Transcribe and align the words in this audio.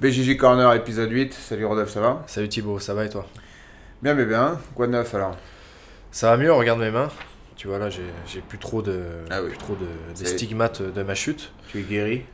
BJJ 0.00 0.36
Corner 0.38 0.72
épisode 0.74 1.10
8, 1.10 1.34
salut 1.34 1.66
Rodolphe, 1.66 1.90
ça 1.90 2.00
va? 2.00 2.22
Salut 2.26 2.48
Thibaut, 2.48 2.78
ça 2.78 2.94
va 2.94 3.04
et 3.04 3.10
toi? 3.10 3.26
Bien, 4.02 4.14
mais 4.14 4.24
bien, 4.24 4.58
quoi 4.74 4.86
de 4.86 4.92
neuf 4.92 5.14
alors? 5.14 5.36
Ça 6.10 6.30
va 6.30 6.36
mieux, 6.38 6.52
regarde 6.52 6.80
mes 6.80 6.90
mains. 6.90 7.08
Tu 7.56 7.68
vois 7.68 7.78
là, 7.78 7.90
j'ai 7.90 8.40
plus 8.40 8.56
trop 8.58 8.80
de, 8.80 9.02
Ah 9.30 9.42
oui. 9.42 9.50
plus 9.50 9.58
trop 9.58 9.74
de, 9.74 9.86
des 10.18 10.24
stigmates 10.24 10.80
de 10.80 11.02
ma 11.02 11.14
chute. 11.14 11.52
Tu 11.68 11.80
es 11.80 11.82
guéri? 11.82 12.24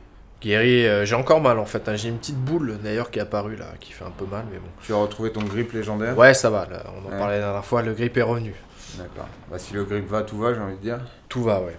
Guéri, 0.41 0.85
euh, 0.87 1.03
j'ai 1.03 1.15
encore 1.15 1.41
mal 1.41 1.59
en 1.59 1.65
fait. 1.65 1.89
hein. 1.89 1.95
J'ai 1.97 2.07
une 2.07 2.19
petite 2.19 2.37
boule 2.37 2.77
d'ailleurs 2.81 3.11
qui 3.11 3.19
est 3.19 3.23
apparue 3.23 3.57
là, 3.57 3.65
qui 3.81 3.91
fait 3.91 4.05
un 4.05 4.11
peu 4.11 4.25
mal, 4.25 4.45
mais 4.51 4.59
bon. 4.59 4.67
Tu 4.83 4.93
as 4.93 4.97
retrouvé 4.97 5.31
ton 5.33 5.41
grip 5.43 5.73
légendaire? 5.73 6.17
Ouais, 6.17 6.33
ça 6.33 6.49
va. 6.49 6.65
Là, 6.71 6.83
on 6.95 7.05
en 7.07 7.11
Ouais. 7.11 7.17
parlait 7.17 7.39
la 7.39 7.45
dernière 7.47 7.65
fois. 7.65 7.81
Le 7.81 7.93
grip 7.93 8.15
est 8.15 8.21
revenu. 8.21 8.53
D'accord. 8.97 9.27
Bah, 9.51 9.59
si 9.59 9.73
le 9.73 9.83
grip 9.83 10.07
va, 10.07 10.21
tout 10.21 10.37
va, 10.37 10.53
j'ai 10.53 10.61
envie 10.61 10.77
de 10.77 10.81
dire. 10.81 10.99
Tout 11.27 11.43
va, 11.43 11.59
ouais. 11.59 11.75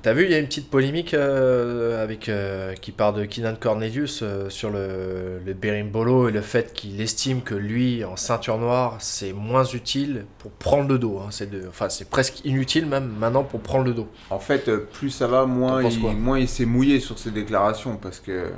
T'as 0.00 0.12
vu, 0.12 0.24
il 0.26 0.30
y 0.30 0.34
a 0.34 0.38
une 0.38 0.46
petite 0.46 0.70
polémique 0.70 1.12
euh, 1.12 2.00
avec, 2.02 2.28
euh, 2.28 2.72
qui 2.74 2.92
part 2.92 3.12
de 3.12 3.24
Kinan 3.24 3.56
Cornelius 3.58 4.20
euh, 4.22 4.48
sur 4.48 4.70
le, 4.70 5.40
le 5.44 5.54
berimbolo 5.54 6.28
et 6.28 6.32
le 6.32 6.40
fait 6.40 6.72
qu'il 6.72 7.00
estime 7.00 7.42
que 7.42 7.56
lui, 7.56 8.04
en 8.04 8.14
ceinture 8.14 8.58
noire, 8.58 8.98
c'est 9.00 9.32
moins 9.32 9.64
utile 9.64 10.24
pour 10.38 10.52
prendre 10.52 10.88
le 10.88 11.00
dos. 11.00 11.18
hein. 11.18 11.28
C'est 11.30 11.50
enfin, 11.68 11.88
c'est 11.88 12.08
presque 12.08 12.44
inutile 12.44 12.86
même 12.86 13.12
maintenant 13.18 13.42
pour 13.42 13.58
prendre 13.60 13.86
le 13.86 13.92
dos. 13.92 14.06
En 14.30 14.38
fait, 14.38 14.70
plus 14.76 15.10
ça 15.10 15.26
va, 15.26 15.46
moins 15.46 15.82
il, 15.82 15.98
moins 16.16 16.38
il 16.38 16.48
s'est 16.48 16.64
mouillé 16.64 17.00
sur 17.00 17.18
ses 17.18 17.32
déclarations 17.32 17.96
parce 17.96 18.20
que 18.20 18.50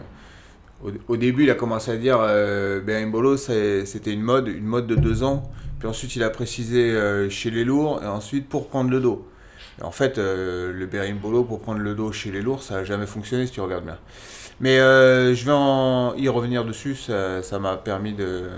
au, 0.84 0.90
au 1.08 1.16
début, 1.16 1.44
il 1.44 1.50
a 1.50 1.54
commencé 1.54 1.90
à 1.90 1.96
dire 1.96 2.18
Berimbolo, 2.84 3.38
c'était 3.38 4.12
une 4.12 4.22
mode, 4.22 4.48
une 4.48 4.66
mode 4.66 4.86
de 4.86 4.94
deux 4.94 5.22
ans. 5.22 5.50
Puis 5.78 5.88
ensuite, 5.88 6.14
il 6.16 6.22
a 6.22 6.28
précisé 6.28 6.94
chez 7.30 7.50
les 7.50 7.64
lourds 7.64 8.02
et 8.04 8.06
ensuite 8.06 8.46
pour 8.46 8.68
prendre 8.68 8.90
le 8.90 9.00
dos. 9.00 9.26
En 9.82 9.90
fait, 9.90 10.18
euh, 10.18 10.72
le 10.72 10.86
Berimbolo 10.86 11.44
pour 11.44 11.60
prendre 11.60 11.80
le 11.80 11.94
dos 11.94 12.12
chez 12.12 12.30
les 12.30 12.42
lourds, 12.42 12.62
ça 12.62 12.74
n'a 12.76 12.84
jamais 12.84 13.06
fonctionné 13.06 13.46
si 13.46 13.52
tu 13.52 13.60
regardes 13.60 13.84
bien. 13.84 13.98
Mais 14.60 14.78
euh, 14.78 15.34
je 15.34 15.44
vais 15.46 15.52
en 15.52 16.14
y 16.16 16.28
revenir 16.28 16.64
dessus, 16.64 16.94
ça 16.94 17.58
m'a 17.58 17.76
permis 17.78 18.12
de, 18.12 18.50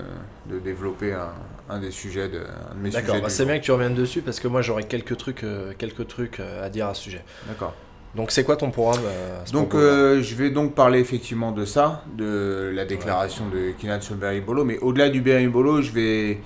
de 0.49 0.59
développer 0.59 1.13
un, 1.13 1.29
un 1.69 1.79
des 1.79 1.91
sujets 1.91 2.27
de, 2.27 2.39
un 2.39 2.75
de 2.75 2.79
mes 2.81 2.89
D'accord, 2.89 3.11
sujets 3.11 3.21
bah 3.21 3.29
c'est 3.29 3.45
bien 3.45 3.57
que 3.57 3.63
tu 3.63 3.71
reviennes 3.71 3.95
dessus 3.95 4.21
parce 4.21 4.39
que 4.41 4.49
moi 4.49 4.61
j'aurais 4.61 4.83
quelques 4.83 5.15
trucs, 5.17 5.43
euh, 5.43 5.73
quelques 5.77 6.07
trucs 6.07 6.39
à 6.39 6.69
dire 6.69 6.87
à 6.87 6.93
ce 6.93 7.03
sujet. 7.03 7.23
D'accord. 7.47 7.73
Donc 8.15 8.29
c'est 8.31 8.43
quoi 8.43 8.57
ton 8.57 8.69
programme 8.69 9.01
à 9.05 9.45
ce 9.45 9.53
Donc 9.53 9.73
euh, 9.73 10.21
je 10.21 10.35
vais 10.35 10.51
donc 10.51 10.75
parler 10.75 10.99
effectivement 10.99 11.51
de 11.51 11.65
ça, 11.65 12.03
de 12.15 12.71
la 12.73 12.85
déclaration 12.85 13.45
de 13.47 13.71
Kinan 13.71 14.01
sur 14.01 14.13
le 14.13 14.19
Berimbolo, 14.19 14.65
mais 14.65 14.77
au-delà 14.79 15.09
du 15.09 15.21
Berimbolo, 15.21 15.81
je 15.81 15.91
vais 15.91 16.39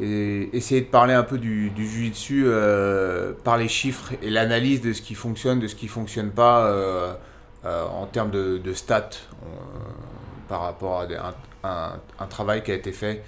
euh, 0.00 0.46
essayer 0.52 0.80
de 0.80 0.86
parler 0.86 1.14
un 1.14 1.22
peu 1.22 1.38
du, 1.38 1.70
du 1.70 1.86
Jiu-Jitsu 1.86 2.44
euh, 2.46 3.32
par 3.44 3.56
les 3.58 3.68
chiffres 3.68 4.12
et 4.22 4.30
l'analyse 4.30 4.80
de 4.80 4.92
ce 4.92 5.02
qui 5.02 5.14
fonctionne, 5.14 5.60
de 5.60 5.68
ce 5.68 5.74
qui 5.74 5.88
fonctionne 5.88 6.30
pas 6.30 6.66
euh, 6.66 7.12
euh, 7.64 7.84
en 7.86 8.06
termes 8.06 8.30
de, 8.30 8.58
de 8.58 8.72
stats 8.72 9.10
euh, 9.42 9.46
par 10.48 10.62
rapport 10.62 11.00
à 11.00 11.06
un, 11.64 12.00
un- 12.18 12.26
travail 12.26 12.62
qui 12.62 12.70
a 12.70 12.74
été 12.74 12.92
fait 12.92 13.22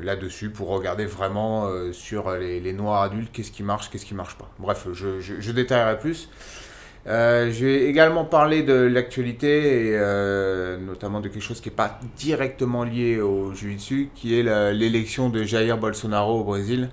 là-dessus 0.00 0.48
pour 0.48 0.68
regarder 0.68 1.04
vraiment 1.04 1.68
sur 1.92 2.30
les, 2.30 2.60
les 2.60 2.72
noirs 2.72 3.02
adultes 3.02 3.30
qu'est-ce 3.30 3.52
qui 3.52 3.62
marche, 3.62 3.90
qu'est-ce 3.90 4.06
qui 4.06 4.14
marche 4.14 4.36
pas. 4.36 4.48
Bref, 4.58 4.86
je, 4.94 5.20
je 5.20 5.52
détaillerai 5.52 5.98
plus. 5.98 6.30
Euh, 7.06 7.50
je 7.52 7.64
vais 7.64 7.84
également 7.84 8.24
parler 8.24 8.62
de 8.62 8.74
l'actualité 8.74 9.86
et 9.88 9.96
euh, 9.96 10.76
notamment 10.78 11.20
de 11.20 11.28
quelque 11.28 11.42
chose 11.42 11.60
qui 11.60 11.70
n'est 11.70 11.74
pas 11.74 11.98
directement 12.16 12.84
lié 12.84 13.20
au 13.20 13.54
Jiu-Jitsu, 13.54 14.10
qui 14.14 14.38
est 14.38 14.42
l'élection 14.74 15.30
de 15.30 15.42
Jair 15.44 15.78
Bolsonaro 15.78 16.40
au 16.40 16.44
Brésil. 16.44 16.90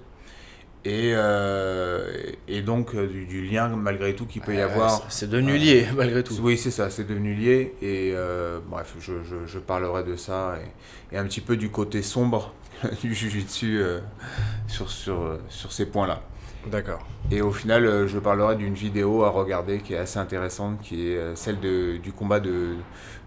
Et, 0.88 1.14
euh, 1.16 2.08
et 2.48 2.62
donc 2.62 2.96
du, 2.96 3.26
du 3.26 3.44
lien 3.48 3.68
malgré 3.70 4.14
tout 4.14 4.26
qu'il 4.28 4.44
peut 4.44 4.54
y 4.54 4.62
avoir. 4.62 5.04
c'est- 5.10 5.28
devenu 5.28 5.58
lié 5.58 5.88
malgré 5.98 6.24
tout. 6.24 6.36
Oui, 6.42 6.58
c'est 6.58 6.70
ça, 6.70 6.92
c'est 6.92 7.08
devenu 7.08 7.34
lié. 7.34 7.74
Et 7.82 8.14
bref, 8.70 8.94
je, 9.00 9.14
je, 9.24 9.48
je 9.48 9.60
parlerai 9.60 10.04
de 10.04 10.16
ça 10.16 10.56
et, 11.12 11.16
et 11.16 11.18
un 11.18 11.26
petit 11.26 11.42
peu 11.42 11.58
du 11.58 11.70
côté 11.70 12.04
sombre 12.04 12.54
du 13.02 13.16
Jiu-Jitsu 13.16 13.82
sur, 14.68 14.90
sur, 14.90 15.40
sur 15.50 15.72
ces 15.74 15.88
points-là. 15.88 16.22
D'accord. 16.72 17.06
Et 17.32 17.42
au 17.42 17.52
final, 17.52 17.86
euh, 17.86 18.08
je 18.08 18.20
parlerai 18.20 18.56
d'une 18.56 18.74
vidéo 18.74 19.24
à 19.24 19.30
regarder 19.30 19.80
qui 19.80 19.94
est 19.94 19.98
assez 19.98 20.20
intéressante, 20.20 20.80
qui 20.82 21.10
est 21.10 21.18
euh, 21.18 21.36
celle 21.36 21.60
de, 21.60 21.98
du 21.98 22.12
combat 22.12 22.40
de, 22.40 22.76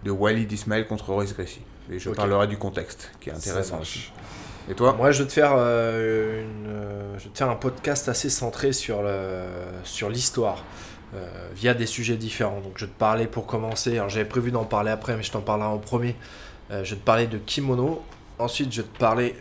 de 0.04 0.10
Walid 0.10 0.50
Ismail 0.50 0.86
contre 0.86 1.12
Royce 1.12 1.34
Gracie. 1.34 1.62
Et 1.90 1.98
je 1.98 2.10
parlerai 2.10 2.46
du 2.46 2.58
contexte, 2.58 3.10
qui 3.20 3.30
est 3.30 3.32
intéressant 3.32 3.80
aussi. 3.80 4.12
Et 4.70 4.74
toi 4.74 4.92
Moi, 4.92 5.10
je 5.12 5.22
vais 5.22 5.28
te 5.28 5.32
faire 5.32 5.54
euh, 5.56 6.42
une, 6.42 7.18
je 7.18 7.24
vais 7.24 7.30
te 7.30 7.38
faire 7.38 7.48
un 7.48 7.56
podcast 7.56 8.08
assez 8.08 8.28
centré 8.28 8.72
sur 8.72 9.02
le, 9.02 9.46
sur 9.84 10.10
l'histoire, 10.10 10.62
euh, 11.14 11.26
via 11.54 11.72
des 11.72 11.86
sujets 11.86 12.16
différents. 12.16 12.60
Donc, 12.60 12.72
je 12.76 12.84
vais 12.84 12.90
te 12.90 12.98
parler 12.98 13.26
pour 13.26 13.46
commencer. 13.46 13.96
Alors, 13.96 14.10
j'avais 14.10 14.28
prévu 14.28 14.50
d'en 14.50 14.64
parler 14.64 14.90
après, 14.90 15.16
mais 15.16 15.22
je 15.22 15.32
t'en 15.32 15.40
parlerai 15.40 15.68
en 15.68 15.78
premier. 15.78 16.16
Euh, 16.70 16.84
je 16.84 16.90
vais 16.94 17.00
te 17.00 17.04
parler 17.04 17.26
de 17.26 17.38
kimono. 17.38 18.02
Ensuite, 18.38 18.70
je 18.70 18.82
vais 18.82 18.88
te 18.88 18.98
parler 18.98 19.34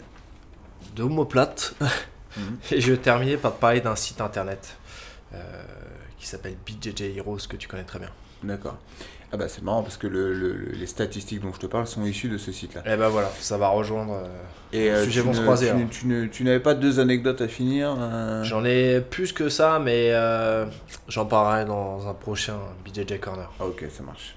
de 0.96 1.04
Mhm. 2.38 2.58
Et 2.72 2.82
je 2.82 2.92
vais 2.92 2.98
terminer 2.98 3.38
par 3.38 3.56
te 3.56 3.60
parler 3.62 3.82
d'un 3.82 3.96
site 3.96 4.22
internet 4.22 4.76
euh, 5.34 5.38
qui 6.20 6.28
s'appelle 6.28 6.56
BJJ 6.66 7.18
Heroes 7.18 7.40
que 7.50 7.56
tu 7.58 7.68
connais 7.68 7.84
très 7.84 8.00
bien. 8.00 8.10
D'accord. 8.44 8.78
Ah 9.32 9.36
bah 9.36 9.50
c'est 9.50 9.62
marrant 9.62 9.84
parce 9.84 9.98
que 9.98 10.08
le- 10.08 10.34
le- 10.34 10.54
le- 10.54 10.72
les 10.72 10.86
statistiques 10.88 11.42
dont 11.42 11.52
je 11.54 11.60
te 11.60 11.66
parle 11.66 11.86
sont 11.86 12.06
issues 12.06 12.30
de 12.30 12.38
ce 12.38 12.54
site-là. 12.54 12.82
Et 12.86 12.96
ben 12.96 13.10
voilà, 13.10 13.30
ça 13.42 13.58
va 13.58 13.68
rejoindre. 13.68 14.14
euh, 14.14 14.28
Et 14.72 14.84
Les 14.86 14.90
euh, 14.90 15.04
sujets 15.04 15.20
tu 15.22 15.28
vont 15.28 15.34
se 15.34 15.42
croiser, 15.42 15.72
Tu, 16.32 16.44
n'avais 16.46 16.60
pas 16.62 16.74
deux 16.76 17.00
anecdotes 17.02 17.42
à 17.42 17.48
finir 17.50 17.96
euh, 18.00 18.44
J'en 18.44 18.64
ai 18.64 19.02
plus 19.02 19.34
que 19.34 19.50
ça, 19.50 19.80
mais 19.84 20.12
euh, 20.14 20.66
j'en 21.10 21.26
parlerai 21.26 21.66
dans 21.66 22.08
un 22.08 22.14
prochain 22.14 22.58
BJJ 22.86 23.20
Corner. 23.20 23.52
Ah, 23.60 23.66
ok, 23.66 23.86
ça 23.92 24.04
marche. 24.04 24.36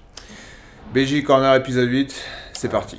BJ 0.92 1.22
Corner 1.22 1.54
épisode 1.54 1.88
8, 1.88 2.12
c'est 2.52 2.68
parti. 2.68 2.98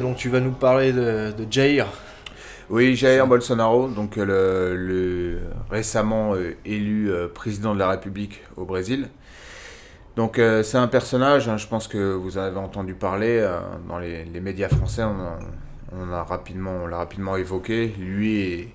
Donc 0.00 0.16
tu 0.16 0.28
vas 0.28 0.40
nous 0.40 0.52
parler 0.52 0.92
de, 0.92 1.32
Jair. 1.50 1.86
Oui, 2.70 2.96
Jair 2.96 3.26
Bolsonaro, 3.26 3.88
donc 3.88 4.16
euh, 4.16 4.74
le, 4.74 5.40
récemment 5.70 6.34
euh, 6.34 6.56
élu 6.64 7.10
euh, 7.10 7.28
président 7.28 7.74
de 7.74 7.78
la 7.78 7.88
République 7.88 8.42
au 8.56 8.64
Brésil. 8.64 9.08
Donc 10.16 10.36
c'est 10.36 10.76
un 10.76 10.86
personnage, 10.86 11.48
hein, 11.48 11.56
je 11.56 11.66
pense 11.66 11.88
que 11.88 12.12
vous 12.12 12.38
avez 12.38 12.56
entendu 12.56 12.94
parler 12.94 13.44
dans 13.88 13.98
les, 13.98 14.24
médias 14.40 14.68
français, 14.68 15.02
on 15.02 16.22
rapidement, 16.22 16.86
l'a 16.86 16.98
rapidement 16.98 17.36
évoqué, 17.36 17.92
lui 17.98 18.68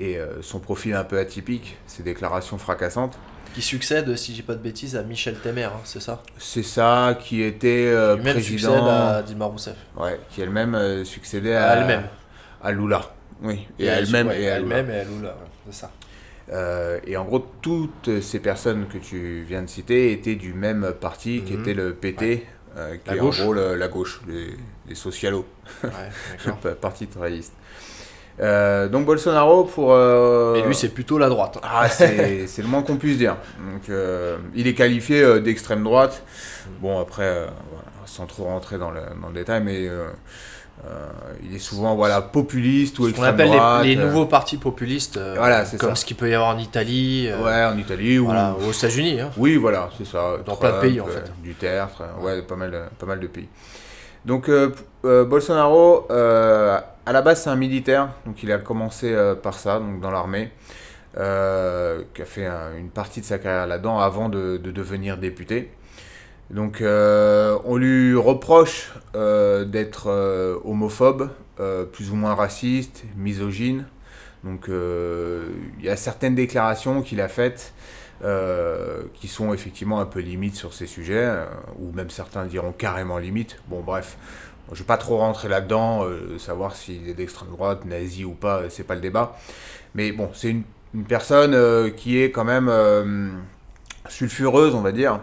et, 0.00 0.18
son 0.40 0.60
profil 0.60 0.94
un 0.94 1.04
peu 1.04 1.18
atypique, 1.18 1.76
ses 1.86 2.02
déclarations 2.02 2.56
fracassantes. 2.56 3.18
Qui 3.54 3.62
succède, 3.62 4.14
si 4.16 4.34
j'ai 4.36 4.42
pas 4.42 4.54
de 4.54 4.60
bêtises, 4.62 4.94
à 4.94 5.02
Michel 5.02 5.34
Temer, 5.36 5.64
hein, 5.64 5.80
c'est 5.84 6.00
ça? 6.00 6.22
C'est 6.38 6.62
ça 6.62 7.18
qui 7.20 7.42
était 7.42 7.86
euh, 7.88 8.14
Lui-même 8.16 8.34
président, 8.34 8.68
succède 8.72 8.86
à 8.88 9.22
Dilma 9.22 9.44
Rousseff. 9.46 9.74
ouais, 9.96 10.20
qui 10.30 10.42
elle-même 10.42 10.74
euh, 10.76 11.04
succédait 11.04 11.54
À 11.56 11.70
à, 11.72 11.76
elle-même. 11.76 12.04
à 12.62 12.70
Lula. 12.70 13.02
Oui, 13.42 13.66
et, 13.78 13.86
elle-même 13.86 14.28
Ouais, 14.28 14.42
et 14.42 14.50
à 14.50 14.58
Lula. 14.60 14.76
elle-même 14.78 14.94
et 14.94 15.00
à 15.00 15.04
Lula, 15.04 15.36
c'est 15.66 15.74
ça. 15.80 15.90
Euh, 16.52 17.00
et 17.04 17.16
en 17.16 17.24
gros, 17.24 17.44
toutes 17.60 18.20
ces 18.20 18.38
personnes 18.38 18.86
que 18.86 18.98
tu 18.98 19.42
viens 19.48 19.62
de 19.62 19.68
citer 19.68 20.12
étaient 20.12 20.36
du 20.36 20.52
même 20.54 20.92
parti, 21.00 21.42
qui 21.42 21.54
Mhm. 21.54 21.60
était 21.60 21.74
le 21.74 21.94
PT, 21.94 22.46
euh, 22.76 22.96
qui 22.96 23.10
La 23.10 23.16
est 23.16 23.18
gauche. 23.18 23.40
en 23.40 23.44
gros 23.44 23.52
le- 23.54 23.74
la 23.74 23.88
gauche, 23.88 24.20
les, 24.28 24.56
les 24.88 24.94
socialos, 24.94 25.46
Ouais, 25.82 25.90
parti 26.80 27.06
travailliste. 27.08 27.52
Euh, 28.40 28.88
donc 28.88 29.04
Bolsonaro 29.04 29.64
pour... 29.64 29.92
euh, 29.92 30.54
Mais 30.54 30.62
lui, 30.66 30.74
c'est 30.74 30.90
plutôt 30.90 31.18
la 31.18 31.28
droite. 31.28 31.58
Ah, 31.62 31.88
c'est 31.88 32.46
le 32.58 32.68
moins 32.68 32.82
qu'on 32.82 32.96
puisse 32.96 33.18
dire. 33.18 33.36
Donc, 33.72 33.88
euh, 33.90 34.36
il 34.54 34.66
est 34.66 34.74
qualifié 34.74 35.40
d'extrême 35.40 35.82
droite. 35.82 36.22
Bon, 36.80 37.00
après, 37.00 37.32
voilà, 37.32 37.84
sans 38.06 38.26
trop 38.26 38.44
rentrer 38.44 38.78
dans 38.78 38.90
le, 38.90 39.00
dans 39.20 39.28
le 39.28 39.34
détail, 39.34 39.62
mais 39.64 39.88
il 41.42 41.56
est 41.56 41.58
souvent 41.58 41.96
voilà, 41.96 42.20
populiste 42.20 42.98
ou 43.00 43.08
Ce 43.08 43.14
qu'on 43.14 43.24
extrême 43.24 43.34
appelle 43.34 43.50
les- 43.50 43.56
droite. 43.56 43.84
les, 43.84 43.96
nouveaux 43.96 44.26
partis 44.26 44.56
populistes, 44.58 45.18
Voilà, 45.36 45.64
c'est 45.64 45.76
comme 45.76 45.90
ça. 45.90 45.96
ce 45.96 46.04
qu'il 46.04 46.16
peut 46.16 46.30
y 46.30 46.34
avoir 46.34 46.54
en 46.54 46.58
Italie, 46.58 47.28
Ouais, 47.42 47.64
en 47.64 47.76
Italie 47.76 48.18
ou... 48.20 48.26
voilà, 48.26 48.54
aux 48.66 48.70
États-Unis. 48.72 49.20
hein. 49.20 49.30
Oui, 49.36 49.56
voilà, 49.56 49.88
c'est 49.98 50.06
ça. 50.06 50.36
Dans 50.46 50.54
plein 50.54 50.68
de 50.70 50.74
Trump, 50.76 50.80
pays, 50.88 51.00
en 51.00 51.06
fait. 51.06 51.24
Du 51.42 51.54
tertre, 51.54 52.02
euh, 52.02 52.24
ouais, 52.24 52.42
pas 52.42 52.54
mal, 52.54 52.70
de- 52.70 52.82
pas 52.98 53.06
mal 53.06 53.18
de 53.18 53.26
pays. 53.26 53.48
Donc, 54.24 54.48
Bolsonaro, 55.02 56.06
à 57.08 57.12
la 57.12 57.22
base, 57.22 57.42
c'est 57.42 57.50
un 57.50 57.56
militaire. 57.56 58.10
Donc, 58.26 58.42
il 58.42 58.52
a 58.52 58.58
commencé 58.58 59.12
euh, 59.12 59.34
par 59.34 59.54
ça, 59.58 59.78
donc 59.78 60.00
dans 60.00 60.10
l'armée. 60.10 60.50
euh, 61.16 62.02
qui 62.14 62.22
a 62.22 62.26
fait 62.26 62.46
un- 62.46 62.76
une 62.78 62.90
partie 62.90 63.20
de 63.20 63.24
sa 63.26 63.38
carrière 63.38 63.66
là-dedans 63.66 63.98
avant 63.98 64.28
de, 64.28 64.58
de 64.58 64.70
devenir 64.70 65.16
député. 65.16 65.72
Donc, 66.50 66.80
euh, 66.80 67.58
on 67.64 67.76
lui 67.76 68.14
reproche 68.14 68.92
d'être 69.14 70.08
homophobe, 70.64 71.30
plus 71.92 72.10
ou 72.10 72.14
moins 72.14 72.34
raciste, 72.34 73.04
misogyne. 73.16 73.86
Donc, 74.44 74.68
il 74.68 75.84
y 75.84 75.88
a 75.88 75.96
certaines 75.96 76.34
déclarations 76.34 77.02
qu'il 77.02 77.20
a 77.20 77.28
faites 77.28 77.72
qui 79.14 79.28
sont 79.28 79.52
effectivement 79.54 80.00
un 80.00 80.06
peu 80.06 80.20
limites 80.20 80.56
sur 80.56 80.72
ces 80.74 80.86
sujets, 80.86 81.28
ou 81.80 81.90
même 81.92 82.10
certains 82.10 82.44
diront 82.44 82.72
carrément 82.72 83.18
limite. 83.18 83.58
Bon, 83.68 83.80
bref, 83.80 84.16
je 84.72 84.74
ne 84.74 84.78
vais 84.78 84.86
pas 84.86 84.96
trop 84.96 85.16
rentrer 85.16 85.48
là-dedans, 85.48 86.04
euh, 86.04 86.38
savoir 86.38 86.76
s'il 86.76 87.08
est 87.08 87.14
d'extrême 87.14 87.48
droite, 87.50 87.84
nazi 87.84 88.24
ou 88.24 88.32
pas, 88.32 88.58
euh, 88.58 88.66
c'est 88.68 88.84
pas 88.84 88.94
le 88.94 89.00
débat. 89.00 89.36
Mais 89.94 90.12
bon, 90.12 90.30
c'est 90.34 90.50
une, 90.50 90.64
personne 91.08 91.54
euh, 91.54 91.90
qui 91.90 92.20
est 92.20 92.30
quand 92.30 92.44
même 92.44 92.70
sulfureuse, 94.08 94.74
on 94.74 94.80
va 94.80 94.92
dire, 94.92 95.20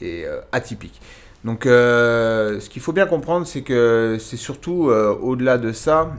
et 0.00 0.24
atypique. 0.52 1.00
Donc, 1.44 1.64
ce 1.64 2.68
qu'il 2.68 2.82
faut 2.82 2.92
bien 2.92 3.06
comprendre, 3.06 3.46
c'est 3.46 3.62
que 3.62 4.18
c'est 4.20 4.36
surtout, 4.36 4.90
au-delà 4.90 5.58
de 5.58 5.72
ça, 5.72 6.12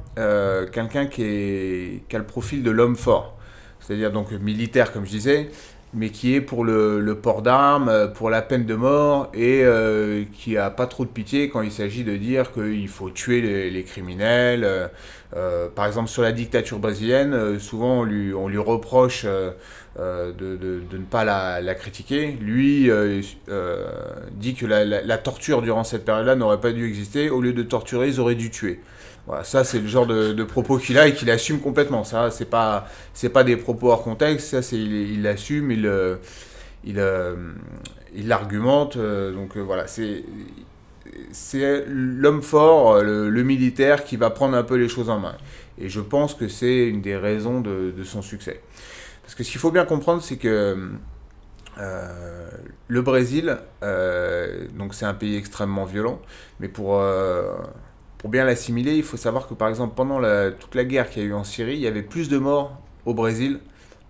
quelqu'un 0.72 1.08
qui, 1.08 2.04
qui 2.08 2.16
a 2.16 2.20
le 2.20 2.26
profil 2.26 2.64
de 2.64 2.72
l'homme 2.72 2.96
fort. 2.96 3.38
C'est-à-dire 3.80 4.12
donc 4.12 4.32
militaire, 4.32 4.92
comme 4.92 5.06
je 5.06 5.12
disais, 5.12 5.50
mais 5.94 6.10
qui 6.10 6.36
est 6.36 6.42
pour 6.42 6.64
le, 6.64 7.16
port 7.22 7.42
d'armes, 7.42 7.90
euh, 7.90 8.08
pour 8.08 8.30
la 8.30 8.42
peine 8.42 8.66
de 8.66 8.76
mort, 8.76 9.30
et 9.34 9.64
euh, 9.64 10.24
qui 10.34 10.58
a 10.58 10.70
pas 10.70 10.88
trop 10.88 11.04
de 11.04 11.10
pitié 11.10 11.50
quand 11.50 11.62
il 11.62 11.72
s'agit 11.72 12.04
de 12.04 12.16
dire 12.16 12.52
qu'il 12.54 12.88
faut 12.88 13.10
tuer 13.10 13.70
les, 13.70 13.84
criminels. 13.84 14.64
euh, 15.36 15.68
par 15.76 15.86
exemple, 15.86 16.10
sur 16.10 16.22
la 16.22 16.32
dictature 16.32 16.80
brésilienne, 16.80 17.60
souvent 17.60 18.02
on 18.02 18.04
lui, 18.04 18.58
reproche 18.58 19.26
de, 19.26 20.82
ne 20.92 21.06
pas 21.10 21.24
la, 21.24 21.76
critiquer. 21.76 22.38
Lui 22.40 22.90
dit 24.34 24.56
que 24.56 24.66
la 24.66 25.18
torture 25.18 25.62
durant 25.62 25.84
cette 25.84 26.06
période-là 26.06 26.36
n'aurait 26.36 26.62
pas 26.62 26.72
dû 26.72 26.88
exister. 26.88 27.30
Au 27.30 27.42
lieu 27.42 27.54
de 27.54 27.64
torturer, 27.64 28.08
ils 28.08 28.20
auraient 28.20 28.36
dû 28.36 28.52
tuer. 28.52 28.80
Voilà, 29.30 29.44
ça 29.44 29.64
c'est 29.64 29.80
le 29.80 29.88
genre 29.88 30.08
de, 30.08 30.34
de 30.34 30.44
propos 30.44 30.80
qu'il 30.80 30.98
a 30.98 31.08
et 31.08 31.14
qu'il 31.14 31.30
assume 31.30 31.60
complètement. 31.60 32.04
Ça, 32.04 32.32
c'est 32.32 32.46
pas, 32.50 32.88
pas 33.32 33.44
des 33.44 33.58
propos 33.58 33.92
hors 33.92 34.04
contexte. 34.04 34.48
Ça, 34.50 34.64
c'est 34.64 34.76
il 34.78 35.22
l'assume, 35.22 35.70
il, 35.70 35.86
euh, 35.86 36.16
il, 36.84 36.98
euh, 37.00 37.36
il 38.16 38.28
l'argumente. 38.28 38.98
euh, 38.98 39.32
donc 39.32 39.56
euh, 39.56 39.62
voilà, 39.62 39.86
c'est 39.88 40.24
c'est 41.32 41.86
l'homme 41.88 42.42
fort, 42.42 42.94
euh, 42.96 43.30
le, 43.30 43.44
militaire 43.44 44.04
qui 44.04 44.18
va 44.18 44.30
prendre 44.30 44.58
un 44.58 44.64
peu 44.64 44.76
les 44.76 44.90
choses 44.90 45.10
en 45.10 45.20
main. 45.20 45.36
Et 45.80 45.90
je 45.90 46.02
pense 46.02 46.34
que 46.34 46.48
c'est 46.48 46.88
une 46.88 47.02
des 47.02 47.16
raisons 47.18 47.62
de, 47.62 47.94
de 47.96 48.04
son 48.04 48.22
succès. 48.22 48.62
Parce 49.24 49.36
que 49.36 49.44
ce 49.44 49.52
qu'il 49.52 49.60
faut 49.60 49.72
bien 49.72 49.86
comprendre, 49.86 50.22
c'est 50.24 50.38
que 50.38 50.90
euh, 51.80 52.50
le 52.88 53.02
Brésil, 53.02 53.58
euh, 53.84 54.66
donc 54.78 54.94
c'est 54.94 55.06
un 55.06 55.14
pays 55.14 55.38
extrêmement 55.38 55.86
violent, 55.86 56.20
mais 56.60 56.68
pour, 56.68 57.00
euh, 57.00 57.54
pour 58.20 58.30
bien 58.30 58.46
l'assimiler, 58.46 58.96
il 58.96 59.04
faut 59.04 59.18
savoir 59.18 59.48
que 59.48 59.54
par 59.56 59.68
exemple 59.70 59.94
pendant 59.96 60.20
la- 60.20 60.52
toute 60.52 60.76
la 60.76 60.84
guerre 60.86 61.10
qu'il 61.10 61.24
y 61.24 61.26
a 61.26 61.30
eu 61.30 61.34
en 61.34 61.44
Syrie, 61.44 61.74
il 61.76 61.80
y 61.82 61.88
avait 61.88 62.04
plus 62.04 62.30
de 62.30 62.38
morts 62.38 62.78
au 63.06 63.14
Brésil 63.16 63.60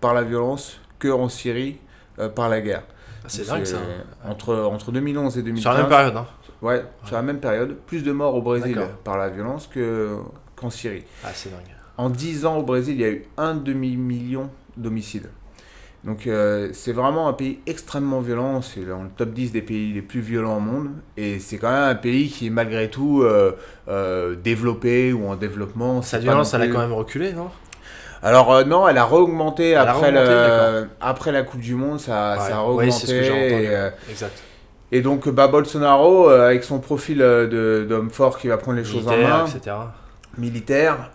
par 0.00 0.12
la 0.14 0.22
violence 0.22 0.78
que 0.98 1.08
en 1.08 1.28
Syrie 1.30 1.78
euh, 2.18 2.28
par 2.28 2.48
la 2.48 2.60
guerre. 2.60 2.82
Ah, 3.22 3.26
C'est 3.28 3.46
dingue 3.46 3.64
ça. 3.64 3.78
Entre, 4.24 4.54
entre 4.54 4.92
2011 4.92 5.38
et 5.38 5.42
2015. 5.42 5.62
Sur 5.62 5.72
la 5.72 5.78
même 5.80 5.88
période. 5.88 6.16
Hein. 6.16 6.26
Ouais, 6.62 6.84
sur 7.06 7.16
la 7.16 7.22
même 7.22 7.40
période, 7.40 7.76
plus 7.86 8.02
de 8.02 8.12
morts 8.12 8.34
au 8.34 8.42
Brésil 8.42 8.74
par 9.04 9.16
la 9.16 9.30
violence 9.30 9.66
que, 9.66 10.16
qu'en 10.56 10.68
Syrie. 10.70 11.04
Ah, 11.24 11.28
c'est 11.32 11.48
dingue. 11.50 11.60
En 11.96 12.10
10 12.10 12.44
ans 12.46 12.58
au 12.58 12.62
Brésil, 12.62 12.94
il 12.96 13.00
y 13.00 13.04
a 13.04 13.10
eu 13.10 13.24
un 13.38 13.54
demi-million 13.54 14.50
d'homicides. 14.76 15.30
Donc 16.04 16.26
euh, 16.26 16.70
c'est 16.72 16.92
vraiment 16.92 17.28
un 17.28 17.34
pays 17.34 17.58
extrêmement 17.66 18.20
violent, 18.20 18.62
c'est 18.62 18.86
dans 18.86 19.02
le 19.02 19.10
top 19.14 19.30
10 19.30 19.52
des 19.52 19.60
pays 19.60 19.92
les 19.92 20.00
plus 20.00 20.20
violents 20.20 20.56
au 20.56 20.60
monde, 20.60 20.88
et 21.18 21.38
c'est 21.38 21.58
quand 21.58 21.70
même 21.70 21.90
un 21.90 21.94
pays 21.94 22.30
qui 22.30 22.46
est 22.46 22.50
malgré 22.50 22.88
tout 22.88 23.22
euh, 23.22 23.52
euh, 23.88 24.34
développé 24.34 25.12
ou 25.12 25.28
en 25.28 25.36
développement. 25.36 26.00
Sa 26.00 26.16
violence, 26.18 26.54
elle 26.54 26.62
a 26.62 26.68
quand 26.68 26.78
même 26.78 26.94
reculé, 26.94 27.34
non? 27.34 27.50
Alors 28.22 28.66
non, 28.66 28.88
elle 28.88 28.96
a 28.98 29.04
re-augmenté 29.04 29.74
a 29.74 29.82
après, 29.82 30.10
le- 30.10 30.88
après 31.00 31.32
la 31.32 31.42
Coupe 31.42 31.60
du 31.60 31.74
Monde, 31.74 32.00
ça, 32.00 32.36
ça 32.38 32.44
a 32.44 32.48
Ouais, 32.50 32.54
re-augmenté. 32.66 32.90
c'est 32.92 33.06
ce 33.06 33.12
que 33.14 33.22
j'ai 33.22 33.32
entendu. 33.32 33.64
et, 33.66 34.10
Exact. 34.10 34.42
et 34.92 35.00
donc, 35.02 35.28
bah, 35.28 35.48
Bolsonaro, 35.48 36.28
avec 36.28 36.64
son 36.64 36.80
profil 36.80 37.18
d'homme 37.18 38.10
fort 38.10 38.38
qui 38.38 38.48
va 38.48 38.56
prendre 38.56 38.78
les 38.78 38.84
choses 38.84 39.06
en 39.06 39.16
main, 39.16 39.46
etc. 39.46 39.76
militaire, 40.38 41.10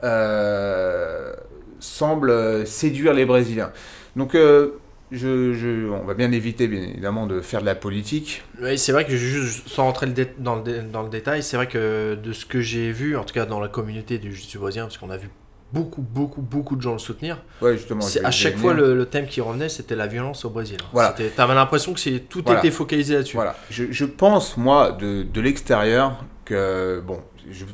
semble 1.79 2.65
séduire 2.67 3.13
les 3.13 3.25
Brésiliens. 3.25 3.71
Donc, 4.15 4.35
euh, 4.35 4.71
je, 5.11 5.53
je- 5.53 5.89
on 5.89 6.03
va 6.05 6.13
bien 6.13 6.31
éviter, 6.31 6.67
bien 6.67 6.81
évidemment, 6.81 7.27
de 7.27 7.41
faire 7.41 7.61
de 7.61 7.65
la 7.65 7.75
politique. 7.75 8.43
Oui, 8.61 8.77
c'est 8.77 8.91
vrai 8.91 9.05
que 9.05 9.15
juste 9.15 9.67
sans 9.67 9.83
rentrer 9.83 10.05
le 10.07 10.13
dans, 10.39 10.55
le 10.55 10.81
dans 10.83 11.03
le 11.03 11.09
détail, 11.09 11.43
c'est 11.43 11.57
vrai 11.57 11.67
que 11.67 12.15
de 12.15 12.33
ce 12.33 12.45
que 12.45 12.61
j'ai 12.61 12.91
vu, 12.91 13.15
en 13.17 13.23
tout 13.23 13.33
cas 13.33 13.45
dans 13.45 13.59
la 13.59 13.67
communauté 13.67 14.17
du 14.17 14.29
brésilien, 14.57 14.85
parce 14.85 14.97
qu'on 14.97 15.09
a 15.09 15.17
vu 15.17 15.29
beaucoup, 15.73 16.01
beaucoup, 16.01 16.41
beaucoup 16.41 16.75
de 16.77 16.81
gens 16.81 16.93
le 16.93 16.99
soutenir, 16.99 17.41
Ouais, 17.61 17.75
justement. 17.75 18.01
c'est 18.01 18.23
à 18.23 18.31
chaque 18.31 18.55
fois 18.55 18.73
le, 18.73 18.95
le 18.95 19.05
thème 19.05 19.25
qui 19.27 19.41
revenait, 19.41 19.67
c'était 19.67 19.95
la 19.95 20.07
violence 20.07 20.45
au 20.45 20.49
Brésil. 20.49 20.77
Voilà. 20.93 21.13
C'était- 21.17 21.29
T'avais 21.31 21.53
l'impression 21.55 21.93
que 21.93 21.99
c'est- 21.99 22.19
tout 22.29 22.41
Voilà. 22.45 22.59
était 22.59 22.71
focalisé 22.71 23.15
là-dessus. 23.15 23.35
Voilà. 23.35 23.55
Je, 23.69 23.85
je 23.91 24.05
pense, 24.05 24.55
moi, 24.57 24.91
de, 24.93 25.23
de 25.23 25.41
l'extérieur, 25.41 26.23
que, 26.45 27.01
bon, 27.05 27.19
je- 27.51 27.65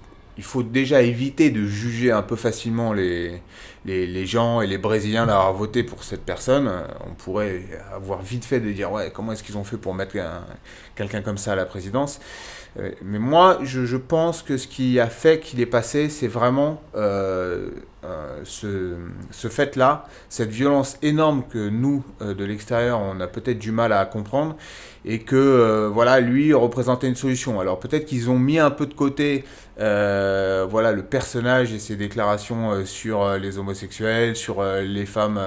il 0.41 0.43
faut 0.43 0.63
déjà 0.63 1.03
éviter 1.03 1.51
de 1.51 1.67
juger 1.67 2.11
un 2.11 2.23
peu 2.23 2.35
facilement 2.35 2.93
les, 2.93 3.43
gens 4.25 4.61
et 4.61 4.65
les 4.65 4.79
Brésiliens 4.79 5.27
d'avoir 5.27 5.53
voté 5.53 5.83
pour 5.83 6.03
cette 6.03 6.25
personne. 6.25 6.67
Euh, 6.67 6.81
On 7.07 7.13
pourrait 7.13 7.61
avoir 7.93 8.23
vite 8.23 8.43
fait 8.43 8.59
de 8.59 8.71
dire, 8.71 8.91
ouais, 8.91 9.11
comment 9.13 9.33
est-ce 9.33 9.43
qu'ils 9.43 9.59
ont 9.59 9.63
fait 9.63 9.77
pour 9.77 9.93
mettre 9.93 10.17
un- 10.17 10.43
quelqu'un 10.95 11.21
comme 11.21 11.37
ça 11.37 11.51
à 11.51 11.55
la 11.55 11.65
présidence? 11.65 12.19
Euh, 12.79 12.89
Mais 13.03 13.19
moi, 13.19 13.59
je, 13.61 13.95
pense 13.97 14.41
que 14.41 14.57
ce 14.57 14.67
qui 14.67 14.99
a 14.99 15.05
fait 15.05 15.39
qu'il 15.39 15.59
est 15.59 15.67
passé, 15.67 16.09
c'est 16.09 16.27
vraiment 16.27 16.81
euh, 16.95 17.69
ce, 18.43 18.97
fait-là, 19.47 20.07
cette 20.27 20.49
violence 20.49 20.97
énorme 21.03 21.43
que 21.47 21.69
nous, 21.69 22.03
de 22.19 22.43
l'extérieur, 22.43 22.99
on 22.99 23.19
a 23.19 23.27
peut-être 23.27 23.59
du 23.59 23.71
mal 23.71 23.93
à 23.93 24.05
comprendre 24.05 24.55
et 25.05 25.19
que 25.19 25.87
voilà 25.93 26.19
lui 26.19 26.53
représentait 26.53 27.07
une 27.07 27.15
solution. 27.15 27.59
Alors 27.59 27.79
peut-être 27.79 28.05
qu'ils 28.05 28.29
ont 28.31 28.39
mis 28.39 28.57
un 28.57 28.71
peu 28.71 28.87
de 28.87 28.93
côté 28.93 29.43
euh, 29.81 30.65
voilà 30.69 30.91
le 30.91 31.01
personnage 31.03 31.73
et 31.73 31.79
ses 31.79 31.95
déclarations 31.95 32.71
euh, 32.71 32.85
sur 32.85 33.23
euh, 33.23 33.37
les 33.37 33.57
homosexuels, 33.57 34.35
sur 34.35 34.63
les 34.63 35.05
femmes 35.05 35.39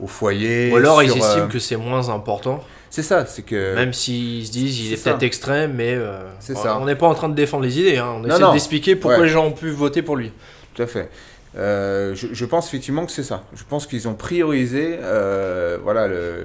au 0.00 0.06
foyer. 0.06 0.72
Ou 0.72 0.76
alors 0.76 1.02
ils 1.02 1.16
estiment 1.16 1.48
que 1.48 1.58
c'est 1.58 1.76
moins 1.76 2.08
important, 2.08 2.62
c'est 2.90 3.02
ça, 3.02 3.26
c'est 3.26 3.42
que 3.42 3.74
même 3.74 3.92
s'ils 3.92 4.46
se 4.46 4.52
disent 4.52 4.80
il 4.80 4.92
est 4.92 5.02
peut-être 5.04 5.22
extrême, 5.22 5.74
mais 5.74 5.96
C'est 6.40 6.56
on- 6.56 6.62
ça. 6.62 6.78
on 6.80 6.84
n'est 6.86 6.94
pas 6.96 7.06
en 7.06 7.14
train 7.14 7.28
de 7.28 7.34
défendre 7.34 7.64
les 7.64 7.78
idées, 7.78 7.98
hein. 7.98 8.14
on 8.16 8.20
Non, 8.20 8.34
essaie 8.36 8.52
d'expliquer 8.52 8.96
pourquoi 8.96 9.18
Ouais. 9.20 9.26
les 9.26 9.30
gens 9.32 9.46
ont 9.46 9.52
pu 9.52 9.70
voter 9.70 10.02
pour 10.02 10.16
lui. 10.16 10.32
Tout 10.74 10.82
à 10.82 10.86
fait. 10.86 11.08
Euh, 11.56 12.14
je, 12.14 12.26
je 12.32 12.44
pense 12.44 12.66
effectivement 12.68 13.06
que 13.06 13.12
c'est 13.12 13.22
ça. 13.22 13.44
Je 13.54 13.62
pense 13.66 13.86
qu'ils 13.86 14.06
ont 14.08 14.14
priorisé 14.14 14.98
euh, 15.00 15.78
voilà, 15.82 16.06
le, 16.06 16.44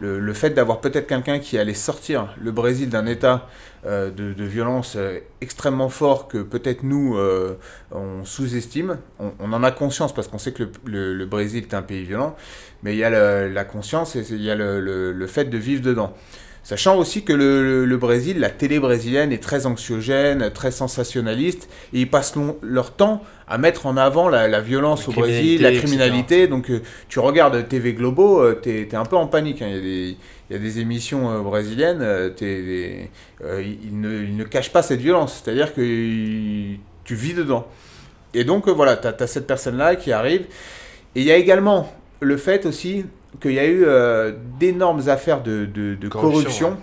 le, 0.00 0.18
le 0.18 0.32
fait 0.32 0.50
d'avoir 0.50 0.80
peut-être 0.80 1.06
quelqu'un 1.06 1.38
qui 1.38 1.56
allait 1.58 1.74
sortir 1.74 2.34
le 2.42 2.50
Brésil 2.50 2.88
d'un 2.88 3.06
état 3.06 3.46
de, 3.84 4.32
de 4.32 4.44
violence 4.44 4.94
euh, 4.96 5.18
extrêmement 5.40 5.88
fort 5.88 6.28
que 6.28 6.38
peut-être 6.38 6.82
nous, 6.82 7.16
euh, 7.16 7.56
on 7.92 8.24
sous-estime. 8.24 8.98
On, 9.18 9.52
en 9.52 9.62
a 9.62 9.70
conscience 9.70 10.14
parce 10.14 10.28
qu'on 10.28 10.38
sait 10.38 10.52
que 10.52 10.64
le, 10.84 11.14
le- 11.14 11.26
Brésil 11.26 11.64
est 11.64 11.74
un 11.74 11.82
pays 11.82 12.04
violent, 12.04 12.36
mais 12.82 12.94
il 12.94 12.98
y 12.98 13.04
a 13.04 13.48
la 13.48 13.64
conscience 13.64 14.16
et 14.16 14.24
il 14.30 14.42
y 14.42 14.50
a 14.50 14.54
le- 14.56 15.12
le 15.12 15.26
fait 15.26 15.44
de 15.46 15.58
vivre 15.58 15.82
dedans. 15.82 16.14
Sachant 16.68 16.98
aussi 16.98 17.22
que 17.24 17.32
le, 17.32 17.62
le- 17.64 17.84
le 17.86 17.96
Brésil, 17.96 18.40
la 18.40 18.50
télé 18.50 18.78
brésilienne 18.78 19.32
est 19.32 19.42
très 19.42 19.64
anxiogène, 19.64 20.50
très 20.50 20.70
sensationnaliste, 20.70 21.66
et 21.94 22.00
ils 22.00 22.10
passent 22.10 22.36
long- 22.36 22.58
leur 22.60 22.92
temps 22.94 23.22
à 23.48 23.56
mettre 23.56 23.86
en 23.86 23.96
avant 23.96 24.28
la, 24.28 24.48
la 24.48 24.60
violence 24.60 25.06
La 25.06 25.08
au 25.08 25.12
Brésil, 25.22 25.62
la 25.62 25.70
criminalité. 25.78 26.46
Donc 26.46 26.70
euh, 26.70 26.82
tu 27.08 27.20
regardes 27.20 27.66
TV 27.68 27.94
Globo, 27.94 28.42
euh, 28.42 28.52
t'es 28.52 28.82
es 28.82 28.94
un 28.96 29.06
peu 29.06 29.16
en 29.16 29.26
panique. 29.26 29.62
hein. 29.62 29.68
Il 29.70 29.76
y 29.76 29.78
a 29.78 29.80
des, 29.80 30.16
il 30.50 30.52
y 30.52 30.56
a 30.56 30.58
des 30.58 30.78
émissions 30.80 31.30
euh, 31.30 31.38
brésiliennes, 31.40 32.02
euh, 32.02 32.28
t'es- 32.28 33.08
ils, 33.40 33.98
ne, 33.98 34.22
ils 34.24 34.36
ne 34.36 34.44
cachent 34.44 34.70
pas 34.72 34.82
cette 34.82 35.00
violence, 35.00 35.42
c'est-à-dire 35.42 35.72
que 35.74 35.80
tu 37.04 37.14
vis 37.14 37.32
dedans. 37.32 37.66
Et 38.34 38.44
donc 38.44 38.68
voilà, 38.68 38.98
tu 38.98 39.06
as, 39.08 39.26
cette 39.26 39.46
personne-là 39.46 39.96
qui 39.96 40.12
arrive. 40.12 40.42
Et 41.14 41.20
il 41.22 41.24
y 41.24 41.32
a 41.32 41.36
également 41.36 41.90
le 42.20 42.36
fait 42.36 42.66
aussi 42.66 43.06
qu'il 43.40 43.52
y 43.52 43.58
a 43.58 43.66
eu 43.66 43.84
euh, 43.84 44.32
d'énormes 44.58 45.08
affaires 45.08 45.42
de, 45.42 45.64
de- 45.66 45.94
de 45.94 46.08
Corruption, 46.08 46.40
corruption, 46.42 46.76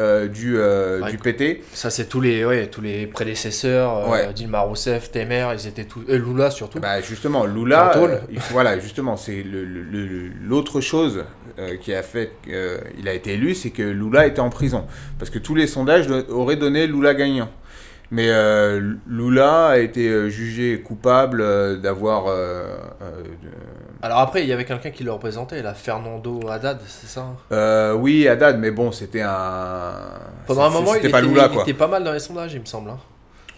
euh, 0.00 0.26
du, 0.26 0.56
euh, 0.58 1.02
du. 1.10 1.18
PT. 1.18 1.62
Ça, 1.72 1.90
c'est 1.90 2.06
tous 2.06 2.20
les, 2.20 2.44
ouais, 2.44 2.66
tous 2.68 2.80
les 2.80 3.06
prédécesseurs, 3.06 4.08
Ouais. 4.08 4.32
Dilma 4.32 4.60
Rousseff, 4.60 5.10
Temer, 5.12 5.48
ils 5.58 5.66
étaient 5.68 5.84
tous. 5.84 6.02
Et 6.08 6.18
Lula 6.18 6.50
surtout. 6.50 6.80
Bah 6.80 7.00
justement, 7.00 7.44
Lula, 7.46 7.92
il 8.30 8.38
voilà, 8.50 8.78
justement, 8.78 9.16
c'est 9.16 9.44
l'autre 10.48 10.80
chose 10.80 11.24
qui 11.82 11.94
a 11.94 12.02
fait 12.02 12.32
qu'il 12.42 13.08
a 13.08 13.12
été 13.12 13.34
élu, 13.34 13.54
c'est 13.54 13.70
que 13.70 13.82
Lula 13.82 14.26
était 14.26 14.40
en 14.40 14.50
prison. 14.50 14.86
Parce 15.18 15.30
que 15.30 15.38
tous 15.38 15.54
les 15.54 15.66
sondages 15.66 16.08
auraient 16.30 16.56
donné 16.56 16.86
Lula 16.86 17.14
gagnant. 17.14 17.50
Mais 18.14 18.28
euh, 18.28 18.92
Lula 19.08 19.68
a 19.68 19.78
été 19.78 20.06
euh, 20.10 20.28
jugé 20.28 20.82
coupable 20.82 21.40
euh, 21.40 21.78
d'avoir... 21.78 22.26
euh, 22.26 22.76
euh, 23.00 23.22
Alors 24.02 24.18
après, 24.18 24.42
il 24.42 24.48
y 24.48 24.52
avait 24.52 24.66
quelqu'un 24.66 24.90
qui 24.90 25.02
le 25.02 25.10
représentait, 25.12 25.62
là, 25.62 25.72
Fernando 25.72 26.46
Haddad, 26.46 26.78
c'est 26.86 27.06
ça 27.06 27.22
hein? 27.22 27.36
Euh, 27.52 27.94
oui, 27.94 28.28
Haddad, 28.28 28.58
mais 28.58 28.70
bon, 28.70 28.92
c'était 28.92 29.22
un... 29.22 29.94
Pendant 30.46 30.64
un 30.64 30.68
moment, 30.68 30.90
il 30.92 30.96
c'était 30.96 31.08
était, 31.08 31.10
pas 31.10 31.20
Lula, 31.22 31.46
il 31.46 31.52
quoi. 31.54 31.62
était 31.62 31.72
pas 31.72 31.88
mal 31.88 32.04
dans 32.04 32.12
les 32.12 32.18
sondages, 32.18 32.52
il 32.52 32.60
me 32.60 32.66
semble. 32.66 32.90
hein. 32.90 32.98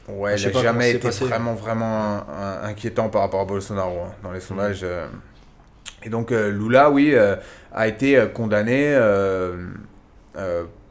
Ouais, 0.08 0.38
sais 0.38 0.46
il 0.46 0.52
pas 0.52 0.58
n'a 0.58 0.64
jamais 0.64 0.90
été 0.92 0.98
passé. 1.08 1.24
vraiment, 1.24 1.54
vraiment 1.54 2.24
inquiétant 2.62 3.08
par 3.08 3.22
rapport 3.22 3.40
à 3.40 3.44
Bolsonaro 3.46 4.02
hein, 4.06 4.12
dans 4.22 4.30
les 4.30 4.38
sondages. 4.40 4.82
euh. 4.84 5.08
Et 6.04 6.10
donc 6.10 6.30
Lula, 6.30 6.90
oui, 6.90 7.12
a 7.72 7.88
été 7.88 8.22
condamné 8.32 8.94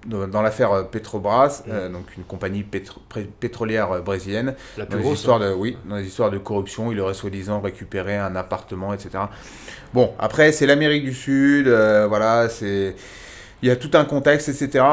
dans 0.05 0.27
dans 0.27 0.41
l'affaire 0.41 0.87
Petrobras, 0.89 1.63
euh, 1.69 1.89
donc 1.89 2.15
une 2.17 2.23
compagnie 2.23 2.63
pétro- 2.63 3.01
pétrolière 3.39 3.91
euh, 3.91 4.01
brésilienne. 4.01 4.55
La 4.77 4.85
Dans 4.87 4.97
plus 4.97 4.99
les, 4.99 5.03
grosse. 5.03 5.19
histoires 5.19 5.41
hein. 5.41 5.51
de, 5.51 5.53
oui, 5.53 5.77
dans 5.85 5.95
les 5.97 6.05
histoires 6.07 6.31
de 6.31 6.37
corruption, 6.37 6.91
il 6.91 6.99
aurait 6.99 7.13
soi-disant 7.13 7.61
récupéré 7.61 8.17
un 8.17 8.35
appartement, 8.35 8.93
etc. 8.93 9.25
Bon, 9.93 10.13
après, 10.19 10.51
c'est 10.51 10.65
l'Amérique 10.65 11.03
du 11.05 11.13
Sud, 11.13 11.67
euh, 11.67 12.07
voilà, 12.07 12.49
c'est... 12.49 12.95
Il 13.61 13.67
y 13.67 13.71
a 13.71 13.77
tout 13.77 13.91
un 13.93 14.03
contexte, 14.03 14.49
etc. 14.49 14.83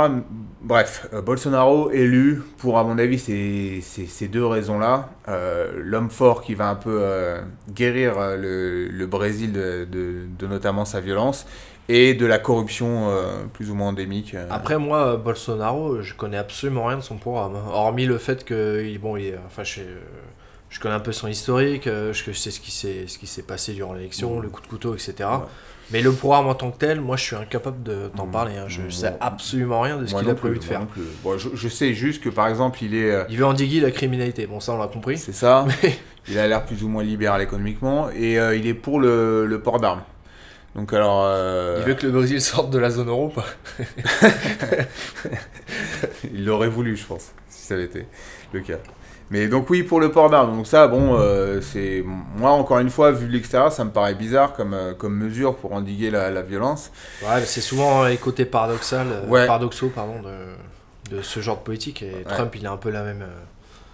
Bref, 0.63 1.09
euh, 1.13 1.23
Bolsonaro 1.23 1.91
élu 1.91 2.41
pour, 2.59 2.79
à 2.79 2.85
mon 2.85 2.99
avis, 2.99 3.19
ces, 3.19 3.81
ces, 3.83 4.07
ces 4.07 4.29
deux 4.29 4.47
raisons-là. 4.47 5.11
Euh, 5.29 5.73
L'homme 5.77 6.09
fort 6.11 6.41
qui 6.43 6.55
va 6.55 6.69
un 6.69 6.77
peu 6.77 7.01
euh, 7.03 7.41
guérir 7.71 8.19
euh, 8.19 8.37
le, 8.37 8.87
le 8.89 9.07
Brésil 9.07 9.53
de, 9.53 9.87
de, 9.91 10.27
de 10.39 10.47
notamment 10.47 10.85
sa 10.85 11.01
violence 11.01 11.47
et 11.93 12.15
de 12.15 12.25
la 12.25 12.39
corruption 12.39 13.09
euh, 13.11 13.45
plus 13.53 13.71
ou 13.71 13.75
moins 13.75 13.89
endémique. 13.89 14.35
euh. 14.35 14.47
Après, 14.51 14.79
moi, 14.79 14.99
euh, 14.99 15.17
Bolsonaro, 15.17 16.03
je 16.03 16.15
connais 16.15 16.37
absolument 16.37 16.85
rien 16.87 16.99
de 16.99 17.03
son 17.03 17.17
programme. 17.17 17.57
hein. 17.57 17.69
Hormis 17.73 18.07
le 18.07 18.19
fait 18.19 18.45
que, 18.45 18.97
bon, 18.99 19.17
il 19.17 19.27
est, 19.27 19.39
enfin, 19.47 19.65
je, 19.65 19.81
je 20.69 20.79
connais 20.81 20.95
un 20.95 21.01
peu 21.01 21.13
son 21.13 21.27
historique, 21.27 21.87
euh, 21.89 22.13
je, 22.13 22.31
sais 22.33 22.51
ce 22.53 22.61
qui 22.61 22.71
s'est, 22.71 23.05
ce 23.09 23.19
qui 23.19 23.27
s'est 23.27 23.43
passé 23.43 23.73
durant 23.73 23.93
l'élection, 23.95 24.39
le 24.41 24.49
coup 24.49 24.61
de 24.63 24.69
couteau, 24.69 24.95
etc. 24.95 25.29
Mais 25.93 26.01
le 26.03 26.13
programme 26.13 26.47
en 26.47 26.55
tant 26.55 26.71
que 26.71 26.79
tel, 26.79 27.01
moi, 27.01 27.17
je 27.17 27.25
suis 27.25 27.35
incapable 27.35 27.83
de 27.83 28.09
t'en 28.17 28.27
Mhm. 28.27 28.31
parler. 28.31 28.53
hein. 28.57 28.67
Je 28.69 28.83
Mhm. 28.83 28.91
sais 28.93 29.15
absolument 29.21 29.81
rien 29.81 29.97
de 29.97 30.07
ce 30.07 30.13
Moi 30.13 30.21
qu'il 30.21 30.29
non 30.29 30.35
a 30.35 30.37
prévu 30.39 30.55
plus, 30.55 30.61
de 30.61 30.65
moi 30.67 30.79
faire. 30.79 30.81
non 30.83 30.87
plus. 30.87 31.03
Bon, 31.25 31.37
je, 31.37 31.49
je 31.53 31.69
sais 31.69 31.93
juste 31.93 32.23
que, 32.23 32.29
par 32.29 32.47
exemple, 32.47 32.79
il 32.85 32.95
est... 32.95 33.11
euh, 33.11 33.25
Il 33.29 33.37
veut 33.39 33.45
endiguer 33.47 33.81
la 33.81 33.91
criminalité. 33.91 34.47
Bon, 34.47 34.61
ça, 34.61 34.73
on 34.73 34.79
l'a 34.79 34.87
compris. 34.87 35.19
C'est 35.19 35.33
ça. 35.33 35.67
il 36.29 36.39
a 36.39 36.47
l'air 36.47 36.65
plus 36.65 36.85
ou 36.85 36.89
moins 36.89 37.03
libéral 37.03 37.43
économiquement 37.43 38.09
et 38.11 38.39
euh, 38.39 38.55
il 38.55 38.69
est 38.69 38.75
pour 38.75 39.01
le, 39.01 39.47
le 39.47 39.61
port 39.61 39.81
d'armes. 39.81 40.03
Donc 40.77 40.93
alors, 40.93 41.25
euh, 41.27 41.77
Il 41.81 41.85
veut 41.85 41.95
que 41.95 42.07
le 42.07 42.13
Brésil 42.13 42.41
sorte 42.41 42.71
de 42.71 42.79
la 42.79 42.91
zone 42.91 43.09
euro, 43.09 43.29
pas 43.29 43.45
il 46.33 46.45
l'aurait 46.45 46.69
voulu, 46.69 46.97
je 46.97 47.05
pense, 47.05 47.33
si 47.49 47.67
ça 47.67 47.75
avait 47.75 47.85
été 47.85 48.07
le 48.53 48.61
cas. 48.61 48.79
Mais 49.31 49.47
donc 49.47 49.71
oui, 49.71 49.85
pour 49.85 50.01
le 50.01 50.11
port 50.11 50.29
d'armes. 50.29 50.57
Donc 50.57 50.67
ça, 50.67 50.89
bon, 50.89 51.17
euh, 51.19 51.61
c'est 51.61 52.03
moi 52.05 52.51
encore 52.51 52.81
une 52.81 52.91
fois, 52.91 53.13
vu 53.13 53.27
de 53.29 53.33
l'extérieur, 53.33 53.73
ça 53.73 53.85
me 53.85 53.91
paraît 53.91 54.15
bizarre 54.15 54.55
comme, 54.55 54.75
euh, 54.75 54.93
comme 54.95 55.17
mesure 55.17 55.55
pour 55.57 55.73
endiguer 55.73 56.11
la, 56.11 56.31
la 56.31 56.43
violence. 56.43 56.91
Ouais, 57.23 57.41
c'est 57.45 57.61
souvent 57.61 58.05
les 58.07 58.17
côtés 58.17 58.45
paradoxal, 58.45 59.07
Ouais. 59.29 59.47
paradoxaux 59.47 59.91
pardon, 59.95 60.21
de, 60.23 61.17
de 61.17 61.23
ce 61.23 61.39
genre 61.41 61.59
de 61.59 61.63
politique. 61.63 62.03
Et 62.03 62.25
Trump, 62.29 62.53
il 62.57 62.67
a 62.67 62.73
un 62.73 62.77
peu 62.77 62.91
la 62.91 63.03
même. 63.03 63.23
euh, 63.23 63.27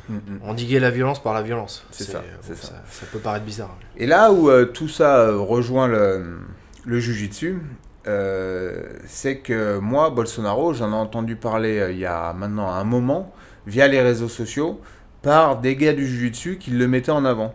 Mm, 0.08 0.18
mm. 0.18 0.48
endiguer 0.48 0.78
la 0.78 0.90
violence 0.92 1.20
par 1.20 1.34
la 1.34 1.42
violence. 1.42 1.84
C'est 1.90 2.04
ça, 2.04 2.22
c'est 2.40 2.52
bon, 2.52 2.58
ça. 2.62 2.74
ça. 2.88 3.06
peut 3.10 3.18
paraître 3.18 3.44
bizarre. 3.44 3.76
Et 3.96 4.06
là 4.06 4.30
où 4.30 4.48
euh, 4.48 4.66
tout 4.66 4.86
ça 4.86 5.16
euh, 5.18 5.36
rejoint 5.40 5.88
le, 5.88 6.38
le 6.86 7.00
jujitsu, 7.00 7.58
euh, 8.06 8.82
c'est 9.06 9.38
que 9.38 9.78
moi, 9.78 10.10
Bolsonaro, 10.10 10.72
j'en 10.74 10.90
ai 10.92 10.94
entendu 10.94 11.36
parler 11.36 11.78
euh, 11.80 11.92
il 11.92 11.98
y 11.98 12.06
a 12.06 12.32
maintenant 12.32 12.68
un 12.70 12.84
moment, 12.84 13.34
via 13.66 13.88
les 13.88 14.00
réseaux 14.00 14.28
sociaux, 14.28 14.80
par 15.22 15.60
des 15.60 15.76
gars 15.76 15.92
du 15.92 16.06
jujitsu 16.06 16.58
qui 16.58 16.70
le 16.70 16.86
mettaient 16.88 17.10
en 17.12 17.24
avant. 17.24 17.54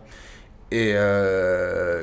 Et 0.70 0.92
euh, 0.94 2.02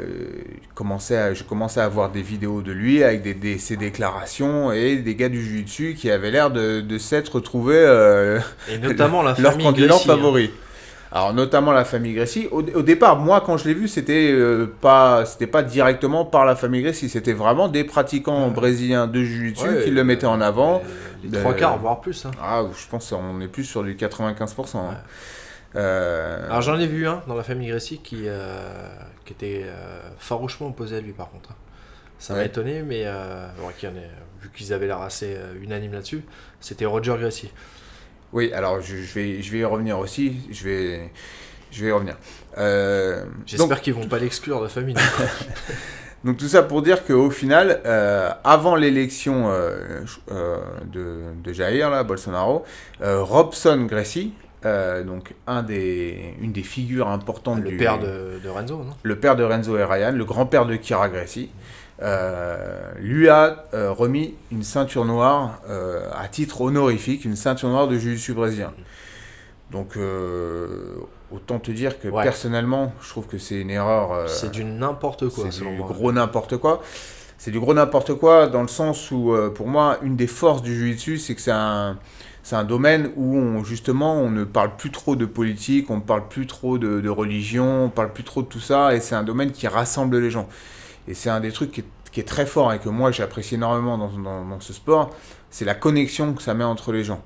commençais 0.76 1.18
à- 1.18 1.34
je 1.34 1.44
commençais 1.44 1.82
à 1.82 1.88
voir 1.90 2.12
des 2.12 2.22
vidéos 2.22 2.62
de 2.62 2.72
lui 2.72 3.04
avec 3.04 3.22
des, 3.24 3.34
des- 3.34 3.58
ses 3.58 3.78
déclarations 3.78 4.72
et 4.72 4.98
des 4.98 5.16
gars 5.16 5.30
du 5.30 5.42
jujitsu 5.44 5.96
qui 5.98 6.12
avaient 6.12 6.32
l'air 6.32 6.52
de, 6.52 6.82
de 6.82 6.98
s'être 7.00 7.36
retrouvés 7.36 7.76
euh, 7.78 8.40
Et 8.68 8.78
notamment 8.78 9.24
la 9.24 9.34
leur 9.40 9.58
Gracie, 9.88 10.08
hein. 10.12 10.16
Alors 11.12 11.34
notamment 11.34 11.72
la 11.72 11.86
famille 11.86 12.14
Grécy. 12.14 12.48
Au, 12.52 12.62
au 12.62 12.82
départ, 12.84 13.18
moi 13.18 13.42
quand 13.42 13.58
je 13.58 13.68
l'ai 13.68 13.74
vu, 13.74 13.88
c'était 13.88 14.30
euh, 14.32 14.68
pas, 14.82 15.26
c'était 15.26 15.48
pas 15.48 15.64
directement 15.64 16.24
par 16.24 16.46
la 16.46 16.56
famille 16.56 16.84
Grécy, 16.84 17.10
c'était 17.10 17.34
vraiment 17.34 17.68
des 17.68 17.84
pratiquants 17.84 18.50
brésiliens 18.50 19.08
de 19.08 19.24
jiu-jitsu 19.24 19.68
Ouais, 19.68 19.84
qui 19.86 19.90
le 19.92 20.04
mettaient 20.04 20.28
en 20.28 20.40
avant. 20.42 20.84
Les, 21.24 21.30
les 21.30 21.38
Euh, 21.38 21.42
trois 21.42 21.54
quarts, 21.56 21.78
voire 21.80 22.00
plus. 22.00 22.26
hein. 22.26 22.32
Ah, 22.42 22.62
je 22.80 22.88
pense 22.88 23.10
qu'on 23.10 23.42
est 23.42 23.48
plus 23.48 23.64
sur 23.64 23.84
du 23.84 23.96
95%. 23.96 24.78
hein. 24.78 24.98
Euh, 25.76 26.46
Alors 26.48 26.62
j'en 26.62 26.80
ai 26.80 26.88
vu 26.88 27.08
un 27.08 27.22
dans 27.28 27.36
la 27.36 27.44
famille 27.44 27.70
Gracie 27.70 28.00
qui, 28.04 28.26
qui 29.26 29.34
était 29.34 29.66
farouchement 30.20 30.68
opposé 30.68 30.98
à 30.98 31.02
lui 31.02 31.12
par 31.14 31.30
contre. 31.30 31.50
Ça 32.20 32.34
m'a 32.36 32.44
étonné, 32.44 32.82
mais 32.84 33.06
bon, 33.60 33.70
qui 33.78 33.88
en 33.88 33.92
est- 33.92 34.12
vu 34.42 34.50
qu'ils 34.54 34.74
avaient 34.74 34.88
l'air 34.88 35.02
assez 35.02 35.36
unanimes 35.62 35.94
là-dessus, 35.94 36.24
c'était 36.60 36.86
Roger 36.86 37.16
Gracie. 37.20 37.52
Oui, 38.34 38.52
alors 38.54 38.82
je, 38.82 38.98
je 38.98 39.14
vais, 39.14 39.42
je 39.42 39.52
vais 39.52 39.60
y 39.60 39.66
revenir 39.66 39.98
aussi. 40.00 40.38
Je 40.52 40.64
vais, 40.64 41.12
je 41.72 41.84
vais 41.84 41.90
y 41.90 41.92
revenir. 41.92 42.16
Euh, 42.58 43.24
J'espère 43.46 43.82
qu'ils 43.82 43.94
vont 43.94 44.08
pas 44.08 44.20
l'exclure 44.20 44.60
de 44.60 44.64
la 44.64 44.70
famille. 44.70 44.96
Donc 46.26 46.36
tout 46.38 46.48
ça 46.50 46.64
pour 46.64 46.82
dire 46.82 47.06
qu'au 47.06 47.30
final, 47.30 47.82
euh, 47.86 48.30
avant 48.44 48.76
l'élection 48.76 49.50
euh, 49.50 50.02
de, 50.92 51.22
de 51.42 51.54
Jair, 51.54 51.90
là, 51.90 52.04
Bolsonaro, 52.04 52.66
Robson 53.02 53.86
Gracie, 53.90 54.34
donc 55.06 55.34
un 55.48 55.64
des, 55.64 56.34
une 56.42 56.52
des 56.52 56.64
figures 56.64 57.08
importantes 57.08 57.62
le 57.62 57.70
du 57.70 57.78
père 57.78 58.00
de, 58.00 58.42
de 58.44 58.50
Renzo, 58.50 58.84
non? 58.84 58.94
Le 59.02 59.16
père 59.18 59.38
de 59.38 59.44
Renzo 59.44 59.78
et 59.78 59.86
Ryan, 59.86 60.12
le 60.12 60.26
grand-père 60.26 60.66
de 60.66 60.76
Kira 60.76 61.08
Gracie, 61.08 61.50
lui 62.02 63.28
a 63.30 63.66
euh, 63.74 63.92
remis 63.92 64.34
une 64.52 64.64
ceinture 64.64 65.06
noire 65.06 65.60
euh, 65.70 66.10
à 66.18 66.28
titre 66.28 66.62
honorifique, 66.62 67.26
une 67.26 67.36
ceinture 67.36 67.70
noire 67.70 67.88
de 67.88 67.98
jiu-jitsu 67.98 68.34
brésilien. 68.34 68.72
Donc 69.72 69.98
euh, 69.98 70.96
autant 71.32 71.60
te 71.60 71.72
dire 71.72 72.00
que 72.00 72.08
Ouais. 72.08 72.24
personnellement, 72.24 72.94
je 73.02 73.10
trouve 73.10 73.28
que 73.28 73.38
c'est 73.38 73.60
une 73.62 73.70
erreur. 73.70 74.12
euh, 74.14 74.28
C'est 74.28 74.52
du 74.52 74.64
n'importe 74.64 75.30
quoi, 75.30 75.46
c'est 75.52 75.60
du 75.64 75.70
moi. 75.70 75.88
gros 75.88 76.12
n'importe 76.12 76.58
quoi. 76.58 76.82
C'est 77.38 77.52
du 77.52 77.60
gros 77.60 77.74
n'importe 77.74 78.14
quoi 78.16 78.48
dans 78.48 78.62
le 78.64 78.68
sens 78.68 79.12
où, 79.12 79.34
euh, 79.34 79.50
pour 79.50 79.68
moi, 79.68 79.98
une 80.02 80.16
des 80.18 80.28
forces 80.28 80.62
du 80.62 80.76
jiu-jitsu, 80.76 81.18
c'est 81.20 81.36
que 81.36 81.42
c'est 81.42 81.52
un, 81.52 81.98
c'est 82.44 82.56
un 82.58 82.66
domaine 82.66 83.12
où, 83.16 83.38
on, 83.38 83.64
justement, 83.64 84.16
on 84.16 84.30
ne 84.30 84.44
parle 84.44 84.76
plus 84.76 84.92
trop 84.92 85.16
de 85.16 85.26
politique, 85.26 85.90
on 85.90 85.98
ne 85.98 86.02
parle 86.02 86.28
plus 86.28 86.48
trop 86.48 86.78
de, 86.78 87.00
de 87.00 87.10
religion, 87.10 87.66
on 87.66 87.86
ne 87.86 87.90
parle 87.92 88.12
plus 88.12 88.24
trop 88.26 88.42
de 88.42 88.48
tout 88.48 88.60
ça, 88.60 88.94
et 88.96 89.00
c'est 89.00 89.16
un 89.16 89.24
domaine 89.24 89.52
qui 89.52 89.68
rassemble 89.68 90.18
les 90.20 90.32
gens. 90.32 90.50
Et 91.08 91.14
c'est 91.14 91.30
un 91.30 91.40
des 91.40 91.52
trucs 91.52 91.72
qui 91.72 91.82
est, 91.82 91.86
qui 92.12 92.20
est 92.20 92.28
très 92.28 92.46
fort 92.46 92.74
et 92.74 92.80
que 92.80 92.90
moi, 92.90 93.12
j'apprécie 93.12 93.56
énormément 93.56 93.98
dans, 93.98 94.10
dans, 94.10 94.46
dans 94.46 94.60
ce 94.60 94.74
sport, 94.74 95.12
c'est 95.50 95.66
la 95.66 95.76
connexion 95.76 96.34
que 96.34 96.42
ça 96.42 96.54
met 96.54 96.64
entre 96.64 96.92
les 96.92 97.04
gens. 97.04 97.22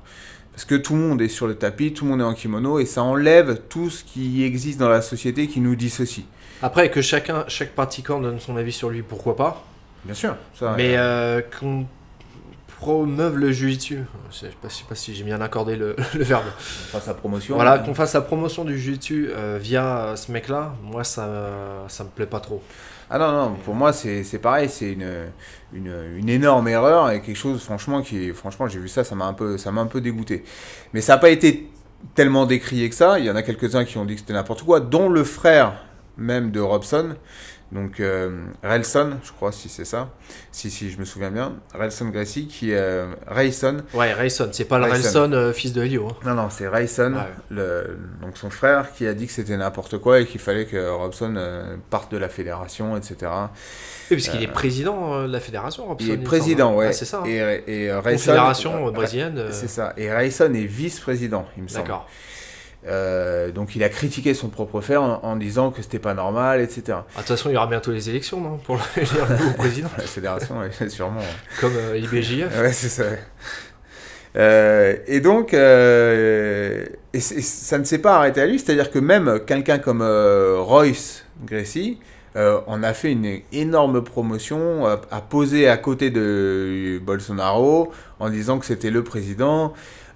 Parce 0.54 0.66
que 0.66 0.76
tout 0.76 0.94
le 0.94 1.00
monde 1.00 1.22
est 1.22 1.30
sur 1.30 1.48
le 1.48 1.56
tapis, 1.56 1.94
tout 1.94 2.06
le 2.06 2.12
monde 2.12 2.22
est 2.22 2.26
en 2.26 2.36
kimono, 2.36 2.80
et 2.80 2.86
ça 2.86 3.02
enlève 3.02 3.62
tout 3.70 3.90
ce 3.90 4.04
qui 4.04 4.44
existe 4.44 4.80
dans 4.80 4.90
la 4.90 5.02
société 5.02 5.48
qui 5.48 5.60
nous 5.60 5.76
dissocie. 5.76 6.26
Après, 6.62 6.90
que 6.92 7.02
chacun, 7.02 7.44
chaque 7.48 7.74
pratiquant 7.74 8.20
donne 8.22 8.40
son 8.40 8.56
avis 8.56 8.72
sur 8.72 8.90
lui, 8.90 9.02
pourquoi 9.02 9.36
pas. 9.36 9.64
Bien 10.06 10.14
sûr. 10.14 10.36
Ça, 10.54 10.76
Mais 10.78 10.96
euh, 10.96 11.40
euh, 11.40 11.42
qu'on 11.60 11.88
promeuve 12.80 13.38
le 13.38 13.52
jiu-jitsu, 13.52 14.00
je 14.30 14.36
sais 14.36 14.52
je 14.64 14.70
sais 14.70 14.84
pas 14.88 14.96
si 14.96 15.16
j'ai 15.16 15.24
bien 15.24 15.42
accordé 15.42 15.76
le, 15.76 15.96
le 16.14 16.24
verbe. 16.24 16.46
on 16.46 16.92
fasse 16.92 17.06
sa 17.06 17.14
promotion. 17.16 17.56
Voilà, 17.56 17.80
qu'on 17.80 17.96
fasse 17.96 18.14
la 18.14 18.22
promotion 18.22 18.64
du 18.64 18.78
jiu-jitsu 18.78 19.30
euh, 19.32 19.58
via 19.60 20.14
ce 20.16 20.32
mec-là, 20.32 20.76
moi 20.84 21.04
ça, 21.04 21.86
ça 21.88 22.04
me 22.04 22.10
plaît 22.10 22.28
pas 22.28 22.40
trop. 22.42 22.62
Ah 23.16 23.20
non, 23.20 23.32
non, 23.32 23.56
pour 23.64 23.76
moi 23.76 23.94
c'est 23.94 24.40
pareil, 24.42 24.68
c'est 24.68 24.94
une, 24.94 25.08
une, 25.72 25.94
une 26.18 26.30
énorme 26.30 26.68
erreur 26.68 27.12
et 27.12 27.22
quelque 27.22 27.38
chose 27.38 27.62
franchement 27.62 28.02
qui 28.02 28.32
franchement 28.32 28.68
j'ai 28.68 28.80
vu 28.80 28.88
ça, 28.88 29.04
ça 29.04 29.14
m'a 29.14 29.26
un 29.26 29.34
peu 29.34 29.60
ça 29.60 29.70
un 29.70 29.86
peu 29.86 30.02
dégoûté. 30.02 30.44
Mais 30.94 31.02
ça 31.02 31.14
n'a 31.14 31.20
pas 31.20 31.30
été 31.30 31.70
tellement 32.16 32.48
décrié 32.48 32.90
que 32.90 32.96
ça, 32.96 33.20
il 33.20 33.26
y 33.26 33.30
en 33.30 33.36
a 33.36 33.44
quelques-uns 33.44 33.86
qui 33.86 34.00
ont 34.00 34.06
dit 34.06 34.16
que 34.16 34.22
c'était 34.22 34.34
n'importe 34.34 34.64
quoi, 34.64 34.80
dont 34.80 35.10
le 35.10 35.24
frère 35.24 35.76
même 36.18 36.50
de 36.50 36.60
Robson, 36.60 37.16
donc 37.74 38.00
euh, 38.00 38.30
Relson, 38.64 39.14
je 39.24 39.32
crois 39.32 39.52
si 39.52 39.68
c'est 39.68 39.84
ça, 39.86 40.10
si 40.52 40.70
si 40.70 40.92
je 40.92 40.98
me 41.00 41.06
souviens 41.06 41.32
bien, 41.32 41.54
Relson 41.74 42.10
Gracie 42.10 42.48
qui 42.48 42.72
est 42.72 42.78
euh, 42.78 43.14
Rayson, 43.28 43.78
Ouais, 43.94 44.14
Rayson, 44.14 44.50
c'est 44.52 44.66
pas 44.66 44.78
le 44.78 44.86
Rayson. 44.86 44.96
Rayson 45.22 45.32
euh, 45.34 45.52
fils 45.54 45.74
de 45.74 45.84
Helio. 45.84 46.08
hein. 46.10 46.16
non 46.26 46.36
non, 46.36 46.50
c'est 46.50 46.68
Rayson, 46.68 47.14
Ouais. 47.14 47.22
le, 47.50 47.98
donc 48.22 48.38
son 48.38 48.50
frère 48.50 48.94
qui 48.94 49.08
a 49.08 49.14
dit 49.14 49.26
que 49.28 49.34
c'était 49.34 49.58
n'importe 49.58 49.98
quoi 49.98 50.20
et 50.20 50.26
qu'il 50.26 50.40
fallait 50.40 50.66
que 50.66 50.90
Robson 50.90 51.34
euh, 51.36 51.76
parte 51.90 52.12
de 52.12 52.18
la 52.18 52.30
fédération, 52.30 52.96
etc. 52.96 53.16
Oui, 54.12 54.18
parce 54.18 54.30
qu'il 54.30 54.44
est 54.44 54.48
président 54.48 55.24
de 55.26 55.32
la 55.32 55.40
fédération, 55.40 55.86
Robson. 55.88 56.06
Il 56.08 56.14
est 56.14 56.18
président, 56.18 56.68
semble. 56.68 56.78
ouais. 56.78 56.88
Ah, 56.90 56.94
c'est 56.94 57.06
ça. 57.06 57.22
hein. 57.22 57.26
Et, 57.26 57.64
et 57.86 57.92
Rayson- 57.92 58.12
Confédération 58.32 58.88
euh, 58.88 58.92
brésilienne. 58.92 59.46
C'est 59.52 59.68
ça. 59.70 59.94
Et 59.98 60.12
Rayson 60.12 60.54
est 60.54 60.66
vice-président, 60.66 61.46
il 61.58 61.64
me 61.64 61.68
semble. 61.68 61.84
D'accord. 61.88 62.08
Euh, 62.86 63.52
donc 63.52 63.76
il 63.78 63.84
a 63.84 63.90
critiqué 63.90 64.34
son 64.34 64.50
propre 64.50 64.82
frère 64.82 65.02
en, 65.02 65.22
en 65.24 65.36
disant 65.38 65.72
que 65.72 65.82
c'était 65.82 66.00
pas 66.00 66.14
normal, 66.14 66.60
etc. 66.60 66.84
Ah, 66.90 67.04
De 67.16 67.18
toute 67.20 67.28
façon, 67.28 67.50
il 67.50 67.54
y 67.54 67.58
aura 67.58 67.68
bientôt 67.68 67.92
les 67.92 68.10
élections, 68.10 68.42
non 68.42 68.58
Pour 68.58 68.78
élire 68.98 69.26
le 69.30 69.36
nouveau 69.38 69.54
président. 69.58 69.90
La 69.98 70.04
fédération, 70.04 70.60
ouais, 70.60 70.72
sûrement. 70.90 71.20
ouais. 71.22 71.26
Comme 71.62 71.74
euh, 71.78 71.98
IBJF. 71.98 72.60
Ouais, 72.60 72.74
c'est 72.74 72.90
ça. 72.90 73.04
Euh, 74.36 74.96
et 75.08 75.20
donc, 75.22 75.54
euh, 75.54 76.86
et 77.14 77.20
ça 77.20 77.78
ne 77.78 77.84
s'est 77.84 78.00
pas 78.00 78.18
arrêté 78.18 78.42
à 78.42 78.48
lui, 78.48 78.60
c'est-à-dire 78.60 78.90
que 78.90 79.00
même 79.00 79.40
quelqu'un 79.46 79.78
comme 79.78 80.02
Royce 80.02 81.24
Gracie 81.46 82.00
en 82.36 82.82
a 82.82 82.94
fait 82.96 83.12
une 83.12 83.42
énorme 83.52 84.04
promotion, 84.04 84.88
a, 84.88 85.00
a 85.12 85.22
posé 85.22 85.70
à 85.70 85.78
côté 85.78 86.10
de 86.10 87.00
Bolsonaro 87.04 87.92
en 88.20 88.30
disant 88.32 88.58
que 88.58 88.66
c'était 88.66 88.90
le 88.90 89.04
président. 89.04 89.74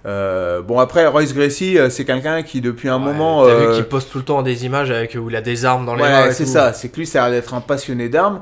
Euh, 0.08 0.62
bon, 0.62 0.78
après, 0.78 1.06
Royce 1.06 1.34
Gracie, 1.34 1.78
euh, 1.78 1.90
c'est 1.90 2.04
quelqu'un 2.04 2.42
qui, 2.42 2.60
depuis 2.60 2.88
un 2.88 2.98
Ouais, 2.98 3.12
moment. 3.12 3.44
T'as 3.44 3.50
euh, 3.50 3.68
vu 3.70 3.74
qu'il 3.76 3.84
poste 3.84 4.10
tout 4.10 4.18
le 4.18 4.24
temps 4.24 4.42
des 4.42 4.64
images 4.64 4.90
avec 4.90 5.16
où 5.20 5.28
il 5.28 5.36
a 5.36 5.42
des 5.42 5.64
armes 5.64 5.84
dans 5.86 5.94
les 5.94 6.02
mains. 6.02 6.08
voilà, 6.08 6.28
et 6.28 6.32
c'est 6.32 6.46
ça. 6.46 6.72
C'est 6.72 6.88
que 6.88 6.96
lui, 6.96 7.06
ça 7.06 7.24
a 7.24 7.28
l'air 7.28 7.40
d'être 7.40 7.54
un 7.54 7.60
passionné 7.60 8.08
d'armes. 8.08 8.40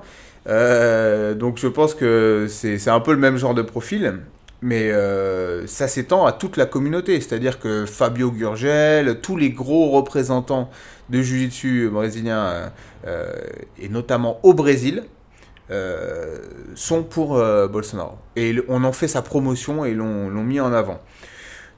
Euh, 0.49 1.35
donc 1.35 1.59
je 1.59 1.67
pense 1.67 1.95
que 1.95 2.47
c'est 2.49 2.89
un 2.89 3.01
peu 3.01 3.11
le 3.13 3.19
même 3.19 3.37
genre 3.37 3.55
de 3.55 3.63
profil. 3.63 4.21
Mais 4.63 4.91
euh, 4.91 5.67
ça 5.67 5.87
s'étend 5.87 6.25
à 6.25 6.33
toute 6.33 6.57
la 6.57 6.65
communauté. 6.67 7.21
C'est-à-dire 7.21 7.59
que 7.59 7.85
Fabio 7.85 8.31
Gurgel, 8.31 9.21
tous 9.21 9.37
les 9.37 9.51
gros 9.51 9.91
représentants 9.91 10.71
de 11.11 11.21
Jiu-Jitsu 11.21 11.91
brésilien, 11.93 12.39
euh, 12.39 12.67
euh, 13.07 13.33
et 13.79 13.89
notamment 13.89 14.41
au 14.45 14.55
Brésil, 14.55 15.05
euh, 15.71 16.39
sont 16.75 17.03
pour 17.03 17.37
euh, 17.37 17.69
Bolsonaro. 17.69 18.17
Et 18.37 18.57
on 18.69 18.83
en 18.85 18.93
fait 18.93 19.09
sa 19.09 19.21
promotion 19.21 19.85
et 19.85 19.93
l'ont 19.93 20.31
mis 20.31 20.59
en 20.61 20.73
avant. 20.73 21.01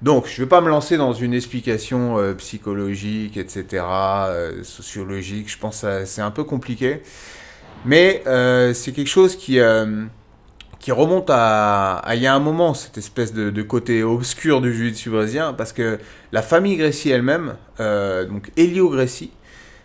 Donc, 0.01 0.27
je 0.29 0.41
ne 0.41 0.45
vais 0.45 0.49
pas 0.49 0.61
me 0.61 0.69
lancer 0.69 0.97
dans 0.97 1.13
une 1.13 1.35
explication 1.35 2.19
euh, 2.19 2.33
psychologique, 2.35 3.37
etc., 3.37 3.85
euh, 3.85 4.63
sociologique. 4.63 5.51
Je 5.51 5.59
pense 5.59 5.83
que 5.83 6.05
c'est 6.05 6.23
un 6.23 6.31
peu 6.31 6.45
compliqué. 6.45 7.03
Mais 7.85 8.23
euh, 8.27 8.75
c'est 8.75 8.93
quelque 8.93 9.09
chose 9.09 9.35
qui, 9.37 9.61
remonte 9.61 11.31
à, 11.31 12.05
il 12.15 12.23
y 12.23 12.29
a 12.29 12.35
un 12.35 12.39
moment, 12.39 12.75
cette 12.75 12.97
espèce 12.97 13.33
de, 13.33 13.63
côté 13.63 14.05
obscur 14.05 14.61
du 14.61 14.73
jiu-jitsu 14.73 15.11
parce 15.57 15.73
que 15.73 15.99
la 16.33 16.43
famille 16.43 16.77
Gracie 16.77 17.11
elle-même, 17.11 17.57
donc 17.79 18.51
Elio 18.57 18.89
Gracie, 18.91 19.31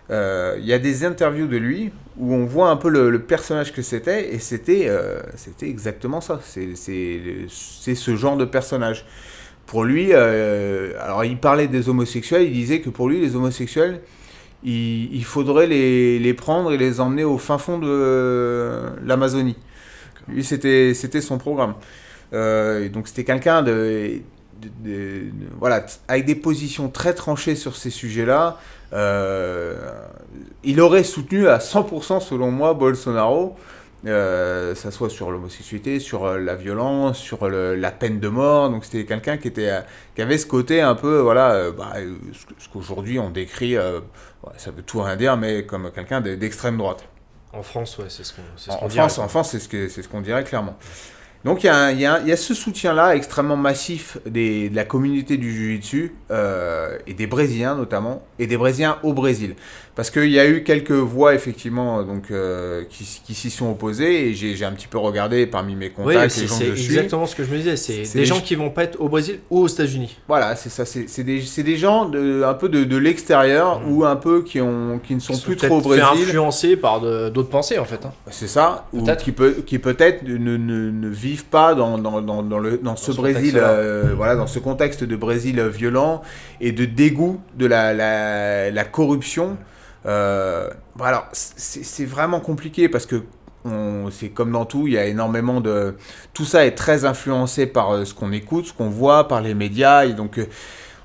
il 0.10 0.66
y 0.66 0.74
a 0.74 0.80
des 0.80 1.06
interviews 1.06 1.48
de 1.48 1.58
lui 1.58 1.92
où 2.18 2.34
on 2.34 2.46
voit 2.46 2.70
un 2.70 2.78
peu 2.78 2.90
le, 2.90 3.20
personnage 3.20 3.74
que 3.74 3.82
c'était, 3.82 4.34
et 4.34 4.40
c'était 4.40 4.90
c'était 5.36 5.70
exactement 5.70 6.22
ça. 6.22 6.40
C'est 6.44 6.76
ce 6.76 8.16
genre 8.16 8.38
de 8.38 8.46
personnage. 8.46 9.06
Pour 9.66 9.84
lui, 9.86 10.10
euh, 10.12 10.92
alors 11.02 11.24
il 11.26 11.38
parlait 11.38 11.68
des 11.68 11.90
homosexuels, 11.90 12.44
il 12.44 12.54
disait 12.54 12.82
que 12.82 12.90
pour 12.90 13.10
lui, 13.10 13.20
les 13.22 13.36
homosexuels, 13.36 14.02
il, 14.64 15.14
il 15.16 15.24
faudrait 15.26 15.68
les, 15.68 16.20
les 16.20 16.34
prendre 16.34 16.72
et 16.74 16.78
les 16.78 17.00
emmener 17.00 17.24
au 17.24 17.38
fin 17.38 17.58
fond 17.58 17.80
de 17.80 17.88
euh, 17.90 18.90
l'Amazonie. 19.06 19.58
Lui, 20.28 20.44
c'était 20.44 20.94
son 21.22 21.38
programme. 21.38 21.76
Euh, 22.34 22.90
donc 22.90 23.08
c'était 23.08 23.24
quelqu'un 23.26 23.62
de, 23.64 24.22
de- 24.62 24.70
de- 24.84 24.92
de- 25.30 25.32
voilà, 25.60 25.86
avec 26.08 26.26
des 26.26 26.36
positions 26.36 26.90
très 26.90 27.14
tranchées 27.14 27.56
sur 27.56 27.76
ces 27.76 27.90
sujets-là. 27.90 28.60
Il 30.64 30.82
aurait 30.82 31.04
soutenu 31.04 31.48
à 31.48 31.60
100% 31.60 32.20
selon 32.22 32.52
moi 32.52 32.74
Bolsonaro, 32.74 33.56
euh, 34.06 34.76
ça 34.76 34.92
soit 34.92 35.10
sur 35.10 35.32
l'homosexualité, 35.32 36.00
sur 36.00 36.26
euh, 36.26 36.38
la 36.40 36.56
violence, 36.56 37.18
sur 37.18 37.48
le- 37.48 37.76
la 37.76 37.92
peine 37.92 38.20
de 38.20 38.28
mort. 38.28 38.70
Donc 38.70 38.86
c'était 38.86 39.06
quelqu'un 39.06 39.38
qui 39.38 39.48
était, 39.48 39.70
euh, 39.70 39.82
qui 40.16 40.22
avait 40.22 40.38
ce 40.38 40.46
côté 40.46 40.82
un 40.82 40.96
peu, 40.96 41.20
voilà, 41.20 41.52
euh, 41.54 41.72
bah, 41.72 41.94
euh, 41.98 42.14
ce 42.60 42.68
qu'aujourd'hui 42.70 43.20
on 43.20 43.30
décrit, 43.30 43.78
euh, 43.78 44.00
ça 44.58 44.72
veut 44.72 44.82
tout 44.84 45.02
rien 45.02 45.16
dire, 45.16 45.38
mais 45.38 45.66
comme 45.66 45.90
quelqu'un 45.92 46.22
de- 46.22 46.36
d'extrême 46.36 46.78
droite. 46.78 47.04
En 47.54 47.62
France, 47.64 47.98
ouais, 48.00 48.06
c'est 48.10 48.24
ce 48.24 48.34
qu'on 48.34 48.42
ce 48.56 48.70
qu'on 48.70 48.74
en 48.76 48.88
dirait. 48.88 49.02
France, 49.02 49.20
en 49.20 49.28
France, 49.28 49.52
c'est 49.52 49.60
ce 49.60 49.70
que 49.70 49.88
c'est 49.88 50.02
ce 50.02 50.08
qu'on 50.10 50.22
dirait 50.22 50.44
clairement. 50.44 50.76
Donc 51.46 51.64
il 51.64 51.68
y, 51.68 51.98
y 51.98 52.02
y 52.04 52.06
a 52.32 52.38
ce 52.38 52.54
soutien-là 52.54 53.16
extrêmement 53.16 53.58
massif 53.58 54.18
des, 54.26 54.70
de 54.70 54.76
la 54.76 54.86
communauté 54.86 55.36
du 55.38 55.52
Jiu-Jitsu 55.54 56.14
euh, 56.32 56.98
et 57.06 57.14
des 57.14 57.28
Brésiliens 57.28 57.76
notamment 57.76 58.24
et 58.40 58.48
des 58.48 58.56
Brésiliens 58.58 58.98
au 59.04 59.14
Brésil, 59.14 59.56
parce 59.96 60.10
qu'il 60.10 60.30
y 60.32 60.40
a 60.40 60.48
eu 60.48 60.64
quelques 60.64 60.92
voix 60.92 61.36
effectivement 61.36 62.02
donc 62.04 62.32
euh, 62.32 62.84
qui, 62.90 63.06
qui 63.26 63.34
s'y 63.34 63.50
sont 63.50 63.70
opposées 63.72 64.30
et 64.30 64.34
j'ai 64.34 64.64
un 64.64 64.72
petit 64.72 64.88
peu 64.88 64.98
regardé 64.98 65.46
parmi 65.46 65.76
mes 65.76 65.88
Oui, 65.98 66.14
contacts 66.14 66.40
gens 66.40 66.56
c'est 66.56 66.76
suis. 66.76 66.86
exactement 66.86 67.26
ce 67.26 67.36
que 67.36 67.44
je 67.44 67.52
me 67.52 67.58
disais. 67.58 67.76
C'est 67.76 68.04
des 68.04 68.20
des 68.22 68.26
gens 68.26 68.40
qui 68.40 68.56
vont 68.56 68.70
pas 68.70 68.86
être 68.86 69.02
au 69.02 69.10
Brésil 69.10 69.40
ou 69.50 69.60
aux 69.64 69.68
États-Unis. 69.68 70.18
Voilà, 70.30 70.56
c'est 70.56 70.70
ça, 70.70 70.86
c'est 70.86 71.24
des, 71.24 71.42
des 71.58 71.78
gens 71.78 72.06
de, 72.06 72.44
un 72.44 72.54
peu 72.54 72.70
de, 72.70 72.84
de 72.86 72.98
l'extérieur 72.98 73.82
Mm. 73.82 73.92
ou 73.92 74.06
un 74.06 74.16
peu 74.16 74.44
qui 74.44 74.62
ont 74.62 75.00
qui 75.06 75.16
ne 75.16 75.20
sont, 75.20 75.34
Ils 75.34 75.42
plus 75.42 75.56
peut-être 75.58 75.68
trop 75.68 75.80
au 75.80 75.82
Brésil. 75.82 76.06
influencer 76.06 76.78
par 76.78 77.02
d'autres 77.02 77.50
pensées 77.50 77.80
en 77.80 77.86
fait. 77.86 78.06
hein. 78.06 78.14
C'est 78.32 78.48
ça, 78.48 78.86
ou 78.94 79.04
Peut-être. 79.04 79.24
qui, 79.24 79.32
peut, 79.34 79.56
qui 79.66 79.78
peut-être 79.80 80.24
ne, 80.24 80.38
ne, 80.38 80.58
ne 80.92 81.10
vivent 81.10 81.33
pas 81.42 81.74
dans, 81.74 81.98
dans, 81.98 82.22
dans, 82.22 82.44
dans 82.44 82.60
le, 82.60 82.78
dans 82.78 82.96
ce 82.96 83.12
ce 83.12 83.18
Brésil, 83.18 83.58
euh, 83.58 84.14
voilà, 84.16 84.36
dans 84.36 84.48
ce 84.48 84.60
contexte 84.60 85.04
de 85.04 85.16
Brésil 85.16 85.60
violent 85.62 86.22
et 86.62 86.72
de 86.72 86.86
dégoût 86.86 87.40
de 87.58 87.66
la, 87.66 87.94
la, 87.94 88.70
la 88.70 88.84
corruption. 88.84 89.58
Euh, 90.06 90.70
bon, 90.96 91.06
alors, 91.06 91.28
c'est 91.32 92.06
vraiment 92.06 92.42
compliqué 92.42 92.90
parce 92.90 93.06
que 93.06 93.24
c'est 94.12 94.28
comme 94.30 94.52
dans 94.52 94.66
tout, 94.66 94.88
il 94.88 94.94
y 94.94 94.98
a 94.98 95.06
énormément 95.06 95.62
de... 95.62 95.96
Tout 96.34 96.44
ça 96.44 96.66
est 96.66 96.76
très 96.76 97.06
influencé 97.06 97.66
par 97.66 97.92
euh, 97.92 98.04
ce 98.04 98.14
qu'on 98.14 98.34
écoute, 98.34 98.66
ce 98.66 98.74
qu'on 98.74 98.90
voit, 98.90 99.30
par 99.30 99.40
les 99.40 99.54
médias. 99.54 100.06
Et 100.06 100.12
donc, 100.12 100.38
euh, 100.38 100.48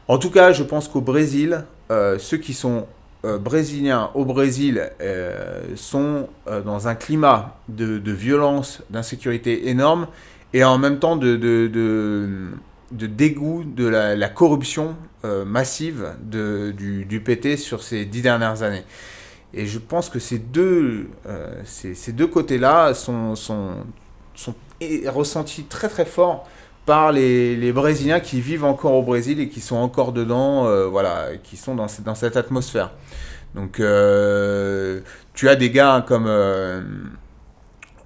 en 0.08 0.18
tout 0.18 0.30
cas, 0.30 0.50
je 0.52 0.64
pense 0.64 0.88
qu'au 0.88 1.00
Brésil, 1.00 1.62
euh, 1.92 2.18
ceux 2.18 2.38
qui 2.38 2.54
sont 2.54 2.78
euh, 2.78 2.82
brésiliens 3.24 4.10
au 4.14 4.24
Brésil 4.24 4.90
euh, 5.00 5.62
sont 5.74 6.28
euh, 6.46 6.62
dans 6.62 6.88
un 6.88 6.94
climat 6.94 7.56
de, 7.68 8.12
violence, 8.12 8.82
d'insécurité 8.90 9.68
énorme 9.68 10.06
et 10.52 10.64
en 10.64 10.78
même 10.78 10.98
temps 10.98 11.16
de, 11.16 11.36
dégoût 12.92 13.64
de 13.64 13.86
la, 13.86 14.28
corruption 14.28 14.96
euh, 15.24 15.44
massive 15.44 16.14
du, 16.22 17.22
PT 17.24 17.56
sur 17.56 17.82
ces 17.82 18.04
dix 18.04 18.22
dernières 18.22 18.62
années. 18.62 18.84
Et 19.54 19.66
je 19.66 19.78
pense 19.78 20.08
que 20.10 20.18
ces 20.18 20.38
deux, 20.38 21.08
euh, 21.26 21.62
côtés-là 22.30 22.94
sont, 22.94 23.34
sont, 23.34 23.74
ressentis 25.06 25.64
très 25.64 25.88
très 25.88 26.04
fort 26.04 26.48
par 26.88 27.12
les, 27.12 27.70
Brésiliens 27.72 28.18
qui 28.18 28.40
vivent 28.40 28.64
encore 28.64 28.94
au 28.94 29.02
Brésil 29.02 29.40
et 29.40 29.50
qui 29.50 29.60
sont 29.60 29.76
encore 29.76 30.12
dedans, 30.12 30.66
euh, 30.66 30.86
voilà, 30.86 31.36
qui 31.44 31.58
sont 31.58 31.74
dans, 31.74 31.86
cette- 31.86 32.38
atmosphère. 32.38 32.92
Donc, 33.54 33.78
euh, 33.78 35.00
tu 35.34 35.50
as 35.50 35.54
des 35.54 35.68
gars 35.68 36.02
comme 36.08 36.24
euh, 36.26 36.80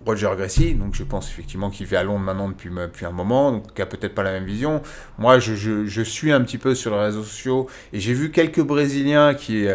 Roger 0.05 0.31
Gracie, 0.37 0.75
donc 0.75 0.97
je 0.97 1.05
pense 1.05 1.31
effectivement 1.31 1.71
qu'il 1.71 1.87
vit 1.87 1.95
à 1.95 2.03
Londres 2.03 2.25
maintenant 2.25 2.49
depuis, 2.49 2.71
un 3.07 3.13
moment, 3.13 3.53
donc 3.53 3.73
qui 3.73 3.83
a 3.83 3.87
peut-être 3.87 4.17
pas 4.17 4.25
la 4.25 4.33
même 4.33 4.47
vision. 4.47 4.83
Moi, 5.17 5.39
je, 5.39 6.03
suis 6.03 6.33
un 6.33 6.41
petit 6.41 6.59
peu 6.59 6.75
sur 6.75 6.91
les 6.91 7.03
réseaux 7.03 7.23
sociaux 7.23 7.69
et 7.93 8.01
j'ai 8.01 8.15
vu 8.15 8.33
quelques 8.33 8.63
Brésiliens 8.63 9.35
qui, 9.35 9.69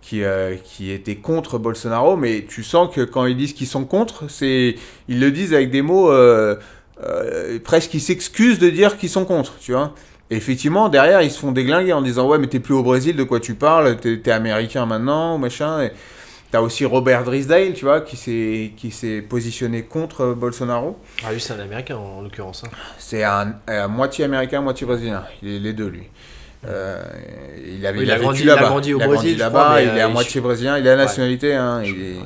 qui, 0.00 0.90
étaient 0.90 1.16
contre 1.16 1.58
Bolsonaro, 1.58 2.16
mais 2.16 2.44
tu 2.48 2.64
sens 2.64 2.92
que 2.92 3.02
quand 3.02 3.24
ils 3.24 3.36
disent 3.36 3.52
qu'ils 3.52 3.68
sont 3.68 3.84
contre, 3.84 4.28
c'est 4.28 4.74
ils 5.06 5.20
le 5.20 5.30
disent 5.30 5.54
avec 5.54 5.70
des 5.70 5.82
mots 5.82 6.10
euh, 7.04 7.58
presque 7.62 7.94
ils 7.94 8.00
s'excusent 8.00 8.58
de 8.58 8.70
dire 8.70 8.96
qu'ils 8.98 9.08
sont 9.10 9.24
contre, 9.24 9.54
tu 9.60 9.72
vois. 9.72 9.94
Et 10.30 10.36
effectivement, 10.36 10.88
derrière, 10.88 11.22
ils 11.22 11.30
se 11.30 11.38
font 11.38 11.52
déglinguer 11.52 11.92
en 11.92 12.02
disant 12.02 12.28
Ouais, 12.28 12.38
mais 12.38 12.46
t'es 12.48 12.60
plus 12.60 12.74
au 12.74 12.82
Brésil, 12.82 13.16
de 13.16 13.22
quoi 13.22 13.40
tu 13.40 13.54
parles 13.54 13.96
T'es 13.96 14.30
américain 14.30 14.84
maintenant, 14.86 15.36
ou 15.36 15.38
machin. 15.38 15.82
Et 15.82 15.92
T'as 16.50 16.60
aussi 16.62 16.86
Robert 16.86 17.24
Drisdale, 17.24 17.74
tu 17.74 17.84
vois, 17.84 18.00
qui 18.00 18.16
s'est 18.16 19.20
positionné 19.28 19.82
contre 19.82 20.22
euh, 20.22 20.34
Bolsonaro. 20.34 20.98
Ah, 21.26 21.30
lui, 21.32 21.40
c'est 21.42 21.52
un 21.52 21.60
américain 21.60 21.96
en, 21.96 22.18
en 22.18 22.22
l'occurrence. 22.22 22.64
hein. 22.64 22.70
C'est 22.98 23.22
un, 23.22 23.52
à 23.66 23.86
moitié 23.86 24.24
américain, 24.24 24.62
moitié 24.62 24.86
brésilien. 24.86 25.24
Il 25.42 25.50
est 25.50 25.58
les 25.58 25.72
deux, 25.74 25.88
lui. 25.88 26.04
Euh, 26.66 27.02
il, 27.78 27.86
avait, 27.86 27.98
Oui, 27.98 28.04
il 28.04 28.08
il 28.08 28.10
a 28.10 28.14
a 28.14 28.18
grandi- 28.18 28.42
il 28.42 28.50
a 28.50 28.56
grandi 28.56 28.94
au 28.94 28.98
il 28.98 29.02
a 29.02 29.06
Brésil, 29.06 29.38
là-bas, 29.38 29.82
il 29.82 29.88
est 29.88 30.00
euh, 30.00 30.06
à 30.06 30.08
moitié 30.08 30.40
brésilien. 30.40 30.78
Il 30.78 30.88
a 30.88 30.92
la 30.92 30.96
Ouais. 30.96 31.02
nationalité, 31.04 31.54
hein, 31.54 31.82
il, 31.84 31.90
est, 31.90 32.16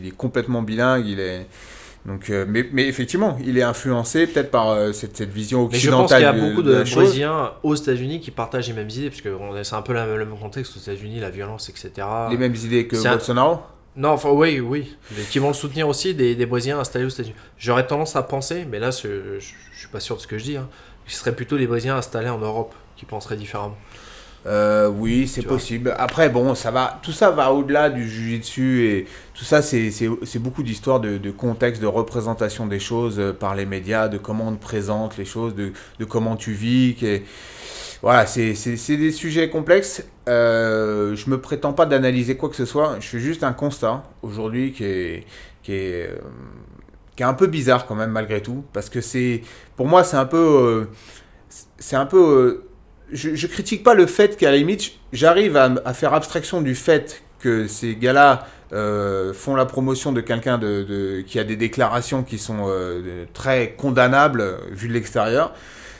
il 0.00 0.06
est 0.06 0.16
complètement 0.16 0.62
bilingue. 0.62 1.04
Il 1.06 1.18
est, 1.18 1.46
donc, 2.06 2.30
euh, 2.30 2.44
mais, 2.48 2.64
mais 2.72 2.86
effectivement, 2.86 3.36
il 3.44 3.58
est 3.58 3.62
influencé 3.62 4.28
peut-être 4.28 4.52
par 4.52 4.70
euh, 4.70 4.92
cette, 4.92 5.16
cette 5.16 5.32
vision 5.32 5.68
Mais 5.70 5.76
je 5.78 5.90
pense 5.90 6.04
occidentale 6.12 6.32
qu'il 6.34 6.40
y 6.40 6.44
a 6.44 6.48
beaucoup 6.48 6.62
de 6.62 6.84
de. 6.84 6.94
Brésiliens 6.94 7.52
aux 7.64 7.74
États-Unis 7.74 8.20
qui 8.20 8.30
partagent 8.30 8.68
les 8.68 8.74
mêmes 8.74 8.88
idées, 8.90 9.10
parce 9.10 9.22
que 9.22 9.36
c'est 9.64 9.74
un 9.74 9.82
peu 9.82 9.92
le 9.92 10.06
même 10.24 10.38
contexte 10.40 10.76
aux 10.76 10.80
États-Unis, 10.80 11.18
la 11.18 11.30
violence, 11.30 11.68
etc. 11.68 12.06
Les 12.30 12.36
mêmes 12.36 12.54
idées 12.54 12.86
que 12.86 12.96
un- 13.04 13.10
Bolsonaro. 13.12 13.58
Non, 13.96 14.10
enfin, 14.10 14.28
oui, 14.30 14.60
oui. 14.60 14.94
Mais 15.16 15.22
qui 15.24 15.38
vont 15.40 15.48
le 15.48 15.54
soutenir 15.54 15.88
aussi, 15.88 16.14
des, 16.14 16.34
des 16.36 16.46
Brésiliens 16.46 16.78
installés 16.78 17.06
aux 17.06 17.08
États-Unis. 17.08 17.34
J'aurais 17.58 17.86
tendance 17.86 18.14
à 18.14 18.22
penser, 18.22 18.66
mais 18.70 18.78
là, 18.78 18.90
je, 18.90 19.38
je, 19.40 19.46
je 19.72 19.78
suis 19.78 19.88
pas 19.88 20.00
sûr 20.00 20.16
de 20.16 20.20
ce 20.20 20.26
que 20.28 20.38
je 20.38 20.44
dis, 20.44 20.56
hein, 20.58 20.68
que 21.06 21.12
ce 21.12 21.18
serait 21.18 21.34
plutôt 21.34 21.56
les 21.56 21.66
Brésiliens 21.66 21.96
installés 21.96 22.28
en 22.28 22.38
Europe 22.38 22.74
qui 22.96 23.04
penseraient 23.04 23.36
différemment. 23.36 23.76
Euh, 24.46 24.88
oui, 24.88 25.26
c'est 25.26 25.42
possible. 25.42 25.94
Après, 25.98 26.28
bon, 26.30 26.54
ça 26.54 26.70
va, 26.70 27.00
tout 27.02 27.10
ça 27.12 27.30
va 27.32 27.52
au-delà 27.52 27.90
du 27.90 28.08
jujitsu 28.08 28.84
et 28.86 29.06
tout 29.34 29.44
ça, 29.44 29.60
c'est 29.60 29.90
beaucoup 30.38 30.62
d'histoires 30.62 31.00
de, 31.00 31.18
de 31.18 31.30
contexte, 31.32 31.82
de 31.82 31.86
représentation 31.88 32.66
des 32.66 32.78
choses 32.78 33.18
euh, 33.18 33.32
par 33.32 33.56
les 33.56 33.66
médias, 33.66 34.06
de 34.08 34.18
comment 34.18 34.48
on 34.48 34.54
te 34.54 34.62
présente 34.62 35.16
les 35.18 35.24
choses, 35.24 35.54
de, 35.56 35.72
de 35.98 36.04
comment 36.04 36.36
tu 36.36 36.52
vis. 36.52 36.94
qui- 36.96 37.22
Voilà, 38.02 38.26
c'est 38.26 38.54
des 38.96 39.10
sujets 39.10 39.50
complexes. 39.50 40.04
Euh, 40.28 41.16
je 41.16 41.28
me 41.30 41.40
prétends 41.40 41.72
pas 41.72 41.86
d'analyser 41.86 42.36
quoi 42.36 42.48
que 42.48 42.56
ce 42.56 42.66
soit. 42.66 42.96
Je 43.00 43.06
fais 43.08 43.18
juste 43.20 43.42
un 43.42 43.52
constat 43.52 44.04
aujourd'hui 44.22 44.72
qui 44.72 44.84
est, 44.84 45.24
qui 45.62 45.72
est, 45.72 46.08
euh, 46.10 46.16
qui 47.16 47.22
est 47.22 47.26
un 47.26 47.34
peu 47.34 47.46
bizarre 47.48 47.86
quand 47.86 47.94
même 47.96 48.10
malgré 48.10 48.42
tout, 48.42 48.64
parce 48.72 48.90
que 48.90 49.00
c'est, 49.00 49.42
pour 49.76 49.86
moi, 49.86 50.04
c'est 50.04 50.16
un 50.18 50.26
peu, 50.26 50.36
euh, 50.38 50.84
c'est 51.78 51.96
un 51.96 52.06
peu. 52.06 52.62
Je, 53.12 53.46
critique 53.46 53.82
pas 53.82 53.94
le 53.94 54.06
fait 54.06 54.36
qu'à 54.36 54.50
la 54.50 54.56
limite, 54.56 54.92
j'arrive 55.12 55.56
à, 55.56 55.94
faire 55.94 56.14
abstraction 56.14 56.60
du 56.60 56.74
fait 56.74 57.22
que 57.38 57.66
ces 57.66 57.94
gars-là 57.94 58.46
euh, 58.72 59.32
font 59.32 59.54
la 59.54 59.66
promotion 59.66 60.12
de 60.12 60.20
quelqu'un 60.20 60.58
de, 60.58 61.22
qui 61.26 61.38
a 61.38 61.44
des 61.44 61.56
déclarations 61.56 62.22
qui 62.22 62.38
sont 62.38 62.66
euh, 62.68 63.24
très 63.32 63.74
condamnables 63.76 64.40
euh, 64.40 64.56
vu 64.70 64.88
de 64.88 64.92
l'extérieur. 64.92 65.54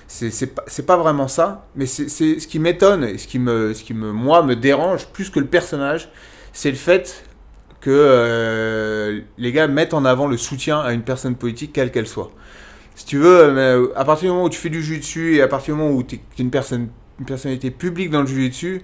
C'est 0.08 0.54
pas, 0.54 0.64
pas 0.86 0.96
vraiment 0.96 1.26
ça, 1.26 1.66
mais 1.74 1.86
c'est 1.86 2.08
ce 2.08 2.46
qui 2.46 2.60
m'étonne 2.60 3.02
et 3.02 3.18
ce 3.18 3.26
qui, 3.26 3.40
me, 3.40 3.74
ce 3.74 3.82
qui 3.82 3.92
me, 3.92 4.12
moi, 4.12 4.42
me 4.44 4.54
dérange 4.54 5.06
plus 5.08 5.30
que 5.30 5.40
le 5.40 5.46
personnage, 5.46 6.10
c'est 6.52 6.70
le 6.70 6.76
fait 6.76 7.24
que 7.80 9.22
les 9.36 9.52
gars 9.52 9.66
mettent 9.66 9.94
en 9.94 10.04
avant 10.04 10.28
le 10.28 10.36
soutien 10.36 10.78
à 10.78 10.92
une 10.92 11.02
personne 11.02 11.34
politique, 11.34 11.72
quelle 11.72 11.90
qu'elle 11.90 12.06
soit. 12.06 12.30
Si 12.96 13.04
tu 13.06 13.18
veux, 13.18 13.40
euh, 13.56 13.88
à 13.94 14.04
partir 14.04 14.28
du 14.28 14.32
moment 14.32 14.44
où 14.44 14.48
tu 14.50 14.58
fais 14.58 14.70
du 14.70 14.82
jus 14.82 14.98
dessus 14.98 15.36
et 15.36 15.42
à 15.42 15.48
partir 15.48 15.74
du 15.74 15.80
moment 15.80 15.94
où 15.94 16.02
tu 16.02 16.16
es 16.16 16.20
une, 16.38 16.50
personne, 16.50 16.88
une 17.20 17.26
personnalité 17.26 17.70
publique 17.70 18.10
dans 18.10 18.22
le 18.22 18.26
jus 18.26 18.48
dessus, 18.48 18.82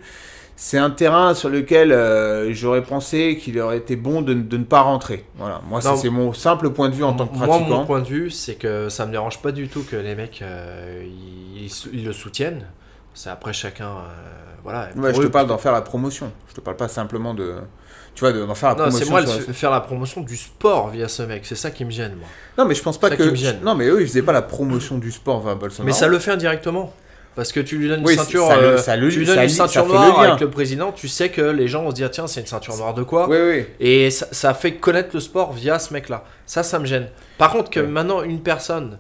c'est 0.54 0.78
un 0.78 0.90
terrain 0.90 1.32
sur 1.34 1.48
lequel 1.48 1.90
euh, 1.92 2.52
j'aurais 2.52 2.82
pensé 2.82 3.36
qu'il 3.40 3.58
aurait 3.58 3.78
été 3.78 3.96
bon 3.96 4.20
de, 4.22 4.34
de 4.34 4.56
ne 4.58 4.64
pas 4.64 4.82
rentrer. 4.82 5.24
Voilà, 5.38 5.60
moi, 5.66 5.80
c'est 5.80 6.10
mon 6.10 6.32
simple 6.34 6.70
point 6.70 6.88
de 6.90 6.94
vue 6.94 7.04
en 7.04 7.14
tant 7.14 7.26
que 7.26 7.34
Moi, 7.36 7.46
pratiquant. 7.48 7.78
mon 7.78 7.86
point 7.86 8.00
de 8.00 8.06
vue, 8.06 8.30
c'est 8.30 8.54
que 8.56 8.88
ça 8.90 9.06
me 9.06 9.10
dérange 9.12 9.40
pas 9.40 9.50
du 9.50 9.66
tout 9.68 9.82
que 9.82 9.96
les 9.96 10.14
mecs 10.14 10.40
euh, 10.42 11.02
ils, 11.56 11.70
ils 11.92 12.04
le 12.04 12.12
soutiennent. 12.12 12.66
C'est 13.14 13.30
après 13.30 13.52
chacun. 13.54 13.88
euh, 13.88 14.08
voilà. 14.62 14.90
Ouais, 14.96 15.12
je 15.14 15.22
te 15.22 15.26
parle 15.26 15.46
d'en 15.46 15.58
faire 15.58 15.72
la 15.72 15.82
promotion. 15.82 16.30
Je 16.48 16.54
te 16.54 16.60
parle 16.60 16.76
pas 16.76 16.88
simplement 16.88 17.34
de. 17.34 17.54
Tu 18.14 18.20
vois, 18.20 18.32
de- 18.32 18.44
d'en 18.44 18.54
faire 18.54 18.70
la 18.70 18.74
Non, 18.74 18.82
promotion. 18.90 19.04
c'est 19.06 19.10
moi 19.10 19.52
faire 19.54 19.70
la 19.70 19.80
promotion 19.80 20.20
du 20.20 20.36
sport 20.36 20.88
via 20.90 21.08
ce 21.08 21.22
mec. 21.22 21.46
C'est 21.46 21.54
ça 21.54 21.70
qui 21.70 21.84
me 21.84 21.90
gêne, 21.90 22.14
moi. 22.16 22.28
Non, 22.58 22.66
mais 22.66 22.74
je 22.74 22.82
pense 22.82 22.98
pas 22.98 23.08
ça 23.08 23.16
que. 23.16 23.22
qui 23.22 23.30
me 23.30 23.34
gêne. 23.34 23.60
Non, 23.62 23.74
mais 23.74 23.86
eux, 23.86 24.00
ils 24.02 24.06
faisaient 24.06 24.22
pas 24.22 24.32
la 24.32 24.42
promotion 24.42 24.98
du 24.98 25.10
sport 25.10 25.40
vers 25.40 25.56
Bolsonaro. 25.56 25.86
Mais 25.86 25.92
ça 25.92 26.06
le 26.08 26.18
fait 26.18 26.30
indirectement. 26.30 26.92
Parce 27.34 27.50
que 27.50 27.60
tu 27.60 27.78
lui 27.78 27.88
donnes 27.88 28.00
une 28.00 28.06
Oui, 28.06 28.14
ceinture, 28.14 28.46
ça 28.46 28.56
euh, 28.58 28.76
ça 28.76 28.94
tu 28.98 29.00
lui 29.08 29.24
donnes 29.24 29.38
une 29.40 29.48
ceinture 29.48 29.86
le 29.86 29.92
noire 29.92 30.20
avec 30.20 30.40
le 30.40 30.50
président, 30.50 30.92
tu 30.92 31.08
sais 31.08 31.30
que 31.30 31.40
les 31.40 31.66
gens 31.66 31.82
vont 31.82 31.88
se 31.88 31.94
dire 31.94 32.10
tiens 32.10 32.26
c'est 32.26 32.40
une 32.42 32.46
ceinture 32.46 32.76
noire 32.76 32.92
de 32.92 33.02
quoi 33.04 33.26
Oui, 33.26 33.38
oui. 33.40 33.66
Et 33.80 34.10
ça, 34.10 34.52
fait 34.52 34.74
connaître 34.74 35.08
le 35.14 35.20
sport 35.20 35.54
via 35.54 35.78
ce 35.78 35.94
mec-là. 35.94 36.24
Ça, 36.44 36.62
ça 36.62 36.78
me 36.78 36.84
gêne. 36.84 37.08
Par 37.38 37.50
contre, 37.52 37.70
que 37.70 37.80
maintenant 37.80 38.22
une 38.22 38.42
personne 38.42 38.98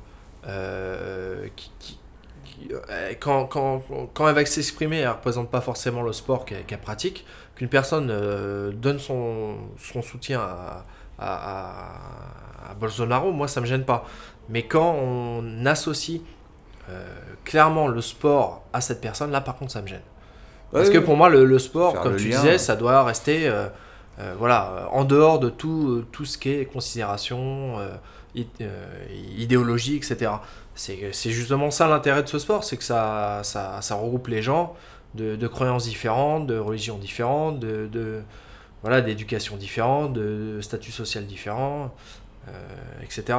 euh, 0.48 1.46
qui, 1.56 1.70
qui- 1.78 1.98
qui- 2.44 2.68
euh, 2.72 3.12
quand, 3.20 3.44
quand, 3.46 3.82
quand 4.14 4.28
elle 4.28 4.34
va 4.34 4.44
s'exprimer, 4.46 5.00
elle 5.00 5.08
représente 5.08 5.50
pas 5.50 5.60
forcément 5.60 6.02
le 6.02 6.12
sport 6.12 6.44
qu'elle 6.44 6.64
qu'elle 6.64 6.80
pratique. 6.80 7.26
Qu'une 7.54 7.68
personne 7.68 8.08
euh, 8.10 8.72
donne 8.72 8.98
son, 8.98 9.56
son 9.78 10.02
soutien 10.02 10.40
à, 10.40 10.84
à, 11.18 11.34
à- 12.66 12.70
à 12.70 12.74
Bolsonaro, 12.74 13.32
moi 13.32 13.48
ça 13.48 13.60
me 13.60 13.66
gêne 13.66 13.84
pas. 13.84 14.04
Mais 14.48 14.62
quand 14.64 14.94
on 14.94 15.66
associe 15.66 16.20
euh, 16.88 17.04
clairement 17.44 17.88
le 17.88 18.00
sport 18.00 18.64
à 18.72 18.80
cette 18.80 19.00
personne, 19.00 19.30
là 19.30 19.40
par 19.40 19.56
contre 19.56 19.72
ça 19.72 19.82
me 19.82 19.86
gêne. 19.86 20.00
Parce 20.72 20.88
Ouais, 20.88 20.94
que 20.94 20.98
pour 21.00 21.16
moi, 21.18 21.28
le, 21.28 21.44
le 21.44 21.58
sport, 21.58 21.92
Faire 21.92 22.00
comme 22.02 22.12
le 22.12 22.18
tu 22.18 22.28
lien. 22.28 22.36
disais, 22.38 22.56
ça 22.58 22.76
doit 22.76 23.04
rester 23.04 23.46
euh, 23.48 23.68
voilà, 24.38 24.88
en 24.92 25.04
dehors 25.04 25.38
de 25.38 25.50
tout, 25.50 26.04
tout 26.12 26.24
ce 26.24 26.38
qui 26.38 26.50
est 26.50 26.64
considération, 26.64 27.76
id- 28.34 28.46
idéologie, 29.36 29.96
etc. 29.96 30.30
C'est 30.74 31.10
c'est 31.12 31.30
justement 31.30 31.70
ça 31.70 31.86
l'intérêt 31.88 32.22
de 32.22 32.28
ce 32.28 32.38
sport, 32.38 32.64
c'est 32.64 32.76
que 32.78 32.84
ça, 32.84 33.40
ça, 33.42 33.82
ça 33.82 33.94
regroupe 33.96 34.28
les 34.28 34.40
gens 34.42 34.74
de, 35.14 35.36
de 35.36 35.46
croyances 35.46 35.84
différentes, 35.84 36.46
de 36.46 36.58
religions 36.58 36.98
différentes, 36.98 37.58
de, 37.60 37.86
de- 37.90 38.22
voilà, 38.82 39.00
d'éducation 39.00 39.56
différente, 39.56 40.12
de, 40.12 40.60
statut 40.60 40.90
social 40.92 41.26
différent, 41.26 41.94
euh, 42.48 42.52
etc. 43.02 43.38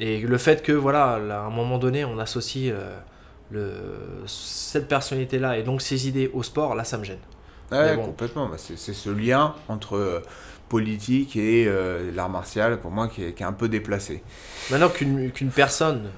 Et 0.00 0.20
le 0.20 0.38
fait 0.38 0.62
que, 0.62 0.72
voilà, 0.72 1.18
là, 1.18 1.40
à 1.40 1.44
un 1.44 1.50
moment 1.50 1.78
donné, 1.78 2.04
on 2.04 2.18
associe 2.18 2.72
euh, 2.72 2.96
le, 3.50 3.72
cette 4.26 4.88
personnalité-là 4.88 5.58
et 5.58 5.62
donc 5.62 5.82
ses 5.82 6.08
idées 6.08 6.30
au 6.32 6.42
sport, 6.42 6.74
là, 6.74 6.84
ça 6.84 6.96
me 6.98 7.04
gêne. 7.04 7.18
Ouais, 7.70 7.90
Mais 7.90 7.96
bon. 7.96 8.06
complètement. 8.06 8.48
Bah, 8.48 8.56
c'est 8.58 8.76
ce 8.78 9.10
lien 9.10 9.54
entre 9.68 9.96
euh, 9.96 10.20
politique 10.70 11.36
et 11.36 11.66
euh, 11.66 12.10
l'art 12.14 12.30
martial, 12.30 12.80
pour 12.80 12.90
moi, 12.90 13.08
qui 13.08 13.24
est, 13.24 13.32
qui 13.34 13.42
est 13.42 13.46
un 13.46 13.52
peu 13.52 13.68
déplacé. 13.68 14.22
Maintenant 14.70 14.88
qu'une 14.88 15.30
qu'une 15.32 15.50
personne 15.50 16.08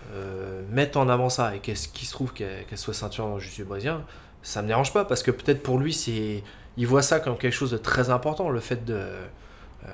mette 0.70 0.96
en 0.96 1.08
avant 1.08 1.28
ça 1.28 1.56
et 1.56 1.58
qu'elle 1.58 1.76
qu'il 1.76 2.06
se 2.06 2.12
trouve 2.12 2.32
qu'elle 2.32 2.64
qu'elle 2.66 2.78
soit 2.78 2.94
ceinture 2.94 3.26
dans 3.26 3.34
le 3.34 3.40
jiu 3.40 3.64
brésilien, 3.64 4.02
ça 4.42 4.62
me 4.62 4.68
dérange 4.68 4.92
pas 4.92 5.04
parce 5.04 5.22
que 5.22 5.30
peut-être 5.30 5.62
pour 5.62 5.78
lui, 5.78 5.92
c'est 5.92 6.42
il 6.76 6.86
voit 6.86 7.02
ça 7.02 7.20
comme 7.20 7.36
quelque 7.36 7.52
chose 7.54 7.70
de 7.72 7.76
très 7.78 8.10
important, 8.10 8.48
le 8.48 8.60
fait 8.60 8.84
de, 8.84 8.94
euh, 8.94 9.88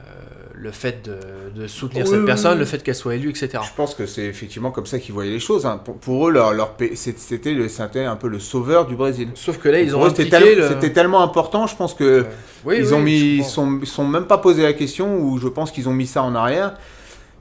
le 0.55 0.71
fait 0.71 1.05
de, 1.05 1.61
de 1.61 1.67
soutenir 1.67 2.05
Oui, 2.05 2.11
cette 2.11 2.21
oui, 2.21 2.27
personne, 2.27 2.53
oui. 2.55 2.59
le 2.59 2.65
fait 2.65 2.83
qu'elle 2.83 2.95
soit 2.95 3.15
élue, 3.17 3.31
etc. 3.31 3.59
Je 3.63 3.75
pense 3.77 3.95
que 3.95 4.07
c'est 4.07 4.25
effectivement 4.25 4.71
comme 4.71 4.87
ça 4.87 4.99
qu'ils 4.99 5.15
voyaient 5.15 5.31
les 5.33 5.41
choses. 5.41 5.67
hein. 5.67 5.81
Pour, 5.85 5.97
pour 5.97 6.29
eux, 6.29 6.33
leur, 6.33 6.53
leur 6.53 6.75
c'était 6.95 7.69
c'était 7.69 8.05
un 8.05 8.17
peu 8.17 8.29
le 8.29 8.39
sauveur 8.41 8.87
du 8.87 8.95
Brésil. 8.97 9.29
Sauf 9.35 9.59
que 9.59 9.69
là, 9.69 9.81
ils 9.81 9.95
ont 9.97 10.09
c'était 10.11 10.29
tel- 10.29 10.59
le... 10.59 10.69
c'était 10.69 10.93
tellement 10.93 11.23
important, 11.23 11.67
je 11.67 11.77
pense 11.77 11.95
que. 11.95 12.27
Oui, 12.65 12.77
ils 12.79 12.95
ont 12.95 13.01
mis, 13.01 13.45
sont, 13.45 13.81
sont 13.85 14.05
même 14.07 14.27
pas 14.27 14.39
posé 14.39 14.63
la 14.63 14.73
question 14.73 15.19
ou 15.21 15.39
je 15.39 15.49
pense 15.49 15.71
qu'ils 15.71 15.89
ont 15.89 15.93
mis 15.95 16.07
ça 16.07 16.23
en 16.23 16.35
arrière. 16.35 16.75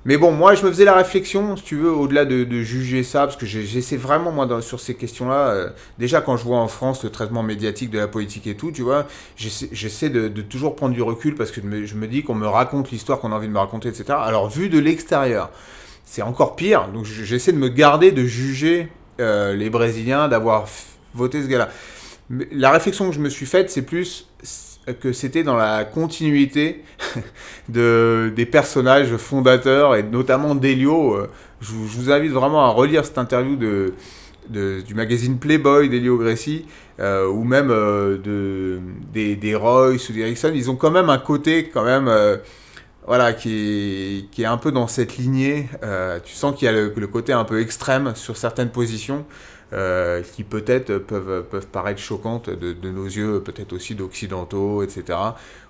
Mais 0.07 0.17
bon, 0.17 0.31
moi, 0.31 0.53
je 0.53 0.63
me 0.63 0.69
faisais 0.69 0.85
la 0.85 0.93
réflexion, 0.93 1.57
si 1.57 1.63
tu 1.63 1.77
veux, 1.77 1.91
au-delà 1.91 2.25
de, 2.25 2.61
juger 2.61 3.01
ça, 3.01 3.21
parce 3.21 3.37
que 3.37 3.47
j'essaie 3.47 3.97
vraiment, 3.97 4.31
moi, 4.31 4.61
sur 4.61 4.79
ces 4.79 4.93
questions-là, 4.93 5.47
euh, 5.47 5.69
déjà 5.97 6.21
quand 6.21 6.37
je 6.37 6.43
vois 6.43 6.59
en 6.59 6.67
France 6.67 7.03
le 7.03 7.09
traitement 7.09 7.41
médiatique 7.41 7.89
de 7.89 7.97
la 7.97 8.07
politique 8.07 8.45
et 8.45 8.55
tout, 8.55 8.71
tu 8.71 8.83
vois, 8.83 9.07
j'essaie 9.35 10.09
de, 10.09 10.29
toujours 10.43 10.75
prendre 10.75 10.93
du 10.93 11.01
recul 11.01 11.33
parce 11.33 11.49
que 11.49 11.59
je 11.59 11.95
me, 11.95 12.07
dis 12.07 12.23
qu'on 12.23 12.35
me 12.35 12.45
raconte 12.45 12.91
l'histoire 12.91 13.19
qu'on 13.19 13.31
a 13.31 13.35
envie 13.35 13.47
de 13.47 13.53
me 13.53 13.57
raconter, 13.57 13.89
etc. 13.89 14.05
Alors, 14.21 14.47
vu 14.47 14.69
de 14.69 14.77
l'extérieur, 14.77 15.49
c'est 16.05 16.21
encore 16.21 16.55
pire, 16.55 16.87
donc 16.89 17.05
j'essaie 17.05 17.51
de 17.51 17.57
me 17.57 17.69
garder 17.69 18.11
de 18.11 18.25
juger 18.25 18.89
euh, 19.19 19.55
les 19.55 19.71
Brésiliens, 19.71 20.27
d'avoir 20.27 20.67
voté 21.15 21.41
ce 21.41 21.47
gars-là. 21.47 21.69
La 22.51 22.69
réflexion 22.69 23.09
que 23.09 23.15
je 23.15 23.19
me 23.19 23.29
suis 23.29 23.47
faite, 23.47 23.71
c'est 23.71 23.81
plus 23.81 24.27
que 24.93 25.11
c'était 25.13 25.43
dans 25.43 25.55
la 25.55 25.83
continuité 25.85 26.83
de, 27.69 28.31
des 28.35 28.45
personnages 28.45 29.15
fondateurs 29.17 29.95
et 29.95 30.03
notamment 30.03 30.55
d'Elio. 30.55 31.15
Euh, 31.15 31.29
Je, 31.61 31.71
vous- 31.71 32.11
invite 32.11 32.31
vraiment 32.31 32.65
à 32.65 32.69
relire 32.69 33.05
cette 33.05 33.17
interview 33.17 33.55
de, 33.55 33.93
du 34.81 34.93
magazine 34.93 35.39
Playboy 35.39 35.89
d'Elio 35.89 36.17
Gressi 36.17 36.65
euh, 36.99 37.27
ou 37.27 37.43
même 37.43 37.71
euh, 37.71 38.17
de, 38.17 38.79
des, 39.11 39.35
des 39.35 39.55
Royce 39.55 40.09
ou 40.09 40.13
des. 40.13 40.31
Ils 40.53 40.69
ont 40.69 40.75
quand 40.75 40.91
même 40.91 41.09
un 41.09 41.17
côté 41.17 41.69
quand 41.73 41.83
même 41.83 42.07
euh, 42.07 42.37
voilà, 43.07 43.33
qui, 43.33 44.29
est, 44.37 44.45
un 44.45 44.57
peu 44.57 44.71
dans 44.71 44.87
cette 44.87 45.17
lignée. 45.17 45.67
Tu 46.23 46.33
sens 46.33 46.55
qu'il 46.55 46.65
y 46.65 46.69
a 46.69 46.71
le 46.71 47.07
côté 47.07 47.33
un 47.33 47.43
peu 47.43 47.61
extrême 47.61 48.13
sur 48.15 48.35
certaines 48.37 48.69
positions. 48.69 49.25
Euh, 49.73 50.21
qui 50.21 50.43
peut-être 50.43 50.97
peuvent, 50.99 51.43
peuvent 51.49 51.67
paraître 51.67 51.99
choquantes 51.99 52.49
de, 52.49 52.89
nos 52.89 53.05
yeux, 53.05 53.41
peut-être 53.41 53.73
aussi 53.73 53.95
d'occidentaux, 53.95 54.83
etc 54.83 55.17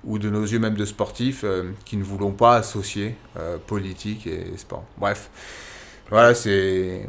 ou 0.05 0.19
de 0.19 0.29
nos 0.29 0.43
yeux 0.43 0.59
même 0.59 0.75
de 0.75 0.85
sportifs 0.85 1.41
euh, 1.43 1.71
qui 1.83 1.97
ne 1.97 2.03
voulons 2.03 2.31
pas 2.31 2.55
associer 2.55 3.15
euh, 3.37 3.57
politique 3.57 4.27
et 4.27 4.57
sport. 4.57 4.85
Bref, 4.97 5.29
voilà, 6.09 6.33
C'était 6.33 7.07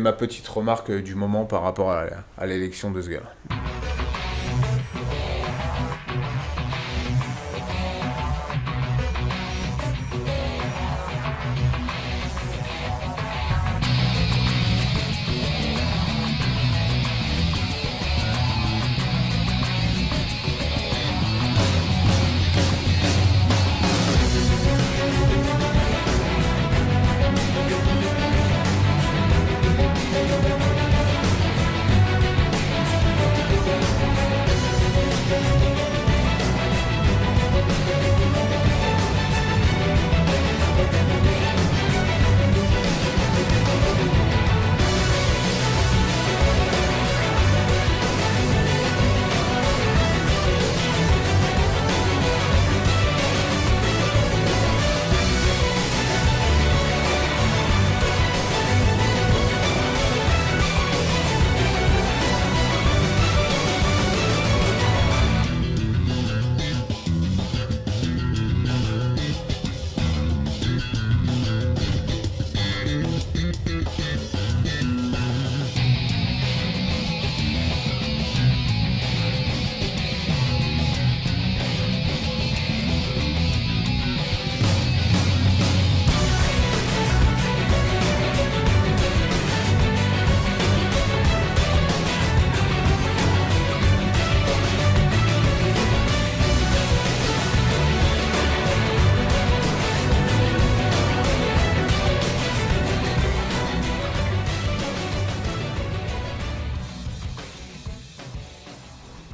ma 0.00 0.12
petite 0.12 0.48
remarque 0.48 0.90
du 0.90 1.14
moment 1.14 1.44
par 1.44 1.62
rapport 1.62 1.92
à, 1.92 2.06
à 2.38 2.46
l'élection 2.46 2.90
de 2.90 3.02
ce 3.02 3.10
gars. 3.10 3.22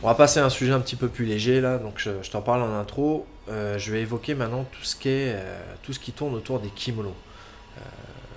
On 0.07 0.11
va 0.11 0.15
passer 0.15 0.39
à 0.39 0.45
un 0.45 0.51
sujet 0.51 0.73
un 0.73 0.79
petit 0.79 0.95
peu 0.95 1.09
plus 1.09 1.25
léger 1.25 1.61
là, 1.61 1.79
donc 1.79 1.95
je, 1.97 2.13
t'en 2.31 2.41
parle 2.41 2.63
en 2.63 2.79
intro. 2.79 3.27
Euh, 3.49 3.77
je 3.77 3.91
vais 3.91 4.03
évoquer 4.03 4.37
maintenant 4.37 4.65
tout 4.71 4.85
ce 4.85 4.95
qui 4.95 5.09
euh, 5.09 6.13
tourne 6.15 6.37
autour 6.37 6.61
des 6.61 6.69
kimonos. 6.69 7.09
Euh, 7.11 7.81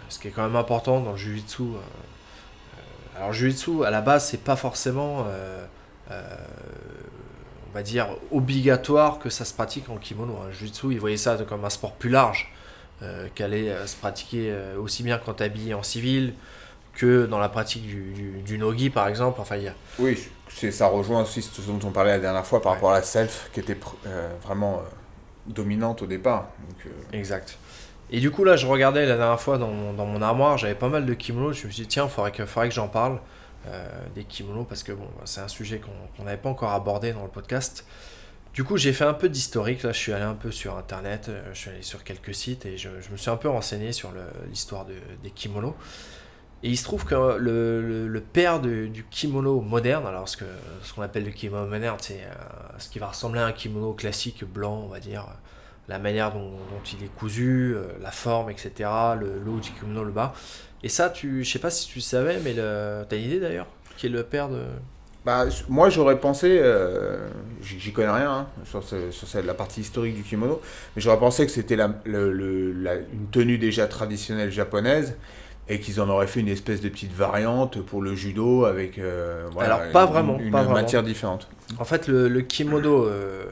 ce 0.10 0.18
qui 0.18 0.30
est 0.30 0.32
quand 0.32 0.42
même 0.42 0.56
important 0.56 1.00
dans 1.00 1.12
le 1.12 1.18
jujitsu. 1.18 1.62
alors 3.16 3.34
jujitsu 3.34 3.86
à 3.86 3.92
la 3.92 4.02
base 4.02 4.26
c'est 4.26 4.44
pas 4.44 4.56
forcément, 4.56 5.28
on 6.10 7.72
va 7.72 7.84
dire 7.84 8.08
obligatoire 8.32 9.20
que 9.20 9.30
ça 9.30 9.46
se 9.46 9.54
pratique 9.54 9.90
en 9.90 9.98
kimono. 9.98 10.38
Hein. 10.38 10.50
Jujitsu 10.52 10.88
ils 10.94 11.00
voyaient 11.00 11.18
ça 11.18 11.38
comme 11.48 11.64
un 11.66 11.70
sport 11.70 11.94
plus 11.94 12.10
large, 12.10 12.52
qu'allait 13.36 13.86
se 13.86 13.96
pratiquer 13.96 14.52
aussi 14.80 15.04
bien 15.04 15.20
quand 15.24 15.36
t'es 15.36 15.44
habillé 15.44 15.76
en 15.76 15.84
civil 15.84 16.34
que 17.00 17.26
dans 17.26 17.40
la 17.40 17.48
pratique 17.50 17.84
du, 17.88 18.12
du, 18.12 18.32
du 18.42 18.58
nogi 18.58 18.90
par 18.90 19.08
exemple. 19.08 19.40
Enfin 19.40 19.56
il 19.56 19.64
y 19.64 19.68
a 19.70 19.74
Oui, 20.00 20.18
ça 20.72 20.88
rejoint 20.88 21.22
aussi 21.24 21.42
ce 21.42 21.62
dont 21.62 21.80
on 21.88 21.92
parlait 21.92 22.12
la 22.12 22.20
dernière 22.20 22.46
fois 22.46 22.62
par 22.62 22.72
Ouais. 22.74 22.76
rapport 22.78 22.92
à 22.92 22.96
la 22.96 23.04
self 23.04 23.50
qui 23.54 23.62
était 23.62 23.78
euh, 24.06 24.30
vraiment 24.44 24.80
euh, 24.80 24.82
dominante 25.48 26.02
au 26.02 26.06
départ. 26.08 26.50
Donc, 26.68 26.86
euh, 26.86 27.18
Exact. 27.18 27.58
Et 28.12 28.20
du 28.20 28.32
coup, 28.32 28.44
là, 28.44 28.56
je 28.58 28.66
regardais 28.68 29.06
la 29.06 29.16
dernière 29.18 29.40
fois 29.40 29.58
dans 29.58 29.70
mon, 29.70 29.94
dans 29.94 30.06
mon 30.08 30.22
armoire, 30.22 30.58
j'avais 30.58 30.76
pas 30.76 30.90
mal 30.90 31.06
de 31.06 31.14
kimonos. 31.14 31.54
Je 31.54 31.68
me 31.68 31.72
suis 31.72 31.84
dit, 31.84 31.88
tiens, 31.88 32.06
il 32.06 32.10
faudrait 32.10 32.32
que, 32.32 32.46
faudrait 32.46 32.68
que 32.70 32.76
j'en 32.76 32.88
parle 32.90 33.20
des 34.16 34.24
kimonos 34.24 34.66
parce 34.68 34.82
que 34.84 34.92
bon, 34.92 35.08
c'est 35.26 35.42
un 35.42 35.48
sujet 35.48 35.80
qu'on 36.16 36.24
n'avait 36.24 36.38
pas 36.38 36.50
encore 36.50 36.72
abordé 36.72 37.14
dans 37.14 37.22
le 37.22 37.30
podcast. 37.30 37.86
Du 38.54 38.64
coup, 38.64 38.78
j'ai 38.78 38.94
fait 38.94 39.04
un 39.06 39.14
peu 39.14 39.30
d'historique. 39.30 39.84
Là, 39.84 39.92
je 39.92 39.98
suis 40.00 40.12
allé 40.12 40.24
un 40.24 40.34
peu 40.34 40.50
sur 40.52 40.76
internet, 40.76 41.30
je 41.54 41.58
suis 41.60 41.70
allé 41.70 41.84
sur 41.84 42.04
quelques 42.04 42.34
sites 42.34 42.66
et 42.66 42.78
je, 42.78 42.90
je 43.00 43.12
me 43.12 43.18
suis 43.18 43.30
un 43.30 43.36
peu 43.38 43.48
renseigné 43.48 43.92
sur 43.92 44.12
l'histoire 44.50 44.86
de- 44.86 44.96
des 45.22 45.30
kimonos. 45.30 45.76
Et 46.64 46.70
il 46.70 46.78
se 46.78 46.84
trouve 46.84 47.06
que 47.06 47.16
le, 47.38 48.08
le- 48.08 48.22
père 48.22 48.60
du 48.60 49.06
kimono 49.10 49.62
moderne, 49.62 50.06
alors 50.06 50.28
ce 50.28 50.38
que- 50.38 50.46
ce 50.84 50.94
qu'on 50.94 51.02
appelle 51.02 51.24
le 51.26 51.32
kimono 51.32 51.66
moderne, 51.68 51.98
c'est 52.02 52.22
euh, 52.24 52.34
ce 52.78 52.90
qui 52.90 53.00
va 53.00 53.08
ressembler 53.08 53.40
à 53.40 53.46
un 53.46 53.52
kimono 53.54 53.94
classique 53.94 54.44
blanc, 54.44 54.82
on 54.86 54.90
va 54.90 55.00
dire, 55.00 55.26
la 55.88 56.00
manière 56.00 56.34
dont, 56.34 56.52
il 56.94 57.04
est 57.04 57.08
cousu, 57.08 57.74
euh, 57.76 57.84
la 58.02 58.12
forme, 58.12 58.50
etc., 58.52 58.90
le, 59.20 59.40
le 59.44 59.52
haut 59.52 59.60
du 59.60 59.72
kimono, 59.72 60.04
le 60.04 60.12
bas. 60.12 60.34
Et 60.84 60.90
ça, 60.90 61.10
tu, 61.10 61.44
je 61.44 61.52
sais 61.52 61.60
pas 61.60 61.72
si 61.72 61.88
tu 61.88 62.02
savais, 62.02 62.40
mais 62.40 62.54
t'as 62.56 63.16
une 63.18 63.24
idée 63.24 63.40
d'ailleurs 63.40 63.68
Qui 63.98 64.08
est 64.08 64.10
le 64.10 64.24
père 64.24 64.50
de? 64.50 64.64
Bah, 65.26 65.46
moi 65.68 65.90
j'aurais 65.90 66.18
pensé, 66.20 66.60
euh, 66.62 67.28
j'y 67.62 67.92
connais 67.92 68.10
rien 68.10 68.32
hein, 68.32 68.48
sur, 68.64 68.82
sur 68.84 69.44
la 69.44 69.54
partie 69.54 69.82
historique 69.82 70.16
du 70.16 70.24
kimono, 70.24 70.62
mais 70.96 71.02
j'aurais 71.02 71.20
pensé 71.20 71.46
que 71.46 71.52
c'était 71.52 71.76
la, 71.76 71.90
la- 72.06 72.96
une 72.96 73.28
tenue 73.30 73.58
déjà 73.58 73.86
traditionnelle 73.88 74.50
japonaise 74.50 75.18
et 75.70 75.80
qu'ils 75.80 76.02
en 76.02 76.10
auraient 76.10 76.28
fait 76.28 76.40
une 76.40 76.48
espèce 76.48 76.82
de 76.82 76.90
petite 76.90 77.14
variante 77.14 77.82
pour 77.82 78.02
le 78.02 78.16
judo 78.16 78.66
avec 78.66 78.98
euh, 78.98 79.48
voilà, 79.52 79.76
Alors, 79.76 79.92
pas 79.92 80.04
une- 80.06 80.12
vraiment, 80.12 80.40
une, 80.40 80.52
pas 80.52 80.64
vraiment. 80.64 80.74
matière 80.82 81.04
différente. 81.04 81.48
En 81.78 81.86
fait, 81.86 82.08
le, 82.08 82.28
le 82.28 82.42
kimono 82.42 83.06
euh, 83.06 83.44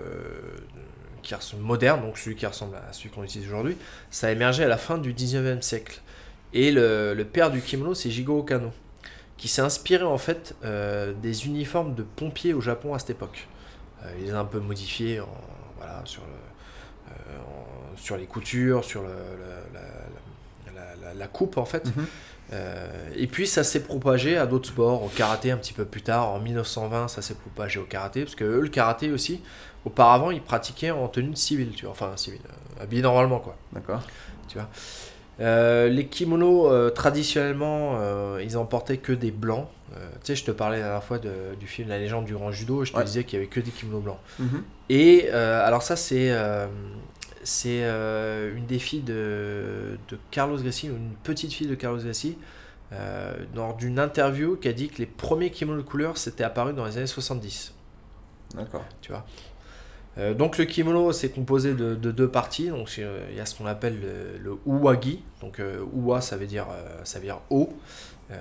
qui 1.22 1.36
ressemble 1.36 1.64
moderne, 1.64 2.02
donc 2.02 2.18
celui 2.18 2.36
qui 2.36 2.46
ressemble 2.46 2.76
à 2.76 2.92
celui 2.94 3.10
qu'on 3.10 3.24
utilise 3.24 3.48
aujourd'hui, 3.48 3.78
ça 4.10 4.28
a 4.28 4.32
émergé 4.32 4.64
à 4.64 4.68
la 4.68 4.78
fin 4.78 4.98
du 4.98 5.14
19e 5.14 5.62
siècle. 5.62 6.02
Et 6.54 6.72
le, 6.72 7.14
le 7.14 7.26
père 7.26 7.52
du 7.52 7.62
kimono, 7.62 7.94
c'est 7.94 8.10
Jigoro 8.10 8.42
Kano, 8.44 8.72
qui 9.38 9.48
s'est 9.48 9.62
inspiré 9.62 10.04
en 10.04 10.18
fait 10.18 10.56
euh, 10.66 11.14
des 11.22 11.46
uniformes 11.46 11.94
de 11.94 12.02
pompiers 12.04 12.54
au 12.54 12.62
Japon 12.62 12.94
à 12.96 13.00
cette 13.00 13.12
époque. 13.12 13.48
Euh, 14.04 14.12
il 14.20 14.26
les 14.26 14.32
a 14.34 14.40
un 14.40 14.46
peu 14.46 14.60
modifiés 14.60 15.20
en- 15.20 15.28
voilà, 15.78 16.02
sur, 16.06 16.22
le, 16.24 17.08
en- 17.40 17.98
sur 17.98 18.18
les 18.18 18.26
coutures, 18.26 18.84
sur 18.84 19.02
le- 19.04 19.10
le- 19.10 19.67
la, 21.14 21.28
coupe 21.28 21.58
en 21.58 21.66
fait. 21.66 21.86
Mhm. 21.86 22.06
Euh, 22.54 22.88
et 23.16 23.28
puis 23.28 23.46
ça 23.46 23.64
s'est 23.66 23.84
propagé 23.84 24.38
à 24.38 24.46
d'autres 24.46 24.70
sports, 24.70 25.04
au 25.04 25.10
karaté 25.10 25.52
un 25.52 25.58
petit 25.58 25.74
peu 25.74 25.84
plus 25.84 26.02
tard, 26.02 26.30
en 26.30 26.40
1920 26.40 27.10
ça 27.10 27.22
s'est 27.22 27.34
propagé 27.34 27.78
au 27.80 27.84
karaté, 27.84 28.22
parce 28.24 28.36
que 28.36 28.46
eux 28.46 28.62
le 28.62 28.70
karaté 28.70 29.12
aussi, 29.12 29.42
auparavant 29.84 30.32
ils 30.32 30.42
pratiquaient 30.42 30.92
en 30.92 31.10
tenue 31.10 31.36
civile, 31.36 31.72
tu 31.76 31.84
vois, 31.86 31.92
enfin 31.92 32.12
civile, 32.16 32.40
euh, 32.48 32.84
habillé 32.84 33.02
normalement 33.02 33.40
quoi. 33.40 33.58
D'accord. 33.74 34.02
Euh, 35.40 35.88
les 35.90 36.08
kimonos 36.08 36.68
euh, 36.72 36.90
traditionnellement 36.90 37.98
euh, 38.00 38.42
ils 38.44 38.58
en 38.58 38.66
portaient 38.66 38.98
que 38.98 39.12
des 39.14 39.32
blancs. 39.32 39.68
Tu 40.24 40.34
sais 40.34 40.36
je 40.36 40.44
te 40.46 40.52
parlais 40.52 40.78
la 40.78 40.84
dernière 40.86 41.04
fois 41.04 41.18
de- 41.20 41.56
du 41.60 41.66
film 41.68 41.90
La 41.90 41.98
légende 41.98 42.26
du 42.26 42.34
grand 42.34 42.52
judo, 42.52 42.86
je 42.86 42.92
te 42.92 42.98
Ouais. 42.98 43.04
disais 43.04 43.24
qu'il 43.24 43.38
y 43.38 43.42
avait 43.42 43.48
que 43.50 43.60
des 43.60 43.72
kimonos 43.72 44.02
blancs. 44.02 44.20
Mhm. 44.40 44.64
Et 44.90 45.30
alors 45.30 45.84
ça 45.84 45.96
c'est 45.96 46.32
c'est 47.48 47.84
euh, 47.84 48.54
une 48.58 48.66
des 48.66 48.78
filles 48.78 49.04
de, 49.04 49.98
de 50.10 50.18
Carlos 50.32 50.58
Gassi, 50.58 50.88
une 50.88 51.14
petite 51.24 51.54
fille 51.54 51.68
de 51.68 51.76
Carlos 51.76 52.04
Gassi, 52.04 52.38
euh, 52.92 53.38
lors 53.56 53.78
d'une 53.78 54.00
interview 54.00 54.58
qui 54.58 54.68
a 54.68 54.74
dit 54.74 54.90
que 54.90 54.98
les 54.98 55.06
premiers 55.06 55.50
kimonos 55.50 55.82
de 55.82 55.88
couleur 55.88 56.18
s'étaient 56.18 56.44
apparus 56.44 56.76
dans 56.76 56.86
les 56.86 56.98
années 56.98 57.08
70. 57.08 57.74
D'accord. 58.54 58.84
Tu 59.02 59.14
vois. 59.14 59.26
Euh, 60.18 60.34
donc 60.34 60.58
le 60.58 60.66
kimono 60.66 61.14
c'est 61.14 61.30
composé 61.30 61.74
de, 61.74 61.96
de 61.96 62.12
deux 62.12 62.28
parties. 62.28 62.68
Donc 62.68 62.94
euh, 63.00 63.26
il 63.32 63.38
y 63.38 63.40
a 63.40 63.46
ce 63.46 63.56
qu'on 63.56 63.66
appelle 63.66 63.98
le, 64.02 64.38
le 64.44 64.58
uwagi. 64.66 65.24
Donc 65.40 65.62
uwa 65.96 66.20
ça 66.20 66.36
veut 66.36 66.48
dire 66.48 66.68
ça 67.06 67.20
veut 67.20 67.26
dire 67.26 67.40
haut. 67.50 67.70
Euh, 68.32 68.36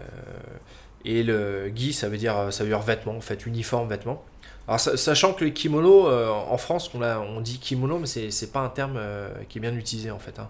et 1.04 1.22
le 1.22 1.70
gi 1.72 1.92
ça 1.92 2.08
veut 2.08 2.16
dire 2.16 2.52
ça 2.52 2.64
veut 2.64 2.70
dire 2.70 2.80
vêtement 2.80 3.16
en 3.16 3.20
fait 3.20 3.46
uniforme 3.46 3.88
vêtement. 3.88 4.24
Alors 4.68 4.80
sa- 4.80 4.96
sachant 4.96 5.32
que 5.32 5.44
les 5.44 5.52
kimonos 5.52 6.06
euh, 6.08 6.28
en 6.28 6.58
France 6.58 6.90
on, 6.94 7.02
a, 7.02 7.18
on 7.18 7.40
dit 7.40 7.58
kimono 7.58 7.98
mais 7.98 8.06
c'est, 8.06 8.52
pas 8.52 8.60
un 8.60 8.68
terme 8.68 8.96
euh, 8.96 9.28
qui 9.48 9.58
est 9.58 9.60
bien 9.60 9.74
utilisé 9.74 10.10
en 10.10 10.18
fait. 10.18 10.38
hein. 10.38 10.48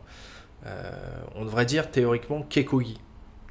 Euh, 0.67 0.91
on 1.35 1.45
devrait 1.45 1.67
dire 1.67 1.91
théoriquement 1.91 2.43
kekogi. 2.49 2.99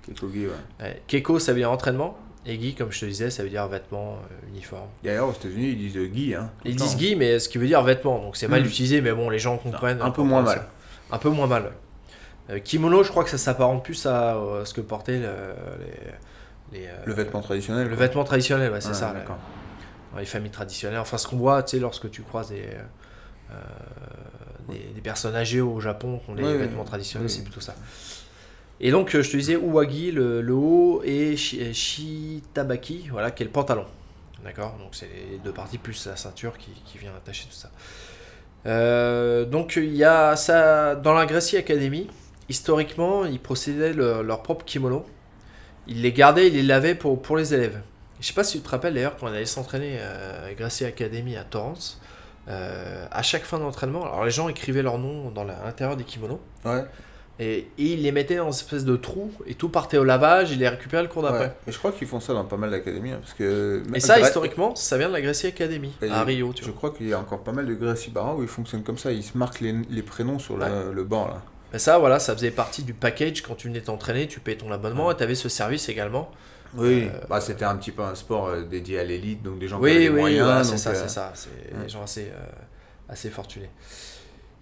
Kekogi, 0.06 0.47
ouais. 0.47 1.01
Keko 1.08 1.39
ça 1.39 1.54
veut 1.54 1.60
dire 1.60 1.71
entraînement 1.71 2.17
et 2.47 2.60
gi 2.60 2.73
comme 2.75 2.91
je 2.91 2.99
te 2.99 3.06
disais 3.06 3.30
ça 3.30 3.43
veut 3.43 3.49
dire 3.49 3.67
vêtement 3.67 4.17
uniforme. 4.49 4.88
D'ailleurs, 5.04 5.30
aux 5.30 5.34
États-Unis, 5.34 5.69
ils 5.69 5.78
disent 5.78 5.97
Guy. 6.12 6.36
Hein, 6.36 6.51
Ils 6.63 6.75
disent 6.75 6.95
gi, 6.97 7.15
mais 7.15 7.39
ce 7.39 7.49
qui 7.49 7.58
veut 7.58 7.65
dire 7.67 7.82
vêtement, 7.82 8.19
donc 8.19 8.36
c'est 8.38 8.47
mal 8.47 8.62
Hmm. 8.62 8.65
utilisé, 8.67 9.01
mais 9.01 9.12
bon, 9.13 9.30
les 9.32 9.39
gens 9.39 9.58
comprennent. 9.58 10.01
Un 10.01 10.12
peu 10.12 10.21
moins 10.21 10.41
mal. 10.43 10.58
ça. 10.58 10.69
Un 11.12 11.17
peu 11.17 11.30
moins 11.30 11.47
mal. 11.47 11.71
Kimono, 12.63 13.01
je 13.04 13.10
crois 13.10 13.23
que 13.23 13.32
ça 13.32 13.39
s'apparente 13.39 13.84
plus 13.84 14.06
à, 14.06 14.38
ce 14.63 14.73
que 14.75 14.82
portaient 14.82 15.17
le- 15.19 15.56
les, 16.71 16.80
les, 16.82 16.88
Le 17.06 17.13
vêtement 17.13 17.41
traditionnel. 17.41 17.88
le 17.88 17.95
quoi. 17.95 18.06
vêtement 18.06 18.23
traditionnel, 18.23 18.71
ouais, 18.71 18.82
c'est 18.82 18.89
Ouais, 18.89 18.93
ça. 18.93 19.12
d'accord. 19.12 19.38
Les 20.19 20.25
familles 20.25 20.51
traditionnelles. 20.51 20.99
Enfin, 20.99 21.17
ce 21.17 21.28
qu'on 21.28 21.38
voit, 21.38 21.62
tu 21.63 21.71
sais, 21.71 21.80
lorsque 21.80 22.10
tu 22.10 22.21
croises 22.21 22.49
des, 22.49 22.63
euh, 23.51 23.54
des, 24.69 24.80
des 24.93 25.01
personnes 25.01 25.36
âgées 25.36 25.62
au 25.62 25.80
Japon 25.80 26.19
qui 26.23 26.32
ont 26.32 26.36
des 26.36 26.58
vêtements 26.58 26.84
traditionnels, 26.86 27.28
Oui. 27.28 27.34
c'est 27.34 27.43
plutôt 27.43 27.60
ça. 27.62 27.75
Et 28.80 28.91
donc, 28.91 29.15
euh, 29.15 29.21
je 29.23 29.32
te 29.32 29.38
disais, 29.38 29.54
Uwagi, 29.54 30.12
le, 30.12 30.41
le 30.41 30.54
haut, 30.54 31.01
et 31.04 31.36
shi- 31.38 31.62
euh, 31.62 31.71
Shitabaki, 31.73 33.08
voilà, 33.12 33.32
qui 33.32 33.43
est 33.43 33.45
le 33.45 33.51
pantalon. 33.51 33.86
D'accord? 34.43 34.75
Donc, 34.80 34.89
c'est 34.93 35.10
les 35.32 35.38
deux 35.43 35.51
parties 35.54 35.78
plus 35.78 36.06
la 36.08 36.15
ceinture 36.15 36.58
qui, 36.58 36.71
qui 36.86 36.97
vient 36.97 37.12
attacher 37.15 37.45
tout 37.49 37.56
ça. 37.56 37.71
Euh, 38.65 39.45
donc, 39.45 39.75
il 39.78 39.95
y 39.95 40.04
a 40.04 40.36
ça 40.36 40.95
dans 40.95 41.13
la 41.13 41.25
Gracie 41.25 41.58
Academy. 41.58 42.10
Historiquement, 42.49 43.25
ils 43.25 43.39
procédaient 43.39 43.93
le- 43.93 44.21
leur 44.23 44.43
propre 44.43 44.65
kimono. 44.65 45.06
Ils 45.88 46.01
les 46.01 46.12
gardaient, 46.13 46.47
ils 46.47 46.54
les 46.54 46.63
lavaient 46.63 46.95
pour, 46.95 47.21
pour 47.21 47.38
les 47.38 47.54
élèves. 47.54 47.80
Je 48.21 48.28
sais 48.28 48.34
pas 48.34 48.43
si 48.43 48.58
tu 48.58 48.63
te 48.63 48.69
rappelles 48.69 48.93
d'ailleurs 48.93 49.15
quand 49.17 49.28
on 49.28 49.34
allait 49.34 49.45
s'entraîner 49.45 49.97
euh, 49.99 50.49
à 50.51 50.54
Gracie 50.54 50.86
Academy 50.86 51.36
à 51.38 51.43
Torrance. 51.43 51.99
euh, 52.47 53.06
à 53.12 53.21
chaque 53.23 53.43
fin 53.43 53.58
d'entraînement, 53.60 54.04
alors 54.06 54.23
les 54.25 54.32
gens 54.32 54.47
écrivaient 54.49 54.84
leur 54.84 54.97
nom 54.99 55.32
dans 55.32 55.43
l'intérieur 55.43 55.97
des 55.97 56.04
kimonos 56.04 56.39
Ouais. 56.63 56.84
et, 57.39 57.58
et 57.58 57.67
ils 57.78 58.04
les 58.04 58.12
mettaient 58.12 58.36
dans 58.38 58.43
une 58.45 58.49
espèce 58.51 58.86
de 58.86 58.95
trou 58.95 59.32
et 59.47 59.56
tout 59.56 59.69
partait 59.69 59.97
au 59.97 60.04
lavage, 60.04 60.51
ils 60.51 60.60
les 60.60 60.69
récupéraient 60.69 61.01
le 61.04 61.10
cours 61.10 61.23
d'après. 61.23 61.39
ouais. 61.47 61.51
Mais 61.65 61.73
je 61.73 61.78
crois 61.80 61.91
qu'ils 61.91 62.08
font 62.08 62.19
ça 62.19 62.34
dans 62.34 62.45
pas 62.45 62.56
mal 62.58 62.69
d'académies. 62.69 63.12
hein, 63.12 63.17
parce 63.19 63.34
que... 63.34 63.82
Et 63.93 63.99
ça, 63.99 64.19
historiquement, 64.19 64.75
ça 64.75 64.97
vient 64.97 65.08
de 65.08 65.13
la 65.13 65.21
Gracie 65.21 65.47
Academy 65.47 65.91
Et 66.04 66.10
à 66.10 66.23
Rio, 66.23 66.54
tu 66.54 66.62
Je 66.63 66.69
vois. 66.69 66.78
crois 66.78 66.91
qu'il 66.91 67.10
y 67.10 67.13
a 67.13 67.19
encore 67.19 67.39
pas 67.43 67.51
mal 67.51 67.65
de 67.65 67.73
Gracie 67.73 68.12
Barra 68.12 68.36
où 68.36 68.43
ils 68.43 68.47
fonctionnent 68.47 68.84
comme 68.84 68.97
ça. 68.99 69.12
Ils 69.12 69.23
se 69.23 69.38
marquent 69.38 69.62
les, 69.62 69.73
les 69.89 70.01
prénoms 70.04 70.38
sur 70.39 70.56
le, 70.56 70.93
le 70.93 71.04
banc 71.04 71.28
là. 71.28 71.41
Et 71.73 71.80
ça, 71.80 71.97
voilà, 71.97 72.19
ça 72.19 72.34
faisait 72.36 72.51
partie 72.51 72.84
du 72.84 72.93
package 72.93 73.41
quand 73.41 73.56
tu 73.56 73.67
venais 73.67 73.82
t'entraîner, 73.82 74.28
tu 74.28 74.39
payais 74.39 74.56
ton 74.58 74.71
abonnement 74.71 75.12
et 75.12 75.17
tu 75.17 75.23
avais 75.23 75.36
ce 75.36 75.49
service 75.49 75.89
également. 75.89 76.30
Oui. 76.77 77.09
Euh, 77.13 77.19
Bah, 77.29 77.41
c'était 77.41 77.65
un 77.65 77.75
petit 77.77 77.91
peu 77.91 78.01
un 78.03 78.15
sport 78.15 78.47
euh, 78.47 78.63
dédié 78.63 78.99
à 78.99 79.03
l'élite, 79.03 79.41
donc 79.43 79.59
des 79.59 79.67
gens 79.67 79.79
qui 79.79 79.85
avaient 79.85 80.09
Oui, 80.09 80.19
moyens. 80.19 80.45
voilà, 80.45 80.63
c'est 80.63 80.69
donc, 80.71 80.79
ça, 80.79 80.89
euh, 80.91 80.93
c'est 80.95 81.09
ça. 81.09 81.31
C'est 81.35 81.81
des 81.83 81.89
gens 81.89 82.03
assez, 82.03 82.31
euh, 82.33 82.45
assez 83.09 83.29
fortunés. 83.29 83.69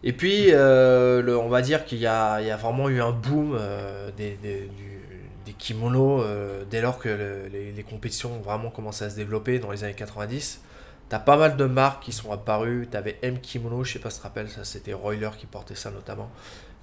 Et 0.03 0.11
puis, 0.13 0.47
euh, 0.51 1.21
le- 1.21 1.37
on 1.37 1.47
va 1.49 1.61
dire 1.61 1.85
qu'il 1.85 1.99
y 1.99 2.07
a, 2.07 2.41
il 2.41 2.47
y 2.47 2.51
a 2.51 2.57
vraiment 2.57 2.89
eu 2.89 3.01
un 3.01 3.11
boom 3.11 3.55
euh, 3.57 4.11
des, 4.17 4.37
des, 4.41 4.61
du- 4.61 5.01
des 5.45 5.53
kimonos 5.53 6.21
euh, 6.23 6.63
dès 6.69 6.81
lors 6.81 6.99
que 6.99 7.07
le- 7.09 7.47
les, 7.51 7.71
les 7.71 7.83
compétitions 7.83 8.33
ont 8.33 8.41
vraiment 8.41 8.69
commencé 8.69 9.05
à 9.05 9.09
se 9.09 9.15
développer 9.15 9.59
dans 9.59 9.71
les 9.71 9.83
années 9.85 9.93
90. 9.93 10.61
T'as 11.09 11.19
pas 11.19 11.37
mal 11.37 11.55
de 11.57 11.65
marques 11.65 12.03
qui 12.03 12.11
sont 12.11 12.31
apparues. 12.31 12.87
T'avais 12.89 13.17
M 13.21 13.39
Kimono, 13.39 13.83
je 13.83 13.93
sais 13.93 13.99
pas 13.99 14.09
si 14.09 14.17
tu 14.17 14.21
te 14.21 14.27
rappelles, 14.27 14.49
ça 14.49 14.63
c'était 14.63 14.93
Royler 14.93 15.29
qui 15.37 15.45
portait 15.45 15.75
ça 15.75 15.89
notamment. 15.91 16.29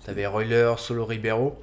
T'avais 0.04 0.26
Royler, 0.26 0.72
Solo 0.78 1.04
Ribeiro. 1.04 1.58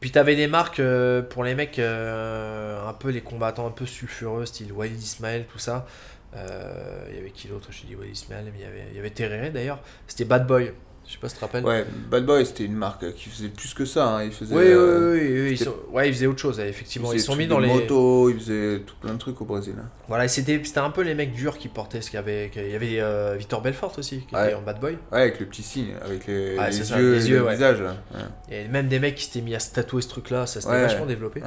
Puis 0.00 0.10
t'avais 0.10 0.36
des 0.36 0.46
marques 0.46 0.80
euh, 0.80 1.22
pour 1.22 1.44
les 1.44 1.54
mecs 1.54 1.78
euh, 1.78 2.86
un 2.86 2.92
peu 2.92 3.10
les 3.10 3.22
combattants 3.22 3.66
un 3.66 3.70
peu 3.70 3.86
sulfureux, 3.86 4.46
style 4.46 4.72
Wild 4.72 5.00
Ismail, 5.00 5.46
tout 5.50 5.58
ça. 5.58 5.86
Euh, 6.34 7.06
Il 7.10 7.16
y 7.16 7.18
avait 7.18 7.30
qui 7.30 7.48
d'autre? 7.48 7.70
Te 7.70 7.86
dis 7.86 7.96
Wild 7.96 8.12
Ismail, 8.12 8.44
mais 8.44 8.58
il 8.58 8.62
y 8.62 8.64
avait, 8.64 8.84
y 8.94 8.98
avait 8.98 9.50
d'ailleurs. 9.50 9.80
C'était 10.06 10.24
Bad 10.24 10.46
Boy. 10.46 10.72
Je 11.06 11.12
sais 11.12 11.18
pas 11.18 11.28
si 11.28 11.34
tu 11.34 11.40
te 11.40 11.44
rappelles. 11.44 11.64
Ouais, 11.64 11.84
Bad 12.10 12.26
Boy 12.26 12.44
c'était 12.44 12.64
une 12.64 12.74
marque 12.74 13.14
qui 13.14 13.28
faisait 13.28 13.48
plus 13.48 13.72
que 13.74 13.84
ça. 13.84 14.08
hein. 14.16 14.24
Ils 14.24 14.32
faisaient, 14.32 14.54
Oui, 14.56 14.62
oui, 14.64 14.70
euh, 14.72 15.12
oui, 15.44 15.48
ils 15.52 15.58
sont- 15.58 15.74
ouais, 15.92 16.08
ils 16.08 16.12
faisaient 16.12 16.26
autre 16.26 16.40
chose, 16.40 16.58
effectivement. 16.58 17.12
Ils 17.12 17.16
faisaient 17.18 17.26
sont 17.26 17.32
des 17.36 17.44
mis 17.44 17.46
dans 17.46 17.60
les. 17.60 17.68
motos, 17.68 18.30
ils 18.30 18.38
faisaient 18.40 18.80
tout 18.84 18.96
plein 19.00 19.14
de 19.14 19.18
trucs 19.18 19.40
au 19.40 19.44
Brésil. 19.44 19.74
hein. 19.78 19.88
Voilà, 20.08 20.24
et 20.24 20.28
c'était 20.28 20.60
c'était 20.64 20.80
un 20.80 20.90
peu 20.90 21.02
les 21.02 21.14
mecs 21.14 21.32
durs 21.32 21.58
qui 21.58 21.68
portaient 21.68 22.00
ce 22.00 22.10
qu'il 22.10 22.16
y 22.16 22.20
avait. 22.20 22.50
Il 22.56 22.70
y 22.70 22.74
avait 22.74 23.00
euh, 23.00 23.36
Victor 23.38 23.62
Belfort 23.62 23.94
aussi, 23.98 24.26
qui 24.28 24.34
Ouais. 24.34 24.46
était 24.46 24.54
en 24.54 24.62
Bad 24.62 24.80
Boy. 24.80 24.98
Ouais, 25.12 25.20
avec 25.20 25.38
le 25.38 25.46
petit 25.46 25.62
signe, 25.62 25.94
avec 26.04 26.26
les, 26.26 26.56
les 26.56 26.72
ça, 26.72 26.98
yeux, 26.98 27.12
les 27.14 27.30
yeux, 27.30 27.38
le 27.38 27.44
ouais. 27.44 27.52
visage. 27.54 27.80
Ouais. 27.80 28.20
Et 28.50 28.66
même 28.68 28.88
des 28.88 28.98
mecs 28.98 29.14
qui 29.14 29.24
s'étaient 29.26 29.42
mis 29.42 29.54
à 29.54 29.60
se 29.60 29.72
tatouer 29.72 30.02
ce 30.02 30.08
truc-là, 30.08 30.46
ça 30.46 30.60
s'était 30.60 30.82
vachement 30.82 31.06
développé. 31.06 31.40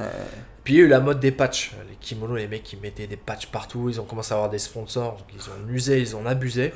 Puis 0.63 0.75
il 0.75 0.77
y 0.77 0.81
a 0.81 0.85
eu 0.85 0.87
la 0.87 0.99
mode 1.01 1.19
des 1.19 1.31
patchs. 1.31 1.73
Les 1.89 1.95
kimonos, 1.99 2.35
les 2.37 2.47
mecs 2.47 2.63
qui 2.63 2.77
mettaient 2.77 3.07
des 3.07 3.17
patchs 3.17 3.47
partout, 3.47 3.89
ils 3.89 3.99
ont 3.99 4.05
commencé 4.05 4.31
à 4.33 4.35
avoir 4.35 4.49
des 4.49 4.59
sponsors, 4.59 5.17
donc 5.17 5.27
ils 5.35 5.41
ont 5.49 5.73
usé, 5.73 5.99
ils 5.99 6.15
en 6.15 6.25
abusaient. 6.25 6.73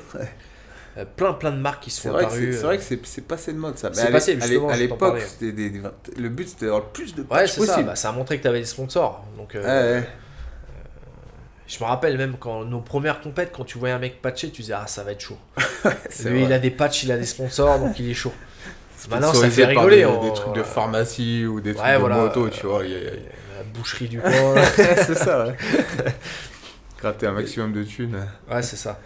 Ouais. 0.96 1.02
Euh, 1.02 1.04
plein 1.16 1.32
plein 1.32 1.50
de 1.50 1.56
marques 1.56 1.82
qui 1.84 1.90
sont 1.90 2.14
apparues. 2.14 2.52
c'est 2.52 2.58
euh, 2.58 2.66
vrai 2.66 2.78
que 2.78 2.84
c'est 2.84 3.04
c'est 3.06 3.22
passé 3.26 3.52
de 3.52 3.58
mode 3.58 3.76
ça. 3.78 3.90
Mais 3.90 3.96
C'est 3.96 4.10
passé, 4.12 4.34
justement, 4.40 4.68
À 4.68 4.76
l'époque, 4.76 5.20
le 5.40 6.28
but 6.28 6.48
c'était 6.48 6.66
d'avoir 6.66 6.82
le 6.82 6.88
plus 6.92 7.14
de 7.14 7.22
Ouais, 7.22 7.28
patchs 7.28 7.50
c'est 7.52 7.66
ça, 7.66 7.82
bah, 7.82 7.96
ça 7.96 8.10
a 8.10 8.12
montré 8.12 8.36
que 8.38 8.42
tu 8.42 8.48
avais 8.48 8.60
des 8.60 8.64
sponsors. 8.66 9.24
Donc, 9.36 9.54
euh, 9.54 9.62
Ouais, 9.62 10.00
ouais. 10.00 10.08
Je 11.66 11.78
me 11.80 11.84
rappelle 11.88 12.16
même 12.18 12.36
quand 12.38 12.64
nos 12.64 12.80
premières 12.80 13.20
compètes, 13.22 13.50
quand 13.56 13.64
tu 13.64 13.78
voyais 13.78 13.94
un 13.94 13.98
mec 13.98 14.20
patché, 14.20 14.50
tu 14.50 14.60
disais 14.62 14.74
Ah, 14.74 14.86
ça 14.86 15.02
va 15.02 15.12
être 15.12 15.20
chaud. 15.22 15.38
Lui, 15.56 15.90
vrai. 16.30 16.42
il 16.42 16.52
a 16.52 16.58
des 16.58 16.70
patchs, 16.70 17.04
il 17.04 17.10
a 17.12 17.16
des 17.16 17.24
sponsors, 17.24 17.78
donc 17.78 17.98
il 17.98 18.10
est 18.10 18.14
chaud. 18.14 18.32
Maintenant, 19.10 19.28
ça 19.28 19.32
Sponsorisé 19.34 19.62
fait 19.62 19.68
rigoler. 19.68 19.96
Des, 19.98 20.04
on- 20.06 20.22
des 20.28 20.32
trucs 20.32 20.54
de 20.54 20.62
pharmacie 20.62 21.44
ou 21.46 21.60
des 21.60 21.74
trucs 21.74 21.84
Ouais, 21.86 21.94
de 21.98 22.08
moto, 22.14 22.48
tu 22.50 22.66
vois. 22.66 22.84
il 22.84 22.90
y 22.92 22.94
a- 22.94 22.98
il 22.98 23.04
y 23.04 23.08
a- 23.08 23.10
La 23.58 23.62
boucherie 23.74 24.08
du 24.08 24.20
coin. 24.20 24.30
c'est 24.76 25.14
ça, 25.14 25.46
ouais. 25.46 25.54
Gratter 27.00 27.26
un 27.26 27.32
maximum 27.32 27.72
de 27.72 27.82
thunes. 27.82 28.26
ouais, 28.50 28.62
c'est 28.62 28.76
ça. 28.76 28.98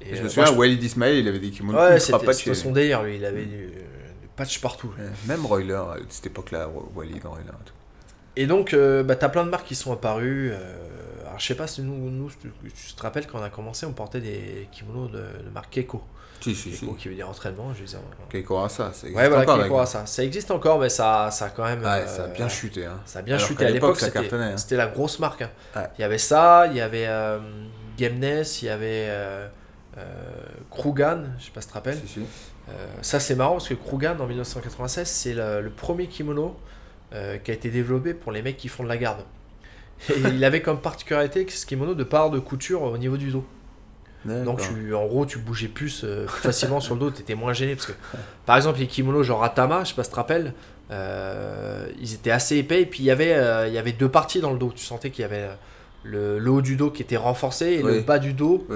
Et, 0.00 0.14
je 0.14 0.20
euh, 0.20 0.24
me 0.24 0.28
souviens, 0.28 0.52
Walid 0.52 0.82
Ismail, 0.82 1.18
il 1.20 1.28
avait 1.28 1.38
des 1.38 1.50
kimonos 1.50 1.78
Ouais, 1.78 1.94
ultra 1.94 2.00
c'était 2.00 2.26
patchés. 2.26 2.38
c'était 2.44 2.54
son 2.54 2.72
délire, 2.72 3.02
lui. 3.02 3.16
Il 3.16 3.24
avait 3.24 3.44
du, 3.44 3.66
du 3.66 4.28
patch 4.36 4.60
partout. 4.60 4.92
Ouais, 4.98 5.04
Même 5.26 5.44
Royler, 5.46 5.74
à 5.74 5.96
cette 6.08 6.26
époque-là, 6.26 6.68
Walid, 6.94 7.24
Royler. 7.24 7.44
et 7.48 7.64
tout. 7.66 7.74
Et 8.36 8.46
donc, 8.46 8.72
euh, 8.74 9.02
bah, 9.02 9.16
t'as 9.16 9.28
plein 9.28 9.44
de 9.44 9.50
marques 9.50 9.66
qui 9.66 9.74
sont 9.74 9.92
apparues. 9.92 10.50
euh, 10.52 10.76
alors, 11.26 11.38
je 11.38 11.46
sais 11.46 11.54
pas 11.54 11.66
si 11.66 11.82
nous, 11.82 12.10
nous 12.10 12.30
tu, 12.30 12.50
tu 12.70 12.94
te 12.94 13.02
rappelles 13.02 13.26
quand 13.26 13.38
on 13.38 13.42
a 13.42 13.50
commencé, 13.50 13.86
on 13.86 13.92
portait 13.92 14.20
des 14.20 14.68
kimonos 14.72 15.08
de, 15.08 15.18
de 15.18 15.50
marque 15.52 15.70
Keiko. 15.70 16.02
Si, 16.40 16.54
si, 16.54 16.72
si. 16.72 16.80
Keiko 16.80 16.94
qui 16.94 17.08
veut 17.08 17.14
dire 17.16 17.28
entraînement, 17.28 17.74
je 17.74 17.84
disais. 17.84 17.98
Keiko 18.30 18.56
Rasa, 18.56 18.92
ça 18.94 19.06
existe 19.06 19.16
Ouais, 19.16 19.28
voilà, 19.28 19.42
encore. 19.42 19.62
Keiko 19.62 19.84
ça. 19.84 20.06
Ça 20.06 20.24
existe 20.24 20.50
encore, 20.50 20.78
mais 20.80 20.88
ça, 20.88 21.28
ça 21.30 21.46
a 21.46 21.50
quand 21.50 21.64
même. 21.64 21.82
Ouais, 21.82 21.88
euh, 21.88 22.06
ça 22.06 22.24
a 22.24 22.28
bien 22.28 22.48
chuté. 22.48 22.86
Hein. 22.86 22.98
Ça 23.04 23.18
a 23.18 23.22
bien 23.22 23.36
Alors 23.36 23.46
chuté. 23.46 23.66
À 23.66 23.70
l'époque, 23.70 23.98
ça 24.00 24.06
c'était 24.06 24.20
cartonnait. 24.20 24.44
hein. 24.52 24.56
c'était 24.56 24.76
la 24.76 24.86
grosse 24.86 25.18
marque. 25.18 25.42
hein. 25.42 25.50
Ouais. 25.76 25.86
Il 25.98 26.00
y 26.00 26.04
avait 26.04 26.16
ça, 26.18 26.66
il 26.68 26.76
y 26.76 26.80
avait 26.80 27.06
euh, 27.08 27.38
Gamness, 27.98 28.62
il 28.62 28.66
y 28.66 28.68
avait 28.70 29.06
euh, 29.10 29.46
euh, 29.46 29.48
Krugan, 30.70 31.24
je 31.38 31.46
sais 31.46 31.50
pas 31.50 31.60
si 31.60 31.66
tu 31.66 31.72
te 31.72 31.74
rappelles. 31.74 31.98
Si, 32.06 32.14
si. 32.14 32.20
Euh, 32.68 32.86
ça, 33.02 33.20
c'est 33.20 33.34
marrant 33.34 33.52
parce 33.52 33.68
que 33.68 33.74
Krugan 33.74 34.16
en 34.20 34.26
1996, 34.26 35.08
c'est 35.08 35.34
le, 35.34 35.60
le 35.60 35.70
premier 35.70 36.06
kimono 36.06 36.56
euh, 37.12 37.38
qui 37.38 37.50
a 37.50 37.54
été 37.54 37.70
développé 37.70 38.14
pour 38.14 38.32
les 38.32 38.42
mecs 38.42 38.56
qui 38.56 38.68
font 38.68 38.84
de 38.84 38.88
la 38.88 38.96
garde. 38.96 39.24
Et 40.08 40.20
il 40.34 40.44
avait 40.44 40.62
comme 40.62 40.80
particularité 40.80 41.44
que 41.44 41.52
ce 41.52 41.66
kimono 41.66 41.94
de 41.94 42.04
part 42.04 42.30
de 42.30 42.38
couture 42.38 42.82
au 42.82 42.98
niveau 42.98 43.16
du 43.16 43.30
dos. 43.30 43.44
Donc, 44.26 44.60
tu, 44.60 44.94
en 44.94 45.06
gros, 45.06 45.24
tu 45.24 45.38
bougeais 45.38 45.68
plus, 45.68 46.02
euh, 46.04 46.26
plus 46.26 46.40
facilement 46.42 46.80
sur 46.80 46.94
le 46.94 47.00
dos, 47.00 47.10
tu 47.10 47.22
étais 47.22 47.34
moins 47.34 47.54
gêné. 47.54 47.74
Parce 47.74 47.86
que, 47.86 47.92
par 48.44 48.56
exemple, 48.56 48.78
les 48.78 48.86
kimonos 48.86 49.22
genre 49.22 49.42
Atama, 49.42 49.82
je 49.82 49.88
sais 49.90 49.94
pas 49.94 50.04
si 50.04 50.10
tu 50.10 50.12
te 50.12 50.20
rappelles, 50.20 50.52
euh, 50.90 51.86
ils 51.98 52.12
étaient 52.14 52.30
assez 52.30 52.58
épais. 52.58 52.82
Et 52.82 52.86
puis, 52.86 53.00
il 53.00 53.06
y 53.06 53.10
avait, 53.10 53.32
euh, 53.32 53.66
il 53.66 53.72
y 53.72 53.78
avait 53.78 53.92
deux 53.92 54.10
parties 54.10 54.40
dans 54.40 54.52
le 54.52 54.58
dos. 54.58 54.72
Tu 54.76 54.84
sentais 54.84 55.10
qu'il 55.10 55.22
y 55.22 55.24
avait 55.24 55.36
euh, 55.44 55.54
le, 56.02 56.38
le 56.38 56.50
haut 56.50 56.60
du 56.60 56.76
dos 56.76 56.90
qui 56.90 57.00
était 57.00 57.16
renforcé 57.16 57.66
et 57.66 57.82
le 57.82 58.00
bas 58.00 58.18
du 58.18 58.34
dos. 58.34 58.66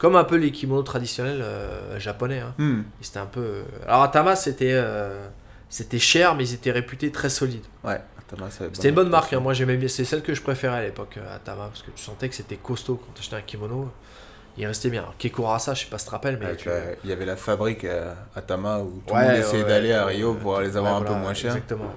Comme 0.00 0.16
un 0.16 0.24
peu 0.24 0.36
les 0.36 0.50
kimonos 0.50 0.82
traditionnels 0.82 1.40
euh, 1.42 2.00
japonais. 2.00 2.40
hein. 2.40 2.54
Hmm. 2.58 2.82
C'était 3.02 3.18
un 3.18 3.26
peu. 3.26 3.40
euh, 3.40 3.62
Alors, 3.86 4.02
Atama, 4.02 4.34
c'était 4.34 4.72
euh, 4.72 5.28
c'était 5.68 5.98
cher, 6.00 6.34
mais 6.34 6.44
ils 6.44 6.54
étaient 6.54 6.70
réputés 6.72 7.12
très 7.12 7.28
solides. 7.28 7.64
Ouais, 7.84 8.00
C'était 8.72 8.88
une 8.88 8.94
bonne 8.94 9.10
marque. 9.10 9.32
hein. 9.34 9.40
Moi, 9.40 9.52
j'aimais 9.52 9.76
bien. 9.76 9.88
C'est 9.88 10.04
celle 10.06 10.22
que 10.22 10.34
je 10.34 10.40
préférais 10.42 10.78
à 10.78 10.82
l'époque, 10.82 11.18
Atama, 11.34 11.66
parce 11.68 11.82
que 11.82 11.90
tu 11.90 12.02
sentais 12.02 12.28
que 12.30 12.34
c'était 12.34 12.56
costaud 12.56 12.96
quand 12.96 13.12
tu 13.14 13.20
achetais 13.20 13.36
un 13.36 13.42
kimono. 13.42 13.90
Il 14.56 14.66
restait 14.66 14.88
bien. 14.90 15.02
Alors, 15.02 15.16
Keiko 15.18 15.44
Rasa, 15.44 15.74
je 15.74 15.84
sais 15.84 15.90
pas 15.90 15.98
si 15.98 16.04
tu 16.04 16.08
te 16.08 16.14
rappelles, 16.14 16.38
mais 16.40 16.56
tu- 16.56 16.68
la- 16.68 16.80
Il 17.04 17.10
y 17.10 17.12
avait 17.12 17.24
la 17.26 17.36
fabrique 17.36 17.84
à 17.84 18.16
Atama 18.34 18.78
où 18.80 19.00
tout 19.06 19.14
Ouais, 19.14 19.20
le 19.20 19.26
monde 19.28 19.36
essayait 19.36 19.62
ouais, 19.62 19.68
d'aller 19.68 19.92
à 19.92 20.06
Rio 20.06 20.34
pour 20.34 20.60
les 20.60 20.76
avoir 20.76 21.00
ouais, 21.00 21.06
un 21.08 21.12
peu 21.12 21.18
moins 21.20 21.34
cher. 21.34 21.52
Exactement. 21.52 21.92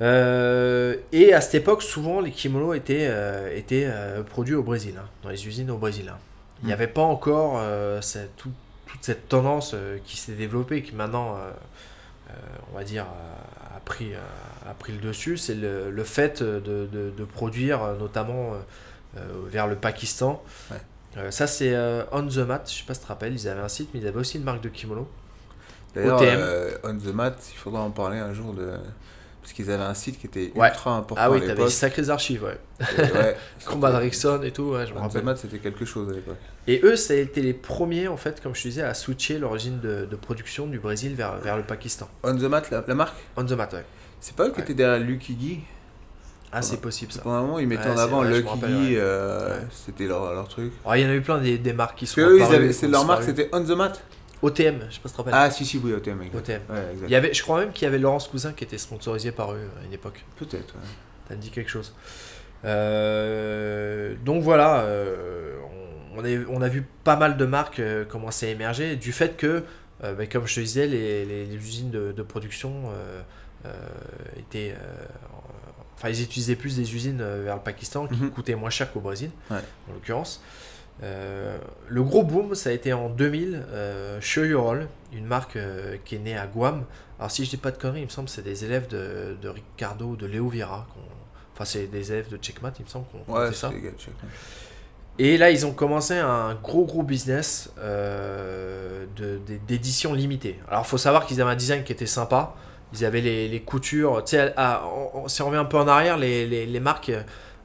Euh, 0.00 0.96
et 1.12 1.32
à 1.34 1.40
cette 1.40 1.54
époque, 1.56 1.82
souvent, 1.82 2.20
les 2.20 2.30
kimonos 2.30 2.74
étaient, 2.74 3.06
euh, 3.10 3.54
étaient 3.56 3.84
euh, 3.86 4.22
produits 4.22 4.54
au 4.54 4.62
Brésil, 4.62 4.94
hein, 4.98 5.06
dans 5.22 5.28
les 5.28 5.46
usines 5.46 5.70
au 5.70 5.76
Brésil. 5.76 6.10
hein. 6.12 6.18
Il 6.62 6.66
n'y 6.66 6.70
Mm. 6.70 6.74
avait 6.74 6.86
pas 6.88 7.02
encore 7.02 7.54
euh, 7.58 8.00
cette- 8.00 8.36
tout- 8.36 8.52
toute 8.86 9.02
cette 9.04 9.28
tendance 9.28 9.72
euh, 9.74 9.98
qui 10.04 10.16
s'est 10.16 10.32
développée, 10.32 10.82
qui 10.82 10.94
maintenant, 10.94 11.36
euh, 11.36 11.50
on 12.72 12.76
va 12.76 12.84
dire, 12.84 13.04
a, 13.76 13.80
pris, 13.84 14.12
a, 14.14 14.74
pris 14.74 14.92
le 14.92 14.98
dessus. 15.00 15.36
C'est 15.36 15.54
le, 15.54 15.90
le 15.90 16.04
fait 16.04 16.42
de, 16.42 16.60
de- 16.90 17.10
de 17.16 17.24
produire, 17.24 17.80
notamment 17.98 18.52
vers 19.48 19.66
le 19.66 19.76
Pakistan. 19.76 20.42
Ouais. 20.70 21.30
Ça, 21.30 21.46
c'est 21.46 21.76
On 22.12 22.26
The 22.26 22.38
Mat, 22.38 22.70
je 22.70 22.78
sais 22.78 22.84
pas 22.86 22.94
si 22.94 23.00
tu 23.00 23.04
te 23.04 23.08
rappelles, 23.08 23.34
ils 23.34 23.48
avaient 23.48 23.60
un 23.60 23.68
site, 23.68 23.90
mais 23.92 24.00
ils 24.00 24.06
avaient 24.06 24.20
aussi 24.20 24.38
une 24.38 24.44
marque 24.44 24.62
de 24.62 24.70
kimono. 24.70 25.06
D'ailleurs, 25.94 26.20
On 26.84 26.96
The 26.96 27.12
Mat, 27.12 27.36
il 27.52 27.58
faudra 27.58 27.82
en 27.82 27.90
parler 27.90 28.18
un 28.18 28.32
jour 28.32 28.54
de. 28.54 28.72
Parce 29.42 29.52
qu'ils 29.54 29.70
avaient 29.72 29.82
un 29.82 29.94
site 29.94 30.20
qui 30.20 30.26
était 30.28 30.52
Ouais. 30.54 30.68
ultra 30.68 30.96
important 30.96 31.20
Ah 31.24 31.30
oui, 31.30 31.40
t'avais 31.44 31.64
des 31.64 31.68
sacrées 31.70 32.08
archives, 32.10 32.44
ouais. 32.44 32.58
Et 32.96 33.00
ouais, 33.00 33.36
Combat 33.66 33.88
de 33.88 33.94
c'était- 33.94 34.04
Rickson 34.04 34.40
et 34.44 34.52
tout, 34.52 34.62
ouais, 34.70 34.86
je 34.86 34.92
me 34.92 34.98
On 34.98 35.00
The 35.00 35.04
rappelle. 35.04 35.24
Mat, 35.24 35.36
c'était 35.36 35.58
quelque 35.58 35.84
chose 35.84 36.08
à 36.10 36.14
l'époque. 36.14 36.36
Et 36.68 36.80
eux, 36.84 36.94
ça 36.94 37.14
a 37.14 37.16
été 37.16 37.42
les 37.42 37.52
premiers, 37.52 38.06
en 38.06 38.16
fait, 38.16 38.40
comme 38.40 38.54
je 38.54 38.62
te 38.62 38.68
disais, 38.68 38.82
à 38.82 38.94
switcher 38.94 39.38
l'origine 39.38 39.80
de, 39.80 40.06
de 40.08 40.16
production 40.16 40.66
du 40.68 40.78
Brésil 40.78 41.14
vers, 41.16 41.36
vers 41.38 41.56
le 41.56 41.64
Pakistan. 41.64 42.08
On 42.22 42.36
The 42.36 42.42
Mat, 42.42 42.70
la, 42.70 42.84
la 42.86 42.94
marque 42.94 43.16
On 43.36 43.44
the 43.44 43.52
mat, 43.52 43.72
ouais. 43.72 43.84
C'est 44.20 44.36
pas 44.36 44.46
eux 44.46 44.52
qui 44.52 44.60
étaient 44.60 44.74
derrière 44.74 45.00
Lucky 45.04 45.34
Guy 45.34 45.58
Ah, 46.52 46.62
c'est 46.62 46.80
possible 46.80 47.10
ça. 47.10 47.22
Pendant 47.22 47.36
un 47.36 47.42
moment, 47.42 47.58
ils 47.58 47.66
mettaient 47.66 47.88
Ouais, 47.88 47.96
en 47.96 47.98
avant 47.98 48.22
Lucky 48.22 48.58
Guy, 48.60 48.94
euh, 48.96 49.58
c'était 49.72 50.06
leur, 50.06 50.32
leur 50.32 50.46
truc. 50.46 50.72
Il 50.94 51.00
y 51.00 51.04
en 51.04 51.08
a 51.08 51.14
eu 51.14 51.20
plein 51.20 51.38
des, 51.38 51.58
des 51.58 51.72
marques 51.72 51.98
qui 51.98 52.06
sont 52.06 52.20
c'est 52.72 52.86
leur 52.86 53.04
marque, 53.04 53.24
c'était 53.24 53.48
On 53.52 53.64
The 53.64 53.70
Mat 53.70 54.00
OTM, 54.42 54.80
je 54.90 54.94
sais 54.94 55.00
pas 55.00 55.08
si 55.08 55.08
tu 55.08 55.10
te 55.10 55.16
rappelles. 55.16 55.34
Ah, 55.34 55.50
si, 55.50 55.64
si, 55.64 55.78
oui, 55.78 55.92
OTM. 55.92 56.20
exact. 56.22 56.36
OTM. 56.36 56.60
Ouais, 56.74 56.82
exact. 56.92 57.06
Il 57.08 57.10
y 57.10 57.14
avait, 57.14 57.32
je 57.34 57.42
crois 57.42 57.60
même 57.60 57.72
qu'il 57.72 57.84
y 57.84 57.88
avait 57.88 57.98
Laurence 57.98 58.28
Cousin 58.28 58.52
qui 58.52 58.64
était 58.64 58.78
sponsorisé 58.78 59.30
par 59.32 59.52
eux 59.52 59.60
à 59.80 59.86
une 59.86 59.92
époque. 59.92 60.24
Peut-être, 60.36 60.74
ouais. 60.74 60.80
Ça 61.28 61.36
me 61.36 61.40
dit 61.40 61.50
quelque 61.50 61.70
chose. 61.70 61.94
Euh, 62.64 64.14
donc 64.24 64.42
voilà, 64.42 64.80
euh, 64.82 65.56
on, 66.14 66.20
on 66.20 66.24
est- 66.24 66.44
on 66.48 66.62
a 66.62 66.68
vu 66.68 66.84
pas 67.04 67.16
mal 67.16 67.36
de 67.36 67.44
marques 67.46 67.80
euh, 67.80 68.04
commencer 68.04 68.46
à 68.46 68.50
émerger 68.50 68.96
du 68.96 69.12
fait 69.12 69.36
que, 69.36 69.64
euh, 70.04 70.14
bah, 70.14 70.26
comme 70.26 70.46
je 70.46 70.54
te 70.56 70.60
disais, 70.60 70.86
les, 70.86 71.24
les- 71.24 71.46
les 71.46 71.54
usines 71.56 71.90
de, 71.90 72.12
de 72.12 72.22
production 72.22 72.72
euh, 72.90 73.20
euh, 73.66 73.72
étaient. 74.38 74.72
euh, 74.72 75.04
Enfin, 76.04 76.08
ils 76.12 76.20
utilisaient 76.22 76.56
plus 76.56 76.74
des 76.74 76.94
usines 76.96 77.20
euh, 77.20 77.42
vers 77.44 77.54
le 77.54 77.60
Pakistan 77.60 78.08
qui 78.08 78.14
Mhm. 78.20 78.30
coûtaient 78.32 78.56
moins 78.56 78.70
cher 78.70 78.92
qu'au 78.92 78.98
Brésil, 78.98 79.30
Ouais. 79.52 79.58
en 79.88 79.92
l'occurrence. 79.92 80.42
Euh, 81.02 81.58
le 81.88 82.02
gros 82.02 82.22
boom, 82.22 82.54
ça 82.54 82.70
a 82.70 82.72
été 82.72 82.92
en 82.92 83.08
2000, 83.08 83.62
euh, 83.72 84.18
Show 84.20 84.44
Your 84.44 84.70
All, 84.70 84.88
une 85.12 85.26
marque 85.26 85.56
euh, 85.56 85.96
qui 86.04 86.14
est 86.16 86.18
née 86.20 86.36
à 86.36 86.46
Guam. 86.46 86.84
Alors, 87.18 87.30
si 87.30 87.44
je 87.44 87.50
dis 87.50 87.56
pas 87.56 87.70
de 87.70 87.76
conneries, 87.78 88.00
il 88.00 88.04
me 88.06 88.10
semble 88.10 88.28
que 88.28 88.34
c'est 88.34 88.42
des 88.42 88.64
élèves 88.64 88.88
de, 88.88 89.36
de 89.40 89.48
Ricardo 89.48 90.06
ou 90.10 90.16
de 90.16 90.26
Léo 90.26 90.48
Vira. 90.48 90.86
Enfin, 91.54 91.64
c'est 91.64 91.86
des 91.86 92.12
élèves 92.12 92.28
de 92.30 92.36
Checkmate, 92.36 92.76
il 92.78 92.84
me 92.84 92.88
semble 92.88 93.06
qu'on 93.26 93.32
Ouais, 93.32 93.52
ça. 93.52 93.68
gars. 93.70 93.90
Et 95.18 95.36
là, 95.36 95.50
ils 95.50 95.66
ont 95.66 95.72
commencé 95.72 96.14
un 96.14 96.54
gros, 96.54 96.84
gros 96.86 97.02
business 97.02 97.70
euh, 97.78 99.04
d'édition 99.66 100.14
limitée. 100.14 100.58
Alors, 100.70 100.86
faut 100.86 100.98
savoir 100.98 101.26
qu'ils 101.26 101.40
avaient 101.42 101.50
un 101.50 101.56
design 101.56 101.84
qui 101.84 101.92
était 101.92 102.06
sympa. 102.06 102.54
Ils 102.94 103.04
avaient 103.04 103.20
les, 103.20 103.48
les 103.48 103.60
coutures. 103.60 104.22
Tu 104.24 104.36
sais, 104.36 104.54
si 105.26 105.42
on 105.42 105.46
revient 105.46 105.58
un 105.58 105.64
peu 105.66 105.76
en 105.78 105.86
arrière, 105.88 106.16
les, 106.16 106.46
les- 106.46 106.66
les 106.66 106.80
marques, 106.80 107.12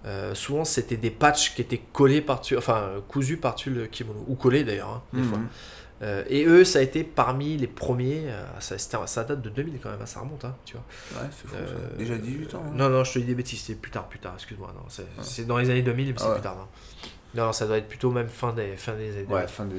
euh, 0.08 0.34
souvent, 0.34 0.66
c'était 0.66 0.98
des 0.98 1.12
patchs 1.12 1.54
qui 1.54 1.62
étaient 1.62 1.82
collés 1.94 2.22
par-dessus, 2.22 2.58
enfin, 2.58 2.90
cousus 3.08 3.38
par-dessus 3.38 3.70
le 3.70 3.86
kimono. 3.88 4.24
Ou 4.28 4.36
collés 4.36 4.64
d'ailleurs, 4.64 4.90
hein, 4.90 5.04
des 5.14 5.20
Mhm. 5.22 5.26
fois. 5.30 5.40
Euh, 6.04 6.24
et 6.30 6.46
eux, 6.46 6.64
ça 6.64 6.78
a 6.80 6.82
été 6.84 7.04
parmi 7.04 7.58
les 7.58 7.66
premiers. 7.68 8.26
euh, 8.28 8.44
ça, 8.60 9.24
date 9.24 9.42
de 9.42 9.50
2000 9.50 9.80
quand 9.82 9.90
même, 9.90 10.00
hein, 10.02 10.06
ça 10.06 10.20
remonte, 10.20 10.46
hein, 10.46 10.56
tu 10.64 10.76
vois. 10.76 11.22
Ouais, 11.22 11.28
c'est 11.32 11.48
fou, 11.48 11.56
ça. 11.56 11.98
Déjà 11.98 12.16
18 12.18 12.54
ans. 12.56 12.64
hein. 12.68 12.72
Non, 12.76 12.90
non, 12.90 13.04
je 13.04 13.14
te 13.14 13.20
dis 13.20 13.26
des 13.26 13.36
bêtises, 13.36 13.62
c'est 13.62 13.76
plus 13.76 13.90
tard, 13.92 14.08
plus 14.08 14.20
tard, 14.20 14.34
excuse-moi. 14.36 14.72
Non, 14.76 14.84
c'est, 14.90 15.08
c'est 15.24 15.46
dans 15.48 15.58
les 15.58 15.70
années 15.72 15.82
2000, 15.82 16.10
mais 16.10 16.14
c'est 16.18 16.24
Ah 16.26 16.30
ouais. 16.30 16.34
plus 16.36 16.44
tard. 16.44 16.56
Non. 17.36 17.46
non, 17.46 17.52
ça 17.52 17.66
doit 17.66 17.78
être 17.78 17.88
plutôt 17.88 18.12
même 18.12 18.30
fin 18.30 18.54
des, 18.54 18.76
fin 18.78 18.94
des 18.94 19.10
années 19.10 19.24
2000. 19.24 19.34
Ouais, 19.34 19.48
fin 19.48 19.66
de 19.66 19.74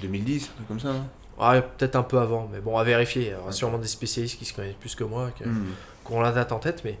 2010, 0.00 0.44
un 0.44 0.54
truc 0.54 0.68
comme 0.68 0.80
ça. 0.80 0.94
Ouais, 1.40 1.60
peut-être 1.60 1.96
un 1.96 2.04
peu 2.04 2.18
avant, 2.20 2.48
mais 2.52 2.60
bon, 2.60 2.78
à 2.78 2.84
vérifier. 2.84 3.22
Il 3.22 3.30
y 3.32 3.34
aura 3.34 3.50
sûrement 3.50 3.78
des 3.78 3.88
spécialistes 3.88 4.38
qui 4.38 4.44
se 4.44 4.54
connaissent 4.54 4.76
plus 4.78 4.94
que 4.94 5.02
moi, 5.02 5.32
qui 5.36 5.42
ont 6.12 6.20
la 6.20 6.30
date 6.30 6.52
en 6.52 6.60
tête, 6.60 6.82
mais 6.84 6.96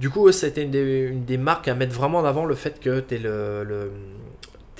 du 0.00 0.10
coup, 0.10 0.28
été 0.28 0.62
une 0.62 0.70
des, 0.70 1.08
une 1.10 1.24
des 1.24 1.38
marques 1.38 1.68
à 1.68 1.74
mettre 1.74 1.92
vraiment 1.94 2.18
en 2.18 2.24
avant 2.24 2.44
le 2.44 2.54
fait 2.54 2.78
que 2.80 3.00
t'es 3.00 3.18
le, 3.18 3.64
le, 3.64 3.90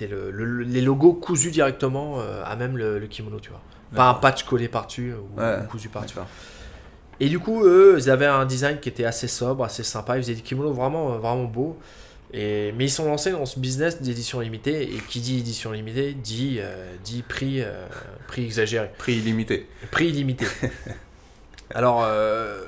le, 0.00 0.30
le- 0.30 0.62
les 0.62 0.80
logos 0.80 1.14
cousus 1.14 1.50
directement 1.50 2.20
euh, 2.20 2.42
à 2.44 2.54
même 2.56 2.76
le, 2.76 2.98
le 2.98 3.06
kimono, 3.06 3.40
tu 3.40 3.50
vois. 3.50 3.60
Pas 3.94 4.08
un 4.10 4.14
patch 4.14 4.42
collé 4.44 4.68
par-dessus 4.68 5.14
ou, 5.14 5.40
Ouais, 5.40 5.56
ou 5.64 5.66
cousu 5.68 5.88
par-dessus. 5.88 6.18
Et 7.20 7.28
du 7.28 7.38
coup, 7.40 7.64
eux, 7.64 7.96
ils 7.98 8.10
avaient 8.10 8.26
un 8.26 8.44
design 8.44 8.78
qui 8.78 8.88
était 8.88 9.04
assez 9.04 9.26
sobre, 9.26 9.64
assez 9.64 9.82
sympa. 9.82 10.16
Ils 10.18 10.22
faisaient 10.22 10.34
des 10.34 10.42
kimonos 10.42 10.72
vraiment, 10.72 11.14
euh, 11.14 11.18
vraiment 11.18 11.44
beaux. 11.44 11.76
Et, 12.32 12.72
mais 12.76 12.84
ils 12.84 12.90
sont 12.90 13.06
lancés 13.06 13.30
dans 13.32 13.46
ce 13.46 13.58
business 13.58 14.00
d'édition 14.02 14.38
limitée. 14.40 14.82
Et 14.94 14.98
qui 15.08 15.20
dit 15.20 15.38
édition 15.38 15.72
limitée 15.72 16.12
dit, 16.12 16.58
euh, 16.60 16.92
dit 17.02 17.22
prix, 17.22 17.62
euh, 17.62 17.86
prix 18.28 18.44
exagéré, 18.44 18.90
Prix 18.98 19.14
illimité. 19.16 19.66
prix 19.90 20.08
illimité. 20.10 20.46
Alors, 21.74 22.02
euh, 22.04 22.60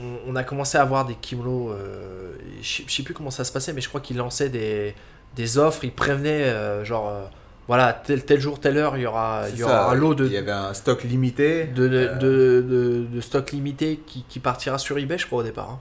on, 0.00 0.32
on 0.32 0.36
a 0.36 0.44
commencé 0.44 0.78
à 0.78 0.82
avoir 0.82 1.04
des 1.04 1.14
kimonos. 1.14 1.70
euh, 1.72 2.32
je 2.62 2.82
sais- 2.88 3.02
plus 3.02 3.14
comment 3.14 3.30
ça 3.30 3.44
se 3.44 3.52
passait, 3.52 3.72
mais 3.72 3.80
je 3.80 3.88
crois 3.88 4.00
qu'ils 4.00 4.16
lançaient 4.16 4.48
des, 4.48 4.94
des 5.36 5.58
offres. 5.58 5.84
Ils 5.84 5.92
prévenaient, 5.92 6.44
euh, 6.44 6.84
genre, 6.84 7.08
euh, 7.08 7.24
voilà, 7.68 7.92
tel, 7.92 8.24
tel 8.24 8.40
jour, 8.40 8.60
telle 8.60 8.76
heure, 8.78 8.96
il 8.96 9.02
y 9.02 9.06
aura, 9.06 9.44
il 9.52 9.58
y 9.58 9.62
aura 9.64 9.72
ça, 9.72 9.88
un 9.90 9.94
lot 9.94 10.14
de, 10.14 10.26
Il 10.26 10.32
y 10.32 10.36
avait 10.36 10.52
un 10.52 10.72
stock 10.74 11.02
limité. 11.04 11.64
de, 11.64 11.88
de, 11.88 11.96
Euh, 11.96 12.14
de, 12.14 12.66
de- 12.68 13.06
de 13.16 13.20
stock 13.20 13.50
limité 13.52 14.00
qui, 14.06 14.24
qui 14.28 14.38
partira 14.40 14.78
sur 14.78 14.96
eBay, 14.98 15.18
je 15.18 15.26
crois, 15.26 15.40
au 15.40 15.42
départ. 15.44 15.70
hein. 15.70 15.80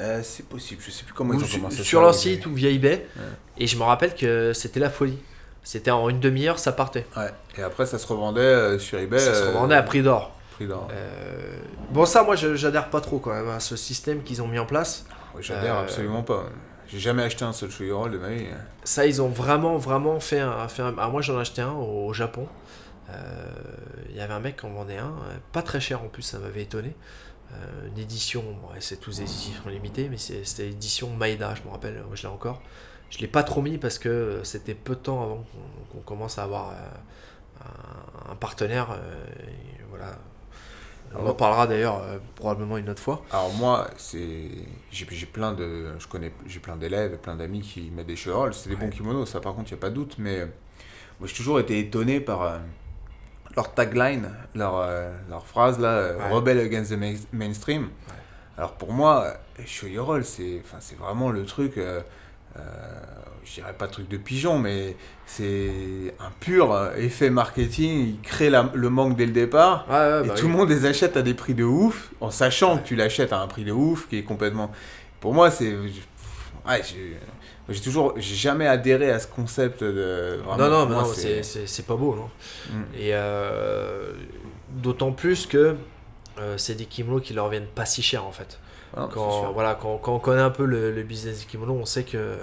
euh, 0.00 0.20
c'est 0.24 0.44
possible, 0.46 0.82
je 0.84 0.90
sais 0.90 1.04
plus 1.04 1.12
comment 1.14 1.34
ils 1.34 1.44
ont 1.44 1.46
commencé 1.46 1.82
sur 1.84 2.00
leur 2.00 2.14
site 2.14 2.46
ou 2.46 2.54
via 2.54 2.68
eBay. 2.70 3.06
Et 3.58 3.66
je 3.68 3.76
me 3.78 3.84
rappelle 3.84 4.14
que 4.14 4.52
c'était 4.52 4.80
la 4.80 4.90
folie. 4.90 5.18
C'était 5.66 5.92
en 5.92 6.10
une 6.10 6.20
demi-heure, 6.20 6.58
ça 6.58 6.72
partait. 6.72 7.06
Ouais. 7.16 7.30
Et 7.56 7.62
après, 7.62 7.86
ça 7.86 7.96
se 7.98 8.06
revendait 8.06 8.40
euh, 8.42 8.78
sur 8.78 8.98
eBay. 8.98 9.18
ça 9.18 9.32
se 9.34 9.44
revendait 9.46 9.76
à 9.76 9.82
prix 9.82 10.02
d'or. 10.02 10.33
Euh, 10.90 11.58
Bon, 11.90 12.06
ça, 12.06 12.22
moi, 12.22 12.34
j'adhère 12.36 12.90
pas 12.90 13.00
trop 13.00 13.18
quand 13.18 13.32
même 13.32 13.48
à 13.48 13.60
ce 13.60 13.76
système 13.76 14.22
qu'ils 14.22 14.42
ont 14.42 14.48
mis 14.48 14.58
en 14.58 14.66
place. 14.66 15.04
J'adhère 15.40 15.76
euh, 15.76 15.82
absolument 15.82 16.22
pas. 16.22 16.44
J'ai 16.88 16.98
jamais 17.00 17.22
acheté 17.22 17.44
un 17.44 17.52
seul 17.52 17.70
show 17.70 17.84
roll 17.98 18.10
de 18.12 18.18
ma 18.18 18.30
vie. 18.30 18.46
Ça, 18.84 19.06
ils 19.06 19.20
ont 19.22 19.28
vraiment, 19.28 19.76
vraiment 19.76 20.20
fait 20.20 20.40
un. 20.40 20.66
Fait 20.68 20.82
un- 20.82 20.94
ah, 20.98 21.08
moi, 21.08 21.22
j'en 21.22 21.36
ai 21.38 21.40
acheté 21.40 21.62
un 21.62 21.72
au, 21.72 22.12
Japon. 22.12 22.46
Euh, 23.10 23.14
Il 24.10 24.16
y 24.16 24.20
avait 24.20 24.34
un 24.34 24.40
mec 24.40 24.58
qui 24.60 24.66
en 24.66 24.70
vendait 24.70 24.98
un, 24.98 25.12
pas 25.52 25.62
très 25.62 25.80
cher 25.80 26.02
en 26.02 26.08
plus, 26.08 26.22
ça 26.22 26.38
m'avait 26.38 26.62
étonné. 26.62 26.94
Une 27.86 27.98
édition, 27.98 28.42
bon, 28.42 28.68
c'est 28.80 28.98
tous 28.98 29.16
des 29.18 29.22
éditions 29.22 29.68
limitées, 29.68 30.08
mais 30.08 30.18
c'est- 30.18 30.44
c'était 30.44 30.64
l'édition 30.64 31.10
Maeda, 31.14 31.54
je 31.54 31.62
me 31.62 31.70
rappelle, 31.70 32.02
moi 32.06 32.14
je 32.16 32.22
l'ai 32.22 32.28
encore. 32.28 32.60
Je 33.10 33.18
l'ai 33.18 33.28
pas 33.28 33.44
trop 33.44 33.62
mis 33.62 33.78
parce 33.78 33.98
que 33.98 34.40
c'était 34.42 34.74
peu 34.74 34.94
de 34.96 35.00
temps 35.00 35.22
avant 35.22 35.44
qu'on 35.92 36.00
commence 36.00 36.38
à 36.38 36.42
avoir 36.44 36.70
euh, 36.70 36.74
un, 38.28 38.32
un 38.32 38.36
partenaire. 38.36 38.88
euh, 38.92 39.24
voilà. 39.88 40.18
On 41.18 41.26
en 41.28 41.34
parlera 41.34 41.66
d'ailleurs 41.66 42.02
euh, 42.02 42.18
probablement 42.34 42.76
une 42.78 42.88
autre 42.90 43.02
fois. 43.02 43.22
Alors 43.30 43.52
moi, 43.54 43.88
c'est 43.96 44.48
j'ai 44.90 45.26
plein 45.26 45.52
de 45.52 45.98
je 45.98 46.06
connais 46.08 46.32
j'ai 46.46 46.60
plein 46.60 46.76
d'élèves, 46.76 47.14
et 47.14 47.16
plein 47.16 47.36
d'amis 47.36 47.60
qui 47.60 47.90
mettent 47.90 48.06
des 48.06 48.16
show 48.16 48.36
rolls. 48.36 48.54
C'est 48.54 48.68
des 48.68 48.76
bons 48.76 48.90
kimonos, 48.90 49.26
ça 49.26 49.40
par 49.40 49.54
contre, 49.54 49.68
il 49.70 49.72
y 49.72 49.78
a 49.78 49.80
pas 49.80 49.90
de 49.90 49.94
doute. 49.94 50.16
Mais 50.18 50.40
euh, 50.40 50.46
moi, 51.20 51.28
j'ai 51.28 51.34
toujours 51.34 51.60
été 51.60 51.78
étonné 51.78 52.20
par 52.20 52.42
euh, 52.42 52.58
leur 53.56 53.72
tagline, 53.74 54.30
leur, 54.54 54.84
leur 55.28 55.46
phrase 55.46 55.78
là, 55.78 56.12
Ouais. 56.16 56.30
Rebel 56.30 56.58
against 56.58 56.90
the 56.90 56.98
main- 56.98 57.14
mainstream. 57.32 57.90
Alors 58.58 58.72
pour 58.72 58.92
moi, 58.92 59.34
roll, 59.98 60.24
c'est 60.24 60.60
enfin 60.64 60.78
c'est 60.80 60.96
vraiment 60.98 61.30
le 61.30 61.44
truc. 61.44 61.78
Je 63.44 63.54
dirais 63.54 63.74
pas 63.74 63.88
truc 63.88 64.08
de 64.08 64.16
pigeon, 64.16 64.58
mais 64.58 64.96
c'est 65.26 66.14
un 66.20 66.30
pur 66.40 66.90
effet 66.96 67.30
marketing. 67.30 68.08
Ils 68.08 68.20
créent 68.22 68.50
la- 68.50 68.70
le 68.74 68.90
manque 68.90 69.16
dès 69.16 69.26
le 69.26 69.32
départ. 69.32 69.86
Ouais, 69.88 69.94
ouais, 69.96 70.24
Et 70.24 70.28
bah 70.28 70.34
tout 70.34 70.46
oui. 70.46 70.52
le 70.52 70.56
monde 70.58 70.68
les 70.70 70.86
achète 70.86 71.16
à 71.16 71.22
des 71.22 71.34
prix 71.34 71.54
de 71.54 71.64
ouf, 71.64 72.10
en 72.20 72.30
sachant 72.30 72.78
que 72.78 72.86
tu 72.86 72.96
l'achètes 72.96 73.32
à 73.32 73.40
un 73.40 73.46
prix 73.46 73.64
de 73.64 73.72
ouf, 73.72 74.08
qui 74.08 74.18
est 74.18 74.22
complètement. 74.24 74.70
Pour 75.20 75.34
moi, 75.34 75.50
c'est. 75.50 75.74
Ouais, 76.66 76.82
j'ai 77.68 77.80
toujours. 77.80 78.14
J'ai 78.16 78.34
jamais 78.34 78.66
adhéré 78.66 79.10
à 79.10 79.18
ce 79.18 79.26
concept 79.26 79.82
de. 79.84 80.40
vraiment, 80.44 80.56
Non, 80.70 80.86
non, 80.86 81.02
non, 81.02 81.04
c'est- 81.04 81.86
pas 81.86 81.96
beau, 81.96 82.14
non 82.14 82.28
Mm. 82.72 82.82
Et 82.98 83.10
euh, 83.12 84.12
d'autant 84.70 85.12
plus 85.12 85.46
que 85.46 85.76
euh, 86.38 86.56
c'est 86.58 86.74
des 86.74 86.86
kimonos 86.86 87.20
qui 87.20 87.32
leur 87.34 87.48
viennent 87.48 87.66
pas 87.66 87.84
si 87.86 88.02
cher 88.02 88.24
en 88.24 88.32
fait. 88.32 88.58
Ah, 88.96 89.08
Quand, 89.12 89.52
voilà, 89.52 89.74
quand, 89.80 89.98
quand 89.98 90.14
on 90.14 90.18
connaît 90.20 90.40
un 90.42 90.50
peu 90.50 90.64
le, 90.64 90.92
le 90.92 91.02
business 91.02 91.40
des 91.40 91.44
kimonos, 91.46 91.74
on 91.80 91.84
sait 91.84 92.04
que 92.04 92.36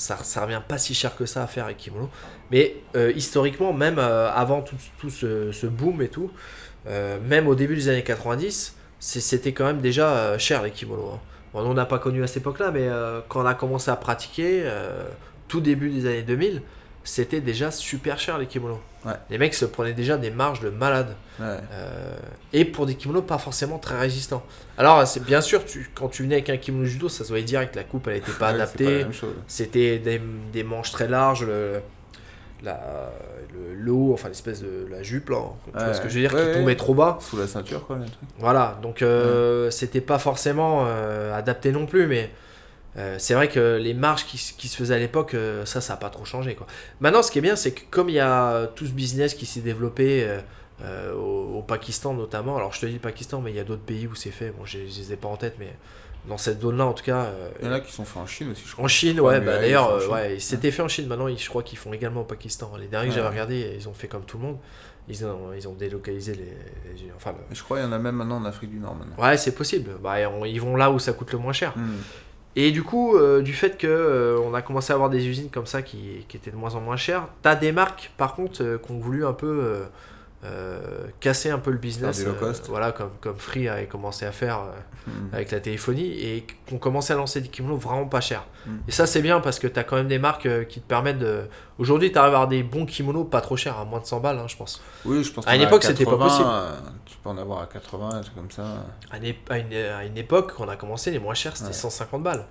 ça, 0.00 0.42
revient 0.42 0.62
pas 0.66 0.78
si 0.78 0.94
cher 0.94 1.14
que 1.14 1.26
ça 1.26 1.42
à 1.42 1.46
faire 1.46 1.64
avec 1.66 1.76
kimono. 1.76 2.08
Mais 2.50 2.76
euh, 2.96 3.12
historiquement, 3.14 3.72
même 3.72 3.98
euh, 3.98 4.30
avant 4.32 4.62
tout, 4.62 4.76
ce, 5.10 5.66
boom 5.66 6.00
et 6.02 6.08
tout, 6.08 6.30
euh, 6.86 7.18
même 7.26 7.46
au 7.46 7.54
début 7.54 7.74
des 7.76 7.88
années 7.88 8.02
90, 8.02 8.74
c'est- 8.98 9.20
c'était 9.20 9.52
quand 9.52 9.64
même 9.66 9.80
déjà 9.80 10.38
cher 10.38 10.62
les 10.62 10.70
kimonos. 10.70 11.12
hein. 11.14 11.20
Bon, 11.52 11.60
on 11.62 11.74
n'a 11.74 11.84
pas 11.86 11.98
connu 11.98 12.22
à 12.22 12.26
cette 12.26 12.38
époque-là, 12.38 12.70
mais 12.70 12.88
quand 13.28 13.42
on 13.42 13.46
a 13.46 13.54
commencé 13.54 13.90
à 13.90 13.96
pratiquer, 13.96 14.64
tout 15.48 15.60
début 15.60 15.90
des 15.90 16.06
années 16.06 16.22
2000, 16.22 16.62
c'était 17.04 17.40
déjà 17.40 17.70
super 17.70 18.18
cher 18.18 18.38
les 18.38 18.46
kimonos. 18.46 18.78
Ouais. 19.06 19.14
Les 19.30 19.38
mecs 19.38 19.54
se 19.54 19.64
prenaient 19.64 19.94
déjà 19.94 20.18
des 20.18 20.30
marges 20.30 20.60
de 20.60 20.68
malade. 20.68 21.16
Ouais. 21.38 21.46
Euh, 21.72 22.16
et 22.52 22.64
pour 22.66 22.84
des 22.84 22.94
kimonos 22.94 23.22
pas 23.22 23.38
forcément 23.38 23.78
très 23.78 23.98
résistants. 23.98 24.42
Alors, 24.76 25.06
c'est 25.06 25.24
bien 25.24 25.40
sûr, 25.40 25.64
tu, 25.64 25.90
quand 25.94 26.08
tu 26.08 26.22
venais 26.22 26.34
avec 26.34 26.50
un 26.50 26.58
kimono 26.58 26.84
judo, 26.84 27.08
ça 27.08 27.24
se 27.24 27.30
voyait 27.30 27.44
direct, 27.44 27.74
la 27.76 27.84
coupe 27.84 28.08
elle 28.08 28.16
était 28.16 28.32
pas 28.32 28.48
Ouais, 28.50 28.56
adaptée. 28.56 29.06
C'était 29.46 29.98
des, 29.98 30.20
des 30.52 30.62
manches 30.62 30.90
très 30.90 31.08
larges, 31.08 31.46
le, 31.46 31.80
la, 32.62 32.78
le, 33.54 33.74
le 33.74 33.92
haut, 33.92 34.12
enfin 34.12 34.28
l'espèce 34.28 34.60
de 34.60 34.86
la 34.90 35.02
jupe 35.02 35.30
là, 35.30 35.38
tu 35.72 35.82
vois 35.82 35.94
ce 35.94 36.00
que 36.02 36.10
je 36.10 36.14
veux 36.16 36.20
dire, 36.20 36.30
qui 36.30 36.52
tombait 36.58 36.76
trop 36.76 36.92
bas. 36.92 37.16
Sous 37.22 37.38
la 37.38 37.46
ceinture, 37.46 37.86
quoi. 37.86 37.98
Voilà, 38.38 38.78
donc 38.82 39.00
euh, 39.00 39.70
c'était 39.70 40.02
pas 40.02 40.18
forcément 40.18 40.84
euh, 40.86 41.34
adapté 41.34 41.72
non 41.72 41.86
plus, 41.86 42.06
mais 42.06 42.30
euh, 42.96 43.16
c'est 43.18 43.34
vrai 43.34 43.48
que 43.48 43.76
les 43.80 43.94
marges 43.94 44.24
qui, 44.26 44.36
qui 44.58 44.68
se 44.68 44.76
faisaient 44.76 44.94
à 44.94 44.98
l'époque, 44.98 45.34
euh, 45.34 45.64
ça, 45.64 45.80
ça 45.80 45.94
a 45.94 45.96
pas 45.96 46.10
trop 46.10 46.24
changé. 46.24 46.54
Quoi. 46.54 46.66
Maintenant, 47.00 47.22
ce 47.22 47.30
qui 47.30 47.38
est 47.38 47.42
bien, 47.42 47.56
c'est 47.56 47.72
que 47.72 47.82
comme 47.90 48.08
il 48.08 48.14
y 48.16 48.20
a 48.20 48.66
tout 48.74 48.86
ce 48.86 48.92
business 48.92 49.34
qui 49.34 49.46
s'est 49.46 49.60
développé 49.60 50.26
euh, 50.82 51.12
au, 51.14 51.58
au 51.58 51.62
Pakistan 51.62 52.14
notamment, 52.14 52.56
alors 52.56 52.72
je 52.72 52.80
te 52.80 52.86
dis 52.86 52.94
le 52.94 52.98
Pakistan, 52.98 53.40
mais 53.40 53.50
il 53.52 53.56
y 53.56 53.60
a 53.60 53.64
d'autres 53.64 53.82
pays 53.82 54.06
où 54.06 54.14
c'est 54.14 54.30
fait, 54.30 54.50
bon, 54.50 54.64
je, 54.64 54.78
je 54.78 54.98
les 55.00 55.12
ai 55.12 55.16
pas 55.16 55.28
en 55.28 55.36
tête, 55.36 55.54
mais 55.58 55.72
dans 56.28 56.36
cette 56.38 56.60
zone-là, 56.60 56.84
en 56.86 56.92
tout 56.92 57.04
cas. 57.04 57.28
Il 57.60 57.66
y 57.66 57.68
en 57.68 57.72
a 57.72 57.80
qui 57.80 57.92
sont 57.92 58.04
faits 58.04 58.22
en 58.22 58.26
Chine 58.26 58.50
aussi, 58.50 58.64
je 58.66 58.72
crois. 58.72 58.84
en 58.84 58.88
Chine, 58.88 59.20
Ouais, 59.20 59.40
bah, 59.40 59.58
d'ailleurs, 59.58 60.10
ouais, 60.10 60.38
c'était 60.38 60.70
fait 60.70 60.82
en 60.82 60.88
Chine, 60.88 61.06
maintenant 61.06 61.28
je 61.34 61.48
crois 61.48 61.62
qu'ils 61.62 61.78
font 61.78 61.92
également 61.92 62.22
au 62.22 62.24
Pakistan. 62.24 62.72
Les 62.78 62.88
derniers 62.88 63.08
que 63.08 63.14
j'avais 63.14 63.28
regardés, 63.28 63.74
ils 63.78 63.88
ont 63.88 63.94
fait 63.94 64.08
comme 64.08 64.24
tout 64.24 64.36
le 64.36 64.44
monde. 64.44 64.58
Ils 65.08 65.24
ont, 65.24 65.52
ils 65.56 65.66
ont 65.66 65.72
délocalisé 65.72 66.34
les. 66.34 66.44
les- 66.44 67.10
enfin, 67.16 67.32
le- 67.32 67.54
je 67.56 67.62
crois 67.64 67.78
qu'il 67.78 67.86
y 67.86 67.88
en 67.88 67.92
a 67.92 67.98
même 67.98 68.14
maintenant 68.16 68.36
en 68.36 68.44
Afrique 68.44 68.70
du 68.70 68.78
Nord 68.78 68.94
maintenant. 68.94 69.20
Ouais, 69.20 69.36
c'est 69.38 69.54
possible. 69.54 69.92
Bah, 70.00 70.16
on- 70.30 70.44
ils 70.44 70.60
vont 70.60 70.76
là 70.76 70.90
où 70.90 70.98
ça 71.00 71.12
coûte 71.14 71.32
le 71.32 71.38
moins 71.38 71.54
cher. 71.54 71.72
Hmm. 71.76 71.96
Et 72.56 72.72
du 72.72 72.82
coup, 72.82 73.16
euh, 73.16 73.42
du 73.42 73.52
fait 73.52 73.78
que 73.78 73.86
euh, 73.86 74.40
on 74.44 74.54
a 74.54 74.62
commencé 74.62 74.92
à 74.92 74.94
avoir 74.94 75.10
des 75.10 75.28
usines 75.28 75.50
comme 75.50 75.66
ça 75.66 75.82
qui, 75.82 76.24
qui 76.28 76.36
étaient 76.36 76.50
de 76.50 76.56
moins 76.56 76.74
en 76.74 76.80
moins 76.80 76.96
chères, 76.96 77.28
t'as 77.42 77.54
des 77.54 77.72
marques 77.72 78.10
par 78.16 78.34
contre 78.34 78.62
euh, 78.62 78.78
qui 78.78 78.90
ont 78.90 78.98
voulu 78.98 79.24
un 79.24 79.32
peu 79.32 79.84
euh, 80.44 81.06
casser 81.20 81.50
un 81.50 81.58
peu 81.58 81.70
le 81.70 81.78
business. 81.78 82.24
Low 82.24 82.32
cost. 82.32 82.66
voilà, 82.68 82.92
comme, 82.92 83.10
comme 83.20 83.36
Free 83.36 83.68
avait 83.68 83.86
commencé 83.86 84.26
à 84.26 84.32
faire 84.32 84.58
euh, 84.58 85.00
Mm. 85.06 85.34
avec 85.34 85.50
la 85.50 85.60
téléphonie 85.60 86.10
et 86.20 86.46
qu'on 86.68 86.78
commençait 86.78 87.12
à 87.12 87.16
lancer 87.16 87.40
des 87.40 87.48
kimonos 87.48 87.76
vraiment 87.78 88.06
pas 88.06 88.20
chers. 88.20 88.44
Mm. 88.66 88.70
Et 88.88 88.92
ça, 88.92 89.06
c'est 89.06 89.22
bien 89.22 89.40
parce 89.40 89.58
que 89.58 89.66
tu 89.66 89.78
as 89.78 89.84
quand 89.84 89.96
même 89.96 90.08
des 90.08 90.18
marques 90.18 90.66
qui 90.68 90.80
te 90.80 90.86
permettent 90.86 91.18
de. 91.18 91.42
Aujourd'hui, 91.78 92.12
tu 92.12 92.18
arrives 92.18 92.34
à 92.34 92.36
avoir 92.36 92.48
des 92.48 92.62
bons 92.62 92.86
kimonos 92.86 93.24
pas 93.24 93.40
trop 93.40 93.56
chers, 93.56 93.78
à 93.78 93.84
moins 93.84 94.00
de 94.00 94.06
100 94.06 94.20
balles, 94.20 94.38
hein, 94.38 94.46
je 94.46 94.56
pense. 94.56 94.82
Oui, 95.04 95.24
je 95.24 95.32
pense 95.32 95.46
À 95.46 95.56
une 95.56 95.62
époque, 95.62 95.84
c'était 95.84 96.04
pas 96.04 96.12
80, 96.12 96.24
possible. 96.26 96.48
Tu 97.20 97.24
peux 97.24 97.28
en 97.30 97.36
avoir 97.38 97.60
à 97.60 97.66
80, 97.66 98.08
un 98.14 98.20
truc 98.22 98.34
comme 98.34 98.50
ça. 98.50 98.86
À 99.10 99.18
une, 99.18 99.34
à 99.50 99.58
une- 99.58 99.74
à 99.74 100.04
une 100.06 100.16
époque, 100.16 100.54
quand 100.56 100.64
on 100.64 100.68
a 100.70 100.76
commencé, 100.76 101.10
les 101.10 101.18
moins 101.18 101.34
chers, 101.34 101.54
c'était 101.54 101.68
Ouais. 101.68 101.74
150 101.74 102.22
balles. 102.22 102.46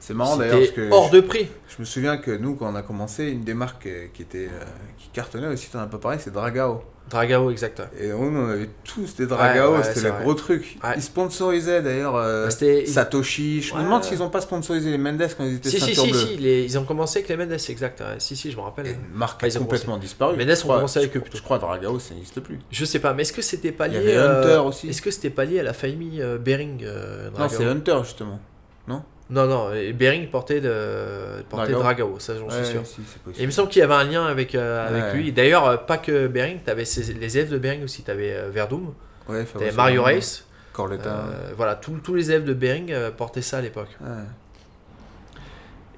C'est 0.00 0.12
marrant 0.12 0.36
d'ailleurs 0.36 0.56
parce 0.56 0.66
C'était 0.70 0.88
que 0.88 0.92
hors 0.92 1.10
de 1.10 1.20
prix. 1.20 1.48
je 1.68 1.76
me 1.78 1.84
souviens 1.84 2.16
que 2.16 2.32
nous, 2.32 2.56
quand 2.56 2.68
on 2.72 2.74
a 2.74 2.82
commencé, 2.82 3.26
une 3.28 3.42
des 3.44 3.54
marques 3.54 3.86
euh, 3.86 4.08
qui 4.12 4.22
était 4.22 4.48
euh, 4.48 4.64
qui 4.96 5.08
cartonnait 5.10 5.46
aussi, 5.46 5.70
t'en 5.70 5.78
as 5.78 5.86
pas 5.86 5.98
parlé, 5.98 6.18
c'est 6.18 6.32
Dragao. 6.32 6.82
Dragao, 7.10 7.50
exact. 7.50 7.82
Et 8.00 8.12
on 8.12 8.28
en 8.36 8.50
avait 8.50 8.68
tous 8.84 9.16
des 9.16 9.26
Dragao, 9.26 9.72
Ouais, 9.72 9.78
ouais, 9.78 9.84
c'était 9.84 10.00
le 10.02 10.08
vrai. 10.10 10.22
gros 10.22 10.34
truc. 10.34 10.78
Ouais. 10.84 10.90
Ils 10.96 11.02
sponsorisaient 11.02 11.82
d'ailleurs 11.82 12.16
euh, 12.16 12.46
Bah, 12.48 12.86
Satoshi. 12.86 13.62
Je 13.62 13.74
me 13.74 13.82
demande 13.82 14.04
s'ils 14.04 14.22
ont 14.22 14.28
pas 14.30 14.40
sponsorisé 14.40 14.90
les 14.90 14.98
Mendes 14.98 15.22
quand 15.36 15.44
ils 15.44 15.56
étaient 15.56 15.70
Si, 15.70 15.80
si, 15.80 15.94
ceinture 15.94 16.04
si, 16.04 16.10
bleue. 16.10 16.20
si, 16.20 16.36
les- 16.36 16.64
ils 16.64 16.78
ont 16.78 16.84
commencé 16.84 17.18
avec 17.18 17.28
les 17.28 17.36
Mendes, 17.36 17.52
exact. 17.68 18.02
Si, 18.18 18.36
si, 18.36 18.50
je 18.50 18.56
me 18.56 18.62
rappelle. 18.62 18.86
Et 18.88 18.96
marque 19.14 19.42
ont 19.44 19.58
complètement 19.60 19.96
disparu. 19.96 20.36
Mendes, 20.36 20.48
Je 20.48 20.52
on 20.54 20.62
crois- 20.62 20.76
commençait 20.76 20.98
avec 21.00 21.16
eux 21.16 21.20
plutôt. 21.20 21.38
Je 21.38 21.42
crois 21.42 21.58
Dragao, 21.58 21.98
ça 21.98 22.14
n'existe 22.14 22.40
plus. 22.40 22.58
Je 22.70 22.84
sais 22.84 22.98
pas, 22.98 23.14
mais 23.14 23.22
est-ce 23.22 23.32
que 23.32 23.42
c'était 23.42 23.72
pas 23.72 23.86
Il 23.88 23.94
lié 23.94 23.98
y 23.98 24.00
avait 24.02 24.16
euh, 24.16 24.42
Hunter 24.42 24.66
aussi. 24.68 24.88
Est-ce 24.88 25.02
que 25.02 25.10
c'était 25.10 25.30
pas 25.30 25.44
lié 25.44 25.60
à 25.60 25.62
la 25.62 25.72
famille 25.72 26.20
euh, 26.22 26.38
Bering 26.38 26.82
euh, 26.84 27.30
Non, 27.38 27.48
c'est 27.48 27.64
Hunter 27.64 27.98
justement. 28.04 28.40
Non, 28.86 29.02
non, 29.46 29.74
et 29.74 29.92
Bering 29.92 30.28
portait, 30.30 30.60
de... 30.60 31.42
portait 31.50 31.72
Dragao. 31.72 32.06
Dragao, 32.08 32.18
ça 32.18 32.34
j'en 32.38 32.46
Ouais, 32.46 32.64
suis 32.64 32.72
sûr. 32.72 32.86
si, 32.86 33.00
Et 33.38 33.42
il 33.42 33.46
me 33.46 33.50
semble 33.50 33.68
qu'il 33.68 33.80
y 33.80 33.82
avait 33.82 33.92
un 33.94 34.04
lien 34.04 34.24
avec, 34.24 34.54
euh, 34.54 34.88
avec 34.88 35.14
lui. 35.14 35.32
D'ailleurs, 35.32 35.66
euh, 35.66 35.76
pas 35.76 35.98
que 35.98 36.26
Bering, 36.28 36.60
t'avais 36.60 36.84
les 36.84 37.36
élèves 37.38 37.50
de 37.50 37.58
Bering 37.58 37.84
aussi. 37.84 38.02
T'avais 38.02 38.32
euh, 38.32 38.48
Verdum, 38.50 38.94
Ouais, 39.28 39.44
t'avais 39.44 39.72
Mario 39.72 40.02
Race. 40.02 40.44
Corletta. 40.72 41.08
euh, 41.10 41.52
voilà, 41.56 41.74
tous 41.74 42.14
les 42.14 42.30
élèves 42.30 42.44
de 42.44 42.54
Bering 42.54 42.92
portaient 43.16 43.42
ça 43.42 43.58
à 43.58 43.60
l'époque. 43.60 43.96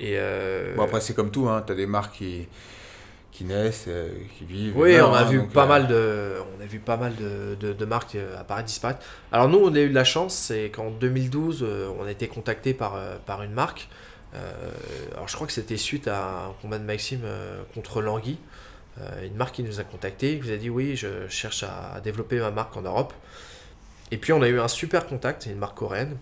Et 0.00 0.14
euh, 0.16 0.74
Bon, 0.76 0.84
après, 0.84 1.00
c'est 1.00 1.14
comme 1.14 1.30
tout, 1.30 1.48
hein. 1.48 1.62
t'as 1.66 1.74
des 1.74 1.86
marques 1.86 2.14
qui, 2.16 2.48
qui 3.40 3.46
naissent, 3.46 3.86
euh, 3.88 4.10
qui 4.36 4.44
vivent. 4.44 4.76
Oui, 4.76 5.00
on 5.00 5.14
a 5.14 5.20
hein, 5.20 5.24
vu 5.24 5.46
pas 5.46 5.64
euh, 5.64 5.66
mal 5.66 5.86
de, 5.86 6.32
on 6.58 6.62
a 6.62 6.66
vu 6.66 6.78
pas 6.78 6.98
mal 6.98 7.14
de, 7.16 7.54
de- 7.58 7.72
de 7.72 7.84
marques 7.86 8.14
euh, 8.14 8.38
apparaître, 8.38 8.66
disparaître. 8.66 9.00
Alors 9.32 9.48
nous, 9.48 9.58
on 9.58 9.74
a 9.74 9.78
eu 9.80 9.88
de 9.88 9.94
la 9.94 10.04
chance, 10.04 10.34
c'est 10.34 10.68
qu'en 10.68 10.90
2012, 10.90 11.60
euh, 11.62 11.88
on 11.98 12.04
a 12.04 12.10
été 12.10 12.28
contacté 12.28 12.74
par, 12.74 12.98
par 13.24 13.42
une 13.42 13.52
marque. 13.52 13.88
Alors 15.14 15.26
je 15.26 15.34
crois 15.34 15.46
que 15.46 15.52
c'était 15.54 15.78
suite 15.78 16.06
à 16.06 16.48
un 16.48 16.52
combat 16.60 16.78
de 16.78 16.84
Maxime 16.84 17.22
contre 17.74 18.00
Langui. 18.02 18.38
Une 19.24 19.34
marque 19.34 19.54
qui 19.56 19.62
nous 19.64 19.80
a 19.80 19.84
contacté, 19.84 20.38
qui 20.38 20.46
nous 20.48 20.52
a 20.52 20.56
dit 20.56 20.70
oui, 20.70 20.94
je 20.94 21.26
cherche 21.28 21.62
à, 21.64 21.94
à 21.96 22.00
développer 22.00 22.38
ma 22.38 22.50
marque 22.52 22.76
en 22.76 22.82
Europe. 22.82 23.12
Et 24.12 24.18
puis 24.18 24.32
on 24.34 24.42
a 24.42 24.48
eu 24.48 24.60
un 24.60 24.68
super 24.68 25.06
contact, 25.06 25.42
c'est 25.44 25.50
une 25.50 25.58
marque 25.58 25.76
coréenne. 25.78 26.16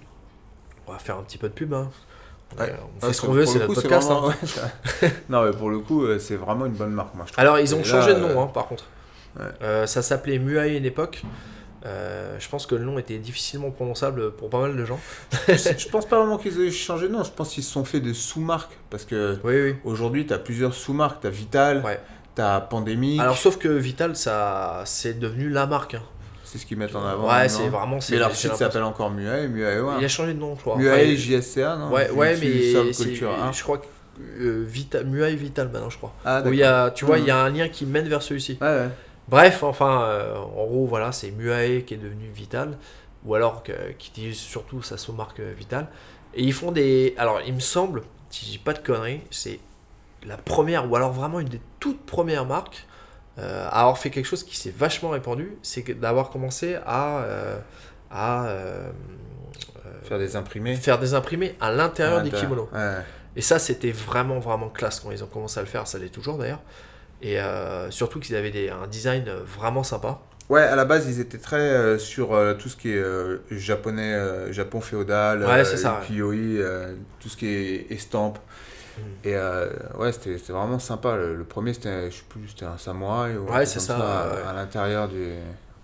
On 0.87 0.93
va 0.93 0.99
faire 1.01 1.19
un 1.19 1.23
petit 1.23 1.37
peu 1.37 1.49
de 1.49 1.55
pub. 1.55 1.75
hein. 1.75 1.91
Ouais. 2.59 2.72
on 2.82 2.88
Ah, 3.03 3.07
fait 3.09 3.12
ce 3.12 3.20
qu'on 3.22 3.32
veut, 3.32 3.44
c'est 3.46 3.59
notre 3.59 3.74
podcast. 3.74 4.09
vraiment- 4.09 4.30
hein. 4.30 5.09
non, 5.28 5.44
mais 5.44 5.51
pour 5.53 5.70
le 5.70 5.78
coup, 5.80 6.05
euh, 6.05 6.18
c'est 6.18 6.36
vraiment 6.36 6.66
une 6.66 6.72
bonne 6.72 6.92
marque, 6.92 7.14
moi, 7.14 7.26
je. 7.28 7.40
Alors, 7.40 7.59
ils 7.59 7.74
ont 7.74 7.78
là, 7.78 7.84
changé 7.84 8.14
de 8.14 8.20
nom, 8.20 8.28
euh, 8.28 8.38
hein, 8.44 8.51
par 8.53 8.66
contre. 8.66 8.84
ouais. 9.38 9.44
Euh, 9.62 9.86
ça 9.86 10.03
s'appelait 10.03 10.38
Muay 10.38 10.76
une 10.76 10.84
époque. 10.86 11.22
Euh, 11.86 12.36
je 12.40 12.49
pense 12.49 12.66
que 12.66 12.74
le 12.74 12.84
nom 12.84 12.99
était 12.99 13.18
difficilement 13.18 13.70
prononçable 13.70 14.32
pour 14.32 14.51
pas 14.51 14.61
mal 14.61 14.76
de 14.76 14.84
gens. 14.84 14.99
je 15.46 15.88
pense 15.88 16.07
pas 16.07 16.18
vraiment 16.18 16.36
qu'ils 16.38 16.61
aient 16.61 16.70
changé 16.72 17.07
de 17.07 17.12
nom, 17.12 17.22
je 17.22 17.30
pense 17.30 17.51
qu'ils 17.51 17.62
se 17.62 17.70
sont 17.70 17.84
fait 17.84 18.01
des 18.01 18.14
sous-marques. 18.14 18.76
Parce 18.90 19.05
que 19.05 19.38
Oui, 19.44 19.61
oui. 19.62 19.76
aujourd'hui, 19.84 20.26
t'as 20.26 20.38
plusieurs 20.38 20.74
sous-marques. 20.74 21.18
T'as 21.22 21.30
Vital, 21.30 21.82
Ouais. 21.84 22.01
t'as 22.34 22.61
Pandemic. 22.61 23.20
Alors, 23.20 23.36
sauf 23.38 23.59
que 23.59 23.68
Vital, 23.68 24.16
ça, 24.16 24.82
c'est 24.86 25.18
devenu 25.20 25.51
la 25.51 25.66
marque. 25.66 25.94
hein. 25.94 26.03
C'est 26.49 26.59
ce 26.59 26.66
qu'ils 26.66 26.78
mettent 26.78 26.94
en 26.96 27.05
avant. 27.07 27.28
ouais, 27.28 27.49
c'est 27.49 27.68
vraiment. 27.68 28.01
c'est- 28.01 28.14
Mais 28.14 28.18
leur 28.20 28.34
site 28.34 28.55
s'appelle 28.55 28.82
encore 28.82 29.11
Muay, 29.11 29.49
Muay 29.49 29.80
Il 29.99 30.05
a 30.05 30.09
changé 30.09 30.34
de 30.34 30.38
nom, 30.38 30.55
je 30.57 30.61
crois. 30.61 30.76
Muay 30.76 30.90
Enfin, 31.12 31.14
JSCA, 31.14 31.76
non 31.76 31.90
Ouais, 31.92 32.11
ouais, 32.11 32.36
mais 32.40 32.62
c'est- 32.62 32.92
Subculture, 32.92 33.30
hein. 33.32 33.51
je 33.53 33.62
crois 33.62 33.78
que 33.78 33.86
euh, 34.40 34.64
Vital, 34.66 35.07
Muay 35.07 35.34
Vital 35.36 35.68
maintenant, 35.68 35.90
je 35.90 35.99
crois. 35.99 36.12
Ah, 36.24 36.42
Où 36.44 36.53
il 36.53 36.59
y 36.59 36.64
a, 36.64 36.90
tu 36.90 37.05
vois, 37.05 37.18
il 37.18 37.24
y 37.26 37.30
a 37.30 37.38
un 37.38 37.51
lien 37.51 37.68
qui 37.68 37.86
mène 37.86 38.09
vers 38.09 38.22
celui-ci. 38.22 38.59
Ouais, 38.61 38.66
ouais. 38.66 38.88
Bref, 39.28 39.62
enfin, 39.62 40.03
euh, 40.05 40.34
en 40.36 40.64
gros, 40.66 40.86
voilà, 40.86 41.12
c'est 41.12 41.30
Muay 41.30 41.84
qui 41.86 41.94
est 41.94 41.99
devenu 41.99 42.28
Vital, 42.34 42.78
ou 43.24 43.34
alors 43.34 43.62
que- 43.62 43.92
qui 43.99 44.09
utilise 44.11 44.38
surtout 44.38 44.82
sa 44.82 44.96
sous-marque 44.96 45.38
euh, 45.40 45.53
Vital. 45.57 45.86
Et 46.34 46.42
ils 46.42 46.53
font 46.53 46.72
des. 46.72 47.14
Alors, 47.18 47.40
il 47.46 47.55
me 47.55 47.61
semble, 47.61 48.03
si 48.30 48.46
je 48.46 48.51
dis 48.53 48.59
pas 48.59 48.72
de 48.72 48.78
conneries, 48.80 49.20
c'est 49.30 49.61
la 50.26 50.36
première, 50.36 50.90
ou 50.90 50.96
alors 50.96 51.12
vraiment 51.12 51.38
une 51.40 51.49
des 51.49 51.61
toutes 51.78 52.05
premières 52.05 52.44
marques 52.46 52.86
euh, 53.39 53.68
avoir 53.70 53.99
fait 53.99 54.11
quelque 54.11 54.26
chose 54.26 54.43
qui 54.45 54.57
s'est 54.57 54.74
vachement 54.76 55.11
répandu, 55.11 55.57
c'est 55.62 55.82
d'avoir 55.99 56.30
commencé 56.30 56.76
à, 56.86 57.18
euh, 57.18 57.59
à 58.11 58.47
euh, 58.47 58.91
Faire 60.03 60.18
des 60.18 60.36
imprimés. 60.36 60.74
faire 60.76 60.99
des 60.99 61.14
imprimés 61.14 61.57
à 61.61 61.70
l'intérieur 61.70 62.22
des 62.22 62.30
kimonos. 62.30 62.68
Ouais. 62.72 62.97
Et 63.36 63.43
ça, 63.43 63.59
c'était 63.59 63.93
vraiment, 63.93 64.39
vraiment 64.39 64.68
classe 64.68 65.01
quand 65.01 65.11
ils 65.11 65.22
ont 65.22 65.28
commencé 65.28 65.59
à 65.59 65.62
le 65.62 65.68
faire. 65.68 65.86
Ça 65.86 65.99
l'est 65.99 66.09
toujours 66.09 66.39
d'ailleurs. 66.39 66.62
Et 67.22 67.41
euh, 67.41 67.91
surtout 67.91 68.20
qu'ils 68.20 68.36
avaient 68.36 68.51
des, 68.51 68.70
un 68.70 68.86
design 68.86 69.24
vraiment 69.45 69.82
sympa. 69.82 70.20
Ouais, 70.49 70.62
à 70.62 70.76
la 70.76 70.86
base, 70.86 71.07
ils 71.09 71.20
étaient 71.20 71.39
très 71.39 71.57
euh, 71.59 71.99
sur 71.99 72.32
euh, 72.32 72.55
tout 72.55 72.70
ce 72.70 72.76
qui 72.76 72.91
est 72.91 72.97
euh, 72.97 73.39
japonais, 73.51 74.14
euh, 74.14 74.51
Japon 74.51 74.80
féodal, 74.80 75.41
Ouais, 75.45 75.61
euh, 75.61 75.64
ça, 75.64 76.01
ouais. 76.01 76.18
euh, 76.20 76.95
tout 77.20 77.28
ce 77.28 77.36
qui 77.36 77.47
est 77.49 77.86
estampe. 77.91 78.39
Et 79.24 79.34
euh, 79.34 79.68
ouais, 79.99 80.12
c'était 80.12 80.36
vraiment 80.53 80.78
sympa. 80.78 81.16
Le, 81.16 81.36
le 81.36 81.44
premier, 81.44 81.74
c'était, 81.74 82.11
je 82.11 82.16
sais 82.16 82.22
plus, 82.28 82.49
c'était 82.49 82.64
un 82.66 82.78
samouraï 82.78 83.36
ou 83.36 83.46
Ouais, 83.51 83.66
c'est 83.66 83.80
ça, 83.80 83.96
à, 83.96 84.34
ouais. 84.34 84.42
à 84.49 84.53
l'intérieur 84.53 85.09
du 85.09 85.32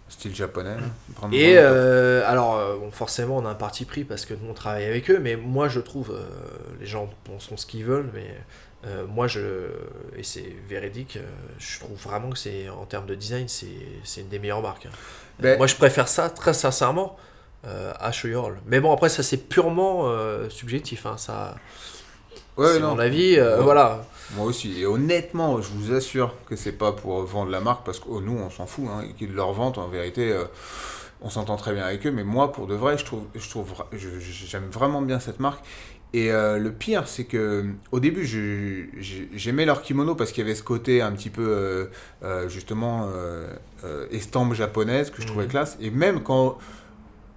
style 0.08 0.34
japonais. 0.34 0.76
Vraiment, 1.16 1.32
Et 1.34 1.56
euh, 1.58 2.22
alors, 2.26 2.56
euh, 2.56 2.76
bon, 2.78 2.90
forcément, 2.90 3.38
on 3.38 3.46
a 3.46 3.50
un 3.50 3.54
parti 3.54 3.84
pris 3.84 4.04
parce 4.04 4.24
que 4.26 4.34
nous, 4.34 4.50
on 4.50 4.54
travaille 4.54 4.84
avec 4.84 5.10
eux. 5.10 5.18
Mais 5.18 5.36
moi, 5.36 5.68
je 5.68 5.80
trouve, 5.80 6.12
euh, 6.12 6.24
les 6.80 6.86
gens 6.86 7.08
penseront 7.24 7.56
ce 7.56 7.66
qu'ils 7.66 7.84
veulent, 7.84 8.10
mais 8.14 8.34
moi, 9.08 9.26
je, 9.28 9.40
et 10.14 10.22
c'est 10.22 10.54
véridique, 10.68 11.18
je 11.58 11.80
trouve 11.80 11.96
vraiment 11.96 12.28
que 12.28 12.36
c'est, 12.38 12.68
en 12.68 12.84
termes 12.84 13.06
de 13.06 13.14
design, 13.14 13.48
c'est, 13.48 13.66
c'est 14.04 14.20
une 14.20 14.28
des 14.28 14.38
meilleures 14.38 14.60
marques. 14.60 14.88
Ben- 15.40 15.56
moi, 15.56 15.66
je 15.66 15.74
préfère 15.74 16.06
ça, 16.06 16.28
très 16.28 16.52
sincèrement, 16.52 17.16
à 17.64 18.12
Shoyoroll. 18.12 18.58
Mais 18.66 18.80
bon, 18.80 18.92
après, 18.92 19.08
ça, 19.08 19.22
c'est 19.22 19.38
purement 19.48 20.06
subjectif. 20.50 21.06
hein, 21.06 21.16
ça, 21.16 21.54
Ouais, 22.56 22.68
c'est 22.74 22.80
mon 22.80 22.98
avis. 22.98 23.36
euh, 23.38 23.58
Ouais. 23.58 23.62
Voilà. 23.64 24.04
Moi 24.36 24.46
aussi. 24.46 24.80
Et 24.80 24.86
honnêtement, 24.86 25.60
je 25.60 25.68
vous 25.70 25.92
assure 25.94 26.34
que 26.48 26.56
c'est 26.56 26.72
pas 26.72 26.92
pour 26.92 27.22
vendre 27.24 27.50
la 27.50 27.60
marque 27.60 27.84
parce 27.84 27.98
que 28.00 28.06
oh, 28.08 28.20
nous, 28.20 28.36
on 28.38 28.50
s'en 28.50 28.66
fout. 28.66 28.84
Hein, 28.88 29.04
et 29.08 29.12
qu'ils 29.12 29.34
leur 29.34 29.52
vendent, 29.52 29.78
en 29.78 29.88
vérité, 29.88 30.32
euh, 30.32 30.44
on 31.20 31.30
s'entend 31.30 31.56
très 31.56 31.72
bien 31.72 31.84
avec 31.84 32.06
eux. 32.06 32.10
Mais 32.10 32.24
moi, 32.24 32.52
pour 32.52 32.66
de 32.66 32.74
vrai, 32.74 32.96
je 32.98 33.04
trouve, 33.04 33.24
je 33.34 33.48
trouve, 33.50 33.72
j'aime 34.46 34.68
vraiment 34.70 35.02
bien 35.02 35.20
cette 35.20 35.40
marque. 35.40 35.64
Et 36.14 36.30
euh, 36.30 36.58
le 36.58 36.70
pire, 36.72 37.08
c'est 37.08 37.24
que 37.24 37.64
au 37.90 37.98
début, 37.98 38.24
j'aimais 39.34 39.64
leur 39.64 39.82
kimono 39.82 40.14
parce 40.14 40.30
qu'il 40.30 40.44
y 40.44 40.46
avait 40.46 40.54
ce 40.54 40.62
côté 40.62 41.02
un 41.02 41.10
petit 41.10 41.30
peu, 41.30 41.88
euh, 42.22 42.48
justement, 42.48 43.08
estampe 44.12 44.54
japonaise 44.54 45.10
que 45.10 45.20
je 45.22 45.26
trouvais 45.26 45.44
Mhm. 45.44 45.50
classe. 45.50 45.76
Et 45.80 45.90
même 45.90 46.22
quand 46.22 46.56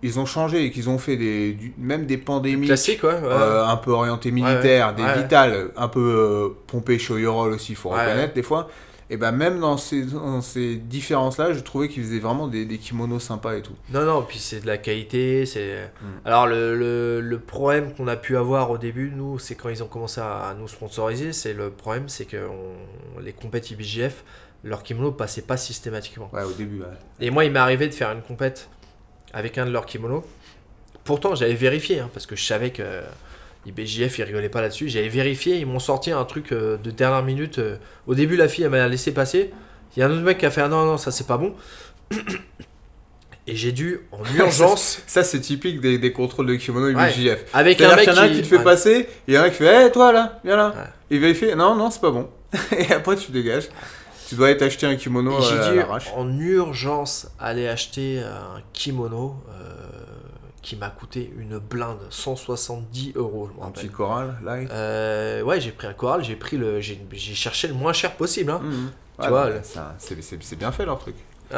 ils 0.04 0.20
ont 0.20 0.26
changé 0.26 0.64
et 0.66 0.72
qu'ils 0.72 0.90
ont 0.90 0.98
fait 1.00 1.18
des, 1.18 1.54
du- 1.54 1.74
même 1.78 2.06
des 2.06 2.18
pandémies 2.18 2.68
Classique, 2.68 3.04
ouais. 3.04 3.10
ouais. 3.14 3.20
euh, 3.24 3.66
un 3.66 3.78
peu 3.78 3.92
orienté 3.92 4.32
militaire, 4.32 4.94
ouais. 4.98 5.04
des 5.16 5.22
vitales, 5.22 5.72
un 5.76 5.88
peu 5.88 6.00
euh, 6.00 6.50
pompé 6.68 7.00
Shoyorol 7.00 7.54
aussi, 7.54 7.72
il 7.74 7.76
faut 7.76 7.90
reconnaître 7.90 8.34
des 8.34 8.44
fois. 8.44 8.68
Et 9.10 9.16
ben 9.16 9.32
même 9.32 9.62
dans 9.62 9.78
ces, 9.78 10.02
dans 10.04 10.42
ces 10.42 10.76
différences-là, 10.76 11.54
je 11.54 11.62
trouvais 11.62 11.88
qu'ils 11.88 12.04
faisaient 12.04 12.20
vraiment 12.20 12.50
des, 12.50 12.66
des 12.66 12.78
kimonos 12.78 13.20
sympas 13.22 13.56
et 13.56 13.62
tout. 13.62 13.72
Non, 13.94 14.04
non, 14.04 14.22
puis 14.28 14.38
c'est 14.38 14.60
de 14.60 14.68
la 14.68 14.78
qualité. 14.78 15.46
c'est 15.46 15.92
Mm. 16.02 16.06
Alors, 16.26 16.46
le, 16.46 16.76
le, 16.78 17.22
le 17.22 17.40
problème 17.40 17.94
qu'on 17.94 18.10
a 18.10 18.18
pu 18.18 18.36
avoir 18.36 18.70
au 18.70 18.78
début, 18.78 19.14
nous, 19.16 19.40
c'est 19.40 19.56
quand 19.56 19.70
ils 19.70 19.82
ont 19.82 19.88
commencé 19.88 20.20
à, 20.20 20.50
à 20.50 20.54
nous 20.56 20.68
sponsoriser. 20.68 21.32
C'est 21.32 21.54
le 21.54 21.70
problème, 21.70 22.10
c'est 22.10 22.26
que 22.26 22.36
on- 22.36 23.20
les 23.22 23.32
compètes 23.32 23.72
IBJF, 23.72 24.26
leurs 24.66 24.84
kimonos 24.84 25.14
passaient 25.14 25.42
pas 25.42 25.56
systématiquement. 25.56 26.30
Ouais, 26.34 26.44
au 26.44 26.52
début. 26.52 26.80
ouais. 26.82 26.86
Et 27.22 27.30
moi, 27.30 27.46
il 27.46 27.52
m'est 27.54 27.60
arrivé 27.60 27.88
de 27.88 27.94
faire 27.94 28.12
une 28.12 28.22
compète 28.22 28.70
avec 29.38 29.58
un 29.58 29.66
de 29.66 29.72
leurs 29.72 29.86
kimonos. 29.86 30.24
Pourtant, 31.04 31.36
j'avais 31.36 31.54
vérifié, 31.54 32.00
hein, 32.00 32.10
parce 32.14 32.26
que 32.26 32.36
je 32.36 32.44
savais 32.44 32.72
que 32.72 32.84
IBJF, 33.68 34.18
ils 34.18 34.24
rigolaient 34.24 34.50
pas 34.50 34.62
là-dessus. 34.62 34.90
J'avais 34.90 35.10
vérifié, 35.10 35.58
ils 35.58 35.66
m'ont 35.68 35.80
sorti 35.80 36.12
un 36.12 36.24
truc 36.26 36.52
euh, 36.52 36.78
de 36.78 36.90
dernière 36.92 37.24
minute. 37.24 37.60
euh, 37.60 37.78
au 38.08 38.16
début, 38.16 38.36
la 38.36 38.48
fille, 38.48 38.64
elle 38.64 38.72
m'a 38.72 38.88
laissé 38.88 39.14
passer. 39.14 39.52
Il 39.96 40.00
y 40.00 40.04
a 40.04 40.08
un 40.08 40.12
autre 40.12 40.22
mec 40.22 40.38
qui 40.40 40.46
a 40.46 40.52
fait 40.52 40.62
ah, 40.62 40.68
non, 40.68 40.86
non, 40.86 40.98
ça 40.98 41.12
c'est 41.12 41.28
pas 41.28 41.38
bon. 41.38 41.54
Et 43.50 43.56
j'ai 43.56 43.72
dû, 43.72 44.02
en 44.12 44.20
urgence, 44.38 45.02
Ça, 45.08 45.24
c'est 45.24 45.40
typique 45.40 45.80
des, 45.80 45.98
des 45.98 46.12
contrôles 46.12 46.48
de 46.48 46.56
kimono 46.56 46.88
Ouais. 46.94 47.12
IBJF. 47.14 47.46
avec 47.54 47.80
un 47.82 47.96
mec 47.96 48.06
qu'il 48.06 48.14
y 48.14 48.18
en 48.18 48.20
a 48.20 48.24
un 48.26 48.28
qui, 48.30 48.36
qui 48.36 48.42
te 48.42 48.48
fait 48.48 48.58
ouais. 48.58 48.64
passer, 48.64 48.92
et 48.92 49.08
il 49.30 49.34
y 49.36 49.38
en 49.38 49.44
a 49.44 49.46
un 49.46 49.50
qui 49.50 49.56
fait 49.58 49.88
Hé, 49.88 49.92
toi 49.92 50.12
là, 50.12 50.40
viens 50.44 50.58
là. 50.58 50.70
Ouais. 50.76 50.84
Il 51.12 51.20
vérifie 51.20 51.56
Non, 51.56 51.76
non, 51.76 51.90
c'est 51.90 52.02
pas 52.02 52.12
bon. 52.12 52.30
et 52.78 52.92
après, 52.92 53.16
tu 53.16 53.32
dégages. 53.32 53.70
Tu 54.28 54.36
dois 54.36 54.48
aller 54.48 54.58
t'acheter 54.58 54.86
un 54.86 54.96
kimono 54.96 55.32
euh, 55.42 55.70
à 55.72 55.74
l'arrache. 55.74 56.12
en 56.16 56.30
urgence 56.40 57.30
aller 57.40 57.68
acheter 57.68 58.20
un 58.20 58.62
kimono 58.74 59.36
euh, 59.50 59.74
qui 60.62 60.76
m'a 60.76 60.90
coûté 60.90 61.32
une 61.38 61.60
blinde, 61.60 62.00
170 62.10 63.14
euros, 63.16 63.50
je 63.58 63.66
Un 63.66 63.72
petit 63.72 63.88
choral, 63.90 64.36
light. 64.44 64.70
Euh, 64.72 65.42
ouais, 65.44 65.62
j'ai 65.62 65.72
pris 65.72 65.88
un 65.88 65.94
coral, 65.94 66.24
j'ai 66.26 66.36
pris 66.36 66.58
le, 66.58 66.82
j'ai 66.82 67.00
j'ai 67.14 67.36
cherché 67.36 67.70
le 67.70 67.74
moins 67.74 67.94
cher 67.94 68.16
possible. 68.16 68.52
hein. 68.52 68.60
Mhm. 68.64 68.92
tu 69.18 69.24
Ouais, 69.24 69.30
vois, 69.30 69.50
c'est- 69.64 70.22
c'est 70.22 70.44
c'est 70.44 70.56
bien 70.58 70.72
fait 70.74 70.86
leur 70.86 71.00
truc. 71.00 71.16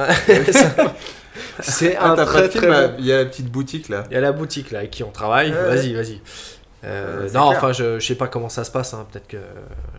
c'est 1.62 1.96
Ah, 1.98 2.12
un 2.12 2.16
très 2.26 2.48
très 2.50 2.68
bon- 2.68 2.96
Il 3.00 3.06
y 3.06 3.12
a 3.12 3.18
la 3.18 3.26
petite 3.26 3.50
boutique 3.52 3.90
là. 3.90 4.04
Il 4.10 4.14
y 4.14 4.18
a 4.18 4.22
la 4.22 4.32
boutique 4.32 4.70
là 4.72 4.80
avec 4.80 4.92
qui 4.92 5.04
on 5.04 5.10
travaille. 5.12 5.52
Ouais. 5.52 5.64
Vas-y, 5.76 5.94
vas-y. 5.94 6.22
Euh, 6.84 7.28
c'est 7.28 7.34
non, 7.38 7.50
clair. 7.50 7.58
enfin, 7.58 7.72
je, 7.74 8.00
je 8.00 8.06
sais 8.08 8.16
pas 8.16 8.28
comment 8.28 8.50
ça 8.50 8.64
se 8.64 8.72
passe. 8.72 8.94
hein, 8.94 9.06
Peut-être 9.12 9.28
que 9.28 9.38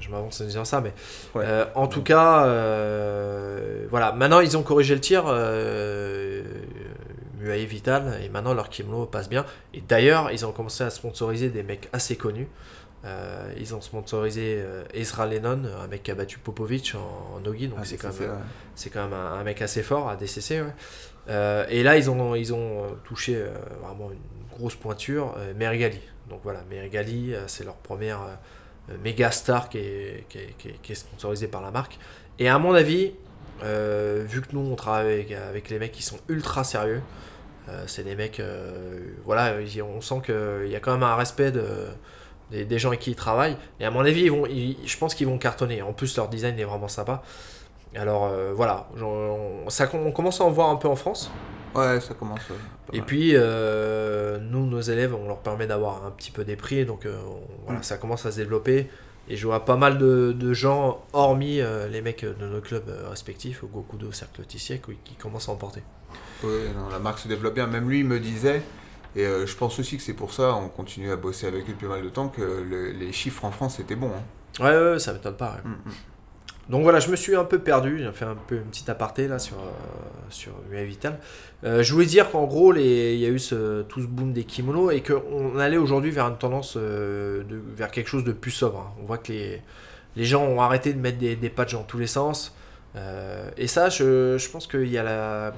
je 0.00 0.08
m'avance 0.10 0.40
en 0.40 0.44
disant 0.44 0.64
ça, 0.64 0.80
mais 0.80 0.92
Ouais. 1.34 1.44
euh, 1.46 1.64
en 1.74 1.86
tout 1.88 2.02
cas, 2.02 2.44
euh, 2.46 3.86
voilà. 3.90 4.12
Maintenant, 4.12 4.40
ils 4.40 4.56
ont 4.56 4.62
corrigé 4.62 4.94
le 4.94 5.00
tir. 5.00 5.24
Euh, 5.26 6.42
Muay 7.38 7.64
Vital 7.64 8.18
et 8.22 8.28
maintenant 8.28 8.52
leur 8.52 8.68
kimono 8.68 9.06
passe 9.06 9.28
bien. 9.28 9.46
Et 9.72 9.80
d'ailleurs, 9.80 10.30
ils 10.30 10.44
ont 10.44 10.52
commencé 10.52 10.84
à 10.84 10.90
sponsoriser 10.90 11.48
des 11.48 11.62
mecs 11.62 11.88
assez 11.92 12.16
connus. 12.16 12.48
Euh, 13.06 13.50
ils 13.56 13.74
ont 13.74 13.80
sponsorisé 13.80 14.58
euh, 14.60 14.84
Ezra 14.92 15.24
Lennon, 15.24 15.62
un 15.82 15.86
mec 15.86 16.02
qui 16.02 16.10
a 16.10 16.14
battu 16.14 16.38
Popovic 16.38 16.94
en, 16.94 17.36
en 17.36 17.40
nogi, 17.40 17.66
donc 17.68 17.78
Ah, 17.80 17.84
c'est 17.86 17.96
quand 17.96 18.10
quand 18.92 19.02
même 19.04 19.14
un, 19.14 19.32
un 19.40 19.42
mec 19.42 19.62
assez 19.62 19.82
fort 19.82 20.10
à 20.10 20.16
DCC. 20.16 20.60
ouais. 20.60 20.66
Euh, 21.30 21.64
et 21.70 21.82
là, 21.82 21.96
ils 21.96 22.10
ont, 22.10 22.34
ils 22.34 22.52
ont 22.52 22.84
euh, 22.84 22.88
touché 23.04 23.36
euh, 23.36 23.48
vraiment 23.82 24.10
une 24.10 24.18
grosse 24.58 24.74
pointure, 24.74 25.34
euh, 25.38 25.54
Merigali. 25.56 26.00
Donc 26.30 26.40
voilà, 26.44 26.60
Merigali, 26.70 27.34
euh, 27.34 27.44
c'est 27.48 27.64
leur 27.64 27.74
première 27.74 28.20
euh, 28.22 28.94
méga 29.02 29.30
star 29.32 29.68
qui 29.68 29.78
est, 29.78 30.94
sponsorisée 30.94 31.48
par 31.48 31.60
la 31.60 31.70
marque. 31.70 31.98
Et 32.38 32.48
à 32.48 32.58
mon 32.58 32.72
avis, 32.72 33.12
euh, 33.64 34.24
vu 34.26 34.40
que 34.40 34.48
nous, 34.52 34.60
on 34.60 34.76
travaille 34.76 35.34
avec, 35.34 35.68
les 35.68 35.78
mecs 35.78 35.92
qui 35.92 36.02
sont 36.02 36.18
ultra 36.28 36.64
sérieux, 36.64 37.02
c'est 37.86 38.02
des 38.02 38.16
mecs, 38.16 38.42
voilà, 39.24 39.54
on 39.84 40.00
sent 40.00 40.22
qu'il 40.26 40.68
y 40.68 40.74
a 40.74 40.80
quand 40.80 40.90
même 40.90 41.04
un 41.04 41.14
respect 41.14 41.52
de, 41.52 41.86
des, 42.50 42.78
gens 42.80 42.88
avec 42.88 42.98
qui 42.98 43.12
ils 43.12 43.16
travaillent. 43.16 43.56
Et 43.78 43.84
à 43.84 43.92
mon 43.92 44.00
avis, 44.00 44.22
ils 44.22 44.76
je 44.84 44.98
pense 44.98 45.14
qu'ils 45.14 45.28
vont 45.28 45.38
cartonner. 45.38 45.80
En 45.80 45.92
plus, 45.92 46.16
leur 46.16 46.28
design 46.28 46.58
est 46.58 46.64
vraiment 46.64 46.88
sympa. 46.88 47.22
Alors 47.94 48.32
voilà, 48.56 48.88
ça, 49.68 49.88
on 49.92 50.10
commence 50.10 50.40
à 50.40 50.44
en 50.44 50.50
voir 50.50 50.70
un 50.70 50.76
peu 50.76 50.88
en 50.88 50.96
France. 50.96 51.30
Ouais, 51.74 52.00
ça 52.00 52.14
commence. 52.14 52.48
ouais, 52.50 52.56
Et 52.98 53.02
puis, 53.02 53.32
euh, 53.34 54.38
nous, 54.40 54.66
nos 54.66 54.80
élèves, 54.80 55.14
on 55.14 55.26
leur 55.28 55.38
permet 55.38 55.66
d'avoir 55.66 56.04
un 56.04 56.10
petit 56.10 56.30
peu 56.30 56.44
des 56.44 56.56
prix. 56.56 56.84
Donc 56.84 57.06
euh, 57.06 57.16
on- 57.26 57.64
voilà, 57.66 57.80
Mm. 57.80 57.82
ça 57.84 57.96
commence 57.98 58.26
à 58.26 58.32
se 58.32 58.36
développer. 58.38 58.88
Et 59.28 59.36
je 59.36 59.46
vois 59.46 59.64
pas 59.64 59.76
mal 59.76 59.98
de, 59.98 60.32
de 60.32 60.52
gens, 60.52 61.04
hormis 61.12 61.60
euh, 61.60 61.86
les 61.88 62.02
mecs 62.02 62.24
de 62.24 62.46
nos 62.46 62.60
clubs 62.60 62.90
respectifs, 63.08 63.62
au 63.62 63.68
Gokudo, 63.68 64.10
Cercle 64.10 64.42
Tissier, 64.44 64.80
qui, 64.84 64.96
qui 65.04 65.14
commencent 65.14 65.48
à 65.48 65.52
emporter. 65.52 65.82
Non, 66.42 66.88
la 66.90 66.98
marque 66.98 67.20
se 67.20 67.28
développe 67.28 67.54
bien. 67.54 67.66
Même 67.68 67.88
lui, 67.88 68.00
il 68.00 68.06
me 68.06 68.18
disait, 68.18 68.62
et 69.14 69.24
je 69.24 69.56
pense 69.56 69.78
aussi 69.78 69.96
que 69.96 70.02
c'est 70.02 70.14
pour 70.14 70.32
ça, 70.32 70.54
on 70.56 70.68
continue 70.68 71.12
à 71.12 71.16
bosser 71.16 71.46
avec 71.46 71.64
lui 71.66 71.74
depuis 71.74 71.86
mal 71.86 72.02
de 72.02 72.08
temps, 72.08 72.28
que 72.28 72.40
le- 72.42 72.90
les 72.90 73.12
chiffres 73.12 73.44
en 73.44 73.52
France 73.52 73.78
étaient 73.78 73.94
bons. 73.94 74.10
hein. 74.10 74.64
Ouais, 74.64 74.70
ouais, 74.76 74.90
ouais, 74.92 74.98
ça 74.98 75.12
m'étonne 75.12 75.36
pas. 75.36 75.52
ouais. 75.64 75.70
Mm, 75.70 75.74
mm. 75.90 75.92
Donc 76.70 76.82
voilà, 76.84 77.00
je 77.00 77.10
me 77.10 77.16
suis 77.16 77.34
un 77.34 77.44
peu 77.44 77.58
perdu, 77.58 77.98
j'ai 77.98 78.12
fait 78.12 78.24
un 78.24 78.36
peu 78.46 78.54
une 78.56 78.64
petite 78.70 78.88
aparté 78.88 79.26
là 79.26 79.40
sur, 79.40 79.56
euh, 79.56 79.70
sur 80.30 80.52
Vital. 80.70 81.18
Euh, 81.64 81.82
je 81.82 81.92
voulais 81.92 82.06
dire 82.06 82.30
qu'en 82.30 82.44
gros, 82.46 82.70
les- 82.70 83.14
il 83.14 83.20
y 83.20 83.26
a 83.26 83.28
eu 83.28 83.40
tout 83.88 84.00
ce 84.00 84.06
boom 84.06 84.32
des 84.32 84.44
kimonos 84.44 84.92
et 84.92 85.02
qu'on 85.02 85.58
allait 85.58 85.76
aujourd'hui 85.78 86.12
vers 86.12 86.26
une 86.28 86.38
tendance, 86.38 86.74
euh, 86.76 87.42
vers 87.76 87.90
quelque 87.90 88.06
chose 88.08 88.22
de 88.22 88.30
plus 88.32 88.52
sobre. 88.52 88.78
hein. 88.78 88.92
On 89.02 89.04
voit 89.04 89.18
que 89.18 89.32
les, 89.32 89.60
les 90.14 90.24
gens 90.24 90.44
ont 90.44 90.60
arrêté 90.62 90.92
de 90.94 91.00
mettre 91.00 91.18
des, 91.18 91.34
des 91.34 91.50
patchs 91.50 91.72
dans 91.72 91.82
tous 91.82 91.98
les 91.98 92.06
sens. 92.06 92.54
Euh, 92.94 93.50
et 93.56 93.66
ça, 93.66 93.88
je, 93.88 94.38
je 94.38 94.48
pense 94.48 94.66
qu'il 94.68 94.88
y 94.88 94.98
a 94.98 95.52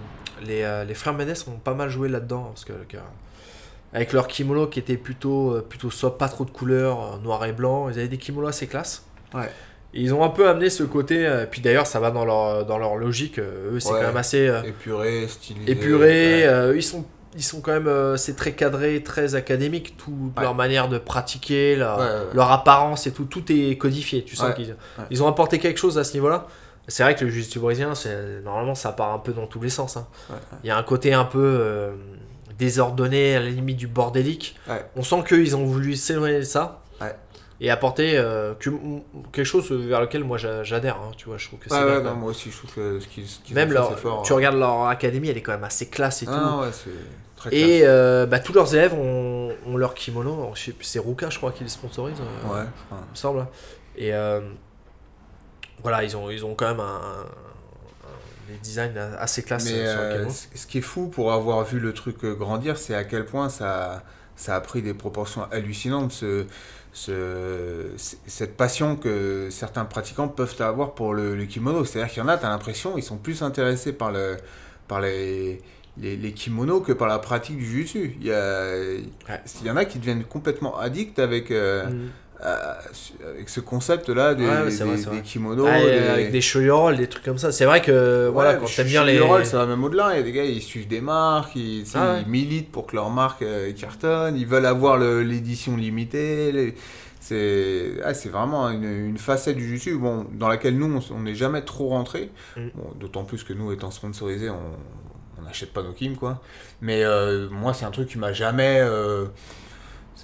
les, 0.46 0.84
les 0.88 0.94
frères 0.94 1.12
Mendes 1.14 1.34
ont 1.46 1.58
pas 1.58 1.74
mal 1.74 1.90
joué 1.90 2.08
là-dedans. 2.08 2.44
Parce 2.44 2.64
que, 2.64 2.72
avec 3.92 4.14
leur 4.14 4.28
kimono 4.28 4.66
qui 4.66 4.78
était 4.78 4.96
plutôt, 4.96 5.60
plutôt 5.68 5.90
sobre, 5.90 6.16
pas 6.16 6.28
trop 6.28 6.46
de 6.46 6.50
couleurs, 6.50 7.18
noir 7.20 7.44
et 7.44 7.52
blanc, 7.52 7.90
ils 7.90 7.98
avaient 7.98 8.08
des 8.08 8.16
kimonos 8.18 8.48
assez 8.48 8.66
classe. 8.66 9.04
Ouais. 9.34 9.50
Et 9.94 10.00
ils 10.00 10.14
ont 10.14 10.24
un 10.24 10.30
peu 10.30 10.48
amené 10.48 10.70
ce 10.70 10.82
côté, 10.84 11.26
euh, 11.26 11.44
puis 11.50 11.60
d'ailleurs 11.60 11.86
ça 11.86 12.00
va 12.00 12.10
dans 12.10 12.24
leur, 12.24 12.64
dans 12.64 12.78
leur 12.78 12.96
logique, 12.96 13.38
euh, 13.38 13.72
eux 13.74 13.80
c'est 13.80 13.92
Ouais. 13.92 14.00
quand 14.00 14.06
même 14.06 14.16
assez 14.16 14.48
euh, 14.48 14.62
Épuré, 14.62 15.26
stylisé. 15.28 15.70
épuré, 15.70 16.08
ouais. 16.08 16.46
euh, 16.46 16.72
ils, 16.74 16.82
sont, 16.82 17.04
ils 17.36 17.42
sont 17.42 17.60
quand 17.60 17.78
même, 17.78 18.16
c'est 18.16 18.34
très 18.34 18.52
cadré, 18.52 19.02
très 19.02 19.34
académique, 19.34 19.96
toute 19.98 20.14
Ouais. 20.36 20.42
leur 20.42 20.54
manière 20.54 20.88
de 20.88 20.96
pratiquer, 20.98 21.76
leur, 21.76 22.00
leur 22.32 22.50
apparence 22.52 23.06
et 23.06 23.12
tout, 23.12 23.24
tout 23.24 23.44
est 23.52 23.76
codifié, 23.76 24.24
tu 24.24 24.34
sens 24.34 24.54
qu'ils 24.54 24.74
ils 25.10 25.22
ont 25.22 25.26
apporté 25.28 25.58
quelque 25.58 25.78
chose 25.78 25.98
à 25.98 26.04
ce 26.04 26.14
niveau-là. 26.14 26.46
C'est 26.88 27.02
vrai 27.04 27.14
que 27.14 27.24
le 27.24 27.30
jiu-jitsu 27.30 27.60
brésilien, 27.60 27.94
c'est- 27.94 28.40
normalement 28.42 28.74
ça 28.74 28.90
part 28.92 29.12
un 29.12 29.18
peu 29.18 29.32
dans 29.32 29.46
tous 29.46 29.60
les 29.60 29.68
sens. 29.70 29.96
hein. 29.98 30.06
Il 30.64 30.68
y 30.68 30.70
a 30.70 30.76
un 30.76 30.82
côté 30.82 31.12
un 31.12 31.24
peu 31.24 31.92
désordonné, 32.58 33.36
à 33.36 33.40
la 33.40 33.50
limite 33.50 33.76
du 33.76 33.86
bordélique. 33.86 34.56
On 34.96 35.02
sent 35.02 35.22
qu'ils 35.28 35.54
ont 35.56 35.64
voulu 35.64 35.96
s'éloigner 35.96 36.38
de 36.38 36.44
ça. 36.44 36.81
Et 37.64 37.70
apporter 37.70 38.18
euh, 38.18 38.54
que- 38.58 38.70
quelque 39.32 39.44
chose 39.46 39.70
vers 39.70 40.00
lequel 40.00 40.24
moi 40.24 40.36
j'a- 40.36 40.64
j'adhère. 40.64 40.96
hein, 40.96 41.12
tu 41.16 41.26
vois, 41.26 41.38
je 41.38 41.46
trouve 41.46 41.60
que 41.60 41.68
c'est 41.70 41.76
bien, 41.76 42.00
ouais, 42.04 42.14
moi 42.14 42.30
aussi, 42.30 42.50
je 42.50 42.56
trouve 42.58 42.74
que 42.74 42.98
ce 42.98 43.06
qu'ils 43.06 43.24
qu'ils 43.44 43.54
Même 43.54 43.72
leur, 43.72 43.88
c'est 43.90 43.96
fort. 44.02 44.22
tu 44.22 44.32
regardes 44.32 44.56
leur 44.56 44.86
académie, 44.88 45.28
elle 45.28 45.36
est 45.38 45.42
quand 45.42 45.52
même 45.52 45.62
assez 45.62 45.86
classe 45.88 46.22
et 46.24 46.26
Ah, 46.28 46.34
tout. 46.34 46.40
non, 46.40 46.60
ouais, 46.62 46.72
c'est 46.72 46.90
très 47.36 47.50
classe. 47.50 47.60
Et 47.62 47.82
euh, 47.86 48.26
bah, 48.26 48.40
tous 48.40 48.52
leurs 48.52 48.74
élèves 48.74 48.94
ont, 48.94 49.54
ont 49.64 49.76
leur 49.76 49.94
kimono. 49.94 50.52
C'est 50.80 50.98
Ruka, 50.98 51.30
je 51.30 51.38
crois, 51.38 51.52
qui 51.52 51.62
les 51.62 51.70
sponsorise. 51.70 52.18
euh, 52.20 52.52
Ouais, 52.52 52.66
il 52.90 52.96
me 52.96 53.14
semble. 53.14 53.46
Et 53.96 54.12
euh, 54.12 54.40
voilà, 55.82 56.02
ils 56.04 56.16
ont, 56.16 56.30
ils 56.30 56.44
ont 56.44 56.54
quand 56.54 56.66
même 56.68 56.80
un, 56.80 56.84
un- 56.84 58.48
des 58.52 58.58
designs 58.58 58.92
assez 59.18 59.42
classe 59.44 59.64
Mais 59.66 59.86
euh, 59.86 60.28
ce 60.54 60.66
qui 60.66 60.78
est 60.78 60.82
fou 60.82 61.06
pour 61.08 61.32
avoir 61.32 61.62
vu 61.64 61.78
le 61.78 61.92
truc 61.92 62.24
euh, 62.24 62.34
grandir, 62.34 62.76
c'est 62.76 62.94
à 62.94 63.04
quel 63.04 63.24
point 63.24 63.48
ça, 63.48 64.02
ça 64.36 64.56
a 64.56 64.60
pris 64.60 64.82
des 64.82 64.94
proportions 64.94 65.46
hallucinantes, 65.52 66.12
ce, 66.12 66.46
ce- 66.92 67.90
cette 68.26 68.56
passion 68.56 68.96
que 68.96 69.48
certains 69.50 69.84
pratiquants 69.84 70.28
peuvent 70.28 70.54
avoir 70.60 70.94
pour 70.94 71.14
le, 71.14 71.34
le 71.34 71.44
kimono. 71.46 71.84
C'est-à-dire 71.84 72.12
qu'il 72.12 72.22
y 72.22 72.24
en 72.24 72.28
a, 72.28 72.36
tu 72.38 72.44
as 72.44 72.50
l'impression, 72.50 72.96
ils 72.98 73.02
sont 73.02 73.16
plus 73.16 73.42
intéressés 73.42 73.92
par, 73.92 74.12
le, 74.12 74.36
par 74.88 75.00
les, 75.00 75.60
les, 75.98 76.16
les 76.16 76.32
kimonos 76.32 76.80
que 76.80 76.92
par 76.92 77.08
la 77.08 77.18
pratique 77.18 77.56
du 77.56 77.64
jiu-jitsu. 77.64 78.16
Il 78.20 78.26
y, 78.26 78.32
a, 78.32 78.74
il 79.60 79.66
y 79.66 79.70
en 79.70 79.76
a 79.76 79.84
qui 79.84 79.98
deviennent 79.98 80.24
complètement 80.24 80.78
addicts 80.78 81.18
avec, 81.18 81.50
euh, 81.50 81.86
Mhm. 81.88 82.10
À- 82.42 82.78
avec 83.28 83.48
ce 83.48 83.60
des, 84.34 84.44
Ouais, 84.46 84.70
c'est 84.70 84.84
vrai, 84.84 84.96
des- 84.96 85.22
kimonos. 85.22 85.66
Ah, 85.68 85.78
des- 85.80 85.86
euh, 85.86 86.12
Avec 86.14 86.32
des 86.32 86.40
des 86.98 87.06
trucs 87.06 87.24
comme 87.24 87.38
ça. 87.38 87.52
C'est 87.52 87.64
vrai 87.64 87.80
que 87.82 88.28
voilà, 88.32 88.52
Ouais, 88.54 88.58
quand 88.60 88.66
chez- 88.66 88.76
t'aimes 88.82 88.88
bien 88.88 89.04
les. 89.04 89.18
Leroy, 89.18 89.44
ça 89.44 89.58
va 89.58 89.66
même 89.66 89.82
au-delà. 89.84 90.10
Il 90.12 90.16
y 90.16 90.20
a 90.20 90.22
des 90.22 90.32
gars, 90.32 90.44
ils 90.44 90.60
suivent 90.62 90.88
des 90.88 91.00
marques, 91.00 91.54
ils, 91.56 91.84
Ah 91.94 92.14
ouais. 92.14 92.24
militent 92.26 92.70
pour 92.72 92.86
que 92.86 92.96
leur 92.96 93.10
marque 93.10 93.42
euh, 93.42 93.72
cartonne, 93.72 94.36
ils 94.36 94.46
veulent 94.46 94.66
avoir 94.66 94.98
l'édition 94.98 95.76
limitée. 95.76 96.52
les- 96.52 96.74
C'est 97.20 97.92
ah, 98.04 98.14
c'est 98.14 98.28
vraiment 98.30 98.68
une, 98.70 98.82
une 99.10 99.18
facette 99.18 99.56
du 99.56 99.78
jiu 99.78 99.96
bon, 99.96 100.26
dans 100.32 100.48
laquelle 100.48 100.76
nous, 100.76 101.00
on 101.14 101.20
n'est 101.20 101.36
jamais 101.36 101.62
trop 101.62 101.88
rentré. 101.90 102.30
Mm. 102.56 102.60
Bon, 102.74 102.90
D'autant 102.98 103.22
plus 103.24 103.44
que 103.44 103.52
nous, 103.52 103.70
étant 103.72 103.92
sponsorisés, 103.92 104.50
on 104.50 105.42
n'achète 105.44 105.72
pas 105.72 105.82
nos 105.84 105.92
kims, 105.92 106.16
quoi. 106.16 106.40
Mais 106.80 107.04
euh, 107.04 107.48
moi, 107.50 107.74
c'est 107.74 107.84
un 107.84 107.90
truc 107.92 108.08
qui 108.08 108.18
m'a 108.18 108.32
jamais... 108.32 108.78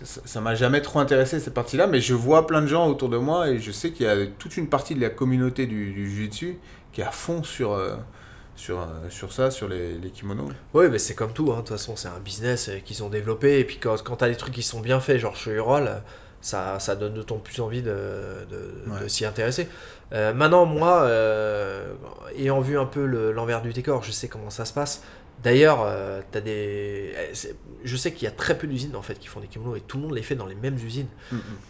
ça- 0.05 0.41
m'a 0.41 0.55
jamais 0.55 0.81
trop 0.83 0.99
intéressé 1.01 1.41
cette 1.41 1.55
partie-là, 1.55 1.87
mais 1.87 2.01
je 2.01 2.15
vois 2.15 2.47
plein 2.47 2.63
de 2.63 2.67
gens 2.67 2.89
autour 2.89 3.09
de 3.09 3.17
moi 3.19 3.49
et 3.51 3.59
je 3.59 3.73
sais 3.73 3.91
qu'il 3.91 4.07
y 4.07 4.09
a 4.09 4.27
toute 4.39 4.57
une 4.57 4.69
partie 4.69 4.95
de 4.95 5.01
la 5.01 5.11
communauté 5.11 5.67
du, 5.67 5.93
du 5.93 6.09
jiu-jitsu 6.11 6.59
qui 6.93 7.01
est 7.01 7.05
à 7.05 7.11
fond 7.11 7.43
sur, 7.43 7.73
euh, 7.73 7.97
sur, 8.57 8.81
euh, 8.81 8.85
sur 9.11 9.33
ça, 9.33 9.51
sur 9.51 9.69
les, 9.69 9.95
les 9.99 10.11
kimonos. 10.11 10.51
Oui, 10.75 10.87
mais 10.91 10.99
c'est 10.99 11.15
comme 11.15 11.33
tout, 11.33 11.51
hein. 11.53 11.57
de 11.57 11.61
toute 11.61 11.69
façon, 11.71 11.97
c'est 11.97 12.09
un 12.09 12.19
business 12.25 12.69
euh, 12.69 12.79
qu'ils 12.85 13.03
ont 13.03 13.09
développé. 13.09 13.59
Et 13.61 13.65
puis 13.65 13.79
quand, 13.79 14.03
quand 14.03 14.17
t'as 14.17 14.29
des 14.29 14.37
trucs 14.37 14.55
qui 14.55 14.63
sont 14.63 14.81
bien 14.81 15.01
faits, 15.01 15.19
genre 15.19 15.37
shoyorol, 15.37 15.91
ça, 16.41 16.79
ça 16.79 16.95
donne 16.97 17.15
d'autant 17.15 17.39
plus 17.39 17.61
envie 17.61 17.83
de, 17.83 17.95
de, 18.49 19.09
s'y 19.09 19.25
intéresser. 19.25 19.69
Euh, 20.13 20.33
maintenant, 20.33 20.67
moi, 20.67 21.09
ayant 22.37 22.61
vu 22.61 22.79
un 22.79 22.87
peu 22.87 23.05
le- 23.07 23.33
l'envers 23.33 23.61
du 23.63 23.73
décor, 23.73 24.03
je 24.05 24.13
sais 24.13 24.29
comment 24.29 24.51
ça 24.51 24.65
se 24.65 24.73
passe. 24.73 25.03
D'ailleurs, 25.43 25.83
euh, 25.83 26.21
t'as 26.33 26.41
des... 26.41 27.13
eh, 27.17 27.33
je 27.85 27.97
sais 27.97 28.13
qu'il 28.13 28.25
y 28.25 28.27
a 28.29 28.33
très 28.33 28.59
peu 28.59 28.67
d'usines 28.67 28.97
en 28.97 29.03
fait 29.03 29.19
qui 29.19 29.29
font 29.29 29.41
des 29.41 29.47
kimonos 29.47 29.77
et 29.77 29.81
tout 29.81 29.97
le 29.99 30.03
monde 30.05 30.15
les 30.15 30.23
fait 30.23 30.35
dans 30.35 30.47
les 30.47 30.55
mêmes 30.57 30.75
usines. 30.77 31.07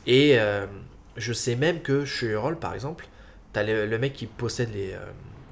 Et 0.06 0.38
euh, 0.38 0.66
je 1.16 1.32
sais 1.32 1.54
même 1.56 1.80
que 1.80 2.04
chez 2.06 2.28
Eurol, 2.30 2.58
par 2.58 2.74
exemple, 2.74 3.06
tu 3.52 3.60
as 3.60 3.64
le, 3.64 3.86
le 3.86 3.98
mec 3.98 4.14
qui 4.14 4.26
possède 4.26 4.72
les, 4.72 4.92
euh, 4.92 4.98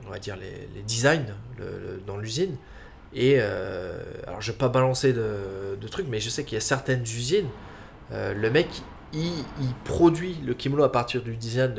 on 0.06 0.10
va 0.10 0.18
dire 0.18 0.36
les, 0.36 0.68
les 0.74 0.82
designs 0.82 1.34
le- 1.58 1.64
le- 1.66 2.02
dans 2.06 2.16
l'usine. 2.16 2.56
Et 3.14 3.40
alors, 4.26 4.40
je 4.42 4.52
vais 4.52 4.58
pas 4.58 4.68
balancer 4.68 5.12
de, 5.14 5.76
de 5.80 5.88
trucs, 5.88 6.06
mais 6.08 6.20
je 6.20 6.28
sais 6.28 6.44
qu'il 6.44 6.54
y 6.54 6.58
a 6.58 6.60
certaines 6.60 7.02
usines, 7.02 7.48
le 8.10 8.48
mec, 8.50 8.68
il, 9.14 9.32
il 9.60 9.74
produit 9.84 10.36
le 10.44 10.52
kimono 10.54 10.82
à 10.84 10.92
partir 10.92 11.22
du 11.22 11.34
design 11.36 11.74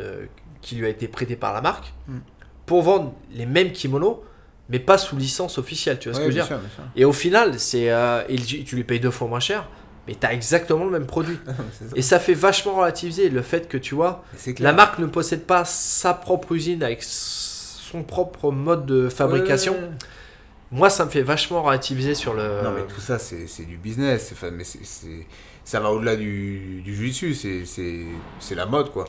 qui 0.61 0.75
lui 0.75 0.85
a 0.85 0.89
été 0.89 1.07
prêté 1.07 1.35
par 1.35 1.53
la 1.53 1.61
marque 1.61 1.93
Mm. 2.07 2.17
pour 2.65 2.81
vendre 2.81 3.13
les 3.31 3.45
mêmes 3.45 3.71
kimonos, 3.71 4.23
mais 4.69 4.79
pas 4.79 4.97
sous 4.97 5.15
licence 5.15 5.57
officielle. 5.57 5.99
Tu 5.99 6.09
vois 6.09 6.15
ce 6.17 6.21
Ouais, 6.21 6.27
que 6.27 6.31
je 6.31 6.37
veux 6.39 6.43
dire 6.43 6.57
sûr. 6.57 6.59
Et 6.95 7.05
au 7.05 7.13
final, 7.13 7.59
c'est 7.59 7.89
euh, 7.91 8.23
tu 8.65 8.75
lui 8.75 8.83
payes 8.83 8.99
deux 8.99 9.11
fois 9.11 9.27
moins 9.27 9.39
cher, 9.39 9.67
mais 10.07 10.15
tu 10.15 10.25
as 10.25 10.33
exactement 10.33 10.85
le 10.85 10.91
même 10.91 11.05
produit. 11.07 11.39
Et 11.95 12.01
ça 12.01 12.19
fait 12.19 12.33
vachement 12.33 12.75
relativiser 12.75 13.29
le 13.29 13.41
fait 13.41 13.67
que 13.67 13.77
tu 13.77 13.95
vois, 13.95 14.23
la 14.59 14.73
marque 14.73 14.99
ne 14.99 15.05
possède 15.05 15.43
pas 15.45 15.65
sa 15.65 16.13
propre 16.13 16.53
usine 16.53 16.83
avec 16.83 17.03
son 17.03 18.03
propre 18.03 18.51
mode 18.51 18.85
de 18.85 19.09
fabrication. 19.09 19.73
Ouais, 19.73 19.79
ouais, 19.79 19.85
ouais. 19.85 19.93
Moi, 20.71 20.89
ça 20.89 21.05
me 21.05 21.09
fait 21.09 21.21
vachement 21.21 21.63
relativiser 21.63 22.13
sur 22.13 22.33
le. 22.33 22.61
Non, 22.63 22.71
mais 22.71 22.81
tout 22.93 22.99
ça, 22.99 23.17
c'est 23.19 23.65
du 23.65 23.77
business. 23.77 24.31
Enfin, 24.33 24.51
mais 24.51 24.65
c'est- 24.65 24.79
ça 25.63 25.79
va 25.81 25.91
au-delà 25.91 26.15
du, 26.15 26.81
du 26.83 27.13
C'est 27.13 27.63
c'est 27.65 28.55
la 28.55 28.65
mode, 28.65 28.91
quoi. 28.91 29.05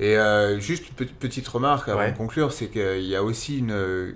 Et 0.00 0.16
euh, 0.16 0.58
juste 0.58 0.84
une 0.88 1.06
petite- 1.06 1.46
remarque 1.48 1.88
avant 1.88 2.00
Ouais. 2.00 2.12
de 2.12 2.16
conclure, 2.16 2.52
c'est 2.52 2.68
qu'il 2.68 3.02
y 3.06 3.14
a 3.16 3.22
aussi 3.22 3.58
une, 3.58 3.70
euh, 3.72 4.12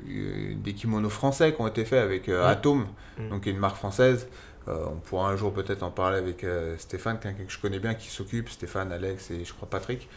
des 0.56 0.72
kimonos 0.72 1.10
français 1.10 1.52
qui 1.54 1.60
ont 1.60 1.68
été 1.68 1.84
faits 1.84 2.02
avec 2.02 2.28
euh, 2.28 2.42
Ouais. 2.42 2.50
Atom, 2.50 2.86
Mm. 3.18 3.28
donc 3.30 3.46
une 3.46 3.58
marque 3.58 3.76
française. 3.76 4.28
Euh, 4.68 4.84
on 4.90 4.96
pourra 4.96 5.30
un 5.30 5.36
jour 5.36 5.52
peut-être 5.52 5.84
en 5.84 5.92
parler 5.92 6.18
avec 6.18 6.42
euh, 6.42 6.74
Stéphane, 6.76 7.20
quelqu'un 7.20 7.44
que 7.44 7.52
je 7.52 7.58
connais 7.60 7.78
bien 7.78 7.94
qui 7.94 8.08
s'occupe, 8.10 8.48
Stéphane, 8.48 8.90
Alex 8.90 9.30
et 9.30 9.44
je 9.44 9.52
crois 9.54 9.68
Patrick. 9.70 10.08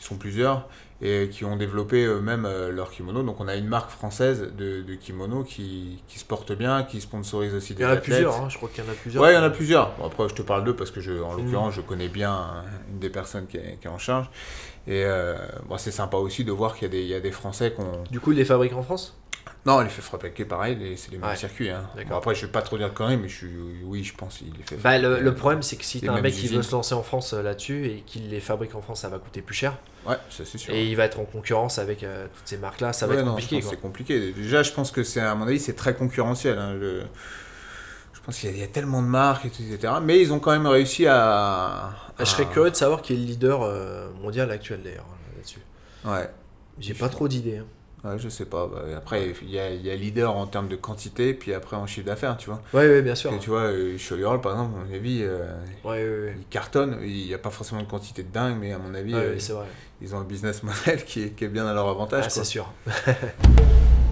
Ils 0.00 0.02
sont 0.02 0.16
plusieurs 0.16 0.66
et 1.02 1.28
qui 1.30 1.44
ont 1.44 1.56
développé 1.56 2.04
eux-mêmes 2.06 2.46
euh, 2.46 2.72
leurs 2.72 2.90
kimonos. 2.90 3.22
Donc 3.22 3.38
on 3.38 3.48
a 3.48 3.54
une 3.54 3.68
marque 3.68 3.90
française 3.90 4.50
de, 4.56 4.80
de 4.80 4.94
kimonos 4.94 5.44
qui, 5.44 6.02
qui 6.08 6.18
se 6.18 6.24
porte 6.24 6.52
bien, 6.52 6.84
qui 6.84 7.02
sponsorise 7.02 7.52
aussi 7.54 7.74
Il 7.74 7.76
des 7.76 7.82
y 7.82 7.86
en 7.86 7.90
a 7.90 7.92
athlètes. 7.92 8.04
plusieurs, 8.04 8.36
hein, 8.40 8.48
je 8.48 8.56
crois 8.56 8.70
qu'il 8.70 8.82
y 8.82 8.86
en 8.88 8.90
a 8.90 8.94
plusieurs. 8.94 9.22
Ouais, 9.22 9.32
il 9.32 9.34
y 9.34 9.38
en 9.38 9.42
a 9.42 9.50
plusieurs. 9.50 9.94
Bon, 9.96 10.06
après, 10.06 10.26
je 10.26 10.34
te 10.34 10.42
parle 10.42 10.64
d'eux 10.64 10.74
parce 10.74 10.90
que, 10.90 11.02
je, 11.02 11.12
en 11.12 11.34
Mm. 11.34 11.42
l'occurrence, 11.44 11.74
je 11.74 11.82
connais 11.82 12.08
bien 12.08 12.32
euh, 12.34 12.62
une 12.92 12.98
des 13.00 13.10
personnes 13.10 13.46
qui 13.46 13.58
est, 13.58 13.76
qui 13.78 13.88
est 13.88 13.90
en 13.90 13.98
charge. 13.98 14.30
Et 14.88 15.04
euh, 15.04 15.36
bon, 15.66 15.76
c'est 15.78 15.90
sympa 15.90 16.16
aussi 16.16 16.44
de 16.44 16.50
voir 16.52 16.74
qu'il 16.74 16.84
y, 16.84 16.86
a 16.86 16.88
des- 16.88 17.02
il 17.02 17.08
y 17.08 17.14
a 17.14 17.20
des 17.20 17.30
Français 17.30 17.72
qui 17.74 17.80
ont... 17.82 18.04
Du 18.10 18.20
coup, 18.20 18.32
il 18.32 18.38
les 18.38 18.44
fabrique 18.46 18.72
en 18.72 18.82
France? 18.82 19.14
Non, 19.66 19.80
il 19.80 19.84
les 19.84 19.90
fait 19.90 20.00
fabriquer 20.02 20.46
pareil, 20.46 20.78
c'est 20.96 21.10
les 21.10 21.18
mêmes 21.18 21.28
Ouais. 21.28 21.36
circuits. 21.36 21.68
Hein. 21.68 21.86
Bon, 22.08 22.16
après, 22.16 22.34
je 22.34 22.46
vais 22.46 22.52
pas 22.52 22.62
trop 22.62 22.78
dire 22.78 22.88
de 22.88 22.94
conneries, 22.94 23.18
mais 23.18 23.28
je 23.28 23.36
suis, 23.36 23.50
oui, 23.84 24.02
je 24.02 24.14
pense 24.14 24.38
qu'il 24.38 24.46
les 24.56 24.62
fait 24.62 24.76
Bah, 24.76 24.96
le, 24.96 25.04
fabriquer. 25.04 25.24
le 25.24 25.34
problème, 25.34 25.62
c'est 25.62 25.76
que 25.76 25.84
si 25.84 26.00
les 26.00 26.06
t'as 26.06 26.14
un 26.14 26.20
mec 26.22 26.32
qui 26.32 26.48
veut 26.48 26.62
se 26.62 26.72
lancer 26.72 26.94
en 26.94 27.02
France 27.02 27.34
euh, 27.34 27.42
là-dessus 27.42 27.86
et 27.86 28.02
qu'il 28.06 28.30
les 28.30 28.40
fabrique 28.40 28.74
en 28.74 28.80
France, 28.80 29.00
ça 29.02 29.08
va 29.10 29.18
coûter 29.18 29.42
plus 29.42 29.54
cher. 29.54 29.76
Ouais, 30.06 30.16
ça 30.30 30.44
c'est 30.46 30.56
sûr. 30.58 30.72
Et 30.72 30.86
il 30.86 30.96
va 30.96 31.04
être 31.04 31.18
en 31.20 31.24
concurrence 31.24 31.78
avec 31.78 32.02
euh, 32.02 32.26
toutes 32.34 32.46
ces 32.48 32.56
marques-là, 32.56 32.92
ça 32.94 33.06
va 33.06 33.14
être 33.14 33.24
non, 33.24 33.32
compliqué. 33.32 33.60
c'est 33.60 33.80
compliqué. 33.80 34.32
Déjà, 34.32 34.62
je 34.62 34.72
pense 34.72 34.90
que 34.90 35.02
c'est, 35.02 35.20
à 35.20 35.34
mon 35.34 35.46
avis, 35.46 35.58
c'est 35.60 35.74
très 35.74 35.94
concurrentiel. 35.94 36.56
hein, 36.58 36.72
le- 36.72 37.02
Pense 38.28 38.40
qu'il 38.40 38.50
y, 38.50 38.52
a- 38.52 38.56
il 38.56 38.60
y 38.60 38.62
a 38.62 38.66
tellement 38.66 39.00
de 39.00 39.06
marques, 39.06 39.46
etc. 39.46 39.78
Mais 40.02 40.20
ils 40.20 40.34
ont 40.34 40.38
quand 40.38 40.50
même 40.50 40.66
réussi 40.66 41.06
à... 41.06 41.88
Je 42.18 42.26
serais 42.26 42.44
curieux 42.44 42.70
de 42.70 42.76
savoir 42.76 43.00
qui 43.00 43.14
est 43.14 43.16
le 43.16 43.22
leader 43.22 43.62
euh, 43.62 44.10
mondial 44.22 44.50
actuel 44.50 44.82
d'ailleurs 44.84 45.06
là-dessus. 45.34 45.60
Ouais. 46.04 46.28
J'ai 46.78 46.92
pas 46.92 47.08
trop 47.08 47.26
d'idées. 47.26 47.56
hein. 47.62 47.64
Ouais, 48.04 48.18
je 48.18 48.28
sais 48.28 48.44
pas. 48.44 48.66
Bah, 48.66 48.82
après, 48.98 49.32
il 49.40 49.48
y 49.50 49.58
a, 49.58 49.70
il 49.70 49.80
y 49.80 49.90
a 49.90 49.96
leader 49.96 50.36
en 50.36 50.46
termes 50.46 50.68
de 50.68 50.76
quantité, 50.76 51.32
puis 51.32 51.54
après 51.54 51.74
en 51.76 51.86
chiffre 51.86 52.04
d'affaires, 52.06 52.36
tu 52.36 52.50
vois. 52.50 52.60
Ouais, 52.74 52.86
ouais, 52.86 53.00
bien 53.00 53.14
sûr. 53.14 53.32
Et 53.32 53.38
tu 53.38 53.48
vois, 53.48 53.62
euh, 53.62 53.96
Choleral, 53.96 54.42
par 54.42 54.52
exemple, 54.52 54.74
à 54.78 54.84
mon 54.86 54.94
avis, 54.94 55.20
euh, 55.22 55.46
Ouais, 55.82 55.90
ouais, 56.04 56.04
ouais. 56.26 56.36
il 56.38 56.44
cartonne. 56.48 56.98
Il 57.02 57.26
n'y 57.28 57.32
a 57.32 57.38
pas 57.38 57.48
forcément 57.50 57.80
de 57.80 57.86
quantité 57.88 58.24
de 58.24 58.30
dingue, 58.30 58.58
mais 58.60 58.74
à 58.74 58.78
mon 58.78 58.92
avis, 58.94 59.14
euh, 59.14 59.36
vrai. 59.38 59.66
ils 60.02 60.14
ont 60.14 60.18
un 60.18 60.24
business 60.24 60.62
model 60.64 61.02
qui 61.06 61.22
est, 61.22 61.28
qui 61.30 61.44
est 61.44 61.48
bien 61.48 61.66
à 61.66 61.72
leur 61.72 61.88
avantage. 61.88 62.24
Ah, 62.26 62.30
c'est 62.30 62.44
sûr. 62.44 62.70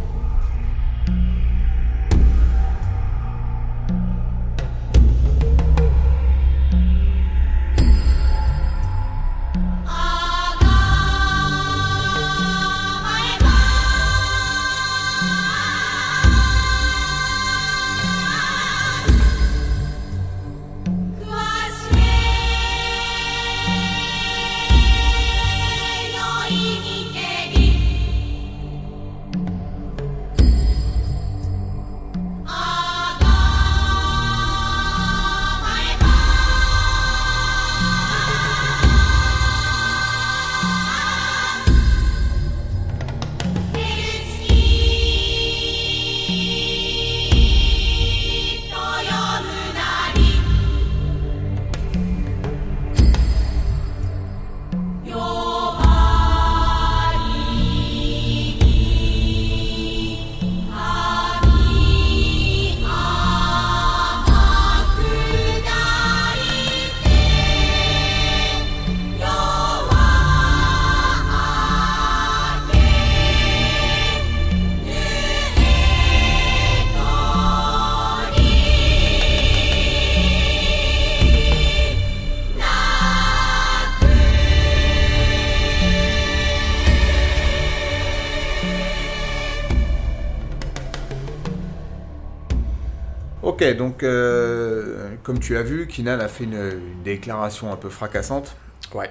tu 95.47 95.57
as 95.57 95.63
vu, 95.63 95.87
Kinan 95.87 96.19
a 96.19 96.29
fait 96.29 96.45
une, 96.45 96.55
une 96.55 97.03
déclaration 97.05 97.73
un 97.73 97.77
peu 97.77 97.89
fracassante 97.89 98.57
Ouais. 98.95 99.11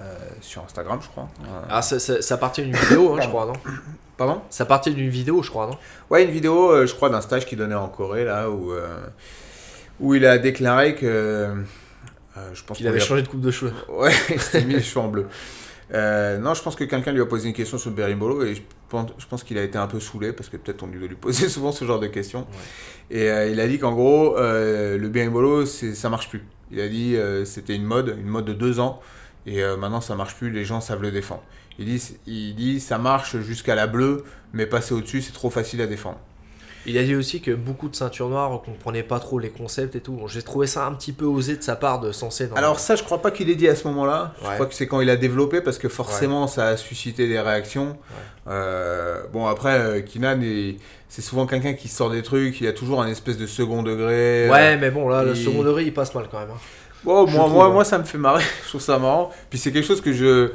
euh, 0.00 0.04
sur 0.42 0.62
Instagram, 0.64 0.98
je 1.02 1.08
crois. 1.08 1.28
Euh, 1.44 1.62
Ah, 1.70 1.80
ça, 1.82 1.98
ça, 1.98 2.20
ça 2.20 2.36
partait 2.36 2.62
d'une 2.62 2.76
vidéo, 2.76 3.14
hein, 3.14 3.20
je 3.22 3.28
crois, 3.28 3.46
non 3.46 3.54
Pardon 4.18 4.42
Ça 4.50 4.66
partait 4.66 4.90
d'une 4.90 5.08
vidéo, 5.08 5.42
je 5.42 5.48
crois, 5.50 5.66
non 5.66 5.78
Ouais, 6.10 6.24
une 6.24 6.30
vidéo, 6.30 6.70
euh, 6.72 6.86
je 6.86 6.94
crois, 6.94 7.08
d'un 7.08 7.20
stage 7.22 7.46
qu'il 7.46 7.56
donnait 7.58 7.74
en 7.74 7.88
Corée, 7.88 8.24
là, 8.24 8.50
où, 8.50 8.72
euh, 8.72 8.86
où 10.00 10.14
il 10.14 10.26
a 10.26 10.36
déclaré 10.38 10.94
que. 10.94 11.54
je 12.52 12.62
pense 12.64 12.76
Qu'il 12.76 12.86
avait 12.88 13.00
a- 13.00 13.04
changé 13.04 13.22
de 13.22 13.28
coupe 13.28 13.40
de 13.40 13.50
cheveux. 13.50 13.72
Ouais, 13.88 14.12
il 14.28 14.40
s'est 14.40 14.64
mis 14.64 14.74
les 14.74 14.82
cheveux 14.82 15.00
en 15.04 15.08
bleu. 15.08 15.26
Non, 15.92 16.52
je 16.54 16.62
pense 16.62 16.76
que 16.76 16.84
quelqu'un 16.84 17.12
lui 17.12 17.20
a 17.22 17.26
posé 17.26 17.48
une 17.48 17.54
question 17.54 17.78
sur 17.78 17.90
le 17.90 17.96
berimbolo 17.96 18.42
et 18.44 18.54
je 18.56 18.62
pense, 18.92 19.10
je 19.18 19.26
pense 19.26 19.42
qu'il 19.42 19.58
a 19.58 19.62
été 19.62 19.78
un 19.78 19.86
peu 19.86 19.98
saoulé 20.00 20.32
parce 20.32 20.48
que 20.48 20.56
peut-être 20.56 20.82
on 20.82 20.86
lui 20.86 20.98
doit 20.98 21.08
lui 21.08 21.16
poser 21.16 21.48
souvent 21.56 21.72
ce 21.72 21.84
genre 21.84 21.98
de 22.00 22.06
questions. 22.08 22.46
Et 23.10 23.28
euh, 23.30 23.48
il 23.48 23.58
a 23.60 23.66
dit 23.66 23.78
qu'en 23.78 23.92
gros, 23.92 24.36
euh, 24.38 24.98
le 24.98 25.08
berimbolo, 25.08 25.66
c'est- 25.66 25.94
ça 25.94 26.08
marche 26.10 26.28
plus. 26.28 26.44
Il 26.70 26.80
a 26.80 26.88
dit 26.88 27.16
euh, 27.16 27.44
c'était 27.44 27.74
une 27.74 27.84
mode, 27.84 28.14
une 28.18 28.28
mode 28.28 28.44
de 28.44 28.52
deux 28.52 28.78
ans 28.80 29.00
et 29.46 29.60
maintenant 29.76 30.00
ça 30.00 30.14
marche 30.14 30.36
plus, 30.36 30.50
les 30.50 30.64
gens 30.64 30.80
savent 30.80 31.02
le 31.02 31.10
défendre. 31.10 31.42
Il 31.78 31.86
dit, 31.86 32.00
il 32.28 32.54
dit 32.54 32.78
ça 32.80 32.98
marche 32.98 33.38
jusqu'à 33.38 33.74
la 33.74 33.86
bleue, 33.88 34.22
mais 34.52 34.66
passer 34.66 34.94
au-dessus, 34.94 35.20
c'est 35.22 35.32
trop 35.32 35.50
facile 35.50 35.80
à 35.80 35.86
défendre. 35.86 36.20
Il 36.84 36.98
a 36.98 37.04
dit 37.04 37.14
aussi 37.14 37.40
que 37.40 37.52
beaucoup 37.52 37.88
de 37.88 37.94
ceintures 37.94 38.28
noires 38.28 38.60
comprenaient 38.64 39.04
pas 39.04 39.20
trop 39.20 39.38
les 39.38 39.50
concepts 39.50 39.94
et 39.94 40.00
tout. 40.00 40.12
Bon, 40.14 40.26
J'ai 40.26 40.42
trouvé 40.42 40.66
ça 40.66 40.84
un 40.84 40.92
petit 40.92 41.12
peu 41.12 41.24
osé 41.24 41.56
de 41.56 41.62
sa 41.62 41.76
part 41.76 42.00
de 42.00 42.10
censer 42.10 42.48
dans 42.48 42.56
Alors 42.56 42.80
ça, 42.80 42.96
je 42.96 43.04
crois 43.04 43.22
pas 43.22 43.30
qu'il 43.30 43.48
ait 43.50 43.54
dit 43.54 43.68
à 43.68 43.76
ce 43.76 43.86
moment-là. 43.88 44.34
Je 44.42 44.48
Ouais. 44.48 44.54
crois 44.54 44.66
que 44.66 44.74
c'est 44.74 44.88
quand 44.88 45.00
il 45.00 45.08
a 45.08 45.16
développé 45.16 45.60
parce 45.60 45.78
que 45.78 45.88
forcément, 45.88 46.46
ça 46.48 46.66
a 46.68 46.76
suscité 46.76 47.28
des 47.28 47.38
réactions. 47.38 47.96
Euh, 48.48 49.22
bon 49.32 49.46
après, 49.46 49.78
euh, 49.78 50.00
Kinan, 50.00 50.40
est- 50.42 50.76
c'est 51.08 51.22
souvent 51.22 51.46
quelqu'un 51.46 51.74
qui 51.74 51.88
sort 51.88 52.10
des 52.10 52.22
trucs. 52.22 52.60
Il 52.60 52.66
a 52.66 52.72
toujours 52.72 53.00
un 53.02 53.06
espèce 53.08 53.38
de 53.38 53.46
second 53.46 53.82
degré. 53.82 54.48
Ouais, 54.50 54.76
mais 54.76 54.90
bon, 54.90 55.08
là, 55.08 55.22
le 55.22 55.34
second 55.34 55.62
degré, 55.62 55.84
il 55.84 55.94
passe 55.94 56.14
mal 56.14 56.24
quand 56.30 56.40
même. 56.40 56.50
hein. 56.50 56.58
Moi, 57.04 57.26
trouve, 57.26 57.52
moi, 57.52 57.66
hein. 57.66 57.70
moi, 57.70 57.84
ça 57.84 57.98
me 57.98 58.04
fait 58.04 58.18
marrer. 58.18 58.42
je 58.64 58.68
trouve 58.68 58.80
ça 58.80 58.98
marrant. 58.98 59.30
Puis 59.50 59.58
c'est 59.58 59.72
quelque 59.72 59.86
chose 59.86 60.00
que 60.00 60.12
je 60.12 60.50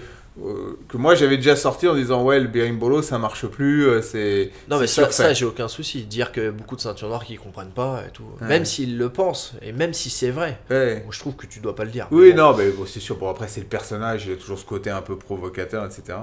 euh, 0.46 0.78
que 0.88 0.98
moi 0.98 1.16
j'avais 1.16 1.38
déjà 1.38 1.56
sorti 1.56 1.88
en 1.88 1.96
disant 1.96 2.24
ouais 2.24 2.40
le 2.40 2.48
berimbolo 2.48 3.02
ça 3.02 3.18
marche 3.18 3.48
plus 3.48 3.88
euh, 3.88 4.02
c'est 4.02 4.52
Non, 4.70 4.80
mais 4.80 4.86
ça, 4.88 5.10
ça, 5.12 5.34
j'ai 5.34 5.46
aucun 5.46 5.68
souci. 5.68 6.04
Dire 6.04 6.32
que 6.32 6.52
beaucoup 6.52 6.76
de 6.76 6.82
ceintures 6.82 7.08
noires 7.08 7.26
qui 7.26 7.36
comprennent 7.38 7.72
pas 7.72 8.04
et 8.08 8.12
tout. 8.12 8.24
Ouais. 8.42 8.48
Même 8.48 8.66
s'ils 8.66 8.98
le 8.98 9.10
pensent, 9.10 9.54
et 9.62 9.72
même 9.72 9.94
si 9.94 10.10
c'est 10.10 10.30
vrai, 10.30 10.60
Ouais. 10.70 11.04
je 11.10 11.20
trouve 11.20 11.36
que 11.36 11.48
tu 11.48 11.60
dois 11.60 11.76
pas 11.76 11.86
le 11.86 11.92
dire. 11.92 12.08
Oui, 12.12 12.28
Mais 12.28 12.32
bon. 12.34 12.38
non, 12.52 12.58
mais 12.58 12.70
bon, 12.70 12.86
c'est 12.86 13.00
sûr. 13.00 13.16
Bon, 13.18 13.30
après, 13.30 13.48
c'est 13.48 13.62
le 13.62 13.66
personnage, 13.68 14.26
il 14.28 14.34
a 14.34 14.36
toujours 14.36 14.60
ce 14.60 14.66
côté 14.66 14.90
un 14.92 15.02
peu 15.02 15.18
provocateur, 15.18 15.86
etc. 15.86 16.20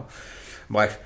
Bref. 0.70 1.00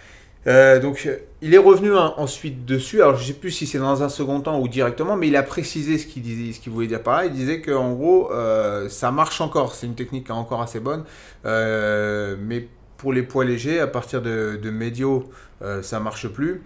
Euh, 0.47 0.79
donc, 0.81 1.09
il 1.43 1.53
est 1.53 1.59
revenu 1.59 1.95
hein, 1.97 2.15
ensuite 2.17 2.65
dessus. 2.65 3.03
Alors, 3.03 3.17
je 3.17 3.25
sais 3.27 3.33
plus 3.35 3.51
si 3.51 3.67
c'est 3.67 3.79
dans 3.79 4.03
un 4.03 4.09
second 4.09 4.41
temps 4.41 4.59
ou 4.61 4.69
directement, 4.69 5.17
mais 5.17 5.29
il 5.29 5.37
a 5.37 5.43
précisé 5.43 5.99
ce 5.99 6.07
qu'il 6.07 6.23
disait, 6.23 6.53
ce 6.53 6.61
qu'il 6.61 6.73
voulait 6.73 6.87
dire 6.87 7.03
par 7.03 7.19
là. 7.19 7.25
Il 7.27 7.33
disait 7.33 7.61
qu'en 7.61 7.93
gros, 7.93 8.31
euh, 8.33 8.89
ça 8.89 9.11
marche 9.11 9.41
encore. 9.41 9.75
C'est 9.75 9.87
une 9.87 9.95
technique 9.97 10.31
encore 10.31 10.63
assez 10.63 10.81
bonne. 10.81 11.05
Mais 11.45 12.69
pour 12.99 13.13
les 13.15 13.23
poids 13.23 13.45
légers, 13.47 13.81
à 13.81 13.87
partir 13.87 14.21
de, 14.21 14.59
de 14.63 14.71
médio, 14.71 15.31
euh, 15.63 15.83
ça 15.83 15.99
marche 16.01 16.29
plus. 16.29 16.63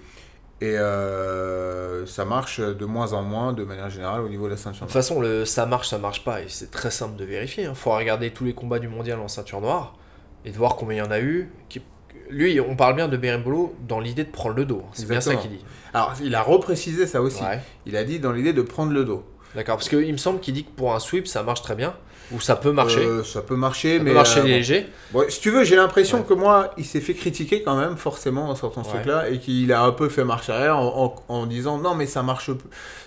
Et 0.61 0.77
euh, 0.79 2.07
ça 2.07 2.25
marche 2.25 2.61
de 2.61 2.85
moins 2.85 3.13
en 3.15 3.23
moins 3.23 3.53
de 3.53 3.65
manière 3.65 3.91
générale 3.91 4.21
au 4.23 4.29
niveau 4.29 4.47
de 4.47 4.51
la 4.53 4.57
ceinture. 4.57 4.83
De 4.83 4.87
toute 4.87 4.93
façon, 4.93 5.21
le 5.21 5.45
ça 5.45 5.67
marche, 5.67 5.89
ça 5.89 5.99
marche 5.99 6.25
pas, 6.25 6.41
et 6.41 6.47
c'est 6.49 6.71
très 6.71 6.91
simple 6.91 7.17
de 7.17 7.25
vérifier. 7.25 7.65
Il 7.65 7.75
faut 7.75 7.91
regarder 7.91 8.31
tous 8.31 8.45
les 8.45 8.55
combats 8.55 8.79
du 8.79 8.89
mondial 8.89 9.19
en 9.21 9.29
ceinture 9.29 9.61
noire 9.61 9.97
et 10.45 10.51
de 10.53 10.57
voir 10.57 10.77
combien 10.77 10.97
il 10.97 11.07
y 11.07 11.09
en 11.09 11.11
a 11.11 11.21
eu. 11.21 11.51
Qui- 11.69 11.83
Lui, 12.31 12.61
on 12.61 12.77
parle 12.77 12.95
bien 12.97 13.09
de 13.09 13.17
Berimbolo 13.17 13.75
dans 13.89 13.99
l'idée 14.01 14.25
de 14.25 14.31
prendre 14.31 14.55
le 14.55 14.65
dos. 14.65 14.83
C'est 14.93 15.09
bien 15.09 15.21
ça 15.21 15.35
qu'il 15.37 15.51
dit. 15.51 15.65
Alors, 15.95 16.15
il 16.23 16.35
a 16.35 16.43
reprécisé 16.43 17.07
ça 17.07 17.21
aussi. 17.23 17.43
Ouais. 17.43 17.61
Il 17.87 17.97
a 17.97 18.05
dit 18.05 18.21
dans 18.21 18.33
l'idée 18.33 18.53
de 18.53 18.63
prendre 18.63 18.93
le 18.93 19.05
dos. 19.05 19.25
D'accord, 19.55 19.77
parce 19.77 19.89
qu'il 19.89 20.11
me 20.13 20.17
semble 20.17 20.41
qu'il 20.41 20.55
dit 20.55 20.65
que 20.65 20.71
pour 20.71 20.95
un 20.95 21.01
sweep, 21.01 21.27
ça 21.27 21.43
marche 21.43 21.61
très 21.63 21.75
bien. 21.75 21.95
Ou 22.35 22.41
ça 22.41 22.57
peut 22.57 22.73
marcher. 22.73 23.01
Euh, 23.05 23.23
ça 23.25 23.43
peut 23.43 23.57
marcher, 23.57 23.99
ça 23.99 24.05
mais. 24.05 24.11
peut 24.11 24.17
marcher 24.17 24.41
euh, 24.41 24.45
léger. 24.45 24.87
Bon, 25.13 25.23
si 25.29 25.41
tu 25.41 25.51
veux, 25.51 25.65
j'ai 25.65 25.77
l'impression 25.77 26.19
Ouais. 26.19 26.25
que 26.29 26.35
moi, 26.35 26.71
il 26.79 26.85
s'est 26.85 27.01
fait 27.01 27.15
critiquer 27.15 27.63
quand 27.63 27.77
même, 27.77 27.97
forcément, 27.97 28.49
en 28.49 28.55
sortant 28.55 28.83
ce 28.85 28.89
Ouais. 28.89 28.95
truc-là, 28.97 29.29
et 29.29 29.39
qu'il 29.39 29.73
a 29.73 29.83
un 29.83 29.93
peu 29.93 30.09
fait 30.09 30.25
marche 30.25 30.49
arrière 30.49 30.79
en, 30.79 31.15
en- 31.29 31.35
en 31.35 31.47
disant 31.47 31.79
non, 31.79 31.95
mais 31.95 32.07
ça 32.07 32.23
marche, 32.23 32.51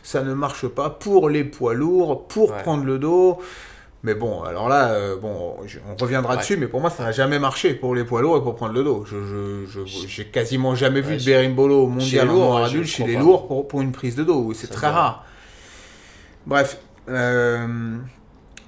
ça 0.04 0.22
ne 0.22 0.34
marche 0.34 0.68
pas 0.68 0.90
pour 0.90 1.30
les 1.30 1.44
poids 1.44 1.74
lourds, 1.74 2.28
pour 2.28 2.52
Ouais. 2.52 2.62
prendre 2.62 2.84
le 2.84 3.00
dos. 3.00 3.40
Mais 4.04 4.14
bon, 4.14 4.44
alors 4.44 4.70
là, 4.70 4.90
euh, 4.92 5.16
bon, 5.18 5.56
je- 5.66 5.80
on 5.90 5.96
reviendra 6.00 6.38
dessus, 6.38 6.58
mais 6.58 6.68
pour 6.68 6.80
moi, 6.80 6.92
ça 6.92 7.02
n'a 7.06 7.12
jamais 7.12 7.40
marché 7.40 7.74
pour 7.74 7.96
les 7.96 8.04
poids 8.04 8.22
lourds 8.22 8.38
et 8.38 8.42
pour 8.42 8.54
prendre 8.54 8.74
le 8.74 8.84
dos. 8.84 9.04
Je, 9.10 9.66
j'ai 10.08 10.26
quasiment 10.26 10.76
jamais 10.76 11.02
vu 11.02 11.18
de 11.18 11.24
berimbolo 11.26 11.88
mondial 11.88 12.28
je 12.30 12.64
adulte 12.66 12.86
chez 12.88 13.04
les 13.08 13.16
lourds 13.18 13.48
pour, 13.48 13.68
pour 13.68 13.82
une 13.82 13.92
prise 13.92 14.16
de 14.16 14.24
dos. 14.24 14.52
C'est 14.54 14.68
très 14.68 14.90
rare. 14.90 15.26
Bref. 16.46 16.78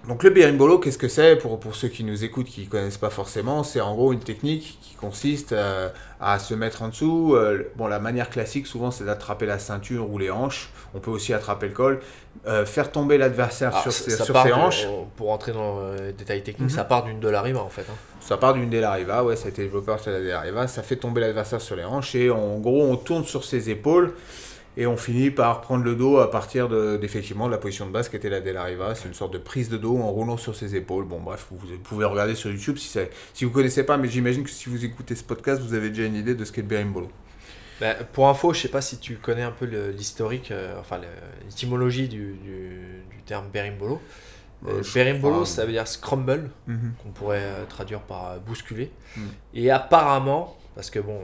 Donc 0.08 0.24
le 0.24 0.30
berimbolo, 0.30 0.80
qu'est-ce 0.80 0.98
que 0.98 1.08
c'est 1.08 1.36
pour, 1.36 1.60
pour 1.60 1.76
ceux 1.76 1.90
qui 1.90 2.04
nous 2.04 2.24
écoutent, 2.24 2.48
qui 2.48 2.62
ne 2.62 2.70
connaissent 2.70 2.98
pas 2.98 3.10
forcément? 3.10 3.64
C'est 3.64 3.82
en 3.82 3.94
gros 3.94 4.14
une 4.14 4.20
technique 4.22 4.80
qui 4.82 4.96
consiste 4.96 5.52
euh, 5.52 5.90
à 6.22 6.40
se 6.40 6.54
mettre 6.54 6.82
en 6.82 6.88
dessous. 6.90 7.34
euh, 7.36 7.64
bon, 7.76 7.88
la 7.88 8.00
manière 8.00 8.30
classique, 8.30 8.68
souvent, 8.68 8.90
c'est 8.92 9.04
d'attraper 9.04 9.46
la 9.46 9.60
ceinture 9.60 10.10
ou 10.10 10.18
les 10.18 10.32
hanches. 10.32 10.70
On 10.96 11.00
peut 11.00 11.12
aussi 11.12 11.34
attraper 11.34 11.68
le 11.68 11.74
col. 11.74 12.00
euh, 12.46 12.66
faire 12.66 12.92
tomber 12.92 13.18
l'adversaire 13.18 13.70
Alors, 13.70 13.82
sur, 13.82 13.92
ses, 13.92 14.12
sur 14.12 14.26
ses 14.26 14.32
de- 14.50 14.54
hanches. 14.54 14.88
pour 15.18 15.32
entrer 15.32 15.52
dans 15.52 15.92
les 16.00 16.14
détails 16.14 16.44
techniques, 16.44 16.70
Mhm. 16.70 16.76
ça 16.78 16.84
part 16.86 17.04
d'une 17.04 17.20
Dollarima 17.20 17.60
en 17.60 17.68
fait. 17.70 17.82
hein. 17.90 17.96
Ça 18.22 18.38
part 18.38 18.54
d'une 18.54 18.70
Delariva, 18.70 19.24
ouais, 19.24 19.36
ça 19.36 19.48
a 19.48 19.50
été 19.50 19.64
développé 19.64 19.88
par 19.88 20.00
la 20.06 20.20
Delariva. 20.20 20.68
Ça 20.68 20.84
fait 20.84 20.96
tomber 20.98 21.20
l'adversaire 21.20 21.60
sur 21.60 21.76
les 21.76 21.84
hanches 21.84 22.14
et 22.16 22.30
en 22.30 22.58
gros, 22.60 22.84
on 22.84 22.96
tourne 22.96 23.26
sur 23.26 23.44
ses 23.44 23.70
épaules 23.70 24.14
et 24.78 24.86
on 24.88 24.96
finit 24.96 25.32
par 25.32 25.60
prendre 25.62 25.84
le 25.84 25.96
dos 25.96 26.20
à 26.20 26.30
partir 26.32 26.70
de, 26.70 26.96
d'effectivement 26.98 27.48
de 27.48 27.52
la 27.52 27.58
position 27.58 27.86
de 27.88 27.92
base 27.92 28.08
qui 28.10 28.16
était 28.16 28.30
la 28.30 28.40
Delariva. 28.42 28.94
C'est 28.96 29.08
une 29.08 29.14
sorte 29.16 29.34
de 29.34 29.40
prise 29.40 29.68
de 29.70 29.78
dos 29.78 29.98
en 29.98 30.10
roulant 30.12 30.38
sur 30.38 30.56
ses 30.56 30.76
épaules. 30.76 31.06
Bon, 31.06 31.20
bref, 31.20 31.48
vous, 31.52 31.58
vous 31.58 31.78
pouvez 31.80 32.06
regarder 32.06 32.36
sur 32.36 32.50
YouTube 32.52 32.78
si, 32.78 32.88
ça, 32.88 33.02
si 33.34 33.44
vous 33.44 33.52
connaissez 33.52 33.84
pas, 33.84 33.98
mais 33.98 34.08
j'imagine 34.08 34.44
que 34.44 34.50
si 34.52 34.70
vous 34.70 34.86
écoutez 34.86 35.16
ce 35.16 35.24
podcast, 35.24 35.62
vous 35.62 35.74
avez 35.74 35.90
déjà 35.90 36.04
une 36.06 36.16
idée 36.16 36.36
de 36.36 36.46
ce 36.46 36.52
qu'est 36.52 36.62
le 36.62 36.68
berimbolo. 36.68 37.10
Bah, 37.82 37.96
pour 38.14 38.28
info, 38.30 38.54
je 38.54 38.62
sais 38.62 38.68
pas 38.70 38.82
si 38.82 38.98
tu 39.00 39.16
connais 39.18 39.44
un 39.44 39.52
peu 39.52 39.66
l'historique, 39.66 40.52
euh, 40.52 40.80
enfin 40.80 41.00
l'étymologie 41.46 42.08
du, 42.08 42.34
du- 42.34 43.04
du 43.12 43.22
terme 43.26 43.48
berimbolo. 43.52 44.00
Euh, 44.68 44.82
berimbolo, 44.96 45.46
ça 45.46 45.66
veut 45.66 45.72
dire 45.72 45.88
scramble, 45.88 46.50
Mhm. 46.68 46.94
qu'on 47.04 47.10
pourrait 47.10 47.44
euh, 47.44 47.66
traduire 47.70 48.00
par 48.02 48.32
euh, 48.32 48.38
bousculer. 48.40 48.92
Mm. 49.16 49.22
Et 49.54 49.70
apparemment, 49.70 50.58
parce 50.74 50.90
que 50.90 51.00
bon, 51.00 51.20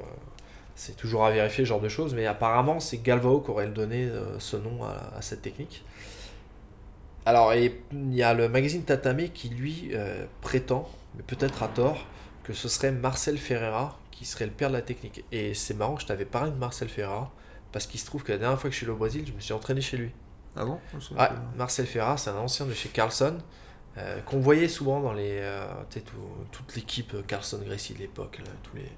c'est 0.76 0.96
toujours 0.96 1.26
à 1.26 1.32
vérifier 1.32 1.64
ce 1.66 1.70
genre 1.70 1.82
de 1.82 1.90
choses, 1.90 2.14
mais 2.14 2.26
apparemment 2.26 2.80
c'est 2.80 2.98
Galvao 2.98 3.42
qui 3.42 3.52
aurait 3.52 3.68
donné 3.68 4.06
euh, 4.06 4.40
ce 4.40 4.58
nom 4.58 4.84
à, 4.84 5.14
à 5.18 5.22
cette 5.22 5.42
technique. 5.42 5.84
Alors, 7.26 7.54
il 7.54 7.74
y 8.14 8.22
a 8.22 8.34
le 8.34 8.50
magazine 8.50 8.84
Tatame 8.84 9.30
qui 9.30 9.48
lui 9.50 9.92
euh, 9.94 10.26
prétend, 10.42 10.90
mais 11.16 11.24
peut-être 11.24 11.64
à 11.64 11.70
tort, 11.70 12.06
que 12.44 12.52
ce 12.54 12.68
serait 12.68 12.92
Marcel 12.92 13.38
Ferreira 13.38 13.98
qui 14.12 14.26
serait 14.26 14.46
le 14.46 14.52
père 14.52 14.68
de 14.70 14.74
la 14.76 14.82
technique. 14.82 15.24
Et 15.32 15.54
c'est 15.54 15.74
marrant, 15.74 15.98
je 15.98 16.06
t'avais 16.06 16.26
parlé 16.26 16.52
de 16.52 16.58
Marcel 16.58 16.90
Ferreira, 16.90 17.32
parce 17.72 17.88
qu'il 17.88 18.00
se 18.00 18.06
trouve 18.06 18.24
que 18.24 18.32
la 18.34 18.38
dernière 18.38 18.60
fois 18.60 18.70
que 18.70 18.74
je 18.74 18.78
suis 18.78 18.86
allé 18.86 18.94
au 18.94 18.98
Brésil, 18.98 19.24
je 19.26 19.32
me 19.32 19.40
suis 19.40 19.54
entraîné 19.54 19.80
chez 19.82 19.98
lui. 19.98 20.12
Ah 20.56 20.66
bon? 20.66 20.80
Ouais. 21.18 21.30
Marcel 21.56 21.86
Ferra, 21.88 22.18
c'est 22.18 22.30
un 22.30 22.36
ancien 22.38 22.66
de 22.66 22.74
chez 22.74 22.90
Carlson, 22.90 23.38
euh, 23.98 24.20
qu'on 24.22 24.40
voyait 24.40 24.68
souvent 24.68 25.00
dans 25.00 25.14
les, 25.14 25.40
euh, 25.42 25.66
tout- 25.92 26.02
toute 26.52 26.76
l'équipe 26.76 27.16
Carlson 27.26 27.60
Gracie 27.66 27.94
de 27.94 28.00
l'époque. 28.00 28.40
tous 28.64 28.76
les... 28.76 28.92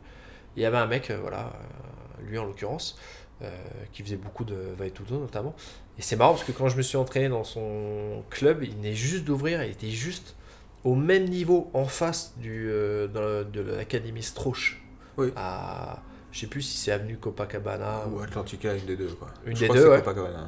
Il 0.56 0.64
y 0.64 0.66
avait 0.66 0.78
un 0.78 0.88
mec, 0.88 1.10
euh, 1.12 1.18
voilà, 1.22 1.51
euh, 1.53 2.24
lui 2.28 2.38
en 2.38 2.45
l'occurrence, 2.45 2.97
euh, 3.41 3.49
qui 3.91 4.03
faisait 4.03 4.16
beaucoup 4.16 4.43
de 4.45 4.56
Vaetudo 4.78 5.20
notamment. 5.20 5.56
Et 5.97 6.01
c'est 6.01 6.16
marrant 6.16 6.32
parce 6.34 6.43
que 6.45 6.51
quand 6.51 6.70
je 6.70 6.78
me 6.78 6.82
suis 6.82 6.97
entraîné 6.97 7.30
dans 7.30 7.43
son 7.43 8.24
club, 8.30 8.64
il 8.64 8.72
venait 8.76 8.93
juste 8.93 9.24
d'ouvrir, 9.26 9.64
il 9.64 9.72
était 9.72 9.89
juste 9.89 10.36
au 10.84 10.95
même 10.95 11.26
niveau 11.26 11.70
en 11.74 11.86
face 11.86 12.34
du, 12.38 12.66
de 12.68 13.62
l'académie 13.76 14.24
Strauch. 14.24 14.82
Oui. 15.18 15.32
À, 15.36 16.01
je 16.32 16.41
sais 16.41 16.47
plus 16.47 16.62
si 16.62 16.78
c'est 16.78 16.91
avenue 16.91 17.18
Copacabana 17.18 18.08
Ou 18.12 18.20
Atlantica, 18.20 18.76
une 18.76 18.86
des 18.86 18.97
deux, 18.97 19.08
quoi. 19.08 19.30
Une 19.45 19.56
Je 19.56 19.62
des 19.62 19.68
crois 19.68 19.78
deux, 19.78 19.84
c'est 19.84 19.89
ouais. 19.89 19.97
Copacabana, 19.99 20.39
hein. 20.41 20.45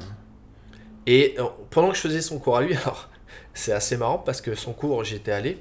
Et 1.06 1.36
pendant 1.70 1.88
que 1.88 1.96
je 1.96 2.02
faisais 2.02 2.20
son 2.20 2.38
cours 2.38 2.58
à 2.58 2.62
lui, 2.62 2.74
alors 2.84 3.08
c'est 3.54 3.72
assez 3.72 3.96
marrant 3.96 4.18
parce 4.18 4.40
que 4.42 4.54
son 4.54 4.72
cours, 4.74 5.02
j'étais 5.04 5.32
allé 5.32 5.58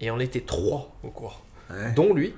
et 0.00 0.10
on 0.10 0.20
était 0.20 0.40
trois 0.42 0.96
au 1.02 1.10
cours, 1.10 1.42
Ouais. 1.70 1.92
dont 1.92 2.14
lui 2.14 2.34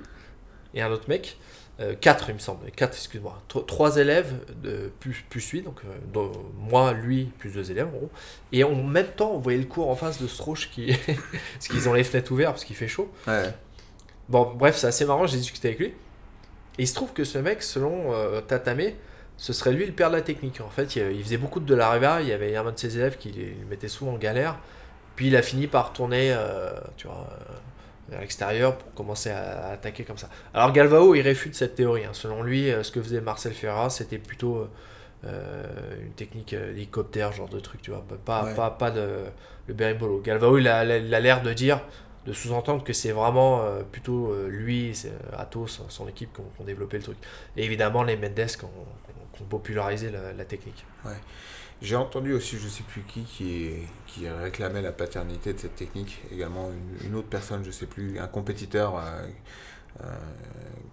et 0.73 0.81
un 0.81 0.91
autre 0.91 1.05
mec, 1.09 1.37
euh, 1.79 1.95
quatre 1.99 2.29
il 2.29 2.35
me 2.35 2.39
semble, 2.39 2.69
quatre 2.71 2.93
excuse-moi, 2.95 3.41
Tro- 3.47 3.61
trois 3.61 3.97
élèves 3.97 4.33
de 4.61 4.91
plus 4.99 5.25
plus 5.29 5.51
lui, 5.51 5.61
donc 5.61 5.81
euh, 5.85 5.87
dont 6.13 6.31
moi, 6.57 6.93
lui, 6.93 7.25
plus 7.39 7.51
deux 7.51 7.71
élèves 7.71 7.87
en 7.87 7.97
gros, 7.97 8.09
et 8.51 8.63
en 8.63 8.75
même 8.75 9.07
temps 9.07 9.31
on 9.33 9.39
voyait 9.39 9.57
le 9.57 9.65
cours 9.65 9.89
en 9.89 9.95
face 9.95 10.21
de 10.21 10.27
Strauch 10.27 10.69
qui, 10.71 10.95
parce 11.53 11.67
qu'ils 11.67 11.89
ont 11.89 11.93
les 11.93 12.03
fenêtres 12.03 12.31
ouvertes 12.31 12.53
parce 12.53 12.65
qu'il 12.65 12.75
fait 12.75 12.87
chaud. 12.87 13.11
Ouais. 13.27 13.51
Bon, 14.29 14.53
bref, 14.55 14.77
c'est 14.77 14.87
assez 14.87 15.05
marrant, 15.05 15.27
j'ai 15.27 15.37
discuté 15.37 15.69
avec 15.69 15.79
lui. 15.79 15.87
Et 15.87 16.83
il 16.83 16.87
se 16.87 16.95
trouve 16.95 17.13
que 17.13 17.23
ce 17.23 17.37
mec, 17.37 17.61
selon 17.61 18.13
euh, 18.13 18.41
Tatame, 18.41 18.81
ce 19.37 19.51
serait 19.53 19.73
lui 19.73 19.85
le 19.85 19.91
père 19.91 20.09
de 20.09 20.15
la 20.15 20.21
technique. 20.21 20.61
En 20.61 20.69
fait, 20.69 20.95
il, 20.95 21.11
il 21.11 21.23
faisait 21.23 21.37
beaucoup 21.37 21.59
de 21.59 21.65
Dolariva, 21.65 22.21
il 22.21 22.27
y 22.29 22.31
avait 22.31 22.55
un 22.55 22.71
de 22.71 22.77
ses 22.77 22.97
élèves 22.97 23.17
qui 23.17 23.31
le 23.31 23.65
mettait 23.69 23.87
souvent 23.89 24.13
en 24.13 24.17
galère. 24.17 24.57
Puis 25.15 25.27
il 25.27 25.35
a 25.35 25.41
fini 25.41 25.67
par 25.67 25.93
tourner, 25.93 26.33
euh, 26.33 26.71
tu 26.97 27.07
vois, 27.07 27.27
vers 28.09 28.19
l'extérieur 28.21 28.77
pour 28.77 28.93
commencer 28.93 29.29
à, 29.29 29.67
à 29.67 29.71
attaquer 29.73 30.03
comme 30.03 30.17
ça. 30.17 30.29
Alors 30.53 30.71
Galvao, 30.71 31.15
il 31.15 31.21
réfute 31.21 31.55
cette 31.55 31.75
théorie. 31.75 32.05
hein. 32.05 32.13
Selon 32.13 32.43
lui, 32.43 32.69
euh, 32.71 32.83
ce 32.83 32.91
que 32.91 33.01
faisait 33.01 33.21
Marcel 33.21 33.53
Ferra, 33.53 33.89
c'était 33.89 34.17
plutôt 34.17 34.57
euh, 34.57 34.69
euh, 35.25 35.63
une 36.01 36.11
technique 36.13 36.53
hélicoptère, 36.53 37.31
genre 37.31 37.49
de 37.49 37.59
truc, 37.59 37.81
tu 37.81 37.91
vois. 37.91 38.03
Pas, 38.25 38.43
Ouais. 38.43 38.55
pas, 38.55 38.69
pas 38.71 38.91
de, 38.91 39.07
le 39.67 39.73
berimbolo. 39.73 40.19
Galvao, 40.19 40.57
il 40.57 40.67
a 40.67 40.83
il 40.97 41.13
a 41.13 41.19
l'air 41.19 41.41
de 41.41 41.53
dire 41.53 41.81
de 42.25 42.31
sous-entendre 42.31 42.83
que 42.85 42.93
c'est 42.93 43.11
vraiment 43.11 43.63
euh, 43.63 43.81
plutôt 43.83 44.31
euh, 44.31 44.47
lui, 44.49 44.93
Athos, 45.37 45.67
son 45.89 46.07
équipe 46.07 46.31
qui 46.33 46.41
ont, 46.41 46.63
développé 46.63 46.97
le 46.97 47.03
truc. 47.03 47.17
Et 47.57 47.63
évidemment 47.65 48.03
les 48.03 48.15
Mendes 48.15 48.35
qui 48.35 48.63
ont, 48.65 49.45
popularisé 49.49 50.09
la, 50.09 50.31
la 50.31 50.45
technique. 50.45 50.85
J'ai 51.81 51.95
entendu 51.95 52.33
aussi, 52.33 52.57
je 52.57 52.67
sais 52.67 52.83
plus 52.83 53.01
qui, 53.01 53.21
qui, 53.23 53.69
qui 54.07 54.29
réclamait 54.29 54.81
la 54.81 54.91
paternité 54.91 55.53
de 55.53 55.59
cette 55.59 55.75
technique. 55.75 56.21
Également 56.31 56.69
une, 56.69 57.09
une 57.09 57.15
autre 57.15 57.27
personne, 57.27 57.63
je 57.65 57.71
sais 57.71 57.87
plus, 57.87 58.19
un 58.19 58.27
compétiteur 58.27 58.97
euh, 58.97 59.27
euh, 60.01 60.05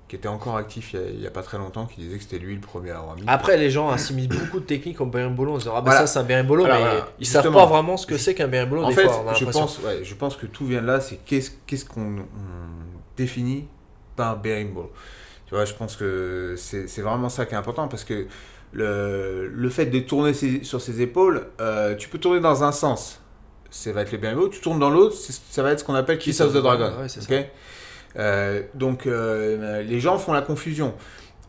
qui 0.09 0.17
était 0.17 0.29
encore 0.29 0.57
actif 0.57 0.93
il 0.93 1.21
y, 1.21 1.27
a, 1.27 1.31
pas 1.31 1.43
très 1.43 1.57
longtemps, 1.57 1.87
qui 1.87 2.01
disait 2.01 2.17
que 2.19 2.23
c'était 2.25 2.39
lui 2.39 2.55
le 2.55 2.61
premier 2.61 2.91
à 2.91 2.95
l'avoir 2.95 3.15
mis. 3.17 3.23
Après 3.29 3.57
les 3.57 3.71
gens 3.71 3.89
assimilent 3.89 4.29
beaucoup 4.29 4.61
de 4.61 4.65
techniques 4.67 5.01
au 5.01 5.07
berimbolo 5.07 5.55
en 5.55 5.59
disant 5.59 5.73
ah 5.75 5.81
bah 5.81 5.93
Voilà. 5.93 6.01
ça 6.01 6.07
c'est 6.07 6.19
un 6.19 6.25
berimbolo 6.25 6.65
Alors, 6.65 6.77
mais 6.77 6.83
voilà, 6.85 7.09
ils 7.19 7.27
savent 7.27 7.45
justement. 7.45 7.65
pas 7.65 7.73
vraiment 7.73 7.97
ce 7.97 8.07
que 8.07 8.19
c'est 8.19 8.35
qu'un 8.35 8.49
berimbolo 8.49 8.83
en 8.83 8.89
des 8.89 8.95
fait, 8.95 9.05
fois, 9.05 9.23
on 9.25 9.29
a 9.29 9.35
je, 9.35 9.45
pense, 9.47 9.79
ouais, 9.79 10.01
je 10.03 10.15
pense 10.15 10.37
que 10.37 10.45
tout 10.47 10.67
vient 10.67 10.83
de 10.83 10.87
là, 10.87 11.01
c'est 11.01 11.19
qu'est-ce 11.25 11.85
qu'on 11.87 12.19
on 12.19 12.27
définit 13.17 13.69
par 14.17 14.37
berimbolo. 14.39 14.93
Tu 15.47 15.55
vois, 15.55 15.65
je 15.65 15.73
pense 15.75 15.97
que 15.97 16.55
c'est 16.59 16.87
c'est 16.89 17.03
vraiment 17.03 17.29
ça 17.29 17.47
qui 17.47 17.55
est 17.55 17.59
important 17.59 17.89
parce 17.89 18.05
que 18.05 18.27
le, 18.73 19.49
le 19.49 19.69
fait 19.71 19.87
de 19.87 19.99
tourner 20.01 20.33
ses- 20.35 20.63
sur 20.65 20.81
ses 20.81 21.01
épaules, 21.03 21.47
euh, 21.61 21.95
tu 21.97 22.09
peux 22.09 22.19
tourner 22.19 22.41
dans 22.41 22.63
un 22.65 22.73
sens, 22.73 23.21
ça 23.71 23.93
va 23.93 24.03
être 24.03 24.13
le 24.13 24.19
berimbolo, 24.19 24.49
tu 24.49 24.61
tournes 24.61 24.79
dans 24.79 24.91
l'autre, 24.91 25.17
ça 25.17 25.63
va 25.63 25.73
être 25.73 25.81
ce 25.81 25.85
qu'on 25.85 25.95
appelle 25.95 26.19
Kiss 26.19 26.41
of 26.41 26.53
the 26.53 26.59
Dragon. 26.59 26.93
Ouais, 27.01 27.51
Euh, 28.17 28.63
donc 28.75 29.07
euh, 29.07 29.83
les 29.83 30.01
gens 30.01 30.19
font 30.19 30.33
la 30.33 30.43
confusion. 30.43 30.95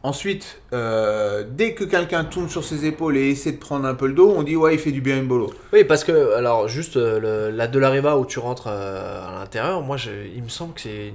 Ensuite, 0.03 0.59
euh, 0.73 1.43
dès 1.47 1.73
que 1.75 1.83
quelqu'un 1.83 2.23
tourne 2.23 2.49
sur 2.49 2.63
ses 2.63 2.85
épaules 2.85 3.17
et 3.17 3.29
essaie 3.29 3.51
de 3.51 3.57
prendre 3.57 3.87
un 3.87 3.93
peu 3.93 4.07
le 4.07 4.13
dos, 4.13 4.31
on 4.35 4.41
dit 4.43 4.55
ouais 4.55 4.73
il 4.75 4.79
fait 4.79 4.91
du 4.91 5.01
berimbolo. 5.01 5.51
Oui, 5.73 5.83
parce 5.83 6.03
que, 6.03 6.33
alors, 6.35 6.67
juste 6.67 6.95
le- 6.95 7.49
la 7.51 7.67
Dolariva 7.67 8.17
où 8.17 8.25
tu 8.25 8.39
rentres 8.39 8.65
euh, 8.67 9.27
à 9.27 9.39
l'intérieur, 9.39 9.81
moi, 9.81 9.97
je- 9.97 10.09
il 10.35 10.41
me 10.43 10.49
semble 10.49 10.73
que 10.73 10.81
c'est 10.81 11.13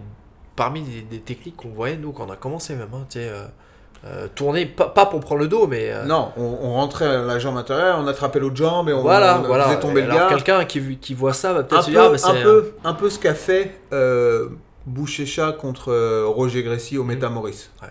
parmi 0.54 0.82
des, 0.82 1.02
des 1.02 1.18
techniques 1.20 1.56
qu'on 1.56 1.68
voyait, 1.70 1.96
nous, 1.96 2.12
quand 2.12 2.26
on 2.28 2.32
a 2.32 2.36
commencé 2.36 2.74
même, 2.76 2.88
hein, 2.94 3.06
tu 3.10 3.18
sais, 3.18 3.28
euh, 3.28 3.46
euh, 4.06 4.28
tourner, 4.34 4.66
pas, 4.66 4.86
pas 4.88 5.06
pour 5.06 5.20
prendre 5.20 5.40
le 5.40 5.48
dos, 5.48 5.66
mais. 5.66 5.90
euh, 5.90 6.04
Non, 6.04 6.30
on, 6.36 6.42
on 6.62 6.72
rentrait 6.74 7.22
la 7.24 7.38
jambe 7.38 7.56
intérieure, 7.58 7.98
on 8.00 8.06
attrapait 8.06 8.38
l'autre 8.38 8.56
jambe 8.56 8.88
et 8.88 8.92
on, 8.92 9.02
voilà, 9.02 9.40
on 9.42 9.46
voilà. 9.46 9.64
faisait 9.64 9.80
tomber 9.80 10.02
le 10.02 10.12
gars. 10.12 10.26
quelqu'un 10.28 10.64
qui, 10.64 10.96
qui 10.98 11.14
voit 11.14 11.32
ça 11.32 11.52
va 11.52 11.62
peut-être 11.64 11.82
se 11.82 11.86
peu, 11.86 11.92
dire, 11.92 12.02
ah, 12.04 12.10
mais 12.12 12.24
un, 12.24 12.42
peu, 12.42 12.72
un 12.84 12.94
peu 12.94 13.10
ce 13.10 13.18
qu'a 13.18 13.34
fait 13.34 13.72
euh, 13.92 14.48
Bouchécha 14.86 15.52
contre 15.52 15.90
euh, 15.92 16.24
Roger 16.26 16.62
Grécy 16.62 16.96
au 16.98 17.04
Métamoris. 17.04 17.70
Ouais. 17.82 17.88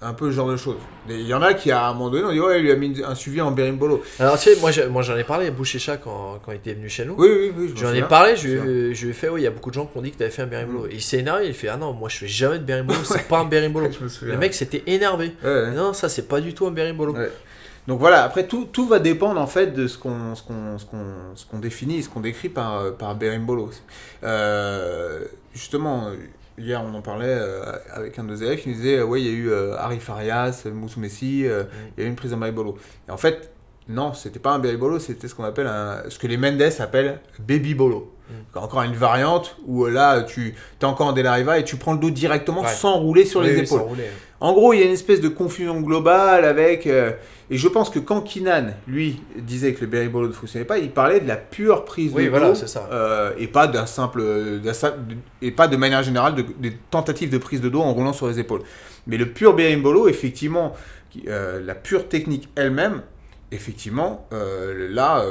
Un 0.00 0.12
peu 0.12 0.30
ce 0.30 0.36
genre 0.36 0.48
de 0.48 0.56
choses. 0.56 0.76
Il 1.08 1.26
y 1.26 1.34
en 1.34 1.42
a 1.42 1.54
qui, 1.54 1.72
à 1.72 1.86
un 1.86 1.92
moment 1.92 2.08
donné, 2.10 2.24
ont 2.24 2.30
dit 2.32 2.38
Ouais, 2.40 2.58
il 2.60 2.62
lui 2.62 2.70
a 2.70 2.76
mis 2.76 3.02
un 3.04 3.16
suivi 3.16 3.40
en 3.40 3.50
berimbolo. 3.50 4.00
Alors, 4.20 4.38
tu 4.38 4.48
sais, 4.54 4.60
moi, 4.60 4.70
moi 4.90 5.02
j'en 5.02 5.16
ai 5.16 5.24
parlé 5.24 5.48
à 5.48 5.50
Bouchécha 5.50 5.96
quand, 5.96 6.38
quand 6.44 6.52
il 6.52 6.56
était 6.56 6.74
venu 6.74 6.88
chez 6.88 7.04
nous. 7.04 7.14
Oui, 7.18 7.28
oui, 7.28 7.52
oui. 7.56 7.72
je 7.74 7.80
J'en 7.80 7.92
ai 7.92 8.02
parlé, 8.02 8.36
je 8.36 8.42
Je 8.42 8.48
lui, 8.58 8.70
ai- 8.90 8.94
je 8.94 9.04
lui 9.06 9.10
ai 9.10 9.14
fait, 9.14 9.28
oui, 9.28 9.40
il 9.40 9.44
y 9.44 9.48
a 9.48 9.50
beaucoup 9.50 9.70
de 9.70 9.74
gens 9.74 9.86
qui 9.86 9.98
ont 9.98 10.02
dit 10.02 10.12
que 10.12 10.16
tu 10.18 10.22
avais 10.22 10.30
fait 10.30 10.42
un 10.42 10.46
berimbolo. 10.46 10.86
Et 10.86 10.94
il 10.94 11.02
s'est 11.02 11.18
énervé, 11.18 11.48
il 11.48 11.54
fait, 11.54 11.66
ah 11.66 11.76
non, 11.76 11.92
moi 11.94 12.08
je 12.08 12.16
fais 12.18 12.28
jamais 12.28 12.58
de 12.60 12.64
berimbolo, 12.64 13.00
c'est 13.02 13.22
pas 13.28 13.38
un 13.40 13.44
berimbolo. 13.46 13.88
Le 14.22 14.36
mec 14.36 14.54
s'était 14.54 14.84
énervé. 14.86 15.32
Ouais, 15.42 15.50
ouais. 15.50 15.70
Non, 15.72 15.92
ça 15.92 16.08
c'est 16.08 16.28
pas 16.28 16.40
du 16.40 16.54
tout 16.54 16.66
un 16.66 16.70
berimbolo. 16.70 17.14
Ouais. 17.14 17.32
Donc 17.88 17.98
voilà, 17.98 18.22
après 18.22 18.46
tout, 18.46 18.66
tout 18.70 18.86
va 18.86 19.00
dépendre 19.00 19.40
en 19.40 19.46
fait 19.48 19.72
de 19.74 19.88
ce 19.88 19.98
qu'on 19.98 20.34
ce 20.36 20.42
qu'on 20.44 20.78
ce 21.34 21.44
qu'on 21.46 21.58
définit, 21.58 22.02
ce 22.04 22.08
qu'on 22.08 22.20
décrit 22.20 22.50
par 22.50 22.78
euh, 22.80 22.90
par 22.92 23.16
berimbolo. 23.16 23.70
Euh, 24.24 25.24
justement, 25.54 26.10
hier 26.58 26.82
on 26.82 26.94
en 26.94 27.02
parlait 27.02 27.26
euh, 27.28 27.62
avec 27.92 28.18
un 28.18 28.24
de 28.24 28.28
nos 28.28 28.36
élèves 28.36 28.60
qui 28.60 28.68
nous 28.70 28.74
disait 28.74 28.98
euh, 28.98 29.04
ouais 29.04 29.20
il 29.22 29.26
y 29.26 29.30
a 29.30 29.32
eu 29.32 29.50
euh, 29.50 29.76
Harry 29.78 30.00
Farias, 30.00 30.64
Moussou 30.72 31.00
Messi, 31.00 31.46
euh, 31.46 31.64
il 31.96 32.00
y 32.00 32.04
a 32.04 32.06
eu 32.06 32.10
une 32.10 32.16
prise 32.16 32.32
en 32.34 32.36
berimbolo. 32.38 32.76
Et 33.08 33.10
en 33.10 33.16
fait, 33.16 33.50
non, 33.88 34.12
c'était 34.12 34.38
pas 34.38 34.50
un 34.50 34.58
berry 34.58 34.76
bolo, 34.76 34.98
c'était 34.98 35.28
ce 35.28 35.34
qu'on 35.34 35.44
appelle 35.44 35.66
un, 35.66 36.02
ce 36.10 36.18
que 36.18 36.26
les 36.26 36.36
Mendes 36.36 36.60
appellent 36.78 37.20
baby 37.38 37.74
bolo. 37.74 38.12
Mm. 38.28 38.58
Encore 38.58 38.82
une 38.82 38.92
variante 38.94 39.56
où 39.66 39.86
euh, 39.86 39.90
là, 39.90 40.20
tu 40.22 40.54
es 40.80 40.84
encore 40.84 41.06
en 41.06 41.12
Delariva 41.14 41.58
et 41.58 41.64
tu 41.64 41.76
prends 41.76 41.94
le 41.94 41.98
dos 41.98 42.10
directement 42.10 42.60
Ouais. 42.60 42.68
sans 42.68 42.98
rouler 42.98 43.24
sur 43.24 43.40
Oui, 43.40 43.46
les 43.46 43.54
oui, 43.54 43.60
épaules. 43.62 43.78
sans 43.80 43.86
rouler. 43.86 44.10
En 44.40 44.52
gros, 44.52 44.72
il 44.72 44.78
y 44.80 44.82
a 44.82 44.86
une 44.86 44.92
espèce 44.92 45.20
de 45.20 45.28
confusion 45.28 45.80
globale 45.80 46.44
avec. 46.44 46.86
euh, 46.86 47.12
et 47.50 47.56
je 47.56 47.66
pense 47.66 47.90
que 47.90 47.98
quand 47.98 48.20
Kinan, 48.20 48.74
lui, 48.86 49.20
disait 49.36 49.72
que 49.72 49.80
le 49.80 49.86
berry 49.86 50.08
bolo 50.08 50.28
ne 50.28 50.32
fonctionnait 50.32 50.64
pas, 50.66 50.78
il 50.78 50.90
parlait 50.90 51.18
de 51.20 51.26
la 51.26 51.36
pure 51.36 51.84
prise 51.84 52.12
Oui, 52.14 52.26
de 52.26 52.30
voilà, 52.30 52.50
dos, 52.50 52.54
ça. 52.54 52.88
euh, 52.92 53.32
et 53.38 53.46
pas 53.48 53.66
d'un 53.66 53.86
simple, 53.86 54.22
et 55.42 55.50
pas 55.50 55.66
de 55.66 55.76
manière 55.76 56.02
générale 56.02 56.34
de, 56.34 56.44
des 56.58 56.72
tentatives 56.90 57.30
de 57.30 57.38
prise 57.38 57.60
de 57.60 57.68
dos 57.68 57.80
en 57.80 57.92
roulant 57.94 58.12
sur 58.12 58.28
les 58.28 58.38
épaules. 58.38 58.62
Mais 59.06 59.16
le 59.16 59.30
pur 59.30 59.54
berimbolo, 59.54 60.08
effectivement, 60.08 60.74
qui- 61.10 61.24
euh, 61.28 61.60
la 61.64 61.74
pure 61.74 62.06
technique 62.08 62.48
elle-même, 62.54 63.02
effectivement, 63.50 64.28
là, 64.30 65.24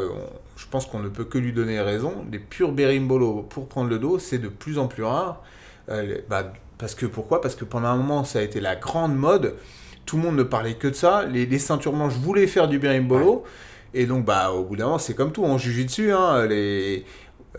je 0.58 0.66
pense 0.72 0.88
qu'on 0.88 1.00
ne 1.00 1.08
peut 1.10 1.24
que 1.24 1.38
lui 1.38 1.54
donner 1.54 1.80
raison. 1.80 2.26
Les 2.32 2.40
purs 2.40 2.72
berimbolo 2.72 3.46
pour 3.48 3.68
prendre 3.68 3.90
le 3.92 4.00
dos, 4.00 4.18
c'est 4.18 4.40
de 4.40 4.48
plus 4.50 4.80
en 4.80 4.88
plus 4.88 5.04
rare. 5.04 5.44
Bah, 6.30 6.52
parce 6.78 6.96
que 6.96 7.06
pourquoi? 7.06 7.42
Parce 7.42 7.56
que 7.56 7.66
pendant 7.66 7.88
un 7.90 7.96
moment, 7.98 8.24
ça 8.24 8.40
a 8.40 8.42
été 8.42 8.60
la 8.60 8.76
grande 8.76 9.16
mode. 9.16 9.56
Tout 10.06 10.18
le 10.18 10.24
monde 10.24 10.36
ne 10.38 10.44
parlait 10.44 10.76
que 10.76 10.88
de 10.88 10.94
ça. 10.94 11.26
Les, 11.26 11.46
les 11.46 11.60
ceintures 11.60 11.92
blanches 11.94 12.14
voulaient 12.14 12.48
faire 12.48 12.68
du 12.68 12.80
berimbolo. 12.80 13.44
Et 13.94 14.06
donc, 14.06 14.26
bah, 14.26 14.52
au 14.52 14.64
bout 14.64 14.76
d'un 14.76 14.86
moment, 14.86 15.00
c'est 15.00 15.14
comme 15.16 15.32
tout 15.32 15.44
en 15.44 15.58
jujitsu. 15.58 16.12
Hein, 16.12 16.46
les, 16.46 17.04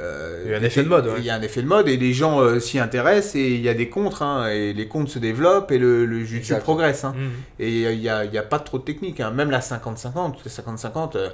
euh, 0.00 0.42
Il 0.46 0.50
y 0.52 0.54
a 0.54 0.58
un 0.58 0.62
effet 0.62 0.82
de 0.82 0.88
mode, 0.88 1.06
ouais. 1.06 1.14
Il 1.18 1.24
y 1.24 1.30
a 1.30 1.34
un 1.34 1.42
effet 1.42 1.62
de 1.62 1.66
mode 1.66 1.88
et 1.88 1.96
les 1.96 2.12
gens 2.12 2.40
euh, 2.40 2.60
s'y 2.60 2.78
intéressent 2.78 3.34
et 3.34 3.48
il 3.54 3.60
y 3.60 3.68
a 3.68 3.74
des 3.74 3.88
contres. 3.88 4.22
hein, 4.22 4.48
et 4.48 4.72
les 4.72 4.86
contres 4.88 5.10
se 5.10 5.18
développent 5.18 5.72
et 5.72 5.78
le, 5.78 6.06
le 6.06 6.58
progresse. 6.60 7.04
hein. 7.04 7.14
Mhm. 7.16 7.30
Et 7.58 7.82
il 7.92 7.98
n'y 7.98 8.08
a, 8.08 8.42
pas 8.42 8.60
trop 8.60 8.78
de 8.78 8.84
technique. 8.84 9.20
hein. 9.20 9.30
Même 9.32 9.50
la 9.50 9.60
50-50, 9.60 10.36
la 10.44 10.50
50-50, 10.50 11.16
euh, 11.16 11.30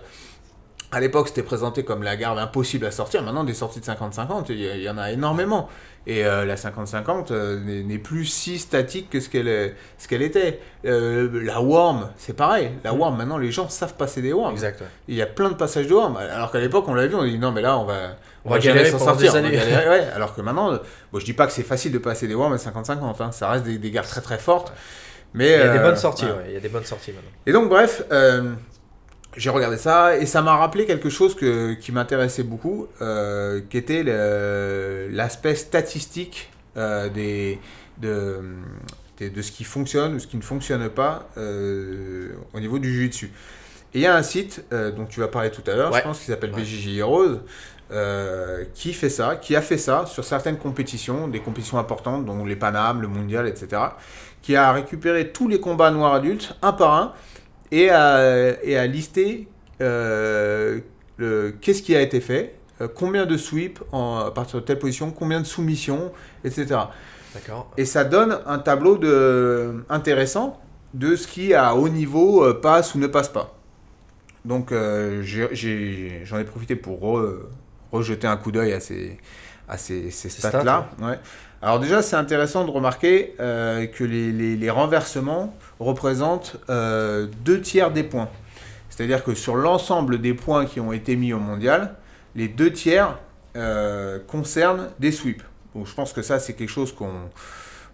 à 0.95 1.01
l'époque, 1.01 1.29
c'était 1.29 1.43
présenté 1.43 1.83
comme 1.85 2.03
la 2.03 2.17
garde 2.17 2.39
impossible 2.39 2.87
à 2.87 2.91
sortir. 2.91 3.23
Maintenant, 3.23 3.45
des 3.45 3.55
sorties 3.55 3.81
de 3.81 3.85
50-50, 3.85 4.47
il 4.51 4.61
y, 4.83 4.89
en 4.89 4.97
a 4.99 5.11
énormément. 5.11 5.69
Et 6.07 6.25
euh, 6.27 6.45
la 6.45 6.55
50-50 6.57 7.33
euh, 7.33 7.59
n'est 7.83 7.99
plus 7.99 8.27
si 8.27 8.59
statique 8.59 9.09
que 9.11 9.21
ce 9.21 9.29
qu'elle 9.31 9.49
est- 9.49 9.75
ce 9.99 10.07
qu'elle 10.07 10.21
était. 10.23 10.61
Euh, 10.85 11.43
la 11.43 11.61
worm, 11.63 12.11
c'est 12.19 12.35
pareil. 12.37 12.71
La 12.85 12.93
Mhm. 12.93 12.99
worm, 13.01 13.17
maintenant, 13.17 13.39
les 13.39 13.51
gens 13.51 13.69
savent 13.71 13.95
passer 13.95 14.21
des 14.23 14.33
worms. 14.35 14.53
Exact. 14.53 14.83
Il 15.09 15.15
y 15.15 15.23
a 15.23 15.27
plein 15.27 15.49
de 15.49 15.55
passages 15.55 15.87
de 15.87 15.95
worm. 15.95 16.17
Alors 16.17 16.53
qu'à 16.53 16.61
l'époque, 16.61 16.85
on 16.89 16.95
l'a 16.95 17.07
vu, 17.07 17.15
on 17.15 17.23
a 17.23 17.27
dit 17.27 17.39
non, 17.39 17.53
mais 17.53 17.63
là, 17.63 17.79
on 17.79 17.85
va, 17.85 18.17
On 18.45 18.51
va 18.51 18.59
galérer 18.59 18.91
sortir. 18.91 19.17
des 19.17 19.29
on 19.31 19.33
va 19.33 19.39
années. 19.39 19.51
galérer, 19.57 19.89
ouais. 19.89 20.07
Alors 20.15 20.35
que 20.35 20.43
maintenant, 20.43 20.79
bon, 21.13 21.19
je 21.19 21.25
dis 21.25 21.33
pas 21.33 21.47
que 21.47 21.53
c'est 21.53 21.63
facile 21.63 21.91
de 21.93 21.99
passer 21.99 22.29
des 22.29 22.35
worms 22.35 22.53
à 22.53 22.59
50-50. 22.59 23.21
hein. 23.23 23.33
Ça 23.33 23.49
reste 23.49 23.65
des, 23.65 23.79
des 23.79 23.91
très 23.93 24.21
très 24.21 24.39
fortes. 24.39 24.73
Mais, 25.33 25.53
Il 25.53 25.59
y 25.59 25.63
a 25.63 25.73
des 25.73 25.79
bonnes 25.81 25.97
sorties, 25.97 26.27
ouais. 26.27 26.45
Il 26.49 26.55
y 26.55 26.57
a 26.59 26.61
des 26.61 26.69
bonnes 26.69 26.85
sorties 26.85 27.11
maintenant. 27.13 27.31
Et 27.47 27.53
donc, 27.53 27.69
bref, 27.69 28.05
j'ai 29.37 29.51
regardé 29.51 29.77
ça 29.77 30.17
et 30.17 30.27
ça 30.27 30.43
m'a 30.43 30.57
rappelé 30.57 30.87
quelque 30.87 31.11
chose 31.11 31.35
que, 31.35 31.75
qui 31.75 31.93
m'intéressait 31.93 32.43
beaucoup, 32.45 32.87
euh, 33.03 33.61
qui 33.69 33.77
était 33.79 34.03
l'aspect 35.11 35.55
statistique 35.55 36.51
euh, 36.77 37.09
des, 37.09 37.59
de, 37.99 38.41
de 39.21 39.43
ce 39.43 39.53
qui 39.53 39.65
fonctionne 39.65 40.15
ou 40.15 40.19
ce 40.19 40.27
qui 40.27 40.37
ne 40.37 40.43
fonctionne 40.43 40.89
pas 40.89 41.29
euh, 41.37 42.31
au 42.53 42.61
niveau 42.61 42.79
du 42.79 42.93
jiu-jitsu. 42.93 43.27
Et 43.95 43.99
il 43.99 44.01
y 44.01 44.07
a 44.07 44.17
un 44.17 44.23
site 44.25 44.65
dont 44.97 45.05
tu 45.07 45.21
vas 45.21 45.29
parler 45.29 45.51
tout 45.51 45.63
à 45.71 45.75
l'heure, 45.77 45.93
Ouais. 45.93 45.99
je 46.01 46.05
pense, 46.05 46.19
qui 46.19 46.25
s'appelle 46.27 46.53
Ouais. 46.53 46.63
BJJ 46.63 46.99
Heroes, 46.99 47.39
qui 48.75 48.93
fait 48.93 49.09
ça, 49.09 49.37
qui 49.37 49.55
a 49.55 49.63
fait 49.63 49.79
ça 49.79 50.05
sur 50.07 50.25
certaines 50.25 50.59
compétitions, 50.59 51.29
des 51.29 51.39
compétitions 51.39 51.79
importantes, 51.79 52.25
dont 52.25 52.45
les 52.45 52.57
Panam, 52.57 53.01
le 53.01 53.07
Mondial, 53.09 53.47
etc., 53.47 53.83
qui 54.43 54.57
a 54.57 54.73
récupéré 54.73 55.31
tous 55.31 55.47
les 55.49 55.61
combats 55.61 55.93
noirs 55.93 56.13
adultes, 56.15 56.57
un 56.61 56.73
par 56.73 56.93
un, 56.93 57.13
et 57.73 57.91
à, 57.91 58.63
et 58.63 58.77
à 58.77 58.87
lister 58.87 59.49
euh, 59.81 60.81
qu'est-ce 61.61 61.83
qui 61.83 61.95
a 61.97 62.01
été 62.01 62.21
fait, 62.21 62.55
euh, 62.81 62.89
combien 62.93 63.27
de 63.27 63.37
sweeps 63.37 63.83
en, 63.93 64.19
à 64.27 64.31
partir 64.31 64.61
de 64.61 64.65
telle 64.65 64.79
position, 64.79 65.11
combien 65.11 65.41
de 65.41 65.47
soumissions, 65.47 66.13
etc. 66.45 66.81
Et 67.77 67.85
ça 67.85 68.05
donne 68.05 68.39
un 68.47 68.59
tableau 68.59 68.97
de, 68.97 69.85
intéressant 69.89 70.61
de 70.95 71.17
ce 71.17 71.27
qui 71.27 71.55
à 71.55 71.75
haut 71.75 71.89
niveau 71.89 72.45
euh, 72.45 72.55
passe 72.61 72.95
ou 72.95 72.99
ne 72.99 73.07
passe 73.09 73.29
pas. 73.29 73.55
Donc 74.45 74.73
j'en 74.73 76.39
ai, 76.39 76.45
profité 76.45 76.77
pour 76.77 77.01
re- 77.01 77.39
rejeter 77.93 78.27
un 78.27 78.37
coup 78.37 78.53
d'œil 78.53 78.73
à 78.73 78.81
ces, 78.81 79.19
à 79.69 79.79
ces, 79.79 80.11
ces 80.11 80.29
stats-là. 80.29 80.91
Ouais. 81.01 81.19
Alors 81.63 81.81
déjà, 81.81 82.03
c'est 82.03 82.17
intéressant 82.17 82.65
de 82.67 82.71
remarquer 82.71 83.35
que 83.39 84.05
les, 84.05 84.33
les- 84.33 84.57
les 84.57 84.71
renversements 84.71 85.57
représentent 85.81 86.57
euh, 86.71 87.27
deux 87.45 87.61
tiers 87.61 87.91
des 87.91 88.03
points. 88.03 88.29
C'est-à-dire 88.91 89.25
que 89.25 89.35
sur 89.35 89.57
l'ensemble 89.57 90.21
des 90.21 90.35
points 90.35 90.67
qui 90.67 90.81
ont 90.81 90.93
été 90.93 91.17
mis 91.17 91.33
au 91.33 91.41
mondial, 91.41 91.97
les 92.37 92.49
deux 92.49 92.73
tiers 92.73 93.19
euh, 93.57 94.19
concernent 94.27 94.91
des 94.99 95.13
sweeps. 95.13 95.45
Je 95.75 95.95
pense 95.95 96.13
que 96.13 96.23
ça, 96.23 96.39
c'est 96.39 96.55
quelque 96.55 96.71
chose 96.71 96.93
qu'on 96.93 97.11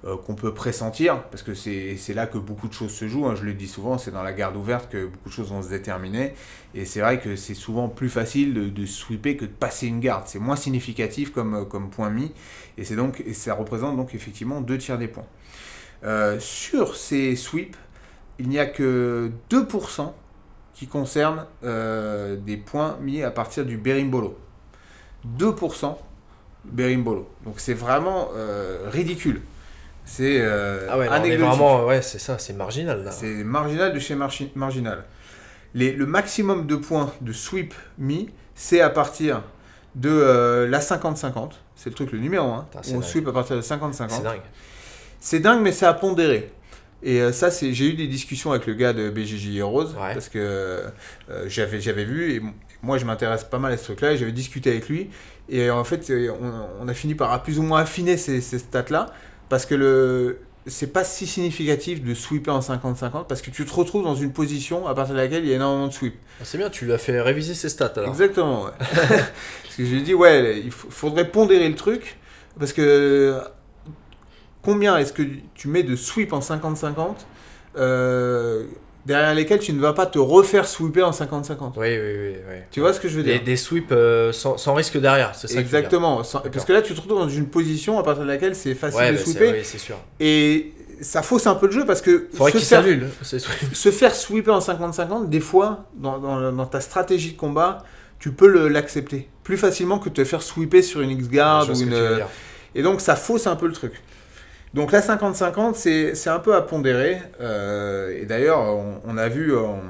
euh, 0.04 0.16
peut 0.16 0.52
pressentir, 0.52 1.22
parce 1.30 1.42
que 1.42 1.54
c'est 1.54 2.14
là 2.14 2.26
que 2.26 2.36
beaucoup 2.36 2.68
de 2.68 2.74
choses 2.74 2.92
se 2.92 3.08
jouent. 3.08 3.26
hein. 3.26 3.34
je 3.34 3.44
le 3.44 3.54
dis 3.54 3.68
souvent, 3.68 3.96
c'est 3.96 4.10
dans 4.10 4.22
la 4.22 4.34
garde 4.34 4.56
ouverte 4.56 4.90
que 4.90 5.06
beaucoup 5.06 5.30
de 5.30 5.34
choses 5.34 5.50
vont 5.50 5.62
se 5.62 5.70
déterminer. 5.70 6.34
Et 6.74 6.84
c'est 6.84 7.00
vrai 7.00 7.18
que 7.18 7.36
c'est 7.36 7.54
souvent 7.54 7.88
plus 7.88 8.10
facile 8.10 8.72
de, 8.74 8.86
sweeper 8.86 9.38
que 9.38 9.46
de 9.46 9.50
passer 9.50 9.86
une 9.86 10.00
garde. 10.00 10.24
C'est 10.26 10.38
moins 10.38 10.56
significatif 10.56 11.32
comme, 11.32 11.66
comme 11.68 11.88
point 11.88 12.10
mis. 12.10 12.32
Et, 12.76 12.84
donc, 12.94 13.22
et 13.26 13.32
ça 13.32 13.54
représente 13.54 13.96
donc 13.96 14.14
effectivement 14.14 14.60
deux 14.60 14.76
tiers 14.76 14.98
des 14.98 15.08
points. 15.08 15.26
Euh, 16.04 16.38
sur 16.40 16.96
ces 16.96 17.36
sweeps, 17.36 17.76
il 18.38 18.48
n'y 18.48 18.58
a 18.58 18.66
que 18.66 19.30
2% 19.50 20.12
qui 20.74 20.86
concernent 20.86 21.44
euh, 21.64 22.36
des 22.36 22.56
points 22.56 22.96
mis 23.02 23.22
à 23.22 23.30
partir 23.30 23.66
du 23.66 23.76
berimbolo. 23.76 24.38
2% 25.38 25.96
berimbolo. 26.64 27.28
Donc 27.44 27.54
c'est 27.58 27.74
vraiment 27.74 28.28
euh, 28.34 28.88
ridicule. 28.90 29.42
C'est 30.06 30.40
Ah 30.90 30.98
ouais, 30.98 31.06
vraiment, 31.36 31.84
ouais, 31.86 32.02
c'est 32.02 32.18
ça, 32.18 32.38
c'est 32.38 32.54
marginal 32.54 33.04
là. 33.04 33.10
C'est 33.10 33.44
marginal 33.44 33.92
de 33.92 33.98
chez 33.98 34.16
marginal. 34.54 35.04
Les- 35.74 35.92
le 35.92 36.06
maximum 36.06 36.66
de 36.66 36.76
points 36.76 37.12
de 37.20 37.32
sweep 37.32 37.74
mis, 37.98 38.30
c'est 38.54 38.80
à 38.80 38.90
partir 38.90 39.42
de 39.94 40.66
la 40.68 40.80
50-50. 40.80 41.52
C'est 41.76 41.90
le 41.90 41.94
truc, 41.94 42.12
le 42.12 42.18
numéro 42.18 42.50
1. 42.50 42.62
Putain, 42.64 42.80
c'est 42.82 42.92
On 42.94 43.00
dingue. 43.00 43.08
sweep 43.08 43.28
à 43.28 43.32
partir 43.32 43.56
de 43.56 43.60
C'est 43.60 43.74
50-50. 43.76 44.22
dingue. 44.22 44.40
C'est 45.20 45.40
dingue, 45.40 45.60
mais 45.62 45.72
c'est 45.72 45.86
à 45.86 45.94
pondérer. 45.94 46.50
Et 47.02 47.20
euh, 47.20 47.32
ça, 47.32 47.50
c'est, 47.50 47.72
j'ai 47.72 47.86
eu 47.86 47.92
des 47.94 48.06
discussions 48.06 48.50
avec 48.52 48.66
le 48.66 48.74
gars 48.74 48.92
de 48.92 49.08
BJJ 49.10 49.56
Heroes 49.56 49.84
Ouais. 49.94 50.12
parce 50.14 50.28
que 50.28 50.38
euh, 50.38 50.88
j'avais, 51.46 51.80
j'avais 51.80 52.04
vu 52.04 52.34
et 52.34 52.42
moi 52.82 52.98
je 52.98 53.04
m'intéresse 53.06 53.44
pas 53.44 53.58
mal 53.58 53.72
à 53.72 53.76
ce 53.78 53.84
truc-là 53.84 54.12
et 54.12 54.16
j'avais 54.18 54.32
discuté 54.32 54.70
avec 54.70 54.88
lui 54.88 55.08
et 55.48 55.70
en 55.70 55.84
fait 55.84 56.10
euh, 56.10 56.30
on, 56.40 56.84
on 56.84 56.88
a 56.88 56.94
fini 56.94 57.14
par 57.14 57.42
plus 57.42 57.58
ou 57.58 57.62
moins 57.62 57.80
affiner 57.80 58.16
ces, 58.18 58.40
ces 58.42 58.58
stats-là 58.58 59.06
parce 59.48 59.64
que 59.66 59.74
le 59.74 60.40
c'est 60.66 60.88
pas 60.92 61.04
si 61.04 61.26
significatif 61.26 62.02
de 62.02 62.12
sweeper 62.14 62.54
en 62.54 62.60
50-50 62.60 63.26
parce 63.26 63.40
que 63.40 63.50
tu 63.50 63.64
te 63.64 63.72
retrouves 63.72 64.04
dans 64.04 64.14
une 64.14 64.32
position 64.32 64.86
à 64.86 64.94
partir 64.94 65.14
de 65.14 65.20
laquelle 65.20 65.42
il 65.44 65.48
y 65.48 65.52
a 65.52 65.56
énormément 65.56 65.88
de 65.88 65.92
sweep. 65.92 66.14
Ah, 66.38 66.44
C'est 66.44 66.58
bien, 66.58 66.68
tu 66.68 66.84
l'as 66.84 66.98
fait 66.98 67.18
réviser 67.20 67.54
ses 67.54 67.70
stats 67.70 67.92
alors. 67.96 68.10
Exactement, 68.10 68.64
ouais. 68.64 68.70
parce 68.78 69.76
que 69.76 69.84
je 69.86 69.90
lui 69.90 69.98
ai 70.00 70.02
dit, 70.02 70.12
ouais, 70.14 70.60
il 70.62 70.70
faudrait 70.70 71.28
pondérer 71.30 71.66
le 71.66 71.74
truc, 71.76 72.18
parce 72.58 72.74
que 72.74 73.40
combien 74.62 74.96
est-ce 74.98 75.12
que 75.12 75.22
tu 75.54 75.68
mets 75.68 75.82
de 75.82 75.96
sweep 75.96 76.32
en 76.32 76.40
50-50 76.40 76.94
euh, 77.76 78.64
derrière 79.06 79.34
lesquels 79.34 79.60
tu 79.60 79.72
ne 79.72 79.80
vas 79.80 79.92
pas 79.92 80.06
te 80.06 80.18
refaire 80.18 80.66
sweeper 80.68 81.06
en 81.06 81.12
50-50 81.12 81.72
Oui, 81.76 81.88
oui, 81.88 81.98
oui. 81.98 82.34
oui. 82.48 82.54
Tu 82.70 82.80
vois 82.80 82.92
ce 82.92 83.00
que 83.00 83.08
je 83.08 83.16
veux 83.16 83.22
Des, 83.22 83.34
dire? 83.34 83.44
des 83.44 83.56
sweeps 83.56 83.88
euh, 83.92 84.32
sans, 84.32 84.56
sans 84.58 84.74
risque 84.74 84.98
derrière, 84.98 85.34
c'est 85.34 85.46
ça 85.48 85.54
que. 85.54 85.60
Exactement, 85.60 86.22
sans- 86.24 86.40
parce 86.40 86.64
que 86.64 86.72
là 86.72 86.82
tu 86.82 86.94
te 86.94 87.00
retrouves 87.00 87.18
dans 87.18 87.28
une 87.28 87.46
position 87.46 87.98
à 87.98 88.02
partir 88.02 88.24
de 88.24 88.28
laquelle 88.28 88.54
c'est 88.54 88.74
facile 88.74 89.00
Ouais, 89.00 89.12
de 89.12 89.16
bah, 89.16 89.22
sweeper, 89.24 89.52
oui, 89.52 89.60
c'est 89.62 89.78
sûr. 89.78 89.96
et 90.18 90.72
ça 91.00 91.22
fausse 91.22 91.46
un 91.46 91.54
peu 91.54 91.66
le 91.66 91.72
jeu 91.72 91.86
parce 91.86 92.02
que 92.02 92.28
Faudrait 92.34 92.52
se 92.52 92.58
qu'il 92.58 92.66
faire- 92.66 92.82
sweeps. 92.84 93.46
se 93.72 93.90
faire 93.90 94.14
sweeper 94.14 94.54
en 94.54 94.58
50-50, 94.58 95.28
des 95.30 95.40
fois, 95.40 95.86
dans, 95.94 96.18
dans- 96.18 96.52
dans 96.52 96.66
ta 96.66 96.80
stratégie 96.82 97.32
de 97.32 97.38
combat, 97.38 97.78
tu 98.18 98.32
peux 98.32 98.68
l'accepter 98.68 99.28
plus 99.42 99.56
facilement 99.56 99.98
que 99.98 100.10
te 100.10 100.22
faire 100.24 100.42
sweeper 100.42 100.82
sur 100.84 101.00
une 101.00 101.10
X-Guard 101.10 101.70
ou 101.70 101.80
une... 101.80 102.20
Et 102.74 102.82
donc 102.82 103.00
ça 103.00 103.16
fausse 103.16 103.46
un 103.46 103.56
peu 103.56 103.66
le 103.66 103.72
truc. 103.72 103.92
Donc 104.74 104.92
la 104.92 105.00
50-50, 105.00 105.74
c'est 106.14 106.30
un 106.30 106.38
peu 106.38 106.54
à 106.54 106.62
pondérer. 106.62 107.18
euh, 107.40 108.16
et 108.16 108.24
d'ailleurs, 108.26 108.60
on, 108.60 109.00
on 109.04 109.18
a 109.18 109.28
vu 109.28 109.56
en, 109.56 109.80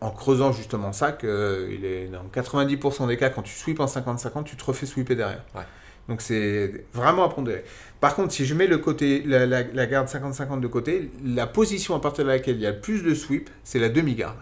en 0.00 0.10
creusant 0.10 0.50
justement 0.52 0.92
ça 0.92 1.12
que 1.12 1.68
il 1.70 1.84
est 1.84 2.08
dans 2.08 2.24
90% 2.34 3.06
des 3.06 3.16
cas, 3.16 3.30
quand 3.30 3.42
tu 3.42 3.54
sweeps 3.54 3.80
en 3.80 3.86
50-50, 3.86 4.44
tu 4.44 4.56
te 4.56 4.64
refais 4.64 4.86
sweeper 4.86 5.16
derrière. 5.16 5.44
Ouais. 5.54 5.62
Donc 6.08 6.20
c'est 6.20 6.84
vraiment 6.94 7.24
à 7.24 7.28
pondérer. 7.28 7.64
Par 8.00 8.14
contre, 8.14 8.32
si 8.32 8.44
je 8.44 8.54
mets 8.54 8.66
le 8.68 8.78
côté, 8.78 9.22
la, 9.26 9.46
la- 9.46 9.62
la 9.62 9.86
garde 9.86 10.08
50-50 10.08 10.60
de 10.60 10.66
côté, 10.68 11.10
la 11.24 11.46
position 11.46 11.94
à 11.96 12.00
partir 12.00 12.24
de 12.24 12.30
laquelle 12.30 12.56
il 12.56 12.62
y 12.62 12.66
a 12.66 12.72
le 12.72 12.80
plus 12.80 13.02
de 13.02 13.14
sweep, 13.14 13.50
c'est 13.64 13.78
la 13.80 13.88
demi-garde. 13.88 14.36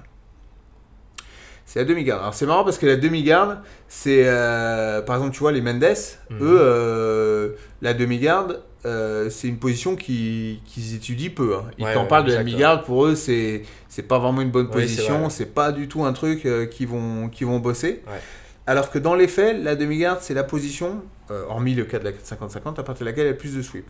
C'est 1.66 1.78
la 1.80 1.84
demi-garde. 1.86 2.20
Alors 2.20 2.34
c'est 2.34 2.44
marrant 2.46 2.64
parce 2.64 2.76
que 2.78 2.84
la 2.86 2.96
demi-garde, 2.96 3.58
c'est 3.88 4.24
euh, 4.26 5.00
par 5.02 5.16
exemple, 5.16 5.32
tu 5.34 5.40
vois, 5.40 5.52
les 5.52 5.62
Mendes, 5.62 5.84
Mhm. 6.30 6.38
eux, 6.42 6.58
euh, 6.60 7.52
la 7.80 7.94
demi-garde, 7.94 8.62
euh, 8.86 9.30
c'est 9.30 9.48
une 9.48 9.58
position 9.58 9.96
qui- 9.96 10.60
qu'ils 10.66 10.94
étudient 10.94 11.30
peu. 11.30 11.56
hein. 11.56 11.64
Ils 11.78 11.84
Ouais, 11.84 11.94
t'en 11.94 12.02
ouais, 12.02 12.08
parlent 12.08 12.24
de 12.24 12.28
la 12.32 12.40
exact, 12.40 12.50
demi-garde, 12.50 12.84
pour 12.84 13.06
eux, 13.06 13.14
c'est 13.14 13.62
c'est 13.88 14.02
pas 14.02 14.18
vraiment 14.18 14.40
une 14.42 14.50
bonne 14.50 14.68
position, 14.70 15.30
c'est 15.30 15.46
pas 15.54 15.72
du 15.72 15.88
tout 15.88 16.04
un 16.04 16.12
truc 16.12 16.46
euh, 16.46 16.66
qu'ils 16.66 16.88
vont, 16.88 17.28
qu'ils 17.28 17.46
vont 17.46 17.60
bosser. 17.60 18.02
Alors 18.66 18.90
que 18.90 18.98
dans 18.98 19.14
les 19.14 19.28
faits, 19.28 19.62
la 19.62 19.76
demi-garde, 19.76 20.18
c'est 20.22 20.34
la 20.34 20.44
position, 20.44 21.02
euh, 21.30 21.44
hormis 21.48 21.74
le 21.74 21.84
cas 21.84 21.98
de 21.98 22.04
la 22.04 22.12
50-50, 22.12 22.78
à 22.78 22.82
partir 22.82 23.04
de 23.04 23.10
laquelle 23.10 23.26
il 23.26 23.30
y 23.30 23.32
a 23.32 23.34
plus 23.34 23.54
de 23.54 23.62
sweep. 23.62 23.84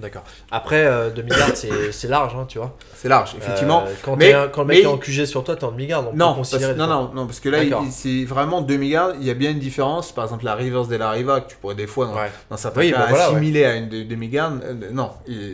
D'accord. 0.00 0.24
Après, 0.50 0.86
euh, 0.86 1.10
demi-garde, 1.10 1.54
c'est 1.54 2.08
large, 2.08 2.34
hein, 2.34 2.46
tu 2.48 2.58
vois. 2.58 2.76
C'est 2.94 3.08
large, 3.08 3.34
effectivement. 3.36 3.84
Euh, 3.86 3.92
quand, 4.02 4.16
Mais- 4.16 4.32
quand 4.52 4.62
le 4.62 4.68
mec 4.68 4.78
mais- 4.78 4.82
est 4.84 4.86
en 4.86 4.96
QG 4.96 5.26
sur 5.26 5.44
toi, 5.44 5.56
t'es 5.56 5.64
en 5.64 5.72
demi-garde. 5.72 6.08
On 6.12 6.16
Non, 6.16 6.34
parce, 6.34 6.54
non, 6.54 6.86
non, 6.86 7.10
non, 7.14 7.26
parce 7.26 7.40
que 7.40 7.48
là, 7.48 7.58
c'est 7.90 8.24
vraiment 8.24 8.60
demi-garde. 8.62 9.16
Il 9.20 9.26
y 9.26 9.30
a 9.30 9.34
bien 9.34 9.50
une 9.50 9.58
différence. 9.58 10.12
Par 10.12 10.24
exemple, 10.24 10.44
la 10.44 10.54
Rivers 10.54 10.86
de 10.86 10.96
la 10.96 11.10
Riva, 11.10 11.40
que 11.42 11.50
tu 11.50 11.56
pourrais 11.56 11.74
des 11.74 11.86
fois, 11.86 12.06
dans, 12.06 12.14
Ouais. 12.14 12.30
dans 12.50 12.56
certains 12.56 12.80
Oui, 12.80 12.90
cas, 12.92 12.98
bah 12.98 13.06
voilà, 13.10 13.28
ouais. 13.30 13.36
assimiler 13.36 13.64
à 13.64 13.76
une 13.76 13.88
de- 13.88 14.02
demi-garde. 14.04 14.62
Euh, 14.64 14.74
non. 14.92 15.10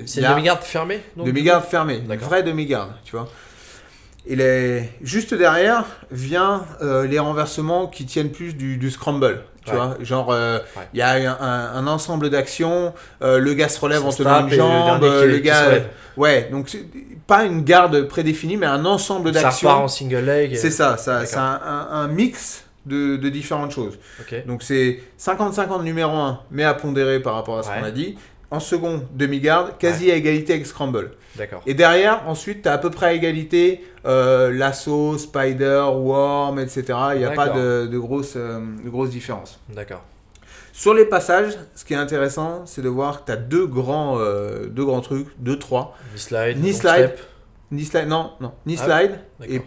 C'est 0.07 0.21
une 0.21 0.29
demi-garde 0.29 0.63
fermée 0.63 1.01
Demi-garde 1.17 1.65
fermée, 1.65 1.97
une 2.09 2.17
vraie 2.17 2.43
demi-garde, 2.43 2.91
tu 3.05 3.13
vois. 3.17 3.29
Et 4.29 4.35
les... 4.35 4.89
juste 5.03 5.35
derrière 5.35 5.85
vient 6.11 6.65
les 6.81 7.19
renversements 7.19 7.87
qui 7.87 8.07
tiennent 8.07 8.31
plus 8.33 8.55
du, 8.55 8.77
du 8.77 8.91
scramble, 8.91 9.43
tu 9.67 9.73
Ouais. 9.73 9.77
vois. 9.77 9.97
Genre, 10.01 10.29
euh, 10.33 10.59
il 10.95 10.99
Ouais. 11.01 11.23
y 11.23 11.27
a 11.27 11.39
un, 11.43 11.87
ensemble 11.87 12.31
d'actions, 12.31 12.95
euh, 13.23 13.39
le 13.39 13.53
gars 13.55 13.69
se 13.69 13.79
relève 13.81 14.01
Ça 14.01 14.07
en 14.07 14.13
tenant 14.13 14.41
une 14.45 14.51
le 14.51 14.57
jambe, 14.57 15.01
qui- 15.01 15.07
euh, 15.07 15.27
le 15.27 15.37
qui 15.37 15.43
gars... 15.43 15.69
Ouais, 16.17 16.49
donc 16.51 16.75
pas 17.27 17.45
une 17.45 17.63
garde 17.63 18.03
prédéfinie, 18.09 18.57
mais 18.57 18.67
un 18.67 18.85
ensemble 18.87 19.35
Ça 19.35 19.43
d'actions. 19.43 19.69
repart 19.69 19.85
en 19.85 19.89
single 19.89 20.25
leg. 20.25 20.53
et- 20.53 20.57
C'est 20.57 20.71
ça, 20.71 20.97
ça 20.97 21.27
c'est 21.27 21.37
un, 21.37 21.61
un- 21.65 21.89
un 21.91 22.09
mix 22.09 22.65
de, 22.87 23.17
de 23.17 23.29
différentes 23.29 23.73
choses. 23.73 23.99
Donc 24.47 24.63
c'est 24.63 25.01
50-50 25.19 25.83
numéro 25.83 26.13
1, 26.17 26.41
mais 26.51 26.65
à 26.65 26.73
pondérer 26.73 27.21
par 27.21 27.35
rapport 27.35 27.59
à 27.59 27.63
ce 27.63 27.69
Ouais. 27.69 27.81
qu'on 27.81 27.85
a 27.85 27.91
dit. 27.91 28.17
En 28.51 28.61
second, 28.61 29.03
demi-garde, 29.13 29.73
quasi 29.77 30.11
à 30.11 30.15
égalité 30.15 30.53
avec 30.55 30.67
Scramble. 30.67 31.11
D'accord. 31.35 31.63
Et 31.67 31.75
derrière, 31.75 32.23
ensuite, 32.29 32.63
tu 32.63 32.69
as 32.69 32.75
à 32.75 32.79
peu 32.79 32.91
près 32.91 33.07
à 33.07 33.13
égalité 33.13 33.85
euh, 34.07 34.53
lasso, 34.53 35.19
spider, 35.19 35.85
worm, 35.95 36.59
etc. 36.59 36.85
Il 37.15 37.19
n'y 37.19 37.25
a 37.25 37.31
pas 37.33 37.49
de, 37.49 37.87
de 37.87 37.99
grosses, 37.99 38.35
euh, 38.37 38.61
de 38.85 38.89
grosses 38.89 39.11
différences. 39.11 39.59
D'accord. 39.69 40.03
Sur 40.73 40.93
les 40.93 41.07
passages, 41.07 41.57
ce 41.75 41.85
qui 41.85 41.95
est 41.95 41.97
intéressant, 41.97 42.67
c'est 42.67 42.83
de 42.83 42.89
voir 42.89 43.21
que 43.23 43.27
tu 43.27 43.33
as 43.33 43.37
deux 43.37 43.67
grands, 43.67 44.19
euh, 44.19 44.67
deux 44.67 44.85
grands 44.85 45.01
trucs, 45.01 45.29
deux, 45.39 45.59
trois. 45.59 45.97
Knee 46.13 46.19
slide. 46.21 46.57
Long 46.63 46.73
slide. 46.73 47.15
Knee 47.73 47.85
slide, 47.85 48.09
non, 48.09 48.33
non, 48.41 48.53
knee 48.67 48.77
Ah, 48.81 48.85
slide 48.85 49.19
et 49.49 49.63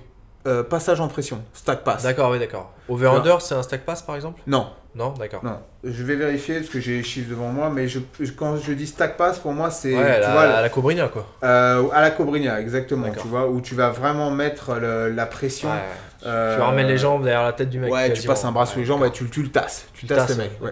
euh, 0.47 0.63
passage 0.63 1.01
en 1.01 1.07
pression, 1.07 1.43
stack 1.53 1.83
pass. 1.83 2.03
D'accord, 2.03 2.31
oui, 2.31 2.39
d'accord. 2.39 2.71
Over-under, 2.87 3.41
c'est 3.41 3.55
un 3.55 3.63
stack 3.63 3.85
pass 3.85 4.03
par 4.03 4.15
exemple? 4.15 4.41
Non, 4.47 4.67
Non, 4.95 5.11
d'accord. 5.13 5.43
non. 5.45 5.59
Je 5.83 6.03
vais 6.03 6.15
vérifier 6.15 6.55
parce 6.55 6.69
que 6.69 6.79
j'ai 6.79 6.97
les 6.97 7.03
chiffres 7.03 7.29
devant 7.29 7.49
moi, 7.49 7.69
mais 7.69 7.87
je, 7.87 7.99
quand 8.35 8.57
je 8.57 8.73
dis 8.73 8.87
stack 8.87 9.17
pass, 9.17 9.37
pour 9.37 9.53
moi, 9.53 9.69
c'est 9.69 9.95
Ouais, 9.95 10.15
tu 10.15 10.21
la, 10.21 10.69
Cobrinha 10.69 11.07
quoi. 11.07 11.27
euh, 11.43 11.83
à 11.93 12.01
la 12.01 12.11
Cobrinha, 12.11 12.59
exactement. 12.59 13.07
Tu 13.11 13.27
vois, 13.27 13.47
où 13.49 13.61
tu 13.61 13.75
vas 13.75 13.91
vraiment 13.91 14.31
mettre 14.31 14.75
le- 14.75 15.09
la 15.09 15.25
pression. 15.25 15.69
Ouais. 15.69 15.75
euh, 16.25 16.55
Tu 16.57 16.61
ramènes 16.61 16.87
les 16.87 16.97
jambes 16.97 17.23
derrière 17.23 17.43
la 17.43 17.53
tête 17.53 17.69
du 17.69 17.79
mec. 17.79 17.91
Ouais, 17.93 18.11
tu 18.13 18.25
passes 18.27 18.43
un 18.45 18.51
bras 18.51 18.65
sous 18.65 18.79
les 18.79 18.85
jambes, 18.85 19.01
d'accord. 19.01 19.13
tu, 19.15 19.29
tu 19.29 19.43
le 19.43 19.49
tasses. 19.49 19.85
Tu, 19.93 20.01
Tu 20.01 20.07
tasses, 20.07 20.27
tasses, 20.27 20.37
le 20.37 20.43
mec. 20.43 20.51
ouais. 20.61 20.71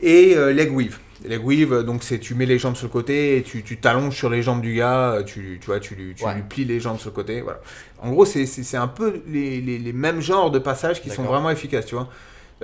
Et 0.00 0.34
euh, 0.36 0.52
leg 0.52 0.74
weave. 0.74 0.98
Leg 1.24 1.40
weave, 1.46 1.72
euh, 1.72 1.82
donc 1.84 2.02
c'est 2.02 2.18
tu 2.18 2.34
mets 2.34 2.46
les 2.46 2.58
jambes 2.58 2.74
sur 2.74 2.88
le 2.88 2.92
côté 2.92 3.36
et 3.36 3.42
tu 3.44 3.62
tu 3.62 3.76
t'allonges 3.78 4.16
sur 4.16 4.28
les 4.28 4.42
jambes 4.42 4.60
du 4.60 4.74
gars, 4.74 5.18
tu, 5.24 5.58
tu 5.60 5.66
vois, 5.66 5.78
tu, 5.78 5.94
lui- 5.94 6.14
plies 6.48 6.64
les 6.64 6.80
jambes 6.80 6.98
sur 6.98 7.10
le 7.10 7.14
côté. 7.14 7.42
Voilà. 7.42 7.60
En 8.00 8.10
gros, 8.10 8.24
c'est- 8.24 8.74
un 8.76 8.88
peu 8.88 9.20
les, 9.28 9.60
les, 9.60 9.78
les 9.78 9.92
mêmes 9.92 10.20
genres 10.20 10.50
de 10.50 10.58
passages 10.58 11.00
qui 11.00 11.10
sont 11.10 11.22
vraiment 11.22 11.50
efficaces, 11.50 11.86
tu 11.86 11.94
vois. 11.94 12.08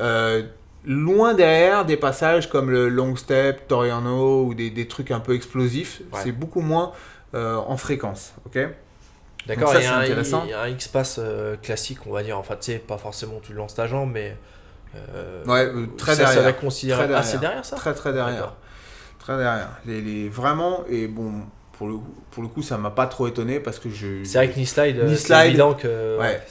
Euh, 0.01 0.43
loin 0.85 1.35
derrière 1.35 1.85
des 1.85 1.97
passages 1.97 2.49
comme 2.49 2.70
le 2.70 2.89
long 2.89 3.16
step, 3.16 3.68
Toriano 3.68 4.45
ou 4.45 4.55
des, 4.55 4.70
des 4.70 4.89
trucs 4.89 5.11
un 5.11 5.20
peu 5.20 5.35
explosifs, 5.35 6.01
Ouais. 6.12 6.20
c'est 6.22 6.33
beaucoup 6.33 6.61
moins 6.61 6.93
euh, 7.35 7.57
en 7.57 7.76
fréquence, 7.76 8.35
ok? 8.47 8.59
D'accord, 9.47 9.72
ça, 9.72 9.81
il 9.81 9.85
y 9.85 9.87
a 9.87 9.97
un, 9.99 10.05
y 10.47 10.53
a 10.53 10.61
un 10.62 10.68
X-Pass 10.68 11.16
euh, 11.18 11.57
classique, 11.57 12.01
on 12.07 12.12
va 12.12 12.22
dire. 12.22 12.39
Enfin, 12.39 12.55
tu 12.61 12.72
sais, 12.72 12.79
pas 12.79 12.99
forcément 12.99 13.41
tu 13.43 13.55
lances 13.55 13.74
ta 13.74 13.87
jambe, 13.87 14.11
mais. 14.12 14.37
euh, 14.95 15.45
Ouais, 15.47 15.70
très 15.97 16.14
ça, 16.16 16.26
ça 16.26 16.35
derrière. 16.35 16.57
considérer. 16.59 17.05
Très 17.07 17.14
Ah, 17.14 17.22
c'est 17.22 17.39
derrière. 17.39 17.64
ça? 17.64 17.76
Très 17.76 17.95
très 17.95 18.12
derrière. 18.12 18.55
Très 19.18 19.37
derrière. 19.39 19.70
Les, 19.87 20.01
les- 20.03 20.29
vraiment, 20.29 20.85
et 20.91 21.07
bon, 21.07 21.33
pour 21.72 21.89
le, 21.89 21.95
pour 22.31 22.43
le 22.43 22.49
coup, 22.49 22.62
ça 22.62 22.76
m'a 22.76 22.91
pas 22.91 23.07
trop 23.07 23.26
étonné 23.26 23.59
parce 23.61 23.79
que 23.79 23.89
je. 23.89 24.22
C'est 24.24 24.39
vrai 24.39 24.51
que 24.51 24.55
knee 24.57 24.66
slide, 24.66 24.99
euh, 24.99 25.16
slide, 25.16 25.47
évident 25.47 25.74
que. 25.74 26.18
ouais. 26.18 26.43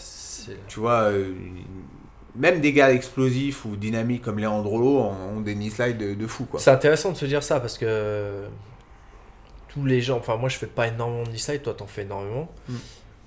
Tu 0.68 0.80
vois, 0.80 1.10
euh, 1.12 1.34
même 2.38 2.62
des 2.62 2.74
gars 2.74 2.92
explosifs 2.92 3.66
ou 3.66 3.76
dynamiques 3.76 4.22
comme 4.24 4.40
Leandrolo 4.40 5.00
ont, 5.00 5.38
ont 5.38 5.42
des 5.42 5.56
knee 5.56 5.70
slides 5.72 5.98
de, 5.98 6.14
de 6.14 6.28
fou, 6.28 6.46
quoi. 6.46 6.60
C'est 6.60 6.72
intéressant 6.72 7.12
de 7.12 7.18
se 7.18 7.26
dire 7.26 7.44
ça 7.44 7.60
parce 7.60 7.78
que 7.78 8.44
tous 9.70 9.86
les 9.86 10.02
gens, 10.02 10.18
enfin 10.18 10.38
moi 10.38 10.50
je 10.50 10.58
fais 10.58 10.66
pas 10.68 10.88
énormément 10.88 11.24
de 11.24 11.30
knee 11.30 11.40
slide, 11.40 11.62
toi 11.64 11.74
t'en 11.74 11.88
fais 11.88 12.02
énormément, 12.04 12.50
Mm. 12.70 12.74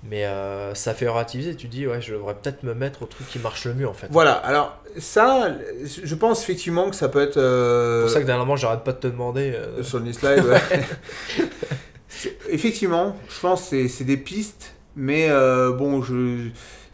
mais 0.03 0.25
euh, 0.25 0.73
ça 0.75 0.93
fait 0.93 1.07
relativiser. 1.07 1.55
Tu 1.55 1.67
dis 1.67 1.85
ouais, 1.87 2.01
je 2.01 2.13
devrais 2.13 2.33
peut-être 2.35 2.63
me 2.63 2.73
mettre 2.73 3.03
au 3.03 3.05
truc 3.05 3.27
qui 3.29 3.39
marche 3.39 3.65
le 3.65 3.73
mieux 3.73 3.87
en 3.87 3.93
fait. 3.93 4.07
Voilà, 4.09 4.33
alors 4.33 4.77
ça, 4.97 5.55
je 6.03 6.15
pense 6.15 6.41
effectivement 6.43 6.89
que 6.89 6.95
ça 6.95 7.07
peut 7.09 7.21
être. 7.21 7.33
C'est 7.35 7.39
euh, 7.39 8.01
pour 8.01 8.09
ça 8.11 8.21
que 8.21 8.25
dernièrement 8.25 8.55
j'arrête 8.55 8.83
pas 8.83 8.93
de 8.93 8.97
te 8.99 9.07
demander. 9.07 9.53
euh, 9.55 9.83
Sur 9.83 9.99
le 9.99 10.11
slide, 10.11 10.43
ouais. 10.45 10.59
C'est- 12.07 12.37
effectivement, 12.49 13.15
je 13.29 13.39
pense 13.39 13.61
que 13.63 13.67
c'est- 13.69 13.87
c'est 13.87 14.03
des 14.03 14.17
pistes, 14.17 14.73
mais 14.95 15.29
bon, 15.29 16.01
je. 16.01 16.49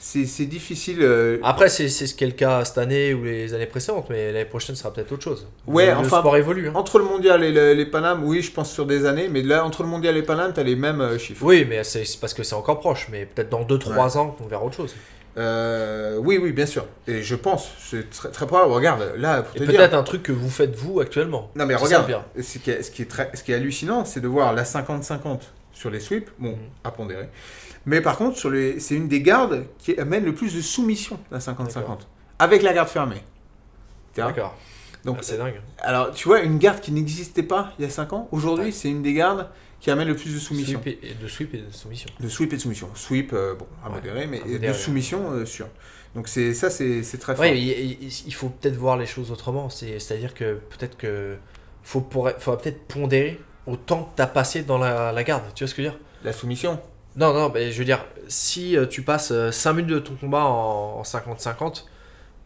C'est 0.10 0.45
difficile. 0.45 0.99
euh, 1.01 1.38
Après 1.43 1.70
c'est 1.70 1.89
ce 1.89 2.14
qui 2.14 2.24
est 2.24 2.28
le 2.28 2.34
cas 2.34 2.64
cette 2.66 2.78
année 2.78 3.14
ou 3.14 3.24
les 3.24 3.53
années 3.53 3.66
précédentes, 3.66 4.08
mais 4.10 4.32
l'année 4.32 4.45
prochaine 4.45 4.76
sera 4.76 4.93
peut-être 4.93 5.12
autre 5.12 5.24
chose. 5.24 5.47
Ouais, 5.68 5.88
le, 5.88 5.91
le 5.91 5.97
enfin, 5.97 6.20
sport 6.20 6.38
évolue. 6.38 6.70
hein. 6.70 6.74
Entre 6.76 6.97
le 6.99 7.05
mondial 7.05 7.43
et 7.43 7.51
le- 7.51 7.74
les 7.74 7.86
Panam, 7.86 8.24
oui, 8.24 8.41
je 8.41 8.51
pense 8.51 8.72
sur 8.72 8.86
des 8.86 9.05
années, 9.05 9.28
mais 9.30 9.41
là, 9.41 9.66
entre 9.66 9.84
le 9.84 9.89
mondial 9.89 10.16
et 10.16 10.22
les 10.22 10.26
Panam, 10.26 10.53
tu 10.53 10.60
as 10.60 10.64
les 10.64 10.76
mêmes 10.76 11.01
euh, 11.01 11.18
chiffres. 11.18 11.43
Oui, 11.45 11.66
mais 11.70 11.84
c'est 11.84 12.03
parce 12.22 12.34
que 12.34 12.43
c'est 12.43 12.55
encore 12.55 12.80
proche, 12.80 13.08
mais 13.12 13.26
peut-être 13.26 13.49
dans 13.49 13.64
2-3 13.64 14.18
ans 14.18 14.36
on 14.43 14.47
verra 14.47 14.64
autre 14.64 14.76
chose. 14.78 14.95
Euh, 15.38 16.18
oui, 16.20 16.39
oui, 16.41 16.51
bien 16.51 16.66
sûr. 16.66 16.86
Et 17.08 17.22
je 17.22 17.36
pense, 17.36 17.70
c'est 17.80 18.10
très, 18.10 18.30
très 18.30 18.47
probable. 18.47 18.72
Regarde, 18.72 19.12
là, 19.18 19.43
pour 19.43 19.55
Et 19.55 19.60
te 19.60 19.66
peut-être 19.72 19.93
un 19.93 20.01
truc 20.03 20.24
que 20.24 20.32
vous 20.32 20.49
faites 20.49 20.76
vous 20.76 20.99
actuellement. 20.99 21.51
Non, 21.55 21.66
mais 21.68 21.76
regarde, 21.76 22.12
ce 22.41 22.58
qui 22.58 22.72
est, 22.72 22.82
ce 22.82 22.89
qui 22.89 23.03
est, 23.03 23.05
très, 23.05 23.30
ce 23.36 23.43
qui 23.43 23.51
est 23.51 23.55
hallucinant, 23.55 24.03
c'est 24.03 24.20
de 24.20 24.28
voir 24.28 24.53
la 24.53 24.64
50-50 24.64 25.39
sur 25.78 25.89
les 25.91 25.99
sweeps, 25.99 26.32
bon, 26.39 26.51
Mhm. 26.53 26.57
à 26.84 26.91
pondérer. 26.91 27.30
Mais 27.86 28.01
par 28.01 28.17
contre, 28.17 28.38
sur 28.38 28.49
les, 28.49 28.80
c'est 28.80 28.95
une 28.95 29.07
des 29.07 29.21
gardes 29.21 29.65
qui 29.78 29.97
amène 29.99 30.25
le 30.25 30.34
plus 30.34 30.55
de 30.55 30.61
soumission, 30.61 31.19
la 31.32 31.39
50-50, 31.39 31.75
D'accord. 31.75 31.99
avec 32.39 32.63
la 32.63 32.73
garde 32.73 32.89
fermée. 32.89 33.21
D'accord. 34.15 34.57
Donc, 35.05 35.17
Ah, 35.19 35.23
c'est 35.23 35.38
dingue. 35.38 35.61
alors, 35.80 36.11
tu 36.11 36.28
vois, 36.28 36.41
une 36.41 36.57
garde 36.57 36.80
qui 36.82 36.91
n'existait 36.91 37.43
pas 37.43 37.73
il 37.78 37.84
y 37.84 37.88
a 37.88 37.91
5 37.91 38.11
ans, 38.13 38.28
aujourd'hui, 38.32 38.65
Ouais. 38.65 38.71
c'est 38.71 38.89
une 38.89 39.03
des 39.03 39.13
gardes 39.13 39.47
qui 39.80 39.91
amène 39.91 40.07
le 40.07 40.15
plus 40.15 40.34
de 40.34 40.39
soumission. 40.39 40.82
Sweep 40.82 41.03
et, 41.03 41.09
et 41.11 41.13
de 41.13 41.28
sweep 41.28 41.53
et 41.53 41.59
de 41.59 41.71
soumission. 41.71 42.09
De 42.19 42.28
sweep 42.28 42.51
et 42.53 42.55
de 42.55 42.61
soumission. 42.61 42.89
Sweep, 42.95 43.32
euh, 43.34 43.53
bon, 43.53 43.67
à 43.84 43.89
Ouais, 43.89 43.95
modérer, 43.95 44.25
mais 44.28 44.41
à 44.41 44.45
modérer, 44.45 44.67
de 44.69 44.73
soumission, 44.73 45.32
euh, 45.32 45.45
sûr. 45.45 45.67
Donc 46.15 46.28
c'est 46.28 46.55
ça, 46.55 46.71
c'est 46.71 47.03
c'est 47.03 47.19
très 47.19 47.36
fort. 47.36 47.45
Ouais, 47.45 47.55
il, 47.59 48.34
faut 48.34 48.49
peut-être 48.49 48.75
voir 48.75 48.97
les 48.97 49.05
choses 49.05 49.30
autrement. 49.32 49.69
C'est- 49.69 49.99
C'est-à-dire 49.99 50.34
que 50.34 50.55
peut-être 50.55 50.97
que 50.97 51.38
faut 51.84 52.01
pour, 52.01 52.28
faudra 52.39 52.59
peut-être 52.59 52.82
pondérer 52.88 53.39
autant 53.68 54.03
que 54.11 54.15
tu 54.18 54.22
as 54.22 54.28
passé 54.28 54.61
dans 54.63 54.78
la, 54.78 55.11
la 55.11 55.24
garde. 55.24 55.43
Tu 55.55 55.63
vois 55.63 55.70
ce 55.70 55.76
que 55.76 55.82
je 55.84 55.88
veux 55.88 55.93
dire? 55.93 55.99
La 56.24 56.34
soumission. 56.34 56.80
Non, 57.15 57.34
non, 57.34 57.51
mais 57.53 57.72
je 57.72 57.78
veux 57.80 57.86
dire, 57.86 58.05
si 58.28 58.78
euh, 58.78 58.86
tu 58.86 59.01
passes 59.01 59.34
5 59.51 59.74
minutes 59.74 59.91
de 59.93 59.99
ton 59.99 60.13
combat 60.15 60.45
en 60.45 60.99
en 60.99 61.01
50-50 61.03 61.84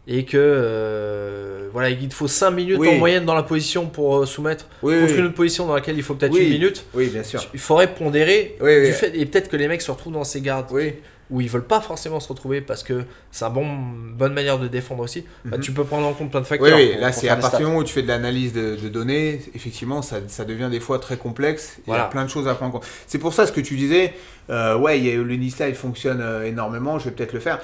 et 0.08 0.24
que 0.24 0.36
euh, 0.36 1.68
voilà, 1.72 1.90
il 1.90 2.08
te 2.08 2.14
faut 2.14 2.26
5 2.28 2.50
minutes 2.50 2.78
Oui. 2.78 2.88
en 2.88 2.94
moyenne 2.96 3.24
dans 3.24 3.34
la 3.34 3.42
position 3.42 3.86
pour 3.86 4.16
euh, 4.18 4.26
soumettre 4.26 4.66
Oui, 4.82 4.98
contre 5.00 5.12
oui, 5.12 5.18
une 5.18 5.26
autre 5.26 5.34
position 5.34 5.66
dans 5.66 5.74
laquelle 5.74 5.96
il 5.96 6.02
faut 6.02 6.14
peut-être 6.14 6.36
une 6.36 6.48
minute, 6.48 6.84
oui, 6.94 7.08
bien 7.08 7.22
sûr. 7.22 7.40
il 7.54 7.60
faudrait 7.60 7.94
pondérer 7.94 8.56
du 8.60 8.92
fait 8.92 9.12
et 9.16 9.26
peut-être 9.26 9.48
que 9.48 9.56
les 9.56 9.68
mecs 9.68 9.82
se 9.82 9.90
retrouvent 9.90 10.12
dans 10.14 10.24
ces 10.24 10.40
gardes 10.40 10.66
Oui, 10.70 10.94
où 11.32 11.40
ils 11.40 11.48
veulent 11.48 11.64
pas 11.64 11.80
forcément 11.80 12.20
se 12.20 12.28
retrouver 12.28 12.60
parce 12.60 12.82
que 12.84 13.02
c'est 13.30 13.44
une 13.46 13.52
bon, 13.52 13.66
bonne 14.14 14.34
manière 14.34 14.58
de 14.58 14.68
défendre 14.68 15.02
aussi. 15.02 15.24
Bah, 15.44 15.56
Mhm. 15.56 15.62
tu 15.62 15.72
peux 15.72 15.82
prendre 15.84 16.06
en 16.06 16.12
compte 16.12 16.30
plein 16.30 16.40
de 16.40 16.44
oui, 16.44 16.48
facteurs. 16.58 16.76
oui. 16.76 16.90
pour- 16.92 17.00
là 17.00 17.10
c'est 17.12 17.28
à 17.30 17.36
partir 17.36 17.58
du 17.60 17.64
moment 17.64 17.78
où 17.78 17.84
tu 17.84 17.94
fais 17.94 18.02
de 18.02 18.08
l'analyse 18.08 18.52
de, 18.52 18.76
de 18.76 18.88
données, 18.88 19.40
effectivement, 19.54 20.02
ça, 20.02 20.18
ça 20.28 20.44
devient 20.44 20.68
des 20.70 20.78
fois 20.80 20.98
très 20.98 21.16
complexe. 21.16 21.78
Il 21.86 21.92
y 21.92 21.96
a 21.96 22.04
plein 22.04 22.24
de 22.24 22.30
choses 22.30 22.46
à 22.48 22.54
prendre 22.54 22.74
en 22.76 22.78
compte. 22.78 22.88
C'est 23.06 23.18
pour 23.18 23.32
ça 23.34 23.46
ce 23.46 23.52
que 23.52 23.60
tu 23.62 23.76
disais, 23.76 24.12
euh, 24.50 24.76
ouais, 24.76 24.98
il 24.98 25.06
y 25.06 25.10
a- 25.10 25.14
le 25.16 25.36
knee 25.36 25.50
slide 25.50 25.74
fonctionne 25.74 26.20
euh, 26.20 26.44
énormément, 26.44 26.98
je 26.98 27.06
vais 27.06 27.10
peut-être 27.12 27.32
le 27.32 27.40
faire. 27.40 27.60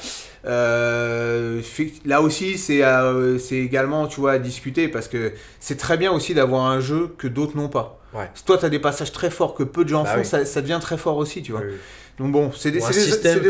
Euh, 0.46 1.60
là 2.04 2.20
aussi, 2.22 2.58
c'est 2.58 2.82
euh, 2.82 3.38
c'est 3.38 3.56
également, 3.56 4.06
tu 4.06 4.20
vois, 4.20 4.32
à 4.32 4.38
discuter 4.38 4.88
parce 4.88 5.08
que 5.08 5.32
c'est 5.60 5.76
très 5.76 5.96
bien 5.96 6.12
aussi 6.12 6.34
d'avoir 6.34 6.66
un 6.66 6.80
jeu 6.80 7.14
que 7.18 7.28
d'autres 7.28 7.56
n'ont 7.56 7.68
pas. 7.68 7.98
Ouais. 8.14 8.30
Si 8.34 8.44
toi, 8.44 8.56
tu 8.56 8.64
as 8.64 8.70
des 8.70 8.78
passages 8.78 9.12
très 9.12 9.30
forts 9.30 9.54
que 9.54 9.62
peu 9.62 9.84
de 9.84 9.90
gens 9.90 10.02
Bah 10.04 10.12
font, 10.14 10.18
oui. 10.20 10.24
ça, 10.24 10.44
ça 10.46 10.62
devient 10.62 10.78
très 10.80 10.96
fort 10.96 11.16
aussi, 11.18 11.42
tu 11.42 11.52
vois. 11.52 11.60
Oui, 11.60 11.66
oui. 11.72 11.76
Donc 12.18 12.32
bon, 12.32 12.50
c'est 12.56 12.70
des, 12.72 12.80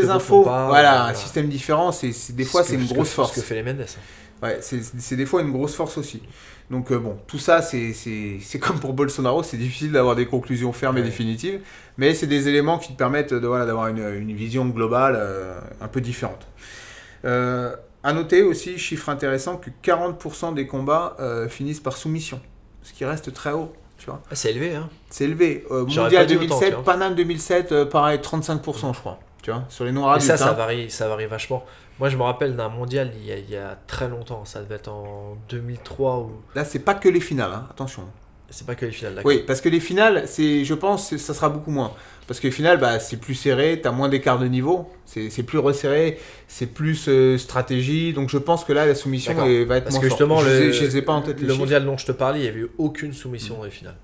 infos. 0.09 0.43
pas, 0.43 0.67
voilà, 0.67 0.89
voilà. 0.91 1.05
un 1.07 1.13
système 1.15 1.47
différent, 1.49 1.91
c'est 1.91 2.13
des 2.35 2.45
fois 2.45 2.63
Ce 2.63 2.69
c'est 2.69 2.75
une 2.75 2.85
grosse 2.85 3.09
que- 3.09 3.13
force. 3.15 3.31
Ce 3.31 3.35
que 3.39 3.41
fait 3.45 3.55
les 3.55 3.63
Mendes. 3.63 3.85
Ouais, 4.43 4.59
c'est 4.61 5.15
des 5.15 5.25
fois 5.25 5.41
une 5.41 5.51
grosse 5.51 5.75
force 5.75 5.97
aussi. 5.97 6.21
Donc 6.69 6.91
euh, 6.91 6.99
bon, 6.99 7.17
tout 7.27 7.39
ça, 7.39 7.61
c'est- 7.63 7.93
comme 8.61 8.79
pour 8.79 8.93
Bolsonaro, 8.93 9.41
c'est 9.43 9.57
difficile 9.57 9.91
d'avoir 9.91 10.15
des 10.15 10.27
conclusions 10.27 10.71
fermes 10.71 10.97
et 10.99 11.01
définitives, 11.01 11.59
mais 11.97 12.13
c'est 12.13 12.27
des 12.27 12.47
éléments 12.47 12.77
qui 12.77 12.93
te 12.93 12.97
permettent 12.97 13.33
de, 13.33 13.47
voilà, 13.47 13.65
d'avoir 13.65 13.87
une, 13.87 13.97
une 14.13 14.33
vision 14.35 14.65
globale 14.67 15.15
euh, 15.17 15.59
un 15.81 15.87
peu 15.87 15.99
différente. 15.99 16.47
Euh, 17.25 17.75
à 18.03 18.13
noter 18.13 18.43
aussi, 18.43 18.77
chiffre 18.77 19.09
intéressant, 19.09 19.57
que 19.57 19.69
40% 19.83 20.53
des 20.53 20.67
combats 20.67 21.17
euh, 21.19 21.49
finissent 21.49 21.81
par 21.81 21.97
soumission, 21.97 22.39
ce 22.83 22.93
qui 22.93 23.03
reste 23.03 23.33
très 23.33 23.51
haut. 23.51 23.73
Vois. 24.09 24.21
C'est 24.31 24.51
élevé, 24.51 24.75
hein. 24.75 24.89
C'est 25.09 25.25
élevé. 25.25 25.65
Euh, 25.71 25.85
mondial 25.85 26.09
pas 26.09 26.25
dit 26.25 26.35
autant, 26.35 26.59
2007, 26.59 26.69
tu 26.69 26.75
vois. 26.75 26.83
Paname 26.83 27.15
2007, 27.15 27.71
euh, 27.71 27.85
pareil, 27.85 28.19
35%, 28.19 28.93
je 28.93 28.99
crois. 28.99 29.19
Tu 29.41 29.51
vois, 29.51 29.63
sur 29.69 29.85
les 29.85 29.91
noirs 29.91 30.13
Et 30.13 30.15
adultes. 30.17 30.27
ça, 30.27 30.37
ça 30.37 30.49
hein. 30.49 30.53
varie, 30.53 30.89
ça 30.89 31.07
varie 31.07 31.25
vachement. 31.25 31.63
Moi, 31.99 32.09
je 32.09 32.17
me 32.17 32.23
rappelle 32.23 32.55
d'un 32.55 32.69
mondial 32.69 33.11
il 33.15 33.25
y, 33.25 33.31
a, 33.31 33.37
il 33.37 33.49
y 33.49 33.55
a 33.57 33.77
très 33.87 34.07
longtemps. 34.07 34.45
Ça 34.45 34.61
devait 34.61 34.75
être 34.75 34.89
en 34.89 35.37
2003 35.49 36.17
ou. 36.19 36.31
Là, 36.55 36.65
c'est 36.65 36.79
pas 36.79 36.93
que 36.93 37.09
les 37.09 37.19
finales, 37.19 37.51
hein, 37.53 37.67
attention. 37.69 38.03
C'est 38.51 38.65
pas 38.65 38.75
que 38.75 38.85
les 38.85 38.91
finales, 38.91 39.15
d'accord. 39.15 39.29
Oui, 39.31 39.43
parce 39.45 39.61
que 39.61 39.69
les 39.69 39.79
finales, 39.79 40.23
c'est, 40.27 40.65
je 40.65 40.73
pense, 40.73 41.11
que 41.11 41.17
ça 41.17 41.33
sera 41.33 41.49
beaucoup 41.49 41.71
moins. 41.71 41.93
Parce 42.27 42.39
que 42.39 42.47
les 42.47 42.51
finales, 42.51 42.79
bah, 42.79 42.99
c'est 42.99 43.17
plus 43.17 43.35
serré, 43.35 43.79
t'as 43.81 43.91
moins 43.91 44.09
d'écart 44.09 44.39
de 44.39 44.47
niveau, 44.47 44.89
c'est, 45.05 45.29
c'est 45.29 45.43
plus 45.43 45.57
resserré, 45.59 46.19
c'est 46.47 46.65
plus 46.67 47.07
euh, 47.09 47.37
stratégie. 47.37 48.13
Donc 48.13 48.29
je 48.29 48.37
pense 48.37 48.63
que 48.65 48.73
là, 48.73 48.85
la 48.85 48.95
soumission 48.95 49.33
D'accord. 49.33 49.47
est- 49.49 49.65
va 49.65 49.77
être 49.77 49.83
Parce 49.85 49.95
moins 49.95 50.01
que 50.03 50.09
forte. 50.09 50.19
justement, 50.19 50.39
je, 50.41 50.47
le, 50.49 50.61
ai- 50.69 50.73
je 50.73 50.83
les 50.83 50.97
ai 50.97 51.01
pas 51.01 51.13
en 51.13 51.21
tête. 51.21 51.37
les 51.37 51.43
le 51.43 51.47
chiffres. 51.49 51.59
mondial 51.59 51.85
dont 51.85 51.97
je 51.97 52.05
te 52.05 52.11
parlais, 52.11 52.39
il 52.39 52.43
n'y 52.43 52.47
avait 52.47 52.59
eu 52.61 52.69
aucune 52.77 53.13
soumission 53.13 53.57
dans 53.57 53.63
les 53.65 53.71
finales. 53.71 53.97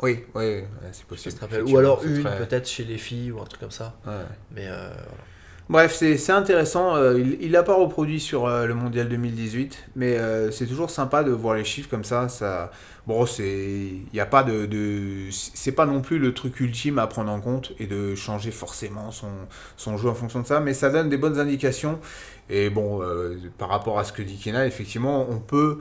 Oui, 0.00 0.20
oui, 0.34 0.44
ouais, 0.44 0.64
c'est 0.92 1.02
Je 1.02 1.06
possible. 1.06 1.34
te 1.34 1.40
rappelle. 1.40 1.58
Ou 1.58 1.62
Effectivement, 1.64 1.78
alors 1.80 2.00
c'est 2.02 2.08
une, 2.08 2.22
très- 2.24 2.38
peut-être 2.46 2.68
chez 2.68 2.84
les 2.84 2.98
filles 2.98 3.32
ou 3.32 3.40
un 3.40 3.44
truc 3.44 3.60
comme 3.60 3.70
ça. 3.70 3.94
ouais. 4.06 4.12
Mais 4.54 4.66
euh, 4.66 4.90
Bref, 5.68 5.92
c'est 5.94 6.30
intéressant. 6.32 6.96
euh, 6.96 7.18
il- 7.40 7.50
l'a 7.50 7.62
pas 7.62 7.74
reproduit 7.74 8.20
sur 8.20 8.46
euh, 8.46 8.64
le 8.66 8.72
mondial 8.74 9.06
2018, 9.08 9.90
mais 9.96 10.16
euh, 10.16 10.50
c'est 10.50 10.66
toujours 10.66 10.88
sympa 10.88 11.22
de 11.22 11.30
voir 11.30 11.54
les 11.56 11.64
chiffres 11.64 11.90
comme 11.90 12.04
ça. 12.04 12.28
ça... 12.30 12.70
Bon, 13.06 13.26
c'est, 13.26 14.02
pas 14.30 14.44
pas 15.76 15.86
non 15.86 16.00
plus 16.02 16.18
le 16.18 16.32
truc 16.34 16.60
ultime 16.60 16.98
à 16.98 17.06
prendre 17.06 17.30
en 17.30 17.40
compte 17.40 17.72
et 17.78 17.86
de 17.86 18.14
changer 18.14 18.50
forcément 18.50 19.10
son, 19.10 19.96
jeu 19.98 20.08
en 20.08 20.14
fonction 20.14 20.40
de 20.40 20.46
ça, 20.46 20.60
mais 20.60 20.74
ça 20.74 20.90
donne 20.90 21.08
des 21.10 21.16
bonnes 21.18 21.38
indications. 21.38 21.98
Et 22.50 22.70
bon, 22.70 23.02
euh, 23.02 23.36
par 23.58 23.68
rapport 23.68 23.98
à 23.98 24.04
ce 24.04 24.12
que 24.12 24.22
dit 24.22 24.38
Kena, 24.38 24.66
effectivement, 24.66 25.26
on 25.30 25.38
peut, 25.38 25.80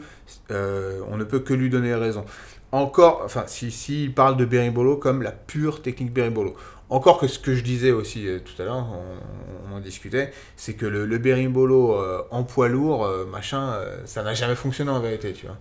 on 0.50 1.18
ne 1.18 1.24
peut 1.24 1.40
que 1.40 1.54
lui 1.54 1.70
donner 1.70 1.96
raison. 1.96 2.26
Encore, 2.74 3.22
enfin, 3.24 3.44
si, 3.48 3.72
si 3.72 4.04
il 4.06 4.14
parle 4.14 4.36
de 4.36 4.44
Berimbolo 4.46 4.98
comme 4.98 5.22
la 5.22 5.32
pure 5.32 5.82
technique 5.82 6.12
Berimbolo. 6.14 6.56
Encore 6.90 7.18
que 7.20 7.28
ce 7.28 7.38
que 7.38 7.54
je 7.54 7.64
disais 7.64 7.92
aussi 7.92 8.28
euh, 8.28 8.40
tout 8.40 8.62
à 8.62 8.66
l'heure, 8.66 8.78
on, 8.78 9.74
on 9.74 9.76
en 9.76 9.80
discutait, 9.82 10.32
c'est 10.56 10.74
que 10.76 10.86
le, 10.86 11.06
le 11.06 11.18
berimbolo 11.18 11.94
euh, 11.94 12.22
en 12.32 12.44
poids 12.44 12.70
lourd, 12.70 13.06
euh, 13.06 13.26
machin, 13.26 13.78
ça 14.06 14.24
n'a 14.24 14.34
jamais 14.34 14.56
fonctionné 14.56 14.92
en 14.92 15.00
vérité, 15.02 15.34
tu 15.34 15.48
vois. 15.48 15.58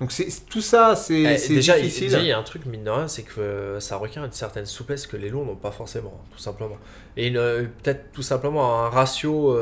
Donc 0.00 0.10
c'est 0.10 0.26
tout 0.48 0.62
ça, 0.62 0.96
c'est 0.96 1.20
eh, 1.20 1.34
difficile. 1.34 1.54
déjà, 1.56 2.18
il 2.18 2.26
y 2.26 2.32
a 2.32 2.38
un 2.38 2.42
truc, 2.42 2.64
mine 2.64 2.84
de 2.84 2.90
rien, 2.90 3.06
c'est 3.06 3.22
que 3.22 3.76
ça 3.80 3.96
requiert 3.96 4.24
une 4.24 4.32
certaine 4.32 4.66
souplesse 4.66 5.06
que 5.06 5.16
les 5.16 5.28
lourds 5.28 5.44
n'ont 5.44 5.56
pas 5.56 5.70
forcément, 5.70 6.24
tout 6.32 6.38
simplement. 6.40 6.78
Et 7.16 7.28
une, 7.28 7.34
peut-être 7.82 8.10
tout 8.12 8.22
simplement 8.22 8.84
un 8.84 8.88
ratio 8.88 9.56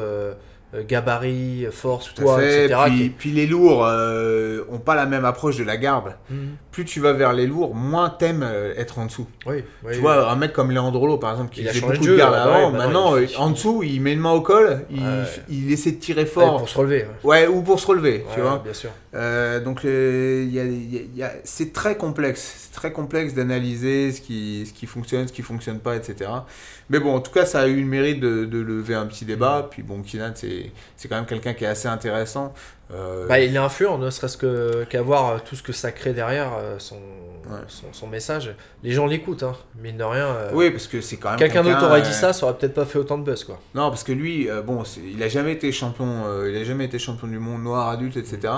gabarit, 0.87 1.67
force, 1.71 2.13
Tout 2.15 2.21
à 2.23 2.25
poids, 2.25 2.39
fait. 2.39 2.65
etc. 2.67 2.81
Puis, 2.87 2.97
qui 2.97 3.05
est- 3.05 3.09
puis 3.11 3.31
les 3.33 3.47
lourds 3.47 3.85
euh, 3.87 4.63
ont 4.71 4.79
pas 4.79 4.95
la 4.95 5.07
même 5.07 5.25
approche 5.25 5.57
de 5.57 5.65
la 5.65 5.77
garde. 5.77 6.15
Mhm. 6.31 6.51
Plus 6.71 6.85
tu 6.85 7.01
vas 7.01 7.13
vers 7.13 7.33
les 7.33 7.47
lourds, 7.47 7.75
moins 7.75 8.11
t'aimes 8.11 8.45
euh, 8.49 8.73
être 8.77 8.99
en 9.01 9.07
dessous. 9.07 9.27
Oui, 9.47 9.57
oui, 9.57 9.63
tu 9.83 9.87
oui. 9.97 9.97
vois, 9.99 10.31
un 10.31 10.37
mec 10.37 10.53
comme 10.53 10.71
Leandrolo, 10.71 11.19
par 11.19 11.33
exemple, 11.33 11.53
qui 11.53 11.63
Il 11.63 11.69
faisait 11.69 11.81
beaucoup 11.81 11.97
de 11.97 12.03
jeu, 12.03 12.17
garde 12.17 12.35
avant, 12.35 12.71
ouais, 12.71 12.79
maintenant, 12.79 13.17
il 13.17 13.25
euh, 13.25 13.39
en 13.39 13.51
dessous, 13.51 13.83
il 13.83 14.01
met 14.01 14.13
une 14.13 14.21
main 14.21 14.31
au 14.33 14.41
col, 14.41 14.85
il, 14.91 15.01
Ouais. 15.03 15.25
il 15.49 15.73
essaie 15.73 15.93
de 15.93 15.99
tirer 15.99 16.27
fort. 16.27 16.59
pour 16.59 16.69
se 16.69 16.79
relever. 16.79 17.07
ouais. 17.25 17.47
Ou 17.49 17.63
pour 17.63 17.81
se 17.81 17.87
relever, 17.87 18.25
tu 18.35 18.41
vois. 18.41 18.61
Bien 18.63 18.73
sûr. 18.75 18.91
Euh, 19.13 19.59
donc 19.61 19.85
euh, 19.85 20.45
il 20.47 20.55
y 20.55 20.61
a- 20.61 20.65
y 20.65 20.99
a- 20.99 21.03
y 21.17 21.23
a- 21.25 21.33
c'est 21.43 21.73
très 21.73 21.97
complexe, 21.97 22.69
c'est 22.69 22.73
très 22.73 22.93
complexe 22.93 23.35
d'analyser 23.35 24.13
ce 24.13 24.21
qui, 24.21 24.65
ce 24.67 24.73
qui 24.73 24.87
fonctionne, 24.87 25.27
ce 25.27 25.33
qui 25.33 25.43
fonctionne 25.43 25.81
pas, 25.81 25.97
etc. 25.97 26.47
Mais 26.91 27.01
bon, 27.01 27.15
en 27.17 27.21
tout 27.21 27.33
cas, 27.33 27.45
ça 27.45 27.61
a 27.63 27.67
eu 27.67 27.81
le 27.81 27.87
mérite 27.87 28.21
de, 28.21 28.45
de 28.45 28.59
lever 28.59 28.95
un 28.95 29.07
petit 29.07 29.25
débat. 29.25 29.67
Puis 29.71 29.83
bon, 29.83 30.03
Kinan, 30.03 30.33
c'est 30.37 30.73
c'est 30.97 31.09
quand 31.09 31.17
même 31.17 31.27
quelqu'un 31.27 31.55
qui 31.55 31.65
est 31.65 31.67
assez 31.69 31.89
intéressant. 31.89 32.55
Euh, 32.93 33.27
Bah, 33.29 33.39
il 33.41 33.55
est 33.55 33.59
influent, 33.59 33.99
ne 33.99 34.11
serait-ce 34.11 34.37
que- 34.37 34.85
qu'à 34.89 35.03
voir 35.03 35.29
euh, 35.31 35.39
tout 35.45 35.55
ce 35.57 35.63
que 35.63 35.73
ça 35.73 35.93
crée 35.93 36.13
derrière 36.13 36.51
euh, 36.59 36.77
son, 36.79 36.97
Ouais. 36.97 37.59
son, 37.69 37.87
son 37.93 38.07
message. 38.07 38.55
Les 38.85 38.93
gens 38.93 39.07
l'écoutent, 39.07 39.43
hein, 39.43 39.55
mine 39.83 39.97
de 39.97 40.05
rien. 40.05 40.27
euh, 40.27 40.51
oui, 40.55 40.71
parce 40.71 40.87
que 40.87 41.01
c'est 41.01 41.17
quand 41.17 41.31
même 41.31 41.39
Quelqu'un 41.39 41.63
d'autre 41.63 41.85
aurait 41.85 42.03
dit 42.03 42.13
ça, 42.13 42.33
ça 42.33 42.47
aurait 42.47 42.57
peut-être 42.57 42.75
pas 42.75 42.85
fait 42.85 42.99
autant 42.99 43.19
de 43.19 43.25
buzz, 43.25 43.45
quoi. 43.45 43.59
Non, 43.75 43.89
parce 43.91 44.05
que 44.05 44.13
lui, 44.13 44.49
euh, 44.49 44.63
bon, 44.63 44.83
il 45.05 45.23
a 45.23 45.29
jamais 45.29 45.53
été 45.53 45.71
champion, 45.73 46.25
il 46.49 46.57
a 46.57 46.65
jamais 46.65 46.85
été 46.85 46.99
champion 46.99 47.27
du 47.29 47.39
monde 47.39 47.63
noir 47.63 47.89
adulte, 47.89 48.17
etc. 48.17 48.53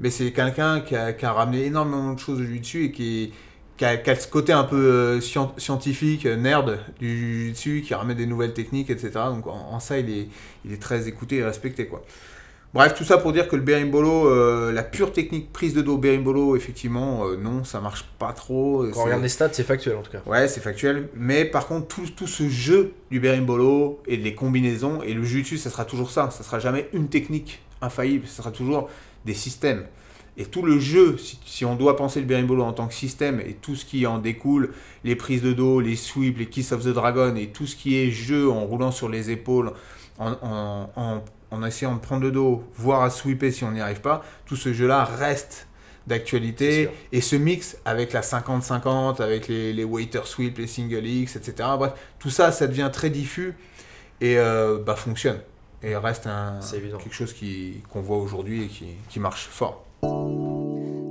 Mais 0.00 0.10
c'est 0.10 0.32
quelqu'un 0.32 0.80
qui 0.80 0.96
a, 0.96 1.12
qui 1.12 1.24
a 1.24 1.32
ramené 1.32 1.66
énormément 1.66 2.12
de 2.12 2.18
choses 2.18 2.38
du 2.40 2.58
dessus 2.58 2.86
et 2.86 2.92
qui, 2.92 3.32
qui, 3.76 3.84
a, 3.84 3.96
qui 3.96 4.10
a 4.10 4.16
ce 4.16 4.26
côté 4.26 4.52
un 4.52 4.64
peu 4.64 5.18
scien- 5.20 5.52
scientifique, 5.56 6.24
nerd 6.26 6.78
du 6.98 7.52
dessus, 7.52 7.82
qui 7.86 7.94
ramène 7.94 8.16
des 8.16 8.26
nouvelles 8.26 8.54
techniques, 8.54 8.90
etc. 8.90 9.10
Donc 9.26 9.46
en, 9.46 9.52
en 9.72 9.78
ça, 9.80 9.98
il 9.98 10.10
est, 10.10 10.28
il 10.64 10.72
est 10.72 10.82
très 10.82 11.06
écouté 11.06 11.36
et 11.36 11.44
respecté, 11.44 11.86
quoi. 11.86 12.02
Bref, 12.74 12.94
tout 12.94 13.04
ça 13.04 13.18
pour 13.18 13.34
dire 13.34 13.48
que 13.48 13.56
le 13.56 13.60
berimbolo, 13.60 14.28
euh, 14.30 14.72
la 14.72 14.82
pure 14.82 15.12
technique 15.12 15.52
prise 15.52 15.74
de 15.74 15.82
dos 15.82 15.98
berimbolo, 15.98 16.56
effectivement, 16.56 17.26
euh, 17.26 17.36
non, 17.36 17.64
ça 17.64 17.80
marche 17.82 18.06
pas 18.18 18.32
trop. 18.32 18.84
Quand 18.86 18.92
C'est- 18.94 18.98
on 19.00 19.04
regarde 19.04 19.22
les 19.22 19.28
stats, 19.28 19.50
c'est 19.52 19.62
factuel 19.62 19.96
en 19.96 20.02
tout 20.02 20.10
cas. 20.10 20.22
Ouais, 20.24 20.48
c'est 20.48 20.60
factuel. 20.62 21.10
Mais 21.14 21.44
par 21.44 21.66
contre, 21.66 21.86
tout, 21.88 22.06
tout 22.16 22.26
ce 22.26 22.48
jeu 22.48 22.94
du 23.10 23.20
berimbolo 23.20 24.00
et 24.06 24.16
les 24.16 24.34
combinaisons 24.34 25.02
et 25.02 25.12
le 25.12 25.22
jiu-jitsu, 25.22 25.58
ça 25.58 25.68
sera 25.68 25.84
toujours 25.84 26.10
ça. 26.10 26.30
Ça 26.30 26.42
sera 26.42 26.60
jamais 26.60 26.88
une 26.94 27.08
technique 27.08 27.60
infaillible. 27.82 28.26
Ça 28.26 28.38
sera 28.38 28.50
toujours 28.50 28.88
des 29.26 29.34
systèmes. 29.34 29.84
Et 30.38 30.46
tout 30.46 30.62
le 30.62 30.78
jeu, 30.78 31.18
si, 31.18 31.38
si 31.44 31.66
on 31.66 31.76
doit 31.76 31.94
penser 31.94 32.20
le 32.20 32.26
berimbolo 32.26 32.62
en 32.62 32.72
tant 32.72 32.86
que 32.88 32.94
système 32.94 33.38
et 33.40 33.52
tout 33.52 33.76
ce 33.76 33.84
qui 33.84 34.06
en 34.06 34.16
découle, 34.18 34.72
les 35.04 35.14
prises 35.14 35.42
de 35.42 35.52
dos, 35.52 35.78
les 35.80 35.94
sweeps, 35.94 36.38
les 36.38 36.46
kiss 36.46 36.72
of 36.72 36.82
the 36.84 36.88
dragon 36.94 37.36
et 37.36 37.48
tout 37.48 37.66
ce 37.66 37.76
qui 37.76 37.98
est 37.98 38.10
jeu 38.10 38.48
en 38.50 38.64
roulant 38.64 38.92
sur 38.92 39.10
les 39.10 39.30
épaules, 39.30 39.72
en, 40.18 40.30
en, 40.40 40.90
en- 40.96 41.22
en 41.52 41.62
essayant 41.62 41.94
de 41.94 42.00
prendre 42.00 42.22
le 42.22 42.32
dos, 42.32 42.64
voire 42.74 43.02
à 43.02 43.10
sweeper 43.10 43.52
si 43.52 43.62
on 43.62 43.70
n'y 43.70 43.80
arrive 43.80 44.00
pas, 44.00 44.24
tout 44.46 44.56
ce 44.56 44.72
jeu-là 44.72 45.04
reste 45.04 45.68
d'actualité 46.08 46.88
et 47.12 47.20
se 47.20 47.36
mixe 47.36 47.76
avec 47.84 48.12
la 48.12 48.22
50-50, 48.22 49.22
avec 49.22 49.46
les, 49.46 49.72
les 49.72 49.84
waiter 49.84 50.22
sweep, 50.24 50.58
les 50.58 50.66
single 50.66 51.06
X, 51.06 51.36
etc. 51.36 51.68
Bref, 51.78 51.92
tout 52.18 52.30
ça, 52.30 52.50
ça 52.50 52.66
devient 52.66 52.90
très 52.92 53.08
diffus 53.10 53.54
et 54.20 54.36
euh, 54.38 54.78
bah, 54.84 54.96
fonctionne. 54.96 55.38
Et 55.84 55.94
reste 55.96 56.26
un, 56.26 56.58
quelque 56.98 57.14
chose 57.14 57.32
qui- 57.32 57.82
qu'on 57.90 58.00
voit 58.00 58.16
aujourd'hui 58.18 58.64
et 58.64 58.68
qui, 58.68 58.86
qui 59.08 59.20
marche 59.20 59.46
fort. 59.48 59.84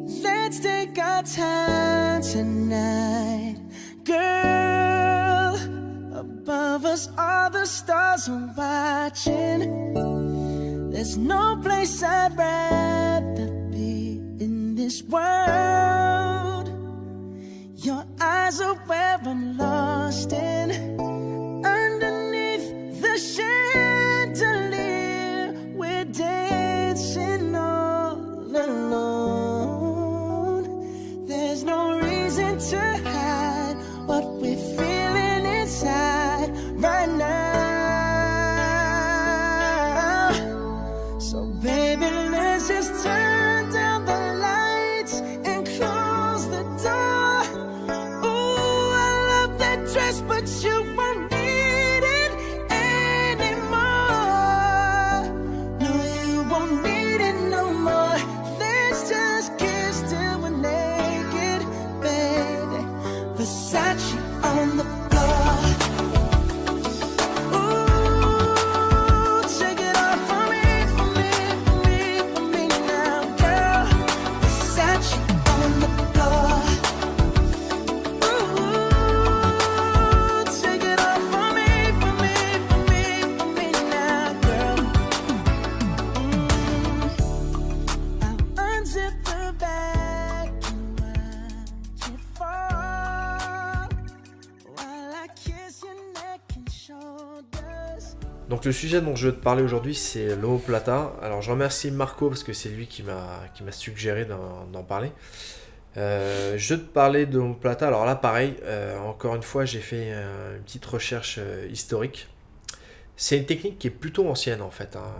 Let's 0.08 0.60
take 0.62 1.00
our 1.00 1.24
time 1.24 2.22
tonight, 2.22 3.58
girl. 4.06 5.41
Above 6.22 6.86
us, 6.86 7.10
all 7.18 7.50
the 7.50 7.66
stars 7.66 8.30
are 8.30 8.54
watching. 8.56 9.60
There's 10.92 11.18
no 11.18 11.60
place 11.64 12.04
I'd 12.04 12.38
rather 12.38 13.48
be 13.72 14.22
in 14.40 14.76
this 14.76 15.02
world. 15.02 16.70
Your 17.78 18.06
eyes 18.20 18.62
are 18.62 18.76
where 18.86 19.18
I'm 19.26 19.58
lost 19.58 20.32
in. 20.32 20.70
Underneath 21.66 23.02
the 23.02 23.18
chandelier, 23.18 24.54
we're 25.74 26.06
dancing 26.06 27.56
all 27.56 28.14
alone. 28.56 29.66
There's 31.26 31.64
no 31.64 31.98
reason 31.98 32.60
to 32.70 32.80
hide 33.10 33.78
what 34.06 34.24
we're 34.40 34.56
feeling 34.78 35.21
Donc 98.62 98.68
le 98.68 98.74
sujet 98.74 99.02
dont 99.02 99.16
je 99.16 99.26
veux 99.30 99.34
te 99.34 99.42
parler 99.42 99.64
aujourd'hui, 99.64 99.96
c'est 99.96 100.36
l'homoplata. 100.36 101.14
Alors 101.24 101.42
je 101.42 101.50
remercie 101.50 101.90
Marco 101.90 102.30
parce 102.30 102.44
que 102.44 102.54
c'est 102.54 102.70
lui 102.70 102.86
qui 102.86 103.02
m'a 103.02 103.72
suggéré 103.72 104.26
d'en 104.26 104.84
parler. 104.84 105.12
Euh, 105.98 106.54
je 106.60 106.76
te 106.76 106.80
parlais 106.82 107.26
de 107.26 107.40
mon 107.40 107.56
plata. 107.56 107.88
Alors 107.88 108.06
là, 108.06 108.14
pareil, 108.16 108.54
euh, 108.62 109.00
encore 109.00 109.34
une 109.36 109.42
fois, 109.42 109.66
j'ai 109.66 109.80
fait 109.80 110.12
euh, 110.14 110.58
une 110.58 110.62
petite 110.62 110.86
recherche 110.86 111.40
historique. 111.72 112.28
C'est 113.16 113.36
une 113.40 113.48
technique 113.48 113.80
qui 113.80 113.88
est 113.88 113.90
plutôt 113.90 114.30
ancienne 114.30 114.62
en 114.62 114.70
fait, 114.70 114.96
hein, 114.96 115.12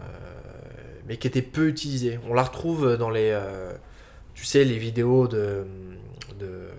mais 1.08 1.18
qui 1.18 1.26
était 1.26 1.42
peu 1.42 1.68
utilisée. 1.68 2.20
On 2.30 2.36
la 2.36 2.44
retrouve 2.44 2.96
dans 2.96 3.10
les, 3.10 3.36
tu 4.36 4.46
sais, 4.46 4.64
les 4.66 4.78
vidéos 4.78 5.28
de, 5.28 5.66
de, 6.40 6.70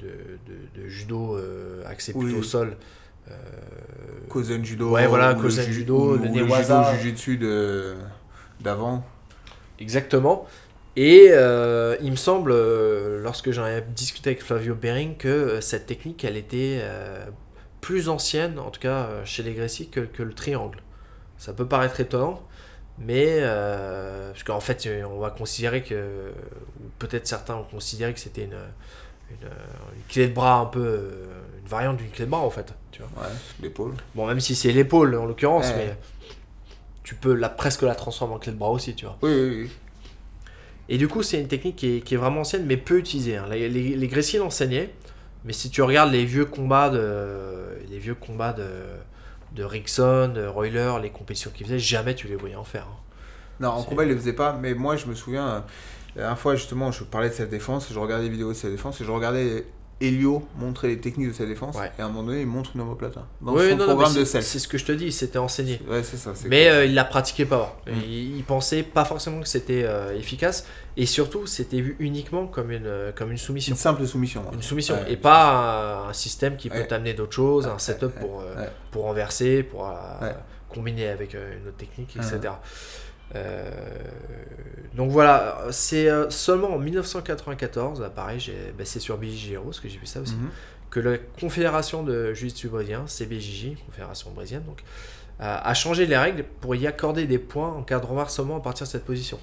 de, 0.00 0.08
de- 0.46 0.80
de 0.84 0.88
judo 0.88 1.38
axé 1.84 2.12
Oui. 2.14 2.24
plutôt 2.24 2.40
au 2.40 2.42
sol. 2.42 2.78
Kozen 4.28 4.64
Judo. 4.64 4.90
Ouais, 4.90 5.06
voilà, 5.06 5.34
Kozen 5.34 5.64
ju- 5.66 5.72
Judo, 5.72 6.16
le 6.16 6.24
le 6.24 6.28
Newaza. 6.28 6.94
Jujutsu 6.98 7.38
d'avant. 8.60 9.04
Exactement. 9.80 10.46
Et 10.96 11.28
euh, 11.30 11.96
il 12.00 12.10
me 12.10 12.16
semble, 12.16 12.50
euh, 12.52 13.22
lorsque 13.22 13.52
j'en 13.52 13.66
ai 13.66 13.82
discuté 13.82 14.30
avec 14.30 14.42
Flavio 14.42 14.74
Bering, 14.74 15.16
que 15.16 15.28
euh, 15.28 15.60
cette 15.60 15.86
technique, 15.86 16.24
elle 16.24 16.36
était 16.36 16.80
euh, 16.82 17.24
plus 17.80 18.08
ancienne, 18.08 18.58
en 18.58 18.70
tout 18.70 18.80
cas 18.80 19.08
chez 19.24 19.44
les 19.44 19.54
Grécies, 19.54 19.88
que, 19.88 20.00
que 20.00 20.24
le 20.24 20.32
triangle. 20.34 20.80
Ça 21.36 21.52
peut 21.52 21.66
paraître 21.66 22.00
étonnant, 22.00 22.42
mais 22.98 23.26
euh, 23.42 24.32
parce 24.32 24.42
qu'en 24.42 24.58
fait, 24.58 24.88
on 25.08 25.20
va 25.20 25.30
considérer 25.30 25.84
que, 25.84 26.32
peut-être 26.98 27.28
certains 27.28 27.54
ont 27.54 27.62
considéré 27.70 28.12
que 28.12 28.18
c'était 28.18 28.42
une, 28.44 28.58
une, 29.30 29.46
euh, 29.46 29.50
une 29.96 30.02
clé 30.08 30.28
de 30.28 30.34
bras 30.34 30.58
un 30.60 30.66
peu, 30.66 30.80
euh, 30.80 31.26
une 31.62 31.68
variante 31.68 31.96
d'une 31.98 32.10
clé 32.10 32.24
de 32.24 32.30
bras 32.30 32.40
en 32.40 32.50
fait. 32.50 32.72
Tu 32.92 33.02
vois. 33.02 33.22
Ouais, 33.24 33.32
l'épaule. 33.62 33.94
Bon, 34.14 34.26
même 34.26 34.40
si 34.40 34.54
c'est 34.54 34.72
l'épaule 34.72 35.14
en 35.16 35.26
l'occurrence, 35.26 35.68
Ouais. 35.70 35.76
mais 35.76 35.96
tu 37.04 37.14
peux 37.14 37.34
la, 37.34 37.48
presque 37.48 37.82
la 37.82 37.94
transformer 37.94 38.34
en 38.34 38.38
clé 38.38 38.52
de 38.52 38.56
bras 38.58 38.70
aussi, 38.70 38.94
tu 38.94 39.04
vois. 39.06 39.16
Oui, 39.22 39.30
oui, 39.32 39.62
oui. 39.64 39.70
Et 40.90 40.96
du 40.98 41.06
coup, 41.08 41.22
c'est 41.22 41.40
une 41.40 41.48
technique 41.48 41.76
qui 41.76 41.96
est, 41.96 42.00
qui 42.00 42.14
est 42.14 42.16
vraiment 42.16 42.40
ancienne, 42.40 42.64
mais 42.66 42.76
peu 42.78 42.98
utilisée. 42.98 43.36
hein. 43.36 43.46
Les, 43.50 43.68
les, 43.68 43.94
les 43.94 44.08
Gréciers 44.08 44.38
l'enseignaient, 44.38 44.90
mais 45.44 45.52
si 45.52 45.68
tu 45.70 45.82
regardes 45.82 46.10
les 46.12 46.24
vieux 46.24 46.46
combats 46.46 46.88
de, 46.90 47.78
les 47.90 47.98
vieux 47.98 48.14
combats 48.14 48.52
de, 48.54 48.66
de 49.54 49.64
Rickson, 49.64 50.32
de 50.34 50.46
Royler, 50.46 50.94
les 51.02 51.10
compétitions 51.10 51.50
qu'ils 51.54 51.66
faisaient, 51.66 51.78
jamais 51.78 52.14
tu 52.14 52.26
les 52.26 52.36
voyais 52.36 52.56
en 52.56 52.64
faire. 52.64 52.86
hein. 52.90 52.96
Non, 53.60 53.68
en 53.70 53.82
combat, 53.82 54.04
il 54.04 54.10
le 54.10 54.16
faisait 54.16 54.32
pas, 54.34 54.52
mais 54.52 54.72
moi, 54.74 54.96
je 54.96 55.06
me 55.06 55.14
souviens, 55.14 55.64
la 56.18 56.24
dernière 56.24 56.38
fois, 56.38 56.54
justement, 56.56 56.90
je 56.92 57.04
parlais 57.04 57.28
de 57.30 57.34
cette 57.34 57.50
défense, 57.50 57.88
je 57.92 57.98
regardais 57.98 58.24
des 58.24 58.30
vidéos 58.30 58.48
de 58.50 58.54
cette 58.56 58.70
défense, 58.72 59.00
et 59.00 59.04
je 59.04 59.10
regardais 59.10 59.64
Elio 60.00 60.46
montrer 60.56 60.86
les 60.88 61.00
techniques 61.00 61.28
de 61.28 61.32
cette 61.32 61.48
défense, 61.48 61.74
Ouais. 61.76 61.90
et 61.98 62.02
à 62.02 62.04
un 62.04 62.08
moment 62.08 62.22
donné, 62.22 62.42
il 62.42 62.46
montre 62.46 62.70
une 62.76 62.82
omoplata. 62.82 63.26
Dans 63.40 63.52
Oui, 63.54 63.70
son 63.70 63.76
non, 63.76 63.86
non, 63.86 63.94
programme 63.94 64.12
mais 64.14 64.20
de 64.20 64.24
self. 64.24 64.44
C'est 64.44 64.60
ce 64.60 64.68
que 64.68 64.78
je 64.78 64.84
te 64.84 64.92
dis, 64.92 65.10
c'était 65.10 65.38
enseigné. 65.38 65.80
Ouais, 65.88 66.04
ça. 66.04 66.32
Mais 66.46 66.64
cool. 66.66 66.72
euh, 66.72 66.84
il 66.86 66.94
la 66.94 67.04
pratiquait 67.04 67.46
pas. 67.46 67.80
Mm. 67.86 67.90
Il, 68.04 68.36
il 68.36 68.44
pensait 68.44 68.84
pas 68.84 69.04
forcément 69.04 69.40
que 69.40 69.48
c'était 69.48 69.82
euh, 69.84 70.16
efficace, 70.16 70.66
et 70.96 71.04
surtout, 71.06 71.46
c'était 71.46 71.80
vu 71.80 71.96
uniquement 71.98 72.46
comme 72.46 72.70
une, 72.70 72.86
euh, 72.86 73.10
comme 73.12 73.32
une 73.32 73.38
soumission. 73.38 73.72
une 73.74 73.78
simple 73.78 74.06
soumission. 74.06 74.44
hein. 74.46 74.50
Une 74.54 74.62
soumission, 74.62 74.94
Ouais. 74.94 75.12
et 75.12 75.16
pas 75.16 76.04
un, 76.04 76.08
un 76.10 76.12
système 76.12 76.56
qui 76.56 76.68
peut 76.70 76.84
t'amener 76.88 77.14
d'autres 77.14 77.34
choses, 77.34 77.66
un 77.66 77.78
setup 77.78 78.10
pour, 78.20 78.40
euh, 78.40 78.66
pour 78.92 79.04
renverser, 79.04 79.62
pour 79.64 79.92
combiner 80.68 81.08
avec 81.08 81.34
une 81.34 81.66
autre 81.66 81.76
technique, 81.76 82.14
Mhm. 82.14 82.22
etc. 82.22 82.52
Euh, 83.34 83.70
donc 84.94 85.10
voilà, 85.10 85.66
c'est 85.70 86.08
euh, 86.10 86.30
seulement 86.30 86.74
en 86.74 86.78
1994, 86.78 88.00
là, 88.00 88.10
pareil, 88.10 88.40
j'ai- 88.40 88.72
bah, 88.76 88.84
c'est 88.84 89.00
sur 89.00 89.16
BJJ 89.18 89.52
Heroes 89.52 89.72
que 89.82 89.88
j'ai 89.88 89.98
vu 89.98 90.06
ça 90.06 90.20
aussi, 90.20 90.34
Mhm. 90.34 90.48
que 90.90 91.00
la 91.00 91.18
Confédération 91.40 92.02
de 92.02 92.32
Jiu-Jitsu 92.32 92.68
brésilien, 92.68 93.04
CBJJ, 93.06 93.76
Confédération 93.86 94.30
brésilienne, 94.30 94.64
donc, 94.64 94.82
a 95.40 95.68
a 95.68 95.74
changé 95.74 96.06
les 96.06 96.16
règles 96.16 96.44
pour 96.60 96.74
y 96.74 96.86
accorder 96.86 97.26
des 97.26 97.38
points 97.38 97.68
en 97.72 97.82
cas 97.82 98.00
de 98.00 98.06
renversement 98.06 98.56
à 98.56 98.60
partir 98.60 98.86
de 98.86 98.90
cette 98.92 99.04
position. 99.04 99.38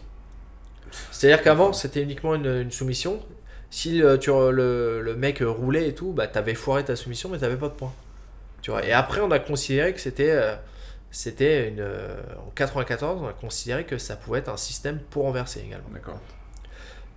C'est-à-dire 1.12 1.41
qu'avant, 1.44 1.72
c'était 1.74 2.02
uniquement 2.02 2.36
une, 2.36 2.45
une 2.62 2.72
soumission. 2.72 3.22
Si 3.70 3.98
le, 3.99 4.18
tu, 4.20 4.30
le, 4.30 5.02
le 5.02 5.16
mec 5.16 5.40
roulait 5.41 5.90
et 5.90 5.95
tout, 5.95 6.12
bah, 6.12 6.28
t'avais 6.28 6.53
foiré 6.53 6.84
ta 6.86 6.95
soumission, 6.95 7.30
mais 7.30 7.38
t'avais 7.40 7.56
pas 7.57 7.68
de 7.68 7.74
points. 7.74 7.94
Tu 8.62 8.72
vois. 8.72 8.86
Et 8.86 8.91
après, 8.94 9.22
on 9.22 9.32
a 9.32 9.40
considéré 9.40 9.94
que 9.94 9.99
c'était. 9.99 10.32
euh, 10.32 10.56
c'était 11.16 11.70
une. 11.70 11.80
euh, 11.80 12.16
en 12.46 12.52
94, 12.52 13.22
on 13.22 13.28
a 13.28 13.34
considéré 13.34 13.86
que 13.86 13.98
ça 13.98 14.16
pouvait 14.16 14.40
être 14.40 14.50
un 14.50 14.58
système 14.58 15.00
pour 15.00 15.24
renverser 15.24 15.62
également. 15.62 15.90
D'accord. 15.94 16.20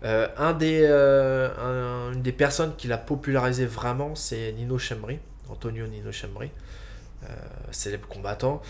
Euh, 0.04 0.28
un 0.36 0.52
des, 0.52 0.82
euh, 0.84 1.48
un- 1.58 2.12
une 2.12 2.22
des 2.22 2.32
personnes 2.32 2.74
qui 2.76 2.86
l'a 2.86 2.98
popularisé 2.98 3.66
vraiment, 3.66 4.14
c'est 4.14 4.52
Nino 4.52 4.78
Chembri, 4.78 5.18
Antonio 5.48 5.86
Nino 5.88 6.12
Chembri, 6.12 6.50
euh, 7.24 7.26
célèbre 7.72 8.08
combattant. 8.08 8.62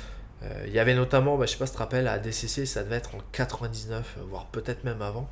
Il 0.67 0.73
y 0.73 0.79
avait 0.79 0.95
notamment, 0.95 1.37
bah, 1.37 1.47
je 1.47 1.53
sais 1.53 1.59
pas 1.59 1.67
si 1.67 1.73
tu 1.73 1.77
te 1.79 1.83
rappelles, 1.83 2.07
à 2.09 2.19
DCC, 2.21 2.65
ça 2.67 2.85
devait 2.85 2.97
être 2.97 3.17
en 3.17 3.19
99, 3.33 4.17
euh, 4.19 4.23
voire 4.31 4.47
peut-être 4.47 4.85
même 4.85 5.03
avant, 5.03 5.29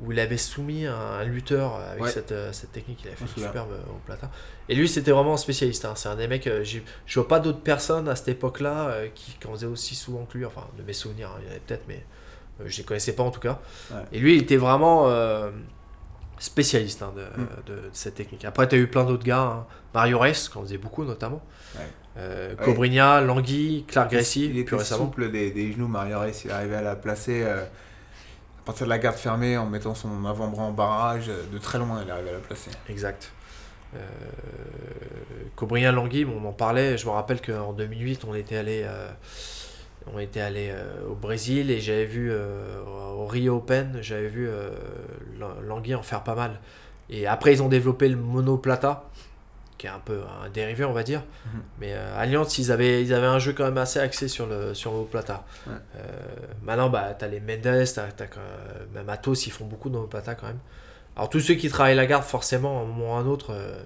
où 0.00 0.12
il 0.12 0.20
avait 0.20 0.36
soumis 0.36 0.86
un, 0.86 1.24
lutteur 1.24 1.74
avec 1.74 2.02
Ouais. 2.04 2.10
cette, 2.10 2.30
euh, 2.32 2.52
cette 2.52 2.70
technique, 2.72 3.00
il 3.04 3.10
fait 3.10 3.16
me 3.16 3.20
une 3.22 3.26
souviens. 3.34 3.48
superbe 3.48 3.72
euh, 3.72 3.90
au 3.90 3.98
plata. 4.06 4.30
Et 4.68 4.74
lui, 4.76 4.88
c'était 4.88 5.10
vraiment 5.10 5.34
un 5.34 5.38
spécialiste. 5.38 5.84
hein. 5.84 5.94
C'est 5.96 6.08
un 6.08 6.14
des 6.16 6.28
mecs, 6.28 6.46
euh, 6.46 6.62
je 6.64 7.14
vois 7.18 7.26
pas 7.26 7.40
d'autres 7.40 7.60
personnes 7.62 8.08
à 8.08 8.14
cette 8.14 8.28
époque-là 8.28 8.88
euh, 8.90 9.08
qui, 9.14 9.32
qui 9.40 9.46
en 9.48 9.52
faisaient 9.54 9.66
aussi 9.66 9.94
souvent 9.96 10.24
que 10.24 10.38
lui, 10.38 10.44
enfin, 10.44 10.66
de 10.78 10.82
mes 10.84 10.92
souvenirs, 10.92 11.30
hein, 11.34 11.40
il 11.40 11.44
y 11.46 11.48
en 11.48 11.50
avait 11.50 11.60
peut-être, 11.66 11.84
mais 11.88 12.04
euh, 12.60 12.64
je 12.66 12.78
les 12.78 12.84
connaissais 12.84 13.14
pas 13.14 13.24
en 13.24 13.30
tout 13.32 13.40
cas. 13.40 13.58
Ouais. 13.90 13.96
Et 14.12 14.18
lui, 14.20 14.36
il 14.36 14.42
était 14.42 14.56
vraiment 14.56 15.10
spécialiste 16.38 17.02
hein, 17.02 17.12
de, 17.16 17.22
Mm. 17.22 17.46
de- 17.66 17.72
de 17.74 17.90
cette 17.92 18.14
technique. 18.14 18.44
Après, 18.44 18.68
tu 18.68 18.76
as 18.76 18.78
eu 18.78 18.86
plein 18.86 19.04
d'autres 19.04 19.24
gars, 19.24 19.40
hein. 19.42 19.66
Mario 19.94 20.18
Ress, 20.20 20.48
qui 20.48 20.56
en 20.58 20.62
faisait 20.62 20.78
beaucoup 20.78 21.04
notamment. 21.04 21.42
Ouais. 21.76 22.54
Cobrinha, 22.64 23.20
Langui, 23.20 23.84
Clark 23.88 24.10
Gracie, 24.10 24.46
il 24.46 24.58
était 24.58 24.64
plus 24.64 24.76
récemment. 24.76 25.04
souple 25.06 25.30
des, 25.30 25.50
des 25.52 25.72
genoux, 25.72 25.86
Mario 25.88 26.18
Reyes, 26.20 26.42
il 26.44 26.50
arrivait 26.50 26.76
à 26.76 26.82
la 26.82 26.96
placer 26.96 27.44
partir 28.68 28.86
de 28.86 28.90
la 28.90 28.98
garde 28.98 29.16
fermée 29.16 29.56
en 29.56 29.66
mettant 29.66 29.94
son 29.94 30.24
avant-bras 30.26 30.62
en 30.64 30.72
barrage. 30.72 31.28
euh, 31.28 31.42
De 31.52 31.58
très 31.58 31.78
loin, 31.78 32.02
il 32.04 32.10
arrivait 32.10 32.30
à 32.30 32.34
la 32.34 32.38
placer. 32.38 32.70
Exact. 32.88 33.32
Euh, 33.96 33.98
Cobrinha, 35.56 35.92
Langui, 35.92 36.24
on 36.26 36.46
en 36.46 36.52
parlait. 36.52 36.98
Je 36.98 37.06
me 37.06 37.10
rappelle 37.10 37.40
qu'en 37.40 37.72
2008, 37.72 38.24
on 38.28 38.34
était 38.34 38.56
allé, 38.56 38.82
euh, 38.86 39.08
on 40.12 40.18
était 40.18 40.40
allé 40.40 40.68
euh, 40.70 41.08
au 41.10 41.14
Brésil 41.14 41.70
et 41.70 41.80
j'avais 41.80 42.04
vu 42.04 42.32
au 42.32 43.26
Rio 43.26 43.56
Open, 43.56 43.98
j'avais 44.02 44.28
vu 44.28 44.48
Lang- 45.38 45.60
Langui 45.66 45.94
en 45.94 46.02
faire 46.02 46.22
pas 46.22 46.34
mal. 46.34 46.60
Et 47.10 47.26
après, 47.26 47.52
ils 47.54 47.62
ont 47.62 47.68
développé 47.68 48.08
le 48.08 48.16
monoplata, 48.16 49.07
qui 49.78 49.86
est 49.86 49.90
un 49.90 50.00
peu 50.00 50.22
un 50.44 50.48
dérivé, 50.50 50.84
on 50.84 50.92
va 50.92 51.04
dire. 51.04 51.20
Mhm. 51.46 51.62
Mais 51.80 51.92
euh, 51.92 52.18
Allianz, 52.20 52.58
ils 52.58 52.72
avaient, 52.72 53.00
ils 53.02 53.14
avaient 53.14 53.26
un 53.28 53.38
jeu 53.38 53.52
quand 53.52 53.64
même 53.64 53.78
assez 53.78 54.00
axé 54.00 54.26
sur 54.26 54.46
le, 54.46 54.74
sur 54.74 54.92
le 54.92 55.04
plata. 55.04 55.44
Ouais. 55.66 55.72
Euh, 55.96 56.00
maintenant, 56.62 56.90
bah, 56.90 57.14
tu 57.16 57.24
as 57.24 57.28
les 57.28 57.40
Mendes, 57.40 57.64
euh, 57.66 58.86
même 58.92 59.08
Atos, 59.08 59.46
ils 59.46 59.50
font 59.52 59.64
beaucoup 59.66 59.88
de 59.88 59.98
plata 60.00 60.34
quand 60.34 60.48
même. 60.48 60.58
Alors, 61.16 61.30
tous 61.30 61.40
ceux 61.40 61.54
qui 61.54 61.68
travaillent 61.68 61.96
la 61.96 62.06
garde, 62.06 62.24
forcément, 62.24 62.80
à 62.80 62.82
un 62.82 62.86
moment 62.86 63.14
ou 63.14 63.16
à 63.16 63.20
un 63.20 63.26
autre, 63.26 63.52
euh, 63.52 63.80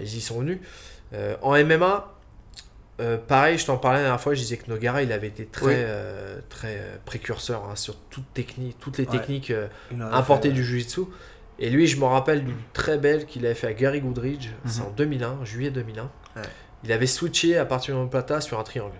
ils 0.00 0.16
y 0.16 0.20
sont 0.20 0.40
venus. 0.40 0.58
En 1.40 1.52
MMA, 1.56 2.12
pareil, 3.28 3.58
je 3.58 3.66
t'en 3.66 3.78
parlais 3.78 3.98
la 3.98 4.04
dernière 4.04 4.20
fois, 4.20 4.34
je 4.34 4.40
disais 4.40 4.56
que 4.56 4.68
Nogara, 4.68 5.02
il 5.02 5.12
avait 5.12 5.28
été 5.28 5.46
très, 5.46 5.84
Oui. 5.84 6.42
très 6.48 6.98
précurseur 7.04 7.64
hein, 7.64 7.76
sur 7.76 7.96
toute 8.10 8.32
technique, 8.34 8.78
toutes 8.80 8.98
les 8.98 9.04
Ouais. 9.06 9.10
techniques 9.18 9.52
importées 10.12 10.48
fait, 10.48 10.54
du 10.54 10.64
Jiu-Jitsu. 10.64 11.02
Et 11.58 11.70
lui, 11.70 11.86
je 11.86 11.98
me 11.98 12.04
rappelle 12.04 12.44
d'une 12.44 12.56
très 12.72 12.98
belle 12.98 13.24
qu'il 13.26 13.44
avait 13.46 13.54
fait 13.54 13.68
à 13.68 13.72
Gary 13.72 14.00
Goodridge, 14.00 14.48
c'est 14.66 14.80
Mhm. 14.80 14.86
en 14.86 14.90
2001, 14.90 15.44
juillet 15.44 15.70
2001. 15.70 16.10
Ouais. 16.36 16.42
Il 16.84 16.92
avait 16.92 17.06
switché 17.06 17.56
à 17.56 17.64
partir 17.64 18.00
du 18.02 18.08
plata 18.10 18.40
sur 18.40 18.58
un 18.58 18.62
triangle. 18.62 18.96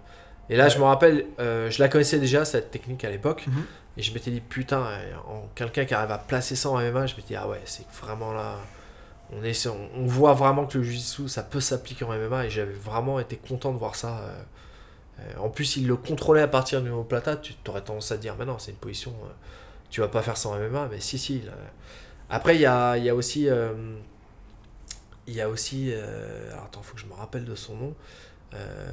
Et 0.48 0.56
là, 0.56 0.64
Ouais. 0.64 0.70
je 0.70 0.78
me 0.78 0.84
rappelle, 0.84 1.26
euh, 1.40 1.70
je 1.70 1.82
la 1.82 1.88
connaissais 1.88 2.18
déjà, 2.18 2.44
cette 2.44 2.70
technique 2.70 3.04
à 3.04 3.10
l'époque. 3.10 3.44
Mhm. 3.46 3.62
Et 3.98 4.02
je 4.02 4.12
m'étais 4.14 4.30
dit, 4.30 4.40
putain, 4.40 4.82
euh, 4.86 5.12
en- 5.28 5.48
quelqu'un 5.54 5.84
qui 5.84 5.94
arrive 5.94 6.10
à 6.12 6.18
placer 6.18 6.56
ça 6.56 6.70
en 6.70 6.78
MMA, 6.78 7.06
je 7.06 7.16
m'étais 7.16 7.28
dit, 7.28 7.36
ah 7.36 7.48
ouais, 7.48 7.60
c'est 7.64 7.86
vraiment 8.00 8.32
là. 8.32 8.56
On, 9.32 9.42
est, 9.42 9.66
on 9.66 10.06
voit 10.06 10.34
vraiment 10.34 10.66
que 10.66 10.78
le 10.78 10.84
Jiu-Jitsu, 10.84 11.28
ça 11.28 11.42
peut 11.42 11.60
s'appliquer 11.60 12.04
en 12.04 12.12
MMA. 12.12 12.46
Et 12.46 12.50
j'avais 12.50 12.72
vraiment 12.72 13.18
été 13.18 13.36
content 13.36 13.72
de 13.72 13.78
voir 13.78 13.96
ça. 13.96 14.18
euh. 14.20 15.22
En 15.40 15.48
plus, 15.48 15.76
il 15.76 15.86
le 15.86 15.96
contrôlait 15.96 16.42
à 16.42 16.48
partir 16.48 16.80
du 16.82 16.90
plata. 17.08 17.36
Tu 17.36 17.54
aurais 17.68 17.80
tendance 17.80 18.12
à 18.12 18.16
te 18.16 18.20
dire, 18.22 18.36
mais 18.38 18.44
non, 18.44 18.58
c'est 18.58 18.70
une 18.70 18.76
position. 18.76 19.12
tu 19.88 20.00
vas 20.00 20.08
pas 20.08 20.20
faire 20.22 20.36
ça 20.36 20.48
en 20.50 20.56
MMA. 20.56 20.88
Mais 20.90 21.00
si, 21.00 21.16
si. 21.18 21.40
là. 21.42 21.52
Après, 22.30 22.54
il 22.56 22.60
y 22.60 22.66
a, 22.66 22.96
y 22.98 23.08
a 23.08 23.14
aussi. 23.14 23.48
euh, 23.48 23.72
il 25.26 25.34
y 25.34 25.40
a 25.40 25.48
aussi. 25.48 25.90
euh, 25.92 26.52
alors 26.52 26.64
attends, 26.66 26.82
faut 26.82 26.94
que 26.94 27.00
je 27.00 27.06
me 27.06 27.14
rappelle 27.14 27.44
de 27.44 27.54
son 27.54 27.76
nom. 27.76 27.94
Euh, 28.54 28.86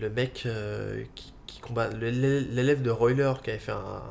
le 0.00 0.10
mec 0.10 0.44
euh, 0.46 1.04
qui, 1.14 1.34
qui 1.46 1.60
combat. 1.60 1.88
L'élève 1.88 2.82
de 2.82 2.90
Royler 2.90 3.32
qui 3.42 3.50
avait 3.50 3.58
fait 3.58 3.72
un, 3.72 4.02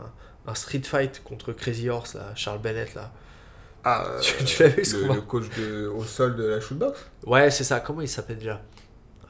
un 0.47 0.55
street 0.55 0.83
fight 0.83 1.23
contre 1.23 1.53
Crazy 1.53 1.89
Horse, 1.89 2.15
là, 2.15 2.33
Charles 2.35 2.59
Bennett, 2.61 2.93
là. 2.95 3.11
Ah, 3.83 4.05
euh, 4.07 4.21
Tu- 4.21 4.43
tu 4.45 4.63
l'as 4.63 4.69
vu, 4.69 4.85
ce 4.85 4.95
le, 4.97 5.01
combat 5.03 5.15
le 5.15 5.21
coach 5.21 5.45
de, 5.57 5.87
au 5.87 6.03
sol 6.03 6.35
de 6.35 6.43
la 6.45 6.59
shootbox? 6.61 6.99
Ouais, 7.25 7.51
c'est 7.51 7.63
ça. 7.63 7.79
Comment 7.79 8.01
il 8.01 8.09
s'appelle 8.09 8.37
déjà? 8.37 8.61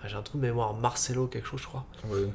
Ah, 0.03 0.07
J'ai 0.07 0.15
un 0.17 0.21
trou 0.23 0.37
de 0.37 0.43
mémoire. 0.43 0.73
Marcelo, 0.75 1.27
quelque 1.27 1.47
chose, 1.47 1.61
je 1.61 1.67
crois. 1.67 1.85
Oui. 2.09 2.31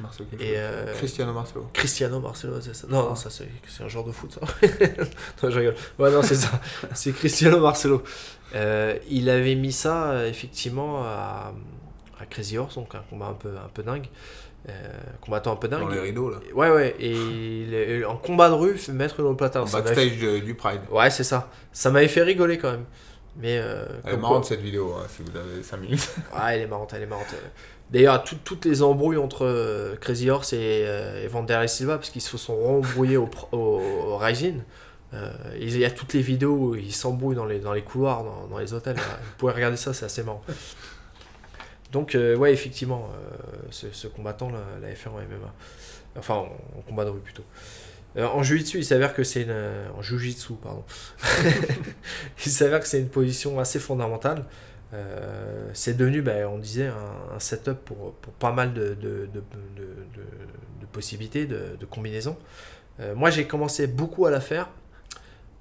Marcelo. 0.00 0.28
Et 0.38 0.54
euh, 0.56 0.92
Cristiano 0.94 1.32
Marcelo. 1.32 1.68
Cristiano 1.72 2.20
Marcelo, 2.20 2.60
c'est 2.60 2.74
ça. 2.74 2.86
Non, 2.88 3.08
non, 3.10 3.14
ça 3.14 3.30
c'est 3.30 3.48
un 3.82 3.88
genre 3.88 4.04
de 4.04 4.12
foot, 4.12 4.32
ça. 4.32 4.40
non, 5.42 5.50
je 5.50 5.58
rigole. 5.58 5.74
Ouais, 5.98 6.10
non, 6.10 6.22
c'est 6.22 6.34
ça. 6.36 6.60
C'est 6.94 7.12
Cristiano 7.12 7.58
Marcelo. 7.60 8.02
Euh, 8.54 8.96
il 9.08 9.28
avait 9.30 9.54
mis 9.54 9.72
ça, 9.72 10.10
euh, 10.12 10.28
effectivement, 10.28 11.02
à, 11.04 11.52
à 12.20 12.26
Crazy 12.26 12.58
Horse, 12.58 12.76
donc 12.76 12.94
un 12.94 13.02
combat 13.10 13.26
un 13.26 13.34
peu, 13.34 13.48
un 13.50 13.68
peu 13.72 13.82
dingue. 13.82 14.06
Euh, 14.68 14.72
combattant 15.20 15.52
un 15.52 15.56
peu 15.56 15.68
dingue. 15.68 15.82
Dans 15.82 15.88
les 15.90 16.00
rideaux, 16.00 16.28
là. 16.30 16.38
Ouais, 16.54 16.70
ouais, 16.70 16.96
et 16.98 17.12
il 17.12 17.72
est- 17.74 18.04
en 18.04 18.16
combat 18.16 18.48
de 18.48 18.54
rue, 18.54 18.76
mettre 18.92 19.20
une 19.20 19.26
omoplata. 19.26 19.62
En 19.62 19.66
backstage 19.66 20.18
de- 20.18 20.38
du 20.40 20.54
Pride. 20.54 20.80
fait- 20.88 20.92
Ouais, 20.94 21.10
c'est 21.10 21.22
ça. 21.24 21.50
Ça 21.72 21.90
m'avait 21.90 22.08
fait 22.08 22.22
rigoler 22.22 22.58
quand 22.58 22.72
même. 22.72 22.84
Mais 23.38 23.58
euh, 23.58 23.84
Elle 24.04 24.14
est 24.14 24.16
marrante 24.16 24.38
quoi- 24.40 24.48
cette 24.48 24.62
vidéo, 24.62 24.94
hein, 24.98 25.06
si 25.14 25.22
vous 25.22 25.36
avez 25.36 25.62
5 25.62 25.76
minutes. 25.76 26.08
Ouais, 26.34 26.54
elle 26.54 26.62
est 26.62 26.66
marrante, 26.66 26.92
elle 26.96 27.02
est 27.02 27.06
marrante. 27.06 27.34
D'ailleurs, 27.90 28.24
tout- 28.24 28.38
toutes 28.42 28.64
les 28.64 28.82
embrouilles 28.82 29.16
entre 29.16 29.46
euh, 29.46 29.96
Crazy 29.96 30.28
Horse 30.28 30.52
et, 30.52 30.84
euh, 30.86 31.28
et 31.28 31.68
Silva, 31.68 31.96
parce 31.96 32.10
qu'ils 32.10 32.22
se 32.22 32.36
sont 32.36 32.56
rembrouillés 32.56 33.16
au, 33.16 34.16
Rising. 34.16 34.60
Euh, 35.14 35.30
il 35.58 35.78
y 35.78 35.84
a 35.84 35.90
toutes 35.90 36.12
les 36.12 36.20
vidéos 36.20 36.54
où 36.54 36.74
ils 36.74 36.92
s'embrouillent 36.92 37.36
dans 37.36 37.44
les, 37.44 37.82
couloirs, 37.82 38.24
dans, 38.50 38.58
les 38.58 38.72
hôtels. 38.72 38.96
Vous 38.96 39.36
pouvez 39.38 39.52
regarder 39.52 39.76
ça, 39.76 39.94
c'est 39.94 40.04
assez 40.04 40.24
marrant. 40.24 40.42
Donc, 41.92 42.16
euh, 42.16 42.36
ouais, 42.36 42.52
effectivement, 42.52 43.08
ce, 43.70 44.08
combattant 44.08 44.50
l'avait 44.80 44.96
fait 44.96 45.08
en 45.08 45.14
MMA. 45.14 45.54
Enfin, 46.18 46.34
en, 46.34 46.82
combat 46.88 47.04
de 47.04 47.10
rue 47.10 47.20
plutôt. 47.20 47.44
En 48.18 48.42
jiu-jitsu, 48.42 48.78
il 48.78 48.84
s'avère 48.84 49.14
que 49.14 49.22
c'est. 49.22 49.46
En 49.96 50.02
jiu-jitsu, 50.02 50.54
pardon. 50.54 50.82
il 52.46 52.50
s'avère 52.50 52.80
que 52.80 52.88
c'est 52.88 52.98
une 52.98 53.10
position 53.10 53.60
assez 53.60 53.78
fondamentale. 53.78 54.44
Euh, 54.94 55.68
c'est 55.74 55.96
devenu, 55.96 56.22
ben, 56.22 56.46
on 56.46 56.58
disait, 56.58 56.86
un, 56.88 57.38
setup 57.40 57.74
pour, 57.84 58.14
pour 58.14 58.32
pas 58.34 58.52
mal 58.52 58.72
de, 58.74 58.94
de, 58.94 59.28
de, 59.32 59.40
de- 59.40 60.86
possibilités, 60.92 61.46
de, 61.46 61.76
combinaisons. 61.86 62.36
Euh, 63.00 63.14
moi, 63.14 63.30
j'ai 63.30 63.46
commencé 63.46 63.86
beaucoup 63.86 64.26
à 64.26 64.30
la 64.30 64.40
faire. 64.40 64.68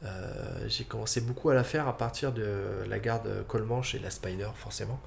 Euh, 0.05 0.65
j'ai 0.67 0.83
commencé 0.85 1.21
beaucoup 1.21 1.49
à 1.49 1.55
la 1.55 1.63
faire 1.63 1.87
à 1.87 1.97
partir 1.97 2.31
de 2.33 2.45
la 2.87 2.99
garde 2.99 3.29
Colemanche 3.47 3.95
et 3.95 3.99
la 3.99 4.09
Spider, 4.11 4.49
forcément. 4.55 4.99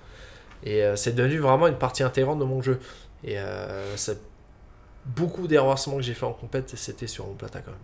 Et 0.64 0.82
c'est 0.96 1.14
devenu 1.14 1.38
vraiment 1.38 1.68
une 1.68 1.78
partie 1.78 2.02
intégrante 2.04 2.38
de 2.40 2.44
mon 2.44 2.62
jeu. 2.62 2.80
Et 3.24 3.36
ça- 3.96 4.14
beaucoup 5.06 5.48
des 5.48 5.58
que 5.96 6.02
j'ai 6.02 6.14
fait 6.14 6.26
en 6.26 6.32
compète, 6.34 6.70
c'était 6.76 7.06
sur 7.08 7.26
mon 7.26 7.34
plata 7.34 7.60
quand 7.60 7.72
même. 7.72 7.80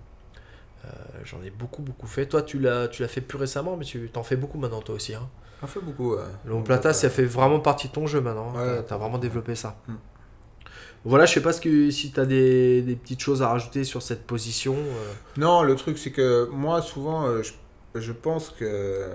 J'en 1.24 1.42
ai 1.42 1.50
beaucoup, 1.50 1.82
beaucoup 1.82 2.06
fait. 2.06 2.26
Toi, 2.26 2.42
tu 2.42 2.58
l'as 2.58 2.88
tu 2.88 3.02
l'as 3.02 3.08
fait 3.08 3.20
plus 3.20 3.38
récemment, 3.38 3.76
mais 3.76 3.84
tu 3.84 4.10
t'en 4.12 4.22
fais 4.22 4.36
beaucoup 4.36 4.58
maintenant, 4.58 4.82
toi 4.82 4.94
aussi. 4.94 5.14
Hein. 5.14 5.28
On 5.64 5.66
fait 5.66 5.80
beaucoup. 5.80 6.14
ouais. 6.14 6.22
Le 6.44 6.62
plata, 6.62 6.92
ça 6.92 7.08
fait 7.10 7.24
vraiment 7.24 7.58
partie 7.60 7.88
de 7.88 7.92
ton 7.92 8.06
jeu 8.06 8.20
maintenant. 8.20 8.52
hein. 8.56 8.60
Ouais. 8.60 8.76
T'as- 8.76 8.82
T'as 8.82 8.96
vraiment 8.98 9.18
développé 9.18 9.54
ça. 9.54 9.76
Mm. 9.88 9.94
Voilà, 11.06 11.26
je 11.26 11.34
sais 11.34 11.42
pas 11.42 11.52
ce 11.52 11.60
que, 11.60 11.90
si 11.90 12.12
t'as 12.12 12.24
des, 12.24 12.80
des 12.82 12.96
petites 12.96 13.20
choses 13.20 13.42
à 13.42 13.48
rajouter 13.48 13.84
sur 13.84 14.00
cette 14.02 14.26
position. 14.26 14.74
euh. 14.74 15.12
Non, 15.36 15.62
le 15.62 15.74
truc, 15.74 15.98
c'est 15.98 16.10
que 16.12 16.48
moi, 16.50 16.80
souvent, 16.80 17.26
euh, 17.26 17.42
je, 17.42 18.00
je 18.00 18.12
pense 18.12 18.48
que 18.50 19.10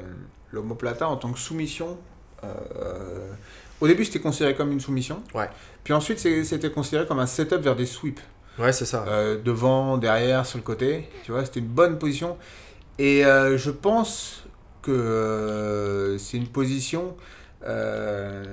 l'homoplata, 0.51 1.07
en 1.07 1.17
tant 1.17 1.31
que 1.31 1.39
soumission, 1.39 1.97
euh, 2.43 3.31
au 3.81 3.87
début, 3.87 4.05
c'était 4.05 4.19
considéré 4.19 4.55
comme 4.55 4.71
une 4.71 4.79
soumission. 4.79 5.23
Ouais. 5.33 5.49
Puis 5.83 5.93
ensuite, 5.93 6.19
c'était 6.19 6.69
considéré 6.71 7.07
comme 7.07 7.19
un 7.19 7.25
setup 7.27 7.61
vers 7.61 7.75
des 7.75 7.85
sweeps. 7.87 8.21
Ouais, 8.59 8.71
c'est 8.73 8.85
ça. 8.85 9.05
Euh, 9.07 9.41
devant, 9.41 9.97
derrière, 9.97 10.45
sur 10.45 10.57
le 10.59 10.63
côté. 10.63 11.09
Tu 11.23 11.31
vois, 11.31 11.43
c'était 11.45 11.59
une 11.61 11.67
bonne 11.67 11.97
position. 11.97 12.37
Et 12.99 13.21
je 13.23 13.69
pense 13.71 14.43
que 14.81 14.91
euh, 14.91 16.17
c'est 16.17 16.37
une 16.37 16.47
position, 16.47 17.15
euh, 17.65 18.43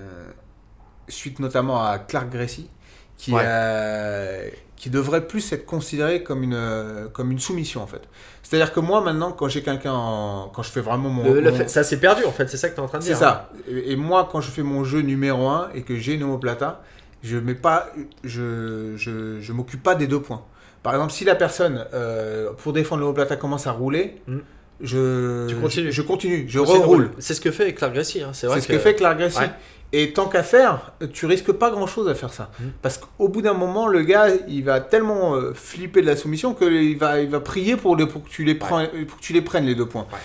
suite 1.08 1.38
notamment 1.40 1.82
à 1.84 1.98
Clark 1.98 2.30
Gracie, 2.30 2.68
qui, 3.16 3.32
Ouais. 3.32 3.42
euh, 3.44 4.48
qui 4.76 4.90
devrait 4.90 5.26
plus 5.26 5.52
être 5.52 5.64
considérée 5.64 6.22
comme 6.22 6.42
une, 6.42 7.08
comme 7.12 7.30
une 7.30 7.38
soumission 7.38 7.82
en 7.82 7.86
fait. 7.86 8.02
C'est-à-dire 8.42 8.72
que 8.72 8.80
moi 8.80 9.00
maintenant, 9.00 9.32
quand 9.32 9.48
j'ai 9.48 9.62
quelqu'un, 9.62 9.92
en- 9.94 10.48
quand 10.54 10.62
je 10.62 10.70
fais 10.70 10.80
vraiment 10.82 11.08
mon... 11.08 11.24
Le- 11.24 11.40
le 11.40 11.50
mon- 11.50 11.56
fait- 11.56 11.68
ça 11.68 11.82
s'est 11.82 11.98
perdu 11.98 12.24
en 12.24 12.32
fait, 12.32 12.48
c'est 12.48 12.56
ça 12.58 12.68
que 12.68 12.74
t'es 12.74 12.80
en 12.80 12.86
train 12.88 12.98
de 12.98 13.02
c'est 13.04 13.10
dire. 13.10 13.18
ça. 13.18 13.50
Et, 13.68 13.92
et 13.92 13.96
moi, 13.96 14.28
quand 14.30 14.40
je 14.40 14.50
fais 14.50 14.62
mon 14.62 14.84
jeu 14.84 15.00
numéro 15.00 15.48
1 15.48 15.70
et 15.74 15.82
que 15.82 15.96
j'ai 15.96 16.14
une 16.14 16.24
homoplata, 16.24 16.82
je 17.22 17.38
mets 17.38 17.54
pas, 17.54 17.88
je, 18.22 18.92
je, 18.96 19.40
je 19.40 19.52
m'occupe 19.52 19.82
pas 19.82 19.94
des 19.94 20.06
deux 20.06 20.20
points. 20.20 20.44
Par 20.82 20.94
exemple, 20.94 21.12
si 21.12 21.24
la 21.24 21.34
personne, 21.34 21.86
euh, 21.94 22.52
pour 22.58 22.72
défendre 22.72 23.00
l'homoplata, 23.00 23.36
commence 23.36 23.66
à 23.66 23.72
rouler, 23.72 24.20
Mm. 24.28 24.38
Je, 24.80 25.48
Tu 25.48 25.54
continues. 25.56 25.86
je, 25.86 25.90
je 25.90 26.02
continue, 26.02 26.44
je 26.48 26.58
reroule. 26.58 27.10
C'est 27.18 27.34
ce 27.34 27.40
que 27.40 27.50
fait 27.50 27.72
Clark 27.74 27.94
Gracie. 27.94 28.22
Hein. 28.22 28.30
C'est 28.32 28.48
ce 28.60 28.68
que 28.68 28.78
fait 28.78 28.94
Clark 28.94 29.18
Gracie. 29.18 29.38
Ouais. 29.40 29.50
Et 29.92 30.12
tant 30.12 30.26
qu'à 30.26 30.42
faire, 30.42 30.92
tu 31.12 31.26
risques 31.26 31.52
pas 31.52 31.70
grand 31.70 31.86
chose 31.86 32.08
à 32.08 32.14
faire 32.14 32.32
ça. 32.32 32.50
Mm. 32.58 32.64
Parce 32.82 32.98
qu'au 32.98 33.28
bout 33.28 33.40
d'un 33.40 33.54
moment, 33.54 33.86
le 33.86 34.02
gars, 34.02 34.26
il 34.48 34.64
va 34.64 34.80
tellement 34.80 35.36
euh, 35.36 35.52
flipper 35.54 36.02
de 36.02 36.06
la 36.06 36.16
soumission 36.16 36.54
qu'il 36.54 36.98
va, 36.98 37.20
il 37.20 37.30
va 37.30 37.38
prier 37.40 37.76
pour, 37.76 37.96
les, 37.96 38.04
pour, 38.06 38.24
que 38.24 38.28
tu 38.28 38.42
les 38.44 38.56
prends- 38.56 38.84
pour 39.06 39.16
que 39.18 39.22
tu 39.22 39.32
les 39.32 39.42
prennes, 39.42 39.64
les 39.64 39.76
deux 39.76 39.86
points. 39.86 40.06
Ouais. 40.12 40.18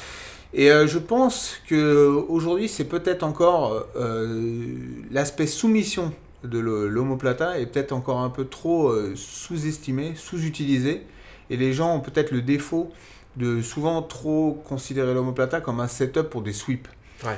Et 0.53 0.71
euh, 0.71 0.87
je 0.87 0.97
pense 0.97 1.57
que 1.69 2.07
aujourd'hui, 2.27 2.67
c'est 2.67 2.85
peut-être 2.85 3.23
encore 3.23 3.85
euh, 3.95 4.75
l'aspect 5.11 5.47
soumission 5.47 6.11
de 6.43 6.57
l'homoplata 6.57 7.59
est 7.59 7.67
peut-être 7.67 7.91
encore 7.91 8.17
un 8.19 8.31
peu 8.31 8.45
trop 8.45 8.91
sous-estimé, 9.15 10.13
sous-utilisé. 10.15 11.03
Et 11.51 11.55
les 11.57 11.71
gens 11.71 11.95
ont 11.95 11.99
peut-être 11.99 12.31
le 12.31 12.41
défaut 12.41 12.91
de 13.37 13.61
souvent 13.61 14.01
trop 14.01 14.61
considérer 14.67 15.13
l'homoplata 15.13 15.61
comme 15.61 15.79
un 15.79 15.87
setup 15.87 16.23
pour 16.29 16.41
des 16.41 16.53
sweeps. 16.53 16.89
Ouais. 17.25 17.37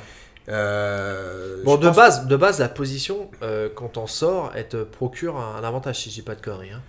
Euh, 0.50 1.62
Bon, 1.64 1.78
de 1.78 1.90
base, 1.90 2.26
de 2.28 2.36
base, 2.36 2.60
la 2.60 2.70
position, 2.70 3.30
euh, 3.42 3.70
quand 3.74 3.98
on 3.98 4.08
sort, 4.08 4.52
elle 4.56 4.68
te 4.68 4.84
procure 4.84 5.38
un, 5.38 5.56
un 5.62 5.64
avantage, 5.64 6.00
si 6.00 6.10
je 6.10 6.16
dis 6.16 6.22
pas 6.22 6.36
de 6.36 6.42
conneries. 6.42 6.72
hein. 6.72 6.82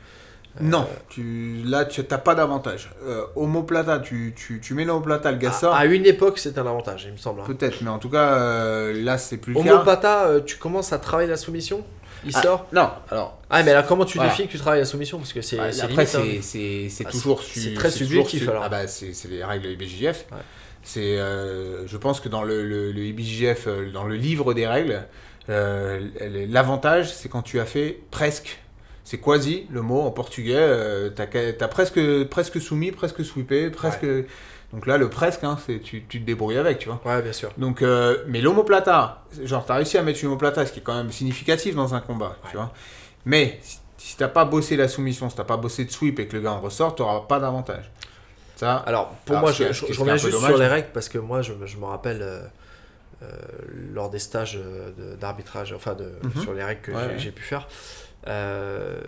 Non, 0.60 0.86
tu, 1.08 1.62
là, 1.64 1.84
tu 1.84 2.00
n'as 2.08 2.18
pas 2.18 2.36
d'avantage. 2.36 2.92
Euh, 3.04 3.24
homoplata, 3.34 3.98
tu, 3.98 4.32
tu, 4.36 4.60
tu 4.60 4.74
mets 4.74 4.84
l'homoplata, 4.84 5.32
le 5.32 5.38
gars 5.38 5.50
À, 5.50 5.52
sort. 5.52 5.74
à 5.74 5.84
une 5.84 6.06
époque, 6.06 6.38
c'est 6.38 6.56
un 6.58 6.66
avantage, 6.66 7.04
il 7.06 7.12
me 7.12 7.16
semble. 7.16 7.40
hein. 7.40 7.44
Peut-être, 7.44 7.82
mais 7.82 7.90
en 7.90 7.98
tout 7.98 8.08
cas, 8.08 8.34
euh, 8.34 8.92
là, 9.02 9.18
c'est 9.18 9.36
plus 9.38 9.52
le. 9.52 9.58
Homoplata, 9.58 10.26
euh, 10.26 10.40
tu 10.40 10.56
commences 10.56 10.92
à 10.92 10.98
travailler 10.98 11.28
la 11.28 11.36
soumission? 11.36 11.84
Il 12.26 12.32
Ah, 12.34 12.42
sort 12.42 12.66
Non, 12.72 12.90
alors. 13.10 13.40
Ah, 13.50 13.62
mais 13.62 13.70
alors 13.72 13.86
comment 13.86 14.04
tu 14.04 14.16
Voilà. 14.18 14.30
définis 14.30 14.48
que 14.48 14.52
tu 14.52 14.58
travailles 14.58 14.80
la 14.80 14.86
soumission 14.86 15.18
Parce 15.18 15.32
que 15.32 15.42
c'est 15.42 15.56
bah, 15.56 15.64
après, 15.82 16.02
hein. 16.16 16.22
c'est 16.40 16.88
c'est 16.88 17.04
Ah, 17.06 17.10
toujours. 17.10 17.42
c'est- 17.42 17.74
très 17.74 17.90
subjectif, 17.90 18.42
su- 18.44 18.48
alors. 18.50 18.62
Ah, 18.64 18.68
bah, 18.68 18.86
c'est 18.88 19.12
les 19.28 19.44
règles 19.44 19.68
IBJJF. 19.68 20.26
Ouais. 20.32 20.38
C'est, 20.82 21.18
euh, 21.18 21.86
je 21.86 21.96
pense 21.96 22.20
que 22.20 22.28
dans 22.28 22.42
le, 22.42 22.62
le, 22.66 22.92
le 22.92 23.00
IBJJF, 23.06 23.66
euh, 23.68 23.90
dans 23.90 24.04
le 24.04 24.16
livre 24.16 24.52
des 24.54 24.66
règles, 24.66 25.06
euh, 25.50 26.00
l'avantage, 26.48 27.12
c'est 27.12 27.28
quand 27.28 27.42
tu 27.42 27.60
as 27.60 27.64
fait 27.66 28.00
presque. 28.10 28.58
C'est 29.06 29.18
quasi 29.18 29.66
le 29.70 29.82
mot 29.82 30.00
en 30.00 30.10
portugais. 30.10 30.54
euh, 30.56 31.10
t'as 31.10 31.24
as 31.60 31.68
presque, 31.68 32.00
presque 32.30 32.60
soumis, 32.60 32.90
presque 32.90 33.24
sweepé, 33.24 33.68
presque. 33.70 34.06
Donc 34.74 34.86
là, 34.86 34.98
le 34.98 35.08
presque, 35.08 35.44
hein, 35.44 35.56
c'est 35.64 35.78
tu, 35.80 36.04
tu 36.08 36.20
te 36.20 36.26
débrouilles 36.26 36.58
avec, 36.58 36.78
tu 36.80 36.88
vois. 36.88 37.00
Ouais, 37.04 37.22
bien 37.22 37.32
sûr. 37.32 37.50
Donc, 37.56 37.80
euh, 37.82 38.24
mais 38.26 38.40
l'homoplata, 38.40 39.22
genre, 39.44 39.64
t'as 39.64 39.76
réussi 39.76 39.96
à 39.98 40.02
mettre 40.02 40.18
une 40.22 40.26
homoplata, 40.28 40.66
ce 40.66 40.72
qui 40.72 40.80
est 40.80 40.82
quand 40.82 40.96
même 40.96 41.12
significatif 41.12 41.74
dans 41.76 41.94
un 41.94 42.00
combat, 42.00 42.36
tu 42.50 42.56
vois. 42.56 42.72
Mais 43.24 43.58
si, 43.62 43.78
si 43.98 44.16
t'as 44.16 44.28
pas 44.28 44.44
bossé 44.44 44.76
la 44.76 44.88
soumission, 44.88 45.30
si 45.30 45.36
t'as 45.36 45.44
pas 45.44 45.56
bossé 45.56 45.84
de 45.84 45.90
sweep 45.90 46.18
et 46.18 46.26
que 46.26 46.34
le 46.36 46.42
gars 46.42 46.52
en 46.52 46.60
ressort, 46.60 46.94
t'auras 46.94 47.20
pas 47.20 47.38
d'avantage. 47.40 47.90
Ça, 48.56 48.76
Alors, 48.86 49.08
pour 49.24 49.36
Alors, 49.36 49.42
moi, 49.48 49.52
je, 49.52 49.64
reviens 49.64 50.16
juste 50.16 50.32
dommage. 50.32 50.50
sur 50.50 50.58
les 50.58 50.66
règles 50.68 50.88
parce 50.92 51.08
que 51.08 51.18
moi, 51.18 51.40
je, 51.42 51.52
me- 51.52 51.66
je 51.66 51.76
me 51.76 51.84
rappelle 51.86 52.20
euh, 52.22 52.42
euh, 53.22 53.26
lors 53.92 54.10
des 54.10 54.18
stages 54.18 54.58
d'arbitrage, 55.20 55.72
enfin, 55.72 55.94
de, 55.94 56.12
Mhm. 56.22 56.42
sur 56.42 56.52
les 56.52 56.62
règles 56.64 56.80
que 56.82 56.92
Ouais, 56.92 56.98
j'ai- 57.00 57.06
ouais. 57.12 57.18
j'ai 57.18 57.30
pu 57.32 57.42
faire. 57.42 57.66
Euh, 58.28 59.00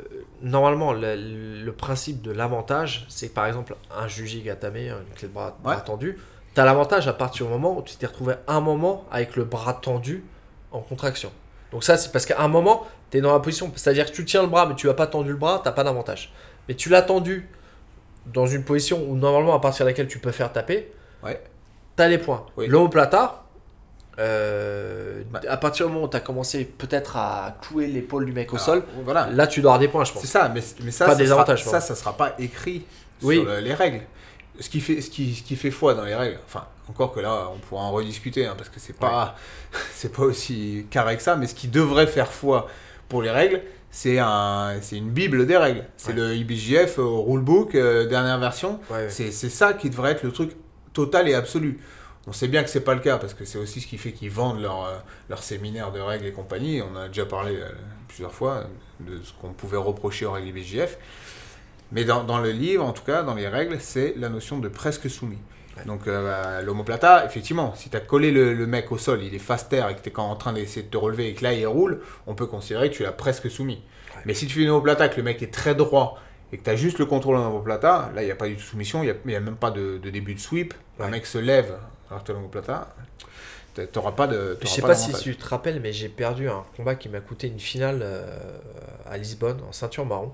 normalement, 0.43 0.93
le, 0.93 1.15
le 1.17 1.73
principe 1.73 2.23
de 2.23 2.31
l'avantage, 2.31 3.07
c'est 3.09 3.33
par 3.33 3.47
exemple 3.47 3.75
un 3.97 4.09
juge 4.09 4.43
gatamé, 4.43 4.89
une 4.91 5.15
clé 5.15 5.29
de 5.29 5.33
bras, 5.33 5.57
bras 5.63 5.77
Ouais. 5.77 5.83
tendu. 5.85 6.19
Tu 6.55 6.61
as 6.61 6.65
l'avantage 6.65 7.07
à 7.09 7.13
partir 7.13 7.47
du 7.47 7.53
moment 7.53 7.77
où 7.79 7.83
tu 7.83 7.97
t'es 7.97 8.07
retrouvé 8.07 8.35
un 8.47 8.61
moment 8.61 9.05
avec 9.11 9.37
le 9.37 9.45
bras 9.45 9.75
tendu 9.75 10.25
en 10.73 10.81
contraction. 10.81 11.31
Donc, 11.73 11.85
ça, 11.85 11.97
c'est 11.97 12.13
parce 12.13 12.27
qu'à 12.27 12.41
un 12.41 12.49
moment, 12.49 12.87
tu 13.11 13.19
es 13.19 13.21
dans 13.21 13.33
la 13.33 13.41
position, 13.41 13.71
c'est-à-dire 13.75 14.07
que 14.07 14.13
tu 14.17 14.25
tiens 14.25 14.43
le 14.43 14.49
bras, 14.49 14.67
mais 14.67 14.75
tu 14.75 14.87
n'as 14.87 14.95
pas 14.95 15.07
tendu 15.07 15.31
le 15.31 15.37
bras, 15.37 15.61
tu 15.65 15.71
pas 15.73 15.85
d'avantage. 15.85 16.33
Mais 16.69 16.75
tu 16.75 16.89
l'as 16.89 17.03
tendu 17.03 17.49
dans 18.27 18.47
une 18.47 18.65
position 18.65 19.03
où 19.09 19.15
normalement 19.17 19.55
à 19.55 19.61
partir 19.61 19.85
de 19.85 19.91
laquelle 19.91 20.09
tu 20.09 20.19
peux 20.19 20.33
faire 20.33 20.53
taper, 20.53 20.93
Ouais. 21.23 21.43
tu 21.97 22.03
as 22.03 22.09
les 22.09 22.19
points. 22.19 22.45
Oui. 22.57 22.67
L'homoplata, 22.67 23.45
euh, 24.19 25.23
Bah. 25.31 25.41
à 25.49 25.57
partir 25.57 25.87
du 25.87 25.93
moment 25.93 26.07
où 26.07 26.09
tu 26.09 26.17
as 26.17 26.21
commencé 26.21 26.65
peut-être 26.65 27.17
à 27.17 27.57
clouer 27.63 27.87
l'épaule 27.87 28.25
du 28.27 28.33
mec 28.33 28.53
au 28.53 28.57
alors, 28.57 28.65
sol, 28.67 28.83
Voilà. 29.05 29.29
là 29.31 29.47
tu 29.47 29.61
dois 29.61 29.73
avoir 29.73 29.81
des 29.81 29.89
points, 29.89 30.05
je 30.05 30.13
pense. 30.13 30.23
C'est 30.23 30.29
ça, 30.29 30.51
mais, 30.53 30.61
mais 30.83 30.91
ça, 30.91 31.05
Pas 31.07 31.13
ça 31.13 31.17
des 31.19 31.27
sera, 31.27 31.37
avantages, 31.41 31.65
ça, 31.65 31.71
pardon. 31.73 31.87
ça 31.87 31.95
sera 31.95 32.17
pas 32.17 32.35
écrit 32.39 32.85
Oui. 33.23 33.37
sur 33.37 33.45
le- 33.45 33.61
les 33.61 33.75
règles. 33.75 34.03
Ce 34.59 34.71
qui, 34.71 34.81
fait, 34.81 35.01
ce, 35.03 35.11
qui, 35.11 35.35
ce 35.35 35.43
qui 35.43 35.55
fait 35.57 35.71
foi 35.71 35.95
dans 35.95 36.05
les 36.05 36.15
règles, 36.15 36.39
enfin, 36.47 36.65
encore 36.89 37.13
que 37.13 37.21
là, 37.21 37.49
on 37.55 37.59
pourra 37.59 37.83
en 37.83 37.91
rediscuter, 37.93 38.47
hein, 38.47 38.55
parce 38.57 38.71
que 38.71 38.81
c'est 38.81 38.97
pas, 38.97 39.37
c'est 39.95 40.13
pas 40.13 40.23
aussi 40.23 40.87
carré 40.91 41.17
que 41.17 41.23
ça, 41.23 41.37
mais 41.37 41.47
ce 41.47 41.55
qui 41.55 41.69
devrait 41.69 42.07
faire 42.07 42.33
foi 42.33 42.67
pour 43.09 43.21
les 43.21 43.31
règles, 43.31 43.61
c'est 43.91 44.19
un, 44.19 44.75
une 44.93 45.11
bible 45.11 45.47
des 45.47 45.57
règles. 45.59 45.85
C'est 45.99 46.13
Ouais. 46.13 46.17
le 46.17 46.35
IBJF, 46.37 46.99
euh, 46.99 47.05
rulebook, 47.05 47.75
euh, 47.75 48.07
dernière 48.07 48.39
version. 48.39 48.81
Ouais, 48.91 49.09
c'est 49.11 49.31
ça 49.31 49.75
qui 49.75 49.91
devrait 49.91 50.13
être 50.13 50.23
le 50.23 50.33
truc 50.33 50.53
total 50.95 51.29
et 51.29 51.35
absolu. 51.35 51.79
On 52.29 52.33
sait 52.33 52.49
bien 52.49 52.65
que 52.65 52.71
c'est 52.71 52.81
pas 52.81 52.95
le 52.95 53.01
cas 53.01 53.19
parce 53.19 53.35
que 53.35 53.45
c'est 53.45 53.59
aussi 53.59 53.81
ce 53.81 53.87
qui 53.87 53.99
fait 53.99 54.13
qu'ils 54.13 54.31
vendent 54.31 54.61
leur, 54.61 54.85
euh, 54.85 54.97
leur 55.29 55.43
séminaire 55.43 55.93
de 55.93 56.01
règles 56.01 56.27
et 56.27 56.33
compagnie. 56.33 56.83
On 56.83 56.97
a 56.97 57.07
déjà 57.07 57.25
parlé 57.25 57.55
euh, 57.55 57.69
plusieurs 58.09 58.33
fois 58.35 58.65
de 59.01 59.23
ce 59.23 59.33
qu'on 59.33 59.53
pouvait 59.53 59.77
reprocher 59.77 60.27
aux 60.27 60.33
règles 60.33 60.49
IBJF. 60.49 60.99
Mais 61.93 62.05
dans, 62.05 62.25
dans 62.25 62.39
le 62.39 62.51
livre, 62.51 62.85
en 62.85 62.93
tout 62.93 63.05
cas, 63.05 63.23
dans 63.23 63.35
les 63.35 63.47
règles, 63.47 63.77
c'est 63.79 64.15
la 64.17 64.29
notion 64.29 64.59
de 64.59 64.69
presque 64.69 65.09
soumis. 65.09 65.39
Ouais. 65.77 65.85
Donc 65.85 66.09
euh, 66.09 66.25
bah, 66.25 66.63
l'homoplata, 66.63 67.25
effectivement, 67.25 67.75
si 67.77 67.91
tu 67.91 67.97
as 67.97 68.01
collé 68.01 68.33
le, 68.33 68.55
le 68.55 68.67
mec 68.67 68.91
au 68.91 68.99
sol, 68.99 69.23
il 69.23 69.33
est 69.33 69.39
fast 69.39 69.71
terre 69.71 69.89
et 69.89 69.95
que 69.95 70.01
tu 70.01 70.11
es 70.11 70.19
en 70.19 70.35
train 70.35 70.53
d'essayer 70.53 70.83
de 70.83 70.91
te 70.91 70.97
relever 70.97 71.29
et 71.29 71.35
que 71.35 71.45
là 71.45 71.53
il 71.53 71.65
roule, 71.67 72.01
on 72.27 72.35
peut 72.35 72.47
considérer 72.47 72.91
que 72.91 72.97
tu 72.97 73.05
l'as 73.05 73.13
presque 73.13 73.49
soumis. 73.49 73.83
Ouais. 74.17 74.23
Mais 74.25 74.35
si 74.35 74.49
tu 74.49 74.55
fais 74.55 74.63
une 74.63 74.71
omoplata, 74.71 75.09
que 75.09 75.17
le 75.17 75.23
mec 75.23 75.43
est 75.43 75.53
très 75.55 75.77
droit 75.77 76.19
et 76.51 76.59
que 76.59 76.65
tu 76.65 76.71
as 76.71 76.77
juste 76.77 76.99
le 76.99 77.07
contrôle 77.07 77.37
en 77.37 77.47
omoplata, 77.47 78.11
là, 78.17 78.23
il 78.23 78.27
n'y 78.27 78.33
a 78.33 78.37
pas 78.37 78.49
du 78.49 78.55
tout 78.55 78.63
de 78.63 78.67
soumission, 78.67 79.05
il 79.05 79.15
n'y 79.27 79.37
a, 79.37 79.41
même 79.41 79.57
pas 79.57 79.71
de, 79.71 79.99
de 79.99 80.11
début 80.11 80.35
de 80.35 80.41
sweep. 80.41 80.75
Ouais. 80.99 81.05
Le 81.05 81.13
mec 81.13 81.25
se 81.25 81.39
lève 81.39 81.77
alors 82.11 82.23
que 82.23 82.27
tu 82.27 82.31
as 82.33 82.35
l'omoplata. 82.35 82.95
Tu 83.75 83.83
n'auras 83.95 84.13
pas 84.13 84.27
de. 84.27 84.57
Je 84.61 84.65
t'auras 84.65 84.75
sais 84.75 84.81
pas 84.83 84.89
pas 84.89 84.95
si 84.95 85.13
tu 85.23 85.37
te 85.37 85.47
rappelles, 85.49 85.81
mais 85.81 85.93
j'ai 85.93 86.09
perdu 86.09 86.49
un 86.49 86.65
combat 86.77 86.95
qui 86.95 87.09
m'a 87.11 87.21
coûté 87.21 87.47
une 87.49 87.61
finale 87.61 88.01
euh, 88.03 88.59
à 89.09 89.19
Lisbonne 89.19 89.61
en 89.69 89.73
ceinture 89.73 90.07
marron. 90.07 90.33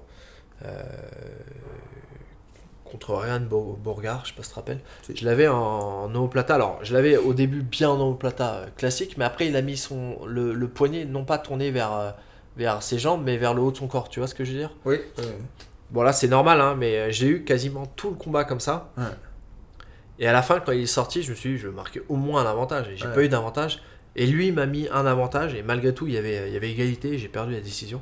euh, 0.65 0.83
contre 2.85 3.15
Ryan 3.15 3.41
Bo- 3.41 3.79
Bourgard, 3.83 4.25
je 4.25 4.31
sais 4.31 4.37
pas 4.37 4.43
si 4.43 4.49
tu 4.51 4.55
te 4.55 4.61
rappelles. 4.61 4.81
Je 5.15 5.25
l'avais 5.25 5.49
en, 5.49 5.57
en 5.57 6.15
omoplata. 6.15 6.55
Alors, 6.55 6.79
je 6.83 6.93
l'avais 6.93 7.17
au 7.17 7.33
début 7.33 7.63
bien 7.63 7.89
en 7.91 7.99
omoplata 8.01 8.55
euh, 8.55 8.67
classique, 8.77 9.17
mais 9.17 9.25
après, 9.25 9.47
il 9.49 9.57
a 9.57 9.63
mis 9.63 9.77
son, 9.77 10.19
le, 10.27 10.53
le 10.53 10.69
poignet 10.69 11.05
non 11.07 11.25
pas 11.25 11.39
tourné 11.39 11.71
vers, 11.71 12.15
vers 12.57 12.83
ses 12.83 12.99
jambes, 12.99 13.23
mais 13.25 13.39
vers 13.39 13.55
le 13.55 13.63
haut 13.63 13.71
de 13.73 13.77
son 13.79 13.87
corps. 13.89 14.09
Tu 14.11 14.21
vois 14.21 14.27
ce 14.27 14.35
que 14.35 14.45
je 14.45 14.53
veux 14.53 14.59
dire? 14.59 14.73
Oui. 14.85 15.01
Bon, 15.91 16.03
là, 16.03 16.13
c'est 16.13 16.29
normal, 16.29 16.61
hein, 16.61 16.75
mais 16.79 17.11
j'ai 17.13 17.29
eu 17.29 17.45
quasiment 17.45 17.87
tout 17.87 18.11
le 18.11 18.17
combat 18.17 18.45
comme 18.45 18.61
ça. 18.61 18.91
Ouais. 18.99 19.05
Et 20.23 20.27
à 20.29 20.33
la 20.33 20.41
fin, 20.43 20.61
quand 20.61 20.73
il 20.73 20.83
est 20.83 20.87
sorti, 20.87 21.23
je 21.23 21.31
me 21.31 21.35
suis 21.37 21.51
dit, 21.51 21.59
je 21.59 21.67
vais 21.69 21.75
marquer 21.75 22.01
au 22.09 22.17
moins 22.17 22.43
un 22.47 22.51
avantage. 22.51 22.89
Et 22.89 22.97
j'ai 22.97 23.07
Ouais. 23.07 23.13
pas 23.15 23.23
eu 23.25 23.29
d'avantage. 23.29 23.83
Et 24.17 24.27
lui, 24.27 24.53
m'a 24.53 24.67
mis 24.67 24.89
un 24.93 25.05
avantage. 25.05 25.55
Et 25.55 25.63
malgré 25.63 25.93
tout, 25.93 26.07
il 26.07 26.15
y 26.15 26.19
avait, 26.19 26.47
il 26.49 26.55
y 26.55 26.57
avait 26.57 26.71
égalité. 26.71 27.19
J'ai 27.19 27.29
perdu 27.29 27.53
la 27.55 27.61
décision. 27.61 28.01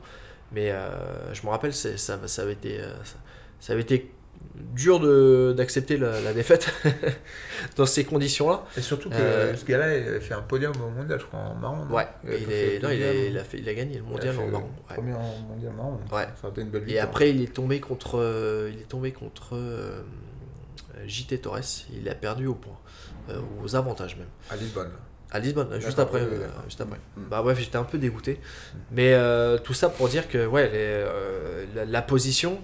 Mais 0.53 0.71
euh, 0.71 0.89
je 1.33 1.43
me 1.45 1.49
rappelle, 1.51 1.73
ça, 1.73 1.97
ça, 1.97 2.43
avait 2.43 2.53
été, 2.53 2.79
euh, 2.81 2.93
ça, 3.05 3.17
ça 3.61 3.73
avait 3.73 3.83
été 3.83 4.13
dur 4.75 5.01
d'accepter 5.55 5.97
la, 5.97 6.21
la 6.21 6.33
défaite 6.33 6.71
dans 7.77 7.87
ces 7.87 8.05
conditions-là. 8.05 8.65
Et 8.77 8.81
surtout 8.81 9.09
que 9.11 9.15
Euh, 9.15 9.57
ce 9.57 9.65
gars-là, 9.65 9.97
il 9.97 10.09
avait 10.09 10.21
fait 10.21 10.35
un 10.35 10.43
podium 10.43 10.73
au 10.85 10.91
mondial, 10.91 11.19
je 11.21 11.25
crois, 11.27 11.41
en 11.41 11.55
marron. 11.55 11.87
Ouais, 11.91 12.07
Il 12.25 12.53
est, 12.53 12.83
non, 12.83 12.91
il, 12.91 13.39
a 13.39 13.45
fait, 13.45 13.59
il 13.59 13.69
a 13.69 13.75
gagné 13.75 13.97
le 13.99 14.03
mondial 14.03 14.35
en 14.39 14.47
marron. 14.49 14.65
ouais. 14.91 14.95
Premier 14.97 15.15
en 15.15 15.39
mondial 15.49 15.73
marron. 15.75 15.99
Ouais. 16.13 16.27
Ça 16.41 16.49
a 16.49 16.51
été 16.51 16.61
une 16.63 16.69
belle 16.71 16.83
Et 16.83 16.87
victoire. 16.87 17.07
après, 17.09 17.31
il 17.31 17.43
est 17.43 17.53
tombé 17.55 17.81
contre, 17.81 18.69
il 18.75 18.81
est 18.81 18.89
tombé 18.89 19.13
contre 19.13 19.51
euh, 19.55 20.03
JT 21.07 21.39
Torres. 21.41 21.61
Il 21.93 22.09
a 22.09 22.15
perdu 22.15 22.47
au 22.47 22.55
point, 22.55 22.79
euh, 23.29 23.41
aux 23.63 23.77
avantages 23.77 24.17
même. 24.17 24.29
À 24.51 24.57
Lisbonne. 24.57 24.91
À 25.33 25.39
Lisbonne, 25.39 25.69
juste 25.81 25.99
après. 26.01 26.21
euh, 26.21 26.47
juste 26.67 26.81
après. 26.81 26.99
Mm. 27.17 27.23
Bah 27.31 27.41
bref, 27.43 27.59
j'étais 27.61 27.77
un 27.77 27.85
peu 27.85 27.99
dégoûté. 27.99 28.41
Mais 28.91 29.13
euh, 29.15 29.59
tout 29.59 29.75
ça 29.75 29.89
pour 29.89 30.09
dire 30.09 30.29
que 30.29 30.45
ouais, 30.47 30.65
les, 30.69 30.73
euh, 30.75 31.67
la, 31.75 31.85
la 31.85 32.03
position, 32.03 32.59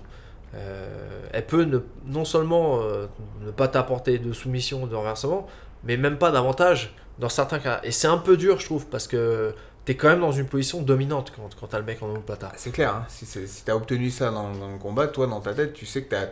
euh, 0.55 1.21
elle 1.33 1.47
peut 1.47 1.63
ne, 1.65 1.79
non 2.07 2.25
seulement 2.25 2.81
euh, 2.83 3.07
ne 3.45 3.51
pas 3.51 3.69
t'apporter 3.69 4.19
de 4.19 4.33
soumission, 4.33 4.87
de 4.87 4.95
renversement, 4.95 5.47
mais 5.85 5.97
même 5.97 6.19
pas 6.19 6.31
d'avantage 6.33 6.95
dans 7.19 7.29
certains 7.29 7.59
cas. 7.61 7.81
Et 7.85 7.93
c'est 7.93 8.09
un 8.09 8.19
peu 8.19 8.37
dur, 8.37 8.59
je 8.59 8.65
trouve, 8.67 8.87
parce 8.87 9.07
que 9.07 9.55
t'es 9.87 9.95
quand 9.95 10.09
même 10.09 10.21
dans 10.21 10.33
une 10.33 10.47
position 10.47 10.83
dominante 10.83 11.33
quand, 11.35 11.49
quand 11.59 11.69
t'as 11.69 11.79
le 11.79 11.85
mec 11.85 12.03
en 12.03 12.07
omoplata. 12.11 12.53
C'est 12.57 12.73
clair, 12.73 12.91
hein. 12.95 13.05
si, 13.09 13.25
c'est- 13.25 13.47
si 13.47 13.65
t'as 13.65 13.75
obtenu 13.75 14.11
ça 14.11 14.31
dans, 14.31 14.51
dans 14.53 14.71
le 14.73 14.79
combat, 14.79 15.07
toi, 15.07 15.27
dans 15.29 15.41
ta 15.41 15.55
tête, 15.55 15.73
tu 15.73 15.87
sais 15.87 16.03
que 16.03 16.15
t'as. 16.15 16.27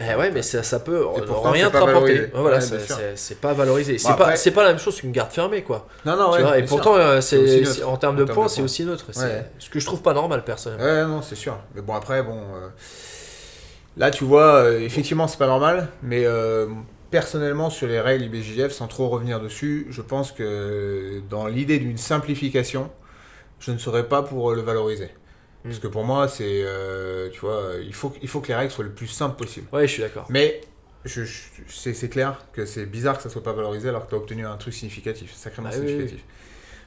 Eh 0.00 0.14
ouais, 0.16 0.30
mais 0.32 0.42
ça, 0.42 0.62
ça 0.62 0.80
peut 0.80 1.06
pourtant, 1.26 1.52
rien 1.52 1.70
c'est 1.72 1.78
te 1.78 1.84
rapporter. 1.84 2.30
voilà, 2.34 2.56
Ouais, 2.56 2.60
c'est- 2.62 2.80
c'est 2.80 3.16
c'est 3.16 3.40
pas 3.40 3.54
valorisé. 3.54 3.96
C'est 3.96 4.08
après- 4.10 4.24
pas, 4.24 4.36
c'est 4.36 4.50
pas 4.50 4.64
la 4.64 4.70
même 4.70 4.78
chose 4.80 5.00
qu'une 5.00 5.12
garde 5.12 5.30
fermée, 5.30 5.62
quoi. 5.62 5.86
Non, 6.04 6.16
non, 6.16 6.30
ouais. 6.32 6.38
Tu 6.38 6.42
vois, 6.42 6.58
et 6.58 6.64
pourtant, 6.64 6.96
euh, 6.96 7.20
C'est 7.20 7.46
c'est 7.46 7.64
c'est- 7.64 7.82
en 7.84 7.96
termes 7.96 8.16
de 8.16 8.24
points, 8.24 8.48
c'est 8.48 8.60
aussi 8.62 8.84
neutre. 8.84 9.06
C'est 9.12 9.20
Ouais. 9.22 9.50
Ce 9.58 9.70
que 9.70 9.78
je 9.80 9.86
trouve 9.86 10.02
pas 10.02 10.12
normal, 10.12 10.44
personnellement. 10.44 10.84
Ouais, 10.84 11.04
non, 11.06 11.22
c'est 11.22 11.36
sûr. 11.36 11.56
Mais 11.74 11.80
bon, 11.82 11.94
après, 11.94 12.22
bon. 12.22 12.36
euh, 12.36 12.68
Là, 13.96 14.10
tu 14.10 14.24
vois, 14.24 14.54
euh, 14.62 14.80
effectivement, 14.80 15.26
c'est 15.28 15.36
pas 15.38 15.46
normal. 15.48 15.88
Mais 16.02 16.24
euh, 16.24 16.66
personnellement, 17.10 17.70
sur 17.70 17.86
les 17.86 18.00
règles 18.00 18.24
IBJJF, 18.24 18.72
sans 18.72 18.86
trop 18.88 19.08
revenir 19.08 19.40
dessus, 19.40 19.86
je 19.90 20.02
pense 20.02 20.32
que 20.32 21.20
dans 21.28 21.46
l'idée 21.46 21.78
d'une 21.78 21.98
simplification, 21.98 22.90
je 23.58 23.72
ne 23.72 23.78
serais 23.78 24.08
pas 24.08 24.22
pour 24.22 24.50
euh, 24.50 24.54
le 24.54 24.62
valoriser. 24.62 25.10
Parce 25.62 25.76
Mm. 25.76 25.80
que 25.80 25.86
pour 25.88 26.04
moi, 26.04 26.28
c'est. 26.28 26.62
euh, 26.64 27.28
tu 27.30 27.40
vois, 27.40 27.72
il 27.82 27.92
faut, 27.94 28.12
il 28.22 28.28
faut 28.28 28.40
que 28.40 28.48
les 28.48 28.54
règles 28.54 28.70
soient 28.72 28.84
le 28.84 28.92
plus 28.92 29.08
simples 29.08 29.36
possible. 29.36 29.66
Ouais, 29.72 29.86
je 29.86 29.92
suis 29.92 30.02
d'accord. 30.02 30.24
Mais 30.30 30.60
je, 31.04 31.24
je- 31.24 31.42
c'est 31.68 32.08
clair 32.08 32.38
que 32.52 32.64
c'est 32.64 32.86
bizarre 32.86 33.16
que 33.18 33.22
ça 33.22 33.28
soit 33.28 33.42
pas 33.42 33.52
valorisé 33.52 33.88
alors 33.90 34.04
que 34.06 34.10
tu 34.10 34.14
as 34.14 34.18
obtenu 34.18 34.46
un 34.46 34.56
truc 34.56 34.72
significatif, 34.72 35.34
sacrément 35.34 35.68
Bah 35.68 35.74
oui, 35.78 35.86
significatif. 35.88 36.24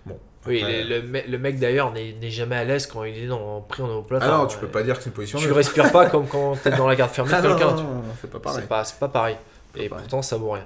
Bon. 0.06 0.20
Oui, 0.48 0.62
après- 0.62 0.84
le, 0.84 0.90
le 1.02 1.08
me- 1.08 1.28
le 1.28 1.38
mec 1.38 1.60
d'ailleurs 1.60 1.94
n'est 1.94 2.18
jamais 2.30 2.56
à 2.58 2.64
l'aise 2.64 2.88
quand 2.88 3.04
il 3.04 3.16
est 3.18 3.28
dans, 3.28 3.62
pris 3.62 3.82
en 3.84 3.90
omoplata. 3.90 4.26
Ah 4.28 4.38
non, 4.40 4.48
tu 4.48 4.58
peux 4.58 4.68
pas 4.68 4.82
dire 4.84 4.98
que 4.98 5.04
c'est 5.04 5.10
une 5.12 5.16
position 5.16 5.38
Tu 5.38 5.46
neutre. 5.46 5.56
respires 5.58 5.92
pas 5.92 6.08
comme 6.10 6.28
quand 6.28 6.56
t'es 6.62 6.72
dans 6.78 6.88
la 6.88 6.96
garde 6.96 7.12
fermée 7.12 7.32
de 7.32 7.36
Ah 7.36 7.42
quelqu'un. 7.42 7.72
non, 7.72 7.76
tu- 7.78 7.84
non, 7.84 7.94
non, 7.94 8.04
c'est 8.20 8.30
pas 8.30 8.40
pareil. 8.40 8.62
C'est 8.62 8.68
pas, 8.68 8.84
c'est 8.84 9.00
pas 9.00 9.08
pareil. 9.08 9.38
Et 9.76 9.90
pareil. 9.90 10.04
pourtant, 10.04 10.22
ça 10.22 10.38
vaut 10.38 10.52
rien. 10.52 10.66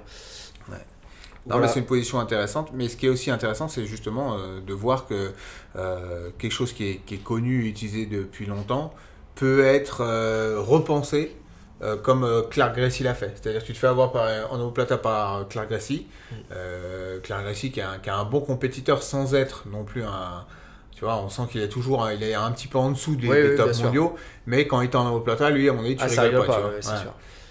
Ouais. 0.68 0.76
Voilà. 1.46 1.68
c'est 1.68 1.80
une 1.80 1.86
position 1.86 2.20
intéressante. 2.20 2.70
Mais 2.74 2.88
ce 2.88 2.96
qui 2.96 3.06
est 3.06 3.08
aussi 3.08 3.30
intéressant, 3.30 3.68
c'est 3.68 3.86
justement 3.86 4.36
euh, 4.36 4.60
de 4.60 4.74
voir 4.74 5.06
que 5.06 5.32
euh, 5.76 6.30
quelque 6.38 6.52
chose 6.52 6.72
qui 6.72 6.90
est, 6.90 6.96
qui 7.06 7.14
est 7.14 7.22
connu 7.24 7.64
et 7.64 7.68
utilisé 7.68 8.06
depuis 8.06 8.46
longtemps 8.46 8.92
peut 9.34 9.64
être 9.64 10.02
euh, 10.02 10.56
repensé 10.60 11.34
comme 12.02 12.26
Clark 12.50 12.76
Gracie 12.76 13.04
l'a 13.04 13.14
fait. 13.14 13.32
C'est-à-dire 13.40 13.60
que 13.62 13.66
tu 13.68 13.72
te 13.72 13.78
fais 13.78 13.86
avoir 13.86 14.10
par, 14.10 14.26
en 14.52 14.56
omoplata 14.56 14.98
par 14.98 15.46
Clark 15.48 15.68
Gracie. 15.70 16.08
Mm. 16.32 16.34
Clark 17.22 17.44
Gracie 17.44 17.70
qui 17.70 17.78
est, 17.78 17.84
un, 17.84 17.98
qui 18.00 18.10
un 18.10 18.24
bon 18.24 18.40
compétiteur 18.40 19.00
sans 19.00 19.36
être 19.36 19.62
non 19.70 19.84
plus 19.84 20.02
un... 20.02 20.44
Tu 20.96 21.04
vois, 21.04 21.16
on 21.22 21.28
sent 21.28 21.42
qu'il 21.52 21.60
est 21.60 21.68
toujours 21.68 22.04
un- 22.04 22.12
il 22.12 22.24
est 22.24 22.34
un 22.34 22.50
petit 22.50 22.66
peu 22.66 22.78
en 22.78 22.90
dessous 22.90 23.14
des, 23.14 23.28
Oui, 23.28 23.36
des 23.36 23.50
oui, 23.50 23.56
top 23.56 23.66
bien 23.66 23.72
sûr. 23.74 23.84
mondiaux. 23.86 24.16
Mais 24.46 24.66
quand 24.66 24.80
il 24.80 24.90
est 24.90 24.96
en 24.96 25.06
omoplata, 25.06 25.50
lui, 25.50 25.68
à 25.68 25.72
mon 25.72 25.84
avis, 25.84 25.94
tu 25.94 26.02
Ah, 26.02 26.08
rigoles 26.08 26.24
rigole 26.40 26.46
pas. 26.46 26.54
pas, 26.54 26.60
tu 26.62 26.66
ouais, 26.74 26.80
vois. 26.80 26.92
Ouais. 26.94 26.98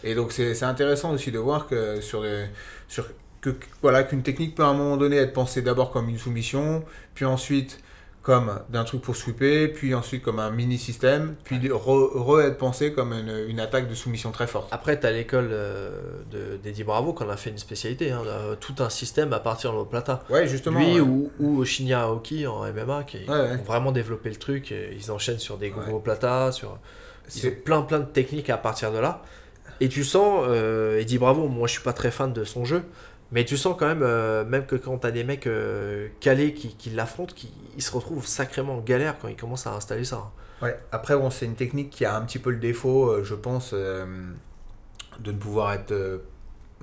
Et 0.04 0.16
donc 0.16 0.32
c'est 0.32 0.64
intéressant 0.64 1.12
aussi 1.14 1.32
de 1.32 1.40
voir 1.40 1.68
que 1.68 2.02
sur 2.02 2.22
les, 2.24 2.46
sur 2.88 3.06
que 3.42 3.56
voilà 3.82 4.04
qu'une 4.04 4.24
technique 4.24 4.56
peut 4.56 4.64
à 4.64 4.68
un 4.68 4.74
moment 4.74 4.98
donné 4.98 5.18
être 5.18 5.34
pensée 5.34 5.62
d'abord 5.62 5.92
comme 5.92 6.10
une 6.10 6.18
soumission, 6.18 6.84
puis 7.14 7.26
ensuite 7.26 7.80
comme 8.24 8.60
d'un 8.70 8.84
truc 8.84 9.02
pour 9.02 9.16
sweeper, 9.16 9.72
puis 9.74 9.96
ensuite 9.96 10.22
comme 10.22 10.40
un 10.40 10.52
mini 10.52 10.78
système, 10.78 11.36
puis 11.46 11.58
re, 11.72 12.10
re 12.14 12.42
être 12.42 12.58
pensée 12.58 12.92
comme 12.92 13.14
une, 13.14 13.46
une 13.48 13.60
attaque 13.62 13.88
de 13.88 13.96
soumission 13.96 14.32
très 14.34 14.48
forte. 14.48 14.68
Après, 14.72 15.00
t'as 15.00 15.12
l'école 15.12 15.48
euh, 15.54 15.92
de- 16.30 16.58
d'Eddie 16.58 16.84
Bravo 16.84 17.14
qu'on 17.14 17.30
a 17.30 17.38
fait 17.38 17.52
une 17.52 17.58
spécialité. 17.58 18.12
hein, 18.12 18.22
euh, 18.26 18.56
tout 18.60 18.76
un 18.80 18.90
système 18.90 19.32
à 19.32 19.40
partir 19.40 19.70
de 19.72 19.76
l'omoplata. 19.78 20.26
Ouais, 20.30 20.46
justement. 20.46 20.78
Lui 20.78 20.96
ouais. 20.96 21.00
ou, 21.00 21.32
ou 21.40 21.64
Shinya 21.64 22.02
Aoki 22.02 22.46
en 22.48 22.66
MMA 22.66 23.04
qui 23.06 23.20
Ouais, 23.30 23.52
ont 23.62 23.64
vraiment 23.66 23.94
développé 23.94 24.30
le 24.30 24.36
truc. 24.36 24.74
et 24.74 24.90
Ils 25.00 25.10
enchaînent 25.10 25.40
sur 25.40 25.58
des 25.58 25.70
gros 25.70 26.00
plata, 26.02 26.52
sur 26.52 26.78
ils 27.34 27.48
ont 27.48 27.52
plein 27.64 27.82
plein 27.84 28.00
de 28.00 28.06
techniques 28.06 28.50
à 28.50 28.58
partir 28.58 28.92
de 28.92 28.98
là. 29.00 29.22
Et 29.80 29.90
tu 29.90 30.04
sens, 30.04 30.46
euh, 30.48 31.00
Eddie 31.00 31.18
Bravo, 31.18 31.48
moi 31.48 31.68
je 31.68 31.74
suis 31.74 31.84
pas 31.84 31.94
très 31.94 32.12
fan 32.12 32.34
de 32.34 32.44
son 32.44 32.66
jeu, 32.66 32.84
mais 33.32 33.46
tu 33.46 33.58
sens 33.58 33.76
quand 33.78 33.88
même, 33.88 34.04
euh, 34.04 34.44
même 34.46 34.66
que 34.66 34.76
quand 34.76 34.98
t'as 34.98 35.12
des 35.12 35.24
mecs 35.24 35.48
euh, 35.48 36.08
calés 36.20 36.54
qui, 36.54 36.76
qui 36.76 36.90
l'affrontent, 36.90 37.34
qui, 37.36 37.52
ils 37.76 37.84
se 37.84 37.92
retrouvent 37.92 38.26
sacrément 38.26 38.78
en 38.78 38.82
galère 38.82 39.16
quand 39.20 39.28
ils 39.28 39.36
commencent 39.36 39.68
à 39.68 39.74
installer 39.74 40.04
ça. 40.04 40.32
Ouais. 40.62 40.78
Après, 40.92 41.16
bon, 41.16 41.30
c'est 41.30 41.46
une 41.46 41.56
technique 41.56 41.92
qui 41.92 42.06
a 42.06 42.16
un 42.16 42.22
petit 42.22 42.40
peu 42.40 42.50
le 42.50 42.58
défaut, 42.58 43.10
euh, 43.10 43.24
je 43.24 43.36
pense, 43.36 43.74
de 43.74 44.06
ne 45.24 45.32
pouvoir 45.38 45.74
être 45.74 45.94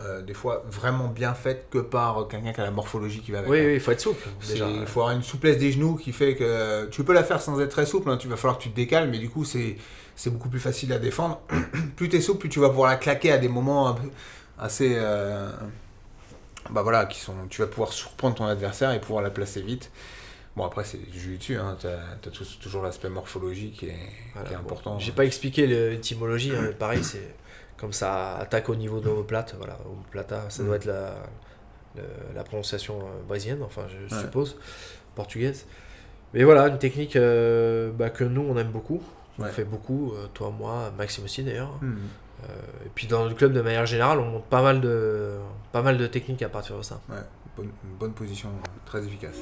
euh, 0.01 0.23
des 0.23 0.35
fois 0.35 0.65
vraiment 0.69 1.07
bien 1.07 1.35
faite 1.35 1.69
que 1.71 1.79
par 1.79 2.19
euh, 2.19 2.25
quelqu'un 2.25 2.53
qui 2.53 2.61
a 2.61 2.65
la 2.65 2.73
morphologie 2.73 3.21
qui 3.21 3.31
va 3.31 3.39
avec. 3.39 3.51
Oui, 3.51 3.61
hein. 3.61 3.65
oui, 3.67 3.75
il 3.75 3.81
faut 3.81 3.93
être 3.93 4.01
souple 4.01 4.29
déjà. 4.49 4.69
Il 4.69 4.87
faut 4.87 5.01
avoir 5.01 5.15
une 5.15 5.23
souplesse 5.23 5.57
des 5.59 5.71
genoux 5.71 5.95
qui 5.95 6.11
fait 6.13 6.35
que 6.35 6.87
tu 6.87 7.05
peux 7.05 7.13
la 7.13 7.23
faire 7.23 7.41
sans 7.41 7.61
être 7.61 7.71
très 7.71 7.87
souple. 7.87 8.11
hein. 8.11 8.17
Tu 8.17 8.27
vas 8.27 8.37
falloir 8.37 8.59
que 8.59 8.65
tu 8.65 8.71
te 8.71 8.77
décales, 8.77 9.09
mais 9.09 9.19
du 9.19 9.31
coup, 9.31 9.45
c'est 9.45 9.77
c'est 10.17 10.31
beaucoup 10.31 10.49
plus 10.49 10.61
facile 10.61 10.93
à 10.93 10.99
défendre. 10.99 11.41
plus 11.97 12.09
tu 12.09 12.17
es 12.17 12.21
souple, 12.21 12.41
plus 12.41 12.49
tu 12.49 12.61
vas 12.61 12.69
pouvoir 12.71 12.91
la 12.91 12.97
claquer 12.97 13.33
à 13.33 13.39
des 13.39 13.49
moments 13.49 13.89
un 13.89 13.95
peu 13.95 14.09
assez. 14.59 14.93
euh, 14.97 15.51
bah 16.71 16.83
voilà, 16.83 17.05
qui 17.07 17.21
sont, 17.21 17.35
tu 17.51 17.61
vas 17.61 17.67
pouvoir 17.67 17.93
surprendre 17.93 18.37
ton 18.37 18.47
adversaire 18.47 18.93
et 18.93 19.01
pouvoir 19.01 19.23
la 19.23 19.31
placer 19.31 19.61
vite. 19.61 19.91
Bon, 20.57 20.65
après, 20.65 20.85
c'est 20.85 20.99
du 21.11 21.19
jiu-jitsu. 21.19 21.57
Hein. 21.57 21.77
Tu 21.81 21.87
as, 21.89 22.31
toujours 22.63 22.83
l'aspect 22.83 23.09
morphologique 23.11 23.79
qui 23.81 23.87
est, 23.87 23.97
Voilà, 24.33 24.49
qui 24.49 24.55
est 24.55 24.57
bon. 24.57 24.63
important. 24.63 24.99
J'ai 24.99 25.13
pas 25.13 25.25
expliqué 25.25 25.67
l'étymologie, 25.67 26.53
hein, 26.57 26.71
pareil, 26.79 27.03
c'est 27.05 27.35
comme 27.77 27.93
ça 27.93 28.37
attaque 28.37 28.69
au 28.71 28.77
niveau 28.77 29.01
de 29.01 29.07
l'omoplate. 29.07 29.55
Voilà, 29.59 29.77
omoplata, 29.85 30.49
ça 30.49 30.63
doit 30.63 30.75
Mm. 30.75 30.77
être 30.77 30.85
la, 30.87 31.15
la 32.35 32.45
prononciation 32.45 33.01
euh, 33.01 33.23
brésilienne, 33.29 33.63
enfin, 33.63 33.83
je 33.89 34.15
Ouais. 34.15 34.21
suppose, 34.23 34.57
portugaise. 35.17 35.67
Mais 36.33 36.45
voilà, 36.45 36.69
une 36.69 36.79
technique 36.79 37.17
euh, 37.17 37.91
bah, 37.93 38.11
que 38.11 38.25
nous 38.25 38.43
on 38.43 38.57
aime 38.57 38.71
beaucoup. 38.71 39.03
On 39.39 39.43
Ouais. 39.43 39.51
fait 39.51 39.65
beaucoup, 39.65 40.13
euh, 40.13 40.27
toi, 40.33 40.51
moi, 40.57 40.93
Maxime 40.97 41.25
aussi 41.25 41.43
d'ailleurs. 41.43 41.73
Euh, 41.83 42.47
et 42.87 42.89
puis 42.95 43.07
dans 43.07 43.25
le 43.25 43.35
club 43.35 43.53
de 43.53 43.61
manière 43.61 43.87
générale, 43.87 44.19
on 44.21 44.27
monte 44.31 44.45
pas 44.45 44.63
mal 44.63 44.81
de, 44.81 45.33
pas 45.73 45.83
mal 45.83 45.97
de 45.99 46.07
techniques 46.07 46.43
à 46.43 46.49
partir 46.49 46.77
de 46.77 46.83
ça. 46.83 47.01
Ouais, 47.09 47.17
bonne, 47.57 47.71
une 47.85 47.97
bonne 47.99 48.13
position, 48.13 48.51
très 48.87 49.05
efficace. 49.05 49.37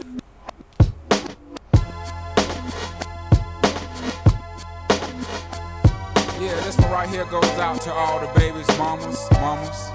Yeah, 6.41 6.55
this 6.65 6.77
one 6.79 6.91
right 6.91 7.09
here 7.09 7.25
goes 7.27 7.45
out 7.59 7.81
to 7.83 7.93
all 7.93 8.19
the 8.19 8.27
babies, 8.39 8.67
mamas, 8.77 9.31
mamas. 9.39 9.91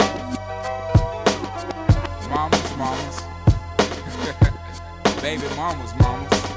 Mamas, 2.29 2.77
mamas. 2.77 3.23
Baby 5.21 5.43
mamas, 5.57 5.91
mamas. 5.99 6.56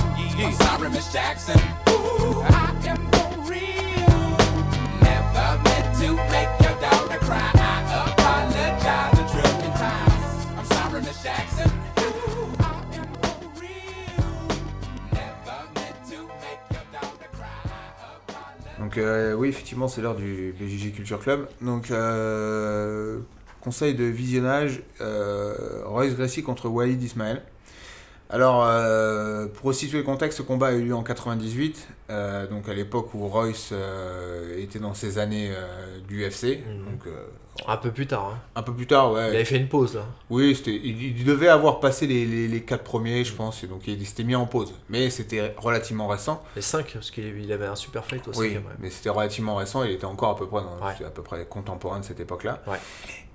Yeah, 0.41 0.47
I'm 0.47 0.53
yeah. 0.53 0.57
sorry, 0.57 0.89
Miss 0.89 1.13
Jackson. 1.13 1.59
Ooh, 1.89 2.41
I 2.41 2.73
am 2.87 2.97
for 3.11 3.29
real. 3.45 4.37
Never 5.05 5.61
meant 5.61 5.87
to 6.01 6.15
make 6.33 6.51
your 6.63 6.75
daughter 6.81 7.19
cry. 7.19 7.51
I 7.53 8.09
apologize 8.09 9.19
a 9.19 9.25
trillion 9.29 9.71
times. 9.77 10.47
I'm 10.57 10.65
sorry, 10.65 11.01
Miss 11.03 11.21
Jackson. 11.21 11.69
Ooh, 11.99 12.55
I 12.59 12.61
am 12.97 13.07
for 13.21 13.61
real. 13.61 14.25
Never 15.13 15.59
meant 15.75 15.97
to 16.09 16.17
make 16.41 16.61
your 16.71 16.85
daughter 16.91 17.29
cry. 17.33 17.45
I 17.45 18.15
apologize. 18.27 18.79
Donc 18.79 18.97
euh, 18.97 19.33
oui, 19.33 19.49
effectivement, 19.49 19.87
c'est 19.87 20.01
l'heure 20.01 20.15
du 20.15 20.55
BJJ 20.59 20.95
Culture 20.95 21.19
Club. 21.19 21.49
Donc 21.61 21.91
euh, 21.91 23.19
conseil 23.59 23.93
de 23.93 24.05
visionnage, 24.05 24.81
euh, 25.01 25.83
Royce 25.85 26.15
Gracie 26.15 26.41
contre 26.41 26.67
Walid 26.67 27.03
Ismail. 27.03 27.43
Alors, 28.33 28.63
euh, 28.65 29.47
pour 29.47 29.65
resituer 29.67 29.97
le 29.97 30.03
contexte, 30.05 30.37
ce 30.37 30.43
combat 30.43 30.67
a 30.67 30.71
eu 30.71 30.83
lieu 30.83 30.95
en 30.95 31.03
98, 31.03 31.87
euh, 32.09 32.47
donc 32.47 32.69
à 32.69 32.73
l'époque 32.73 33.13
où 33.13 33.27
Royce 33.27 33.71
euh, 33.73 34.57
était 34.57 34.79
dans 34.79 34.93
ses 34.93 35.17
années 35.17 35.51
euh, 35.51 35.99
du 36.07 36.25
UFC. 36.25 36.59
Mhm. 36.65 36.85
Donc 36.91 37.07
euh, 37.07 37.25
Un 37.67 37.75
peu 37.75 37.91
plus 37.91 38.07
tard. 38.07 38.31
hein. 38.33 38.39
un 38.55 38.63
peu 38.63 38.73
plus 38.73 38.87
tard, 38.87 39.09
Il 39.11 39.15
ouais. 39.15 39.21
avait 39.23 39.43
fait 39.43 39.57
une 39.57 39.67
pause 39.67 39.95
là. 39.95 40.05
Oui, 40.29 40.55
c'était, 40.55 40.73
il, 40.81 41.01
il 41.17 41.25
devait 41.25 41.49
avoir 41.49 41.81
passé 41.81 42.07
les, 42.07 42.25
les, 42.25 42.47
les 42.47 42.61
quatre 42.61 42.85
premiers, 42.85 43.25
je 43.25 43.33
pense, 43.33 43.65
et 43.65 43.67
donc 43.67 43.85
il 43.85 44.05
s'était 44.07 44.23
mis 44.23 44.35
en 44.35 44.45
pause. 44.45 44.73
Mais 44.87 45.09
c'était 45.09 45.53
relativement 45.57 46.07
récent. 46.07 46.41
Les 46.55 46.61
5, 46.61 46.93
parce 46.93 47.11
qu'il 47.11 47.37
il 47.37 47.51
avait 47.51 47.65
un 47.67 47.75
super 47.75 48.05
fight 48.05 48.25
au 48.29 48.31
Oui, 48.39 48.47
ouais. 48.51 48.63
mais 48.79 48.89
c'était 48.89 49.09
relativement 49.09 49.55
récent, 49.57 49.83
il 49.83 49.91
était 49.91 50.05
encore 50.05 50.29
à 50.29 50.35
peu 50.37 50.47
près, 50.47 50.61
dans, 50.61 50.85
Ouais. 50.87 51.05
à 51.05 51.09
peu 51.09 51.21
près 51.21 51.45
contemporain 51.45 51.99
de 51.99 52.05
cette 52.05 52.21
époque-là. 52.21 52.61
Ouais. 52.65 52.79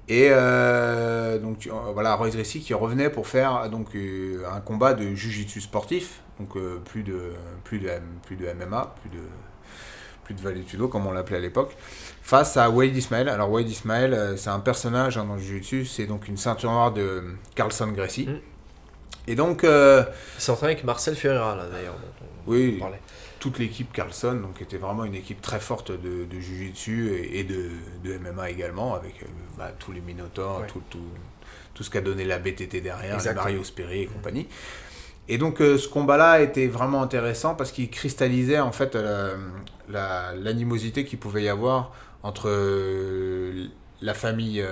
Et 0.08 0.28
euh, 0.30 1.38
donc 1.38 1.66
euh, 1.66 1.70
voilà, 1.92 2.14
Royce 2.14 2.34
Gracie 2.34 2.60
qui 2.60 2.74
revenait 2.74 3.10
pour 3.10 3.26
faire 3.26 3.68
donc 3.68 3.94
euh, 3.96 4.44
un 4.52 4.60
combat 4.60 4.94
de 4.94 5.14
jujitsu 5.14 5.60
sportif, 5.60 6.20
donc 6.38 6.56
euh, 6.56 6.80
plus 6.84 7.02
de 7.02 7.32
plus 7.64 7.80
de 7.80 7.90
plus 8.24 8.36
de 8.36 8.46
MMA, 8.52 8.94
plus 9.00 9.10
de 9.10 9.24
plus 10.22 10.34
de 10.34 10.40
Valetudo 10.40 10.86
comme 10.86 11.06
on 11.06 11.12
l'appelait 11.12 11.38
à 11.38 11.40
l'époque, 11.40 11.76
face 12.22 12.56
à 12.56 12.70
Wade 12.70 12.96
Ismail. 12.96 13.28
Alors 13.28 13.50
Wade 13.50 13.68
Ismail, 13.68 14.34
c'est 14.36 14.50
un 14.50 14.60
personnage 14.60 15.18
hein, 15.18 15.24
dans 15.24 15.34
le 15.34 15.40
jujitsu, 15.40 15.86
c'est 15.86 16.06
donc 16.06 16.28
une 16.28 16.36
ceinture 16.36 16.70
noire 16.70 16.92
de 16.92 17.24
Carlson 17.56 17.88
Gracie. 17.88 18.26
Mm. 18.26 18.38
Et 19.28 19.34
donc 19.34 19.64
euh, 19.64 20.04
Il 20.36 20.42
s'entraînait 20.42 20.74
avec 20.74 20.84
Marcel 20.84 21.16
Ferreira 21.16 21.56
là 21.56 21.64
d'ailleurs. 21.70 21.96
Oui. 22.46 22.76
on 22.76 22.80
parlait. 22.80 23.00
Toute 23.38 23.58
l'équipe 23.58 23.92
Carlson, 23.92 24.34
donc 24.34 24.60
était 24.62 24.78
vraiment 24.78 25.04
une 25.04 25.14
équipe 25.14 25.40
très 25.42 25.60
forte 25.60 25.90
de, 25.92 26.24
de 26.24 26.40
Jiu-Jitsu 26.40 27.10
et, 27.12 27.40
et 27.40 27.44
de, 27.44 27.70
de 28.04 28.18
MMA 28.18 28.50
également, 28.50 28.94
avec 28.94 29.22
euh, 29.22 29.26
bah, 29.58 29.72
tous 29.78 29.92
les 29.92 30.00
Minotaurs, 30.00 30.60
Ouais. 30.60 30.66
tout, 30.66 30.82
tout, 30.90 30.98
tout 31.74 31.82
ce 31.82 31.90
qu'a 31.90 32.00
donné 32.00 32.24
la 32.24 32.38
BTT 32.38 32.80
derrière. 32.80 33.18
Mario 33.34 33.62
Sperry 33.64 34.02
et 34.02 34.06
compagnie. 34.06 34.46
Et 35.28 35.38
donc 35.38 35.60
euh, 35.60 35.76
ce 35.76 35.88
combat-là 35.88 36.40
était 36.40 36.68
vraiment 36.68 37.02
intéressant 37.02 37.54
parce 37.56 37.72
qu'il 37.72 37.90
cristallisait 37.90 38.60
en 38.60 38.70
fait 38.72 38.94
euh, 38.94 39.36
la- 39.88 40.32
l'animosité 40.34 41.04
qu'il 41.04 41.18
pouvait 41.18 41.42
y 41.42 41.48
avoir 41.48 41.92
entre 42.22 42.48
euh, 42.48 43.66
la 44.00 44.14
famille 44.14 44.64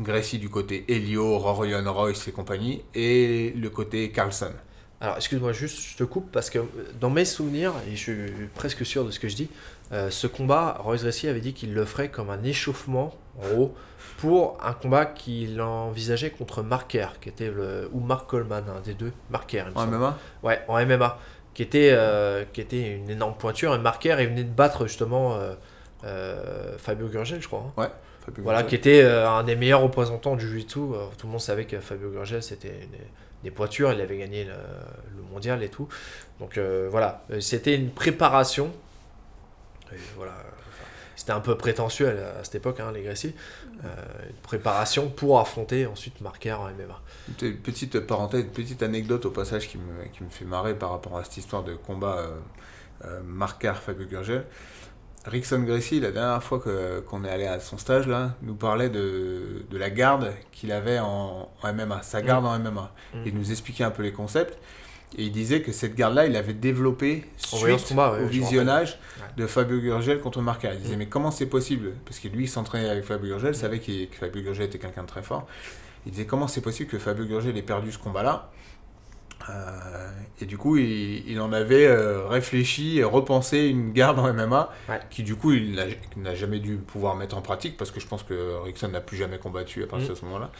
Gracie 0.00 0.38
du 0.38 0.48
côté 0.48 0.84
Helio, 0.88 1.38
Rorion 1.38 1.92
Royce 1.92 2.28
et 2.28 2.32
compagnie, 2.32 2.82
et 2.94 3.52
le 3.56 3.68
côté 3.68 4.10
Carlson. 4.10 4.52
Alors, 5.00 5.16
excuse-moi, 5.16 5.52
juste, 5.52 5.80
je 5.92 5.96
te 5.96 6.02
coupe 6.04 6.30
parce 6.32 6.50
que 6.50 6.58
euh, 6.58 6.64
dans 7.00 7.10
mes 7.10 7.24
souvenirs, 7.24 7.72
et 7.86 7.92
je 7.94 7.96
suis 7.96 8.46
presque 8.54 8.84
sûr 8.84 9.04
de 9.04 9.10
ce 9.12 9.20
que 9.20 9.28
je 9.28 9.36
dis, 9.36 9.48
euh, 9.92 10.10
ce 10.10 10.26
combat, 10.26 10.76
Royce 10.80 11.02
Gracie 11.02 11.28
avait 11.28 11.40
dit 11.40 11.52
qu'il 11.54 11.72
le 11.72 11.84
ferait 11.84 12.08
comme 12.08 12.30
un 12.30 12.42
échauffement, 12.42 13.14
en 13.40 13.48
gros, 13.54 13.74
pour 14.18 14.58
un 14.60 14.72
combat 14.72 15.06
qu'il 15.06 15.60
envisageait 15.60 16.30
contre 16.30 16.62
Marker, 16.62 17.06
qui 17.20 17.28
était 17.28 17.50
le, 17.50 17.88
ou 17.92 18.00
Mark 18.00 18.28
Coleman, 18.28 18.64
un 18.76 18.80
des 18.80 18.94
deux, 18.94 19.12
Marker, 19.30 19.64
En 19.76 19.80
semble. 19.82 19.96
MMA 19.96 20.18
Ouais, 20.42 20.60
en 20.66 20.84
MMA, 20.84 21.18
qui 21.54 21.62
était, 21.62 21.90
euh, 21.92 22.44
qui 22.52 22.60
était 22.60 22.96
une 22.96 23.08
énorme 23.08 23.34
pointure. 23.38 23.74
Et 23.76 23.78
Marker, 23.78 24.16
il 24.18 24.26
venait 24.28 24.42
de 24.44 24.50
battre 24.52 24.88
justement 24.88 25.38
euh, 26.04 26.76
Fabio 26.78 27.06
Gurgel, 27.08 27.40
je 27.40 27.46
crois. 27.46 27.64
hein. 27.76 27.80
Ouais. 27.82 27.88
Fabio 28.24 28.42
Voilà, 28.42 28.62
Gurgel. 28.62 28.80
qui 28.80 28.88
était 28.88 29.02
un 29.04 29.42
des 29.44 29.56
meilleurs 29.56 29.80
représentants 29.80 30.36
du 30.36 30.46
Jiu-Jitsu. 30.48 30.78
Tout 31.18 31.26
le 31.26 31.30
monde 31.30 31.40
savait 31.40 31.64
que 31.64 31.78
Fabio 31.80 32.10
Gurgel, 32.10 32.42
c'était 32.42 32.68
une- 32.82 32.98
des 33.44 33.50
pointures, 33.50 33.92
il 33.92 34.00
avait 34.00 34.18
gagné 34.18 34.44
le, 34.44 34.52
le 35.16 35.22
mondial 35.32 35.62
et 35.62 35.68
tout. 35.68 35.88
Donc 36.40 36.58
euh, 36.58 36.88
voilà, 36.90 37.24
Euh, 37.30 37.40
c'était 37.40 37.74
une 37.74 37.90
préparation. 37.90 38.72
Voilà, 40.16 40.34
c'était 41.16 41.32
un 41.32 41.40
peu 41.40 41.56
prétentieux 41.56 42.08
à, 42.08 42.44
cette 42.44 42.56
époque, 42.56 42.80
hein, 42.80 42.92
les 42.92 43.02
Gracie. 43.02 43.34
Euh, 43.84 43.88
une 44.28 44.36
préparation 44.36 45.08
pour 45.08 45.38
affronter 45.40 45.86
ensuite 45.86 46.20
Marker 46.20 46.52
en 46.52 46.68
MMA. 46.68 47.00
Une 47.42 47.56
petite 47.58 48.00
parenthèse, 48.00 48.42
une 48.42 48.50
petite 48.50 48.82
anecdote 48.82 49.24
au 49.26 49.30
passage 49.30 49.68
qui 49.68 49.78
me, 49.78 50.04
qui 50.12 50.24
me 50.24 50.30
fait 50.30 50.44
marrer 50.44 50.74
par 50.74 50.90
rapport 50.90 51.16
à 51.16 51.24
cette 51.24 51.36
histoire 51.36 51.64
de 51.64 51.74
combat 51.74 52.18
euh, 52.18 52.30
euh, 53.04 53.20
Marcar 53.24 53.76
Fabio 53.76 54.06
Gurgel. 54.06 54.44
Rickson 55.28 55.60
Gracie, 55.60 56.00
la 56.00 56.10
dernière 56.10 56.42
fois 56.42 56.60
qu'on 57.06 57.24
est 57.24 57.28
allé 57.30 57.46
à 57.46 57.60
son 57.60 57.78
stage, 57.78 58.06
là, 58.06 58.34
nous 58.42 58.54
parlait 58.54 58.88
de, 58.88 59.64
de 59.70 59.78
la 59.78 59.90
garde 59.90 60.32
qu'il 60.52 60.72
avait 60.72 60.98
en, 60.98 61.48
en 61.62 61.72
MMA, 61.72 62.02
sa 62.02 62.22
garde 62.22 62.46
en 62.46 62.58
MMA. 62.58 62.92
Mm. 63.14 63.18
Il 63.26 63.34
nous 63.34 63.50
expliquait 63.50 63.84
un 63.84 63.90
peu 63.90 64.02
les 64.02 64.12
concepts. 64.12 64.58
Et 65.16 65.22
il 65.24 65.32
disait 65.32 65.62
que 65.62 65.72
cette 65.72 65.94
garde-là, 65.94 66.26
il 66.26 66.36
avait 66.36 66.52
développé 66.52 67.24
En 67.52 67.56
voyant 67.56 67.78
suite 67.78 67.88
ce 67.88 67.94
combat, 67.94 68.12
ouais, 68.12 68.24
au 68.24 68.26
visionnage 68.26 68.98
de 69.38 69.46
Fabio 69.46 69.78
Gurgel 69.80 70.20
contre 70.20 70.42
Marcar. 70.42 70.74
Il 70.74 70.80
disait, 70.80 70.96
Mm. 70.96 70.98
mais 70.98 71.06
comment 71.06 71.30
c'est 71.30 71.46
possible? 71.46 71.92
Parce 72.04 72.18
que 72.18 72.28
lui, 72.28 72.44
il 72.44 72.48
s'entraînait 72.48 72.88
avec 72.90 73.04
Fabio 73.04 73.28
Gurgel, 73.30 73.54
savait 73.54 73.78
qu'il- 73.78 74.08
que 74.10 74.16
Fabio 74.16 74.42
Gurgel 74.42 74.66
était 74.66 74.78
quelqu'un 74.78 75.02
de 75.02 75.08
très 75.08 75.22
fort. 75.22 75.46
Il 76.04 76.12
disait, 76.12 76.26
comment 76.26 76.46
c'est 76.46 76.60
possible 76.60 76.90
que 76.90 76.98
Fabio 76.98 77.24
Gurgel 77.24 77.56
ait 77.56 77.62
perdu 77.62 77.90
ce 77.90 77.98
combat-là? 77.98 78.50
Et 80.40 80.46
du 80.46 80.56
coup, 80.56 80.76
il, 80.76 81.28
il 81.28 81.40
en 81.40 81.52
avait 81.52 81.86
euh, 81.86 82.26
réfléchi 82.28 82.98
et 82.98 83.04
repensé 83.04 83.66
une 83.66 83.92
garde 83.92 84.18
en 84.20 84.32
MMA 84.32 84.70
Ouais. 84.88 85.00
qui, 85.10 85.22
du 85.24 85.34
coup, 85.34 85.52
il 85.52 85.74
n'a- 86.16 86.34
jamais 86.34 86.60
dû 86.60 86.76
pouvoir 86.76 87.16
mettre 87.16 87.36
en 87.36 87.40
pratique 87.42 87.76
parce 87.76 87.90
que 87.90 87.98
je 87.98 88.06
pense 88.06 88.22
que 88.22 88.62
Rickson 88.62 88.88
n'a 88.88 89.00
plus 89.00 89.16
jamais 89.16 89.38
combattu 89.38 89.82
à 89.82 89.86
partir 89.88 90.10
Mm. 90.10 90.12
de 90.12 90.18
ce 90.18 90.24
moment-là. 90.26 90.50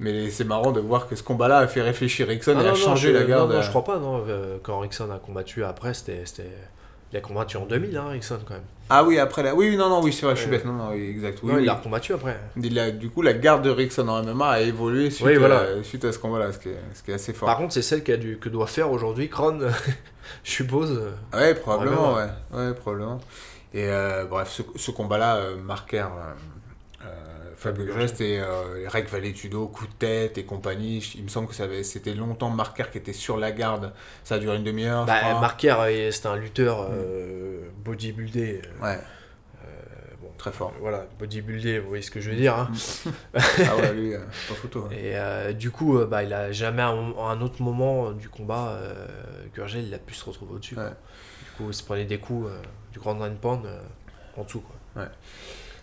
Mais 0.00 0.30
c'est 0.30 0.44
marrant 0.44 0.72
de 0.72 0.80
voir 0.80 1.06
que 1.08 1.14
ce 1.14 1.22
combat-là 1.22 1.58
a 1.58 1.68
fait 1.68 1.82
réfléchir 1.82 2.26
Rickson 2.28 2.54
Ah 2.56 2.60
et 2.60 2.64
non, 2.64 2.68
a 2.68 2.72
non, 2.72 2.74
changé 2.76 3.08
je- 3.12 3.16
la 3.16 3.24
garde. 3.24 3.48
Non, 3.50 3.54
non, 3.54 3.60
euh, 3.60 3.62
je 3.62 3.68
crois 3.70 3.84
pas. 3.84 3.98
Non. 3.98 4.24
Euh, 4.28 4.58
quand 4.62 4.80
Rickson 4.80 5.08
a 5.10 5.18
combattu 5.18 5.62
après, 5.64 5.94
c'était. 5.94 6.24
Il 7.12 7.16
a 7.16 7.20
combattu 7.20 7.56
en 7.56 7.64
2000, 7.64 7.96
hein, 7.96 8.08
Rickson, 8.10 8.38
quand 8.46 8.54
même. 8.54 8.62
Ah 8.90 9.04
oui, 9.04 9.18
après 9.18 9.42
là. 9.42 9.54
Oui, 9.54 9.76
non, 9.76 9.88
non, 9.88 10.02
oui, 10.02 10.12
c'est 10.12 10.24
vrai, 10.26 10.34
je 10.36 10.40
suis 10.42 10.50
bête. 10.50 10.64
Non, 10.64 10.72
non, 10.72 10.90
oui, 10.92 11.08
exact. 11.10 11.38
Oui, 11.42 11.50
non, 11.52 11.56
oui. 11.58 11.64
il 11.64 11.68
a 11.70 11.74
combattu 11.74 12.12
après. 12.14 12.38
Il 12.56 12.78
a- 12.78 12.90
du 12.90 13.10
coup, 13.10 13.22
la 13.22 13.32
garde 13.34 13.62
de 13.62 13.70
Rickson 13.70 14.06
en 14.08 14.22
MMA 14.22 14.46
a 14.48 14.60
évolué 14.60 15.10
suite, 15.10 15.26
Oui, 15.26 15.36
voilà. 15.36 15.82
suite 15.82 16.04
à 16.04 16.12
ce 16.12 16.18
combat-là, 16.18 16.52
ce, 16.52 16.58
qui 16.58 16.68
est- 16.70 16.78
ce 16.94 17.02
qui 17.02 17.10
est 17.10 17.14
assez 17.14 17.32
fort. 17.32 17.46
Par 17.48 17.56
contre, 17.58 17.72
c'est 17.74 17.82
celle 17.82 18.02
qu'a 18.02 18.16
dû, 18.16 18.38
que 18.38 18.48
doit 18.48 18.66
faire 18.66 18.90
aujourd'hui 18.90 19.28
Kron, 19.28 19.58
je 20.44 20.50
suppose. 20.50 21.00
ouais, 21.34 21.54
probablement, 21.54 22.12
en 22.12 22.16
ouais. 22.16 22.26
Ouais, 22.52 22.74
probablement. 22.74 23.20
Et 23.74 23.84
euh, 23.88 24.24
bref, 24.24 24.48
ce, 24.50 24.62
ce 24.78 24.90
combat-là, 24.90 25.36
euh, 25.36 25.56
euh, 25.56 25.94
euh, 25.94 26.32
Fabio 27.58 27.84
Gurgel, 27.86 28.08
c'était 28.08 28.38
euh, 28.40 28.88
Rec 28.88 29.08
Valetudo, 29.10 29.66
coup 29.66 29.86
de 29.88 29.92
tête 29.92 30.38
et 30.38 30.44
compagnie. 30.44 30.98
Il 31.16 31.24
me 31.24 31.28
semble 31.28 31.48
que 31.48 31.54
ça 31.56 31.64
avait- 31.64 31.82
c'était 31.82 32.14
longtemps 32.14 32.50
Marker 32.50 32.84
qui 32.92 32.98
était 32.98 33.12
sur 33.12 33.36
la 33.36 33.50
garde. 33.50 33.92
Ça 34.22 34.36
a 34.36 34.38
duré 34.38 34.56
une 34.56 34.62
demi-heure. 34.64 35.04
Bah. 35.06 35.40
Marker, 35.40 35.74
euh, 35.80 36.10
c'était 36.12 36.28
un 36.28 36.36
lutteur 36.36 36.86
euh, 36.88 37.68
bodybuildé. 37.84 38.62
euh, 38.64 38.84
Ouais, 38.84 38.98
bon, 40.22 40.28
très 40.38 40.52
fort. 40.52 40.72
voilà, 40.80 41.06
bodybuildé, 41.18 41.80
vous 41.80 41.88
voyez 41.88 42.02
ce 42.04 42.12
que 42.12 42.20
je 42.20 42.30
veux 42.30 42.36
dire. 42.36 42.54
hein. 42.54 42.70
ah 43.34 43.76
ouais, 43.76 43.92
lui, 43.92 44.14
euh, 44.14 44.20
pas 44.48 44.54
photo. 44.54 44.84
hein. 44.86 44.90
Et 44.92 45.16
euh, 45.16 45.52
du 45.52 45.72
coup, 45.72 45.98
euh, 45.98 46.06
bah, 46.06 46.22
il 46.22 46.32
a 46.32 46.52
jamais 46.52 46.82
à 46.82 46.88
un, 46.90 47.40
autre 47.40 47.60
moment 47.60 48.12
du 48.12 48.28
combat, 48.28 48.68
euh, 48.68 49.06
Gurgel, 49.52 49.84
il 49.84 49.94
a 49.94 49.98
pu 49.98 50.14
se 50.14 50.24
retrouver 50.24 50.54
au-dessus. 50.54 50.76
Ouais. 50.76 50.84
Du 50.90 51.50
coup, 51.56 51.70
il 51.70 51.74
se 51.74 51.82
prenait 51.82 52.04
des 52.04 52.18
coups 52.18 52.50
euh, 52.50 52.62
du 52.92 53.00
grand 53.00 53.16
pound 53.16 53.66
euh, 53.66 53.80
en 54.36 54.44
dessous. 54.44 54.60
Quoi. 54.60 55.06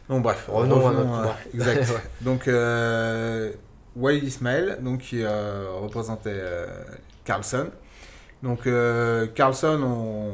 Bon, 0.10 0.20
bref, 0.20 0.46
Revenons 0.48 0.82
à 0.86 0.90
revenons 0.90 0.92
notre 0.92 1.12
combat. 1.12 1.40
exact. 1.54 1.86
Ouais. 1.90 2.02
Donc, 2.22 2.48
euh, 2.48 3.52
Walid 3.96 4.24
Ismail, 4.24 4.78
donc, 4.82 5.00
qui 5.02 5.24
euh, 5.24 5.70
représentait 5.82 6.30
euh, 6.34 6.68
Carlson. 7.24 7.70
Donc, 8.44 8.68
euh, 8.68 9.28
Carlson, 9.28 9.82
on, 9.84 10.32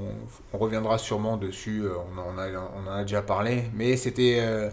on 0.54 0.58
reviendra 0.58 0.98
sûrement 0.98 1.38
dessus, 1.38 1.84
on 1.88 2.20
en 2.20 2.38
a, 2.38 2.50
on 2.76 2.88
en 2.90 2.94
a 2.94 3.02
déjà 3.04 3.22
parlé, 3.22 3.66
mais 3.74 3.96
c'était 3.96 4.40
euh, 4.42 4.70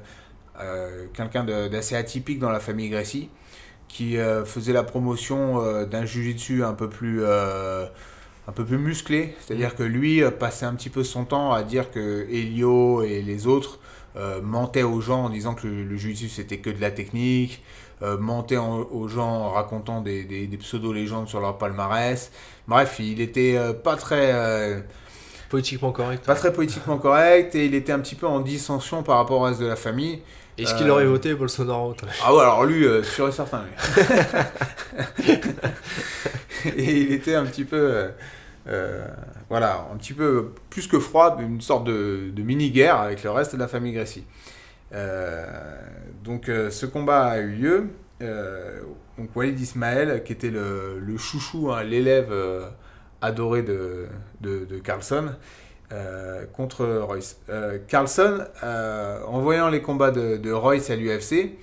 euh, 0.61 1.07
quelqu'un 1.15 1.45
d'assez 1.45 1.95
atypique 1.97 2.39
dans 2.41 2.51
la 2.51 2.61
famille 2.61 2.89
Gracie. 2.91 3.31
qui 3.89 4.17
faisait 4.45 4.73
la 4.75 4.83
promotion 4.85 5.85
d'un 5.87 6.05
jujitsu 6.07 6.63
un 6.65 6.75
peu 6.75 6.89
plus 6.91 7.25
un 7.27 8.53
peu 8.55 8.65
plus 8.65 8.79
musclé, 8.79 9.35
c'est-à-dire 9.41 9.75
que 9.77 9.83
lui 9.83 10.23
passait 10.39 10.67
un 10.67 10.75
petit 10.75 10.91
peu 10.91 11.05
son 11.05 11.25
temps 11.25 11.53
à 11.53 11.63
dire 11.63 11.91
que 11.91 12.27
Elio 12.31 13.03
et 13.03 13.23
les 13.23 13.47
autres 13.47 13.79
euh, 14.19 14.41
mentaient 14.43 14.83
aux 14.83 15.01
gens 15.01 15.25
en 15.27 15.31
disant 15.31 15.55
que 15.55 15.67
le, 15.67 15.85
le 15.85 15.97
jiu-jitsu 15.97 16.29
c'était 16.29 16.59
que 16.59 16.71
de 16.71 16.81
la 16.81 16.91
technique, 16.91 17.63
euh, 18.03 18.17
mentaient 18.19 18.57
en- 18.59 18.81
aux 18.91 19.09
gens 19.09 19.29
en 19.29 19.51
racontant 19.51 20.01
des, 20.01 20.25
des- 20.25 20.47
des 20.47 20.57
pseudo-légendes 20.57 21.29
sur 21.29 21.41
leur 21.41 21.59
palmarès. 21.59 22.31
Bref, 22.67 22.97
il 23.01 23.21
était 23.21 23.55
euh, 23.57 23.73
pas 23.73 23.97
très 23.97 24.85
Politiquement 25.49 25.93
correct. 25.93 26.25
pas 26.27 26.35
très 26.35 26.53
politiquement 26.53 26.99
correct 26.99 27.55
et 27.55 27.65
il 27.67 27.75
était 27.75 27.93
un 27.93 28.01
petit 28.01 28.15
peu 28.15 28.27
en 28.27 28.41
dissension 28.41 29.03
par 29.03 29.17
rapport 29.17 29.41
au 29.41 29.45
reste 29.45 29.61
de 29.61 29.67
la 29.67 29.77
famille. 29.77 30.21
Est-ce 30.59 30.75
qu'il 30.75 30.91
aurait 30.91 31.07
voté 31.07 31.33
Bolsonaro 31.35 31.95
Ah 32.25 32.35
ouais, 32.35 32.41
alors 32.43 32.65
lui, 32.65 32.85
sûr 33.05 33.29
et 33.29 33.33
certain. 33.33 33.63
lui. 33.63 35.35
et 36.77 37.01
il 37.03 37.13
était 37.13 37.35
un 37.35 37.45
petit 37.47 37.65
peu, 37.65 38.09
voilà, 39.49 39.89
un 39.93 39.97
petit 39.97 40.13
peu 40.13 40.53
plus 40.71 40.87
que 40.87 40.99
froid, 40.99 41.39
une 41.41 41.61
sorte 41.61 41.85
de, 41.85 42.33
mini-guerre 42.37 42.97
avec 42.97 43.23
le 43.23 43.31
reste 43.31 43.55
de 43.55 43.61
la 43.61 43.69
famille 43.69 43.93
Gracie. 43.93 44.25
Euh, 44.93 45.47
donc 46.25 46.49
euh, 46.49 46.71
ce 46.71 46.87
combat 46.87 47.27
a 47.27 47.39
eu 47.39 47.51
lieu. 47.51 47.89
Euh, 48.23 48.81
donc 49.17 49.35
Walid 49.35 49.59
Ismaël, 49.59 50.23
qui 50.25 50.33
était 50.33 50.51
le, 50.51 51.17
chouchou, 51.17 51.71
hein, 51.73 51.83
l'élève 51.83 52.29
euh, 52.31 52.69
adoré 53.21 53.63
de, 53.63 54.09
Carlson, 54.83 55.31
euh, 55.93 56.45
contre 56.53 56.87
Royce. 56.87 57.41
Euh, 57.49 57.79
Carlson, 57.87 58.45
euh, 58.63 59.21
en 59.27 59.41
voyant 59.41 59.69
les 59.69 59.83
combats 59.83 60.11
de, 60.11 60.53
Royce 60.53 60.91
à 60.91 60.97
l'UFC, 60.97 61.57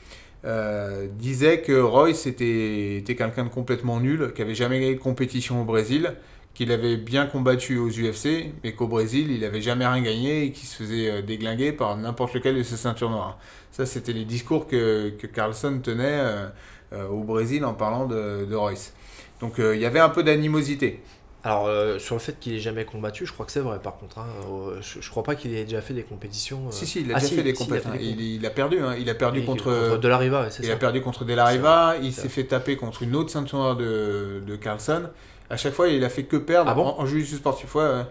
euh, 0.46 1.08
disait 1.12 1.62
que 1.62 1.80
Royce 1.80 2.28
était, 2.28 2.98
était 2.98 3.16
quelqu'un 3.16 3.46
de 3.46 3.50
complètement 3.50 4.00
nul, 4.00 4.32
qui 4.36 4.42
avait 4.42 4.54
jamais 4.54 4.80
gagné 4.80 4.96
de 4.96 5.00
compétition 5.00 5.62
au 5.62 5.66
Brésil, 5.66 6.14
qu'il 6.56 6.72
avait 6.72 6.98
bien 6.98 7.28
combattu 7.28 7.78
aux 7.78 7.90
UFC, 7.90 8.52
mais 8.64 8.74
qu'au 8.74 8.88
Brésil, 8.88 9.30
il 9.30 9.44
avait 9.46 9.62
jamais 9.62 9.86
rien 9.86 10.02
gagné 10.02 10.46
et 10.46 10.52
qu'il 10.52 10.68
se 10.68 10.76
faisait 10.78 11.12
euh, 11.12 11.22
déglinguer 11.22 11.72
par 11.74 11.96
n'importe 11.98 12.34
lequel 12.34 12.56
de 12.58 12.64
ses 12.64 12.78
ceintures 12.78 13.12
noires. 13.12 13.38
Ça, 13.72 13.86
c'était 13.86 14.14
les 14.14 14.26
discours 14.26 14.66
que, 14.68 15.10
que 15.10 15.28
Carlson 15.28 15.80
tenait 15.84 16.04
euh, 16.06 16.48
euh, 16.94 17.08
au 17.10 17.24
Brésil 17.24 17.64
en 17.66 17.74
parlant 17.74 18.08
de, 18.08 18.46
de 18.50 18.56
Royce. 18.56 18.94
Donc 19.42 19.60
euh, 19.60 19.76
il 19.76 19.82
y 19.82 19.86
avait 19.86 20.00
un 20.00 20.10
peu 20.10 20.24
d'animosité. 20.24 21.02
Alors, 21.44 21.68
euh, 21.68 22.00
sur 22.00 22.16
le 22.16 22.20
fait 22.22 22.40
qu'il 22.40 22.54
ait 22.56 22.60
jamais 22.60 22.86
combattu, 22.86 23.26
je 23.28 23.32
crois 23.34 23.46
que 23.46 23.52
c'est 23.52 23.60
vrai 23.60 23.78
par 23.80 23.98
contre. 23.98 24.18
hein. 24.18 24.26
Euh, 24.50 24.78
je, 24.82 25.00
je 25.02 25.10
crois 25.12 25.22
pas 25.22 25.36
qu'il 25.36 25.54
ait 25.54 25.66
déjà 25.66 25.82
fait 25.82 25.94
des 25.94 26.02
compétitions. 26.04 26.68
euh, 26.68 26.72
Si, 26.72 26.88
si, 26.88 27.02
il 27.02 27.12
a 27.12 27.18
ah, 27.18 27.20
déjà 27.20 27.28
si, 27.30 27.36
fait 27.36 27.44
des 27.44 27.54
si, 27.54 27.64
compétitions. 27.64 27.94
il, 28.00 28.44
a 28.46 28.50
perdu, 28.50 28.80
hein. 28.80 28.96
il 28.98 29.08
a 29.10 29.14
perdu 29.14 29.42
Et- 29.42 29.46
contre, 29.46 30.00
De 30.00 30.08
la 30.08 30.18
Riva, 30.18 30.42
ouais, 30.44 30.50
Il 30.60 30.66
ça. 30.66 30.74
a 30.74 30.76
perdu 30.78 31.02
contre 31.02 31.24
De 31.26 31.34
La 31.36 31.46
Riva, 31.46 31.96
il 32.02 32.14
s'est 32.14 32.30
fait 32.30 32.46
taper 32.46 32.78
contre 32.78 33.04
une 33.04 33.16
autre 33.16 33.30
ceinture 33.30 33.60
noire 33.60 33.76
de, 33.76 34.42
de 34.48 34.56
Carlson. 34.56 35.04
À 35.50 35.58
chaque 35.58 35.74
fois, 35.74 35.88
il 35.90 36.04
a 36.04 36.10
fait 36.10 36.24
que 36.24 36.38
perdre 36.38 36.72
Ah 36.72 36.76
bon 36.76 36.86
en, 36.86 37.00
en 37.02 37.06
jiu-jitsu 37.06 37.36
sportif. 37.38 37.76
Ouais. 37.76 38.04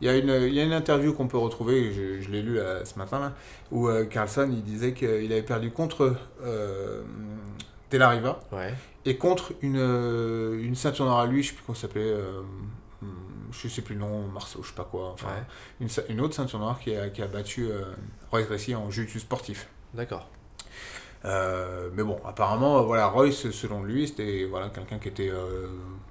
Il 0.00 0.06
y, 0.06 0.10
a 0.10 0.16
une, 0.16 0.28
il 0.46 0.54
y 0.54 0.60
a 0.60 0.64
une 0.64 0.72
interview 0.72 1.12
qu'on 1.12 1.26
peut 1.26 1.38
retrouver, 1.38 1.92
je, 1.92 2.20
je 2.20 2.30
l'ai 2.30 2.40
lu 2.40 2.54
là, 2.54 2.84
ce 2.84 2.96
matin, 2.98 3.18
là, 3.18 3.32
où 3.72 3.88
euh, 3.88 4.04
Carlson 4.04 4.48
il 4.52 4.62
disait 4.62 4.92
qu'il 4.92 5.32
avait 5.32 5.42
perdu 5.42 5.72
contre 5.72 6.14
euh, 6.44 7.02
De 7.90 7.98
La 7.98 8.10
Riva 8.10 8.38
Ouais. 8.52 8.72
et 9.04 9.16
contre 9.16 9.54
une, 9.60 9.76
euh, 9.76 10.62
une 10.62 10.76
ceinture 10.76 11.04
noire 11.04 11.18
à 11.18 11.26
lui, 11.26 11.42
je 11.42 11.48
sais 11.48 11.54
plus 11.54 11.64
comment 11.66 11.76
s'appelait, 11.76 12.02
euh, 12.04 12.42
je 13.50 13.66
sais 13.66 13.82
plus 13.82 13.94
le 13.96 14.00
nom, 14.02 14.22
Marceau, 14.28 14.62
je 14.62 14.68
sais 14.68 14.74
pas 14.76 14.86
quoi, 14.88 15.10
enfin, 15.14 15.26
Ouais. 15.28 15.42
une, 15.80 15.88
une 16.14 16.20
autre 16.20 16.34
ceinture 16.34 16.60
noire 16.60 16.78
qui 16.78 16.94
a, 16.94 17.08
qui 17.08 17.20
a 17.20 17.26
battu 17.26 17.66
euh, 17.68 17.82
Royce 18.30 18.46
Gracie 18.46 18.76
en 18.76 18.88
jiu-jitsu 18.92 19.18
sportif. 19.18 19.66
D'accord. 19.94 20.28
Euh, 21.24 21.88
mais 21.94 22.02
bon, 22.02 22.18
apparemment, 22.24 22.78
euh, 22.78 22.82
voilà, 22.82 23.06
Royce, 23.08 23.50
selon 23.50 23.82
lui, 23.82 24.06
c'était 24.06 24.46
voilà, 24.48 24.68
quelqu'un 24.68 24.98
qui 24.98 25.08
était 25.08 25.30
euh, 25.30 25.66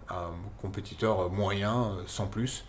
un 0.10 0.32
compétiteur 0.62 1.30
moyen, 1.30 1.92
sans 2.08 2.28
plus. 2.28 2.66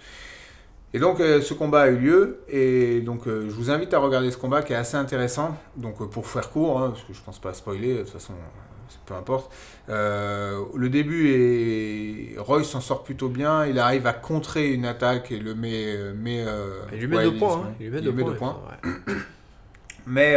Et 0.95 0.99
donc, 0.99 1.21
euh, 1.21 1.43
ce 1.43 1.53
combat 1.53 1.83
a 1.83 1.89
eu 1.89 1.97
lieu, 1.99 2.41
et 2.49 3.01
donc, 3.01 3.25
je 3.27 3.51
vous 3.51 3.71
invite 3.71 3.93
à 3.93 3.99
regarder 3.99 4.31
ce 4.31 4.37
combat 4.39 4.63
qui 4.63 4.73
est 4.73 4.77
assez 4.77 4.97
intéressant. 4.97 5.57
Donc, 5.77 6.09
pour 6.11 6.27
faire 6.27 6.49
court, 6.51 6.81
hein, 6.81 6.91
parce 6.91 7.03
que 7.03 7.13
je 7.13 7.21
pense 7.21 7.39
pas 7.39 7.51
à 7.51 7.55
spoiler, 7.55 7.95
de 7.95 7.99
toute 8.03 8.11
façon, 8.11 8.33
peu 9.05 9.15
importe. 9.15 9.53
Le 9.89 10.87
début, 10.89 11.29
est... 11.31 12.39
Royce 12.39 12.69
s'en 12.69 12.81
sort 12.81 13.03
plutôt 13.03 13.29
bien, 13.29 13.67
il 13.67 13.79
arrive 13.79 14.07
à 14.07 14.13
contrer 14.15 14.73
une 14.73 14.87
attaque 14.87 15.31
et 15.33 15.39
le 15.39 15.55
met. 15.55 15.95
met 16.15 16.45
Il 16.93 16.99
lui 17.01 17.07
met 17.09 17.17
ouais, 17.17 17.25
deux 17.25 17.37
points. 17.37 17.65
hein. 17.67 17.75
Il 17.81 17.87
lui 17.91 17.97
met 17.97 18.01
deux 18.01 18.13
points. 18.15 18.31
deux 18.31 18.37
points. 18.37 18.61
ouais. 18.87 19.15
Mais, 20.07 20.37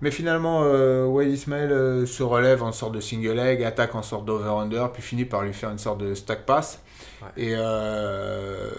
mais 0.00 0.10
finalement, 0.10 0.62
euh, 0.64 1.06
Wade 1.06 1.28
Ismail 1.28 1.70
euh, 1.72 2.06
se 2.06 2.22
relève 2.22 2.62
en 2.62 2.72
sorte 2.72 2.92
de 2.92 3.00
single 3.00 3.32
leg, 3.34 3.62
attaque 3.64 3.94
en 3.94 4.02
sorte 4.02 4.24
d'over-under, 4.24 4.90
puis 4.92 5.02
finit 5.02 5.24
par 5.24 5.42
lui 5.42 5.52
faire 5.54 5.70
une 5.70 5.78
sorte 5.78 5.98
de 5.98 6.14
stack 6.14 6.44
pass. 6.46 6.80
Ouais. 7.22 7.28
Et 7.44 7.54
euh, 7.56 8.70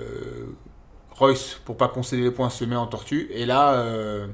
Royce, 1.12 1.60
pour 1.66 1.78
pas 1.78 1.88
concéder 1.88 2.24
les 2.24 2.32
points, 2.32 2.50
se 2.50 2.66
met 2.66 2.76
en 2.76 2.88
tortue. 2.88 3.28
Et 3.32 3.46
là, 3.46 3.74
euh, 3.74 4.28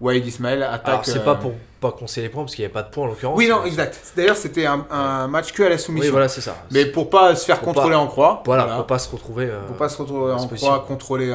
Wade 0.00 0.24
Ismail 0.26 0.62
attaque. 0.62 0.86
Alors, 0.88 1.04
c'est 1.06 1.24
pas 1.24 1.34
pour 1.34 1.52
pas 1.80 1.92
concéder 1.92 2.26
les 2.26 2.32
points 2.32 2.42
parce 2.42 2.54
qu'il 2.56 2.62
n'y 2.62 2.66
avait 2.66 2.72
pas 2.74 2.82
de 2.82 2.90
points 2.90 3.04
en 3.04 3.06
l'occurrence. 3.08 3.36
Oui, 3.38 3.48
non, 3.48 3.64
exact. 3.64 4.00
D'ailleurs, 4.16 4.36
c'était 4.36 4.66
un, 4.66 4.84
un 4.90 5.26
match 5.28 5.52
que 5.52 5.62
à 5.62 5.68
la 5.70 5.78
soumission. 5.78 6.06
Oui, 6.08 6.10
voilà, 6.12 6.28
c'est 6.28 6.40
ça. 6.40 6.56
Mais 6.72 6.86
pour 6.86 7.08
pas 7.08 7.34
se 7.36 7.44
faire 7.46 7.58
Pour 7.58 7.68
contrôler 7.72 7.94
pas- 7.94 8.00
en 8.00 8.06
croix. 8.08 8.42
Voilà, 8.44 8.66
pour 8.76 8.86
pas 8.86 8.98
se 8.98 9.08
retrouver. 9.10 9.48
Pour 9.66 9.76
pas 9.76 9.88
se 9.88 9.96
retrouver 10.00 10.32
en 10.32 10.46
croix, 10.46 10.84
contrôlé 10.86 11.34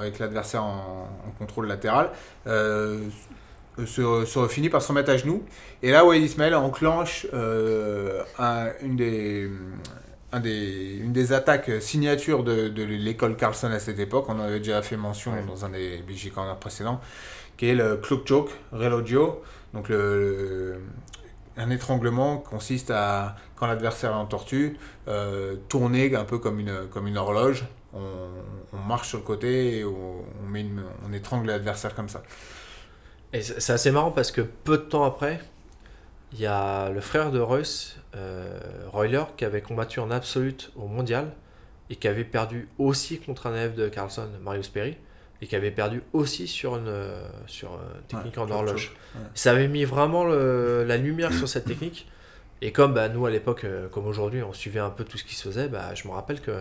avec 0.00 0.18
l'adversaire 0.18 0.62
en, 0.64 1.08
en 1.26 1.30
contrôle 1.38 1.66
latéral, 1.66 2.10
se, 3.86 4.24
se 4.24 4.48
finit 4.48 4.68
par 4.70 4.82
se 4.82 4.88
remettre 4.88 5.10
à 5.10 5.16
genoux. 5.16 5.42
Et 5.82 5.90
là, 5.90 6.04
Wade 6.04 6.20
Ismail 6.22 6.54
enclenche 6.54 7.26
euh, 7.34 8.22
un- 8.38 8.68
une, 8.82 8.96
des, 8.96 9.48
un 10.32 10.40
des, 10.40 10.96
une 11.00 11.12
des 11.12 11.32
attaques 11.32 11.70
signature 11.80 12.44
de, 12.44 12.68
de 12.68 12.82
l'école 12.84 13.36
Carlson 13.36 13.70
à 13.72 13.78
cette 13.78 13.98
époque. 13.98 14.26
On 14.28 14.34
en 14.38 14.40
avait 14.42 14.58
déjà 14.58 14.82
fait 14.82 14.96
mention 14.96 15.32
Ouais. 15.32 15.44
dans 15.46 15.64
un 15.64 15.70
des 15.70 15.98
BG 16.06 16.30
Corner 16.30 16.56
précédents, 16.56 17.00
qui 17.56 17.66
est 17.68 17.74
le 17.74 17.96
cloak 17.96 18.26
choke, 18.28 18.50
relogio. 18.72 19.42
Donc 19.72 19.88
le, 19.88 19.96
le- 19.96 20.80
un 21.56 21.70
étranglement 21.70 22.38
consiste 22.38 22.90
à, 22.90 23.36
quand 23.56 23.66
l'adversaire 23.68 24.10
est 24.10 24.14
en 24.14 24.26
tortue, 24.26 24.76
euh, 25.06 25.54
tourner 25.68 26.14
un 26.16 26.24
peu 26.24 26.38
comme 26.38 26.58
une, 26.58 26.88
comme 26.90 27.06
une 27.06 27.16
horloge. 27.16 27.64
On, 27.92 28.00
on 28.72 28.78
marche 28.78 29.08
sur 29.10 29.18
le 29.18 29.24
côté 29.24 29.78
et 29.78 29.84
on, 29.84 30.24
on 30.44 30.48
met 30.48 30.62
une- 30.62 30.82
on 31.08 31.12
étrangle 31.12 31.46
l'adversaire 31.46 31.94
comme 31.94 32.08
ça. 32.08 32.22
Et 33.34 33.42
c'est 33.42 33.72
assez 33.72 33.90
marrant 33.90 34.10
parce 34.12 34.30
que 34.32 34.40
peu 34.40 34.78
de 34.78 34.82
temps 34.82 35.04
après, 35.04 35.40
il 36.32 36.40
y 36.40 36.46
a 36.46 36.88
le 36.90 37.00
frère 37.00 37.30
de 37.30 37.40
Royce, 37.40 37.96
euh, 38.16 38.58
Royler, 38.92 39.24
qui 39.36 39.44
avait 39.44 39.60
combattu 39.60 40.00
en 40.00 40.10
absolute 40.10 40.70
au 40.76 40.86
mondial 40.86 41.26
et 41.90 41.96
qui 41.96 42.08
avait 42.08 42.24
perdu 42.24 42.68
aussi 42.78 43.18
contre 43.18 43.46
un 43.48 43.52
élève 43.54 43.74
de 43.74 43.88
Carlson, 43.88 44.28
Marius 44.42 44.68
Perry, 44.68 44.96
et 45.42 45.46
qui 45.46 45.56
avait 45.56 45.72
perdu 45.72 46.02
aussi 46.12 46.46
sur 46.46 46.76
une, 46.76 46.88
euh, 46.88 47.26
sur 47.46 47.70
une 47.72 48.02
technique 48.06 48.36
Ouais, 48.36 48.42
en 48.44 48.50
horloge. 48.50 48.94
ouais. 49.16 49.20
Ça 49.34 49.50
avait 49.50 49.68
mis 49.68 49.84
vraiment 49.84 50.24
le- 50.24 50.84
la 50.86 50.96
lumière 50.96 51.32
sur 51.34 51.48
cette 51.48 51.66
technique. 51.66 52.08
Et 52.62 52.72
comme 52.72 52.94
bah, 52.94 53.08
nous 53.10 53.26
à 53.26 53.30
l'époque, 53.30 53.64
euh, 53.64 53.88
comme 53.88 54.06
aujourd'hui, 54.06 54.42
on 54.42 54.52
suivait 54.54 54.80
un 54.80 54.88
peu 54.90 55.04
tout 55.04 55.18
ce 55.18 55.24
qui 55.24 55.34
se 55.34 55.42
faisait, 55.48 55.68
bah, 55.68 55.94
je 55.94 56.08
me 56.08 56.12
rappelle 56.14 56.40
que 56.40 56.52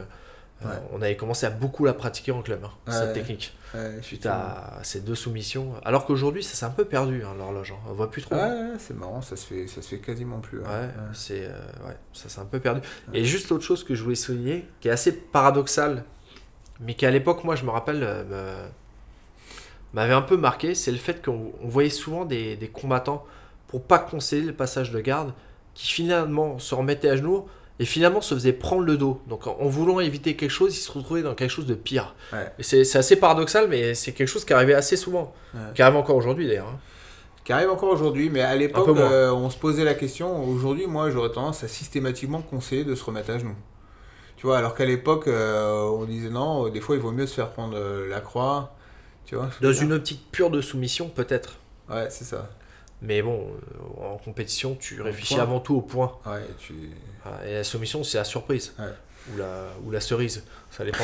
euh, 0.65 0.69
on 0.93 1.01
avait 1.01 1.15
commencé 1.15 1.45
à 1.45 1.49
beaucoup 1.49 1.85
la 1.85 1.93
pratiquer 1.93 2.31
en 2.31 2.41
club, 2.41 2.63
hein, 2.65 2.91
cette 2.91 3.13
technique 3.13 3.55
Ouais, 3.75 3.97
suite 4.03 4.25
à 4.27 4.79
ces 4.83 4.99
deux 4.99 5.15
soumissions. 5.15 5.73
Alors 5.83 6.05
qu'aujourd'hui, 6.05 6.43
ça 6.43 6.53
s'est 6.55 6.65
un 6.65 6.69
peu 6.69 6.85
perdu, 6.85 7.23
hein, 7.23 7.33
l'horloge. 7.37 7.71
hein. 7.71 7.79
On 7.89 7.93
voit 7.93 8.11
plus 8.11 8.21
trop. 8.21 8.35
Hein. 8.35 8.73
c'est 8.77 8.95
marrant, 8.95 9.21
ça 9.23 9.35
se 9.35 9.47
fait, 9.47 9.65
ça 9.67 9.81
se 9.81 9.87
fait 9.89 9.97
quasiment 9.97 10.39
plus. 10.39 10.59
c'est 11.13 11.45
euh, 11.45 11.87
ouais, 11.87 11.95
ça 12.13 12.29
s'est 12.29 12.39
un 12.39 12.45
peu 12.45 12.59
perdu. 12.59 12.81
Et 13.13 13.25
juste 13.25 13.51
autre 13.51 13.63
chose 13.63 13.83
que 13.83 13.95
je 13.95 14.03
voulais 14.03 14.15
souligner, 14.15 14.65
qui 14.79 14.89
est 14.89 14.91
assez 14.91 15.11
paradoxal, 15.11 16.03
mais 16.81 16.93
qui 16.93 17.05
à 17.07 17.11
l'époque, 17.11 17.43
moi, 17.43 17.55
je 17.55 17.65
me 17.65 17.71
rappelle, 17.71 18.01
euh, 18.03 18.67
m'avait 19.93 20.13
un 20.13 20.21
peu 20.21 20.37
marqué, 20.37 20.75
c'est 20.75 20.91
le 20.91 20.97
fait 20.97 21.23
qu'on 21.25 21.51
on 21.61 21.67
voyait 21.67 21.89
souvent 21.89 22.25
des, 22.25 22.55
des 22.55 22.67
combattants 22.67 23.25
pour 23.67 23.83
pas 23.83 23.97
concéder 23.99 24.45
le 24.45 24.53
passage 24.53 24.91
de 24.91 24.99
garde, 24.99 25.33
qui 25.73 25.87
finalement 25.91 26.59
se 26.59 26.75
remettaient 26.75 27.09
à 27.09 27.15
genoux 27.15 27.47
et 27.79 27.85
finalement 27.85 28.21
se 28.21 28.33
faisaient 28.35 28.53
prendre 28.53 28.83
le 28.83 28.97
dos. 28.97 29.21
Donc 29.27 29.47
en, 29.47 29.57
en 29.59 29.67
voulant 29.67 29.99
éviter 29.99 30.35
quelque 30.35 30.51
chose, 30.51 30.75
ils 30.77 30.81
se 30.81 30.91
retrouvaient 30.91 31.23
dans 31.23 31.33
quelque 31.35 31.49
chose 31.51 31.65
de 31.65 31.73
pire. 31.75 32.15
Ouais. 32.31 32.51
C'est 32.61 32.95
assez 32.95 33.15
paradoxal, 33.15 33.67
mais 33.67 33.93
c'est 33.95 34.11
quelque 34.11 34.27
chose 34.27 34.45
qui 34.45 34.53
arrivait 34.53 34.75
assez 34.75 34.95
souvent, 34.97 35.33
Ouais. 35.53 35.59
qui 35.75 35.81
arrive 35.81 35.95
encore 35.97 36.15
aujourd'hui 36.15 36.47
d'ailleurs. 36.47 36.67
hein. 36.67 36.79
Qui 37.43 37.51
arrive 37.51 37.69
encore 37.71 37.89
aujourd'hui, 37.89 38.29
mais 38.29 38.39
à 38.41 38.55
l'époque, 38.55 38.87
euh, 38.97 39.29
on 39.31 39.49
se 39.49 39.57
posait 39.57 39.83
la 39.83 39.95
question. 39.95 40.45
Aujourd'hui, 40.47 40.87
moi, 40.87 41.09
j'aurais 41.09 41.31
tendance 41.31 41.61
à 41.65 41.67
systématiquement 41.67 42.41
conseiller 42.41 42.85
de 42.85 42.95
se 42.95 43.03
remettre 43.03 43.31
à 43.31 43.37
genoux. 43.37 43.55
Tu 44.37 44.47
vois, 44.47 44.57
alors 44.57 44.75
qu'à 44.75 44.85
l'époque, 44.85 45.27
euh, 45.27 45.81
on 45.81 46.05
disait 46.05 46.29
non, 46.29 46.69
des 46.69 46.79
fois, 46.79 46.95
il 46.95 47.01
vaut 47.01 47.11
mieux 47.11 47.27
se 47.27 47.33
faire 47.33 47.49
prendre 47.51 47.75
euh, 47.77 48.07
la 48.09 48.21
croix. 48.21 48.75
Tu 49.25 49.35
vois 49.35 49.49
Dans 49.61 49.73
une 49.73 49.91
optique 49.91 50.25
pure 50.31 50.51
de 50.51 50.61
soumission, 50.61 51.09
peut-être. 51.09 51.55
Ouais, 51.89 52.07
c'est 52.09 52.23
ça. 52.23 52.49
Mais 53.03 53.21
bon, 53.21 53.47
euh, 54.01 54.05
en 54.13 54.17
compétition, 54.17 54.75
tu 54.79 55.01
réfléchis 55.01 55.35
point. 55.35 55.43
avant 55.43 55.59
tout 55.59 55.75
au 55.75 55.81
point. 55.81 56.17
Ouais, 56.25 56.41
tu... 56.57 56.73
Voilà, 57.23 57.45
Et 57.47 57.53
la 57.55 57.63
soumission, 57.63 58.03
c'est 58.03 58.17
la 58.17 58.23
surprise. 58.23 58.73
Ouais. 58.79 58.85
Ou, 59.33 59.37
la, 59.37 59.65
ou 59.85 59.91
la 59.91 59.99
cerise. 59.99 60.43
Ça 60.71 60.83
dépend 60.83 61.03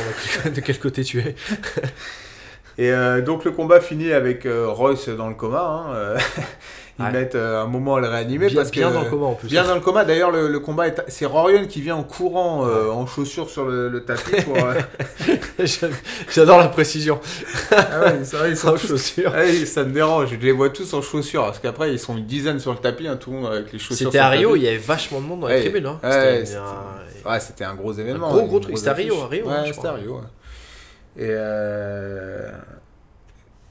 de 0.49 0.59
quel, 0.61 0.79
côté 0.79 1.03
tu 1.03 1.19
es. 1.19 1.35
Et 2.77 2.91
euh, 2.91 3.21
donc 3.21 3.43
le 3.43 3.51
combat 3.51 3.81
finit 3.81 4.13
avec 4.13 4.45
euh, 4.45 4.67
Royce 4.69 5.09
dans 5.09 5.27
le 5.27 5.35
coma. 5.35 5.59
hein, 5.61 6.17
Ils 6.99 7.05
Ouais. 7.05 7.11
mettent 7.13 7.35
euh, 7.35 7.63
un 7.63 7.65
moment 7.65 7.95
à 7.95 8.01
le 8.01 8.09
réanimer 8.09 8.47
Bien, 8.47 8.57
parce 8.57 8.71
que 8.71 8.75
bien 8.79 8.91
dans 8.91 9.01
le 9.03 9.09
coma 9.09 9.25
en 9.27 9.33
plus. 9.33 9.47
Bien 9.47 9.63
dans 9.63 9.73
le 9.75 9.79
coma. 9.79 10.03
D'ailleurs, 10.03 10.31
le, 10.31 10.49
le 10.49 10.59
combat 10.59 10.87
est. 10.89 11.01
C'est 11.07 11.25
Rorion 11.25 11.65
qui 11.65 11.79
vient 11.79 11.95
en 11.95 12.03
courant, 12.03 12.67
euh, 12.67 12.89
en 12.89 13.07
chaussures 13.07 13.49
sur 13.49 13.63
le, 13.65 13.87
le 13.87 14.03
tapis. 14.03 14.41
Pour, 14.45 14.57
euh, 14.57 14.73
J'adore 16.29 16.59
la 16.59 16.67
précision. 16.67 17.19
Ah 17.71 18.01
ouais, 18.01 18.19
c'est 18.23 18.35
vrai, 18.35 18.49
ils 18.51 18.57
sont 18.57 18.73
tous- 18.73 18.87
chaussures. 18.89 19.31
Ouais, 19.31 19.65
ça 19.65 19.83
me 19.85 19.93
dérange. 19.93 20.29
Je 20.31 20.35
les 20.45 20.51
vois 20.51 20.69
tous 20.69 20.93
en 20.93 21.01
chaussures. 21.01 21.43
Parce 21.45 21.59
qu'après, 21.59 21.91
ils 21.93 21.99
sont 21.99 22.17
une 22.17 22.25
dizaine 22.25 22.59
sur 22.59 22.71
le 22.73 22.79
tapis, 22.79 23.07
hein, 23.07 23.15
tout 23.17 23.31
le 23.31 23.37
monde 23.37 23.51
avec 23.53 23.71
les 23.71 23.79
chaussures. 23.79 24.07
C'était 24.07 24.19
à 24.19 24.29
Rio, 24.29 24.55
il 24.57 24.63
y 24.63 24.67
avait 24.67 24.77
vachement 24.77 25.21
de 25.21 25.25
monde 25.25 25.39
dans 25.41 25.47
Ouais. 25.47 25.55
les 25.55 25.61
tribunes. 25.69 25.85
Hein. 25.85 25.99
Ouais, 26.03 26.43
C'était 26.45 26.57
un- 26.57 27.39
c'était 27.39 27.63
un 27.63 27.75
gros 27.75 27.93
événement. 27.93 28.29
gros, 28.29 28.45
gros 28.45 28.59
truc. 28.59 28.77
C'était 28.77 28.89
à 28.89 28.93
Rio, 28.93 29.21
à 29.21 29.27
Rio, 29.27 29.45
Ouais, 29.47 29.53
hein, 29.53 29.63
c'était 29.73 29.87
à. 29.87 29.93
Rio. 29.93 30.19
Et 31.17 31.27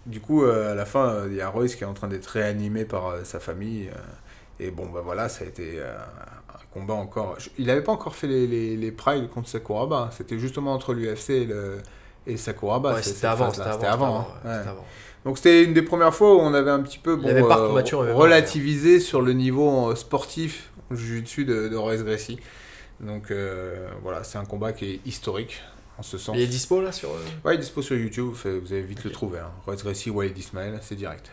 du 0.09 0.21
coup, 0.21 0.43
euh, 0.45 0.73
à 0.73 0.75
la 0.75 0.85
fin, 0.85 1.07
euh, 1.09 1.29
il 1.31 1.37
y 1.37 1.41
a 1.41 1.49
Royce 1.49 1.75
qui 1.77 1.85
est 1.85 1.87
en 1.87 1.95
train 1.95 2.09
d'être 2.09 2.27
réanimé 2.27 2.85
par 2.85 3.07
euh, 3.09 3.21
sa 3.25 3.39
famille. 3.41 3.89
et 4.59 4.71
bon, 4.71 4.87
bah 4.87 5.03
voilà, 5.05 5.29
ça 5.29 5.45
a 5.45 5.47
été 5.47 5.79
un 5.81 6.59
combat 6.75 6.95
encore. 6.95 7.37
Il 7.59 7.67
n'avait 7.67 7.83
pas 7.85 7.93
encore 7.93 8.17
fait 8.17 8.27
les, 8.27 8.47
les, 8.47 8.77
les 8.77 8.91
Pride 8.93 9.29
contre 9.31 9.49
Sakuraba. 9.49 9.97
hein. 9.97 10.11
C'était 10.17 10.39
justement 10.39 10.73
entre 10.75 10.95
l'UFC 10.95 11.31
et, 11.31 11.45
le, 11.45 11.79
et 12.27 12.37
Sakuraba. 12.37 12.95
Ouais, 12.95 13.03
c'était 13.03 13.27
avant, 13.27 13.51
c'était 13.53 13.69
avant. 13.69 13.85
Avant. 13.87 14.21
hein. 14.21 14.49
Ouais. 14.49 14.69
avant. 14.71 14.85
Donc 15.25 15.37
c'était 15.37 15.63
une 15.65 15.75
des 15.75 15.83
premières 15.83 16.15
fois 16.15 16.35
où 16.37 16.39
on 16.41 16.55
avait 16.55 16.71
un 16.71 16.81
petit 16.81 16.99
peu 16.99 17.17
bon, 17.17 17.29
euh, 17.29 17.43
combattu 17.69 17.95
relativisé 17.97 19.01
sur 19.01 19.21
le 19.21 19.33
niveau 19.33 19.95
sportif 19.95 20.71
jiu-jitsu 20.91 21.45
de, 21.45 21.69
de 21.69 21.77
Royce 21.77 22.03
Gracie. 22.03 22.39
Donc 23.01 23.31
euh, 23.31 23.89
voilà, 24.03 24.25
c'est 24.25 24.39
un 24.39 24.45
combat 24.45 24.73
qui 24.73 24.85
est 24.93 25.01
historique 25.07 25.61
en 25.99 26.03
ce 26.03 26.17
sens. 26.19 26.37
Il 26.37 26.43
est 26.43 26.47
dispo 26.47 26.81
là 26.81 26.93
sur. 26.93 27.11
euh, 27.11 27.19
Ouais, 27.45 27.55
il 27.55 27.59
est 27.59 27.63
dispo 27.63 27.83
sur 27.83 27.97
YouTube, 27.97 28.33
vous 28.45 28.73
allez 28.73 28.83
vite 28.83 29.05
le 29.05 29.11
trouver. 29.11 29.41
Hein. 29.41 29.51
Royce 29.67 29.83
Gracie, 29.83 30.11
Walid 30.11 30.37
Ismail, 30.39 30.79
c'est 30.83 30.95
direct. 30.97 31.31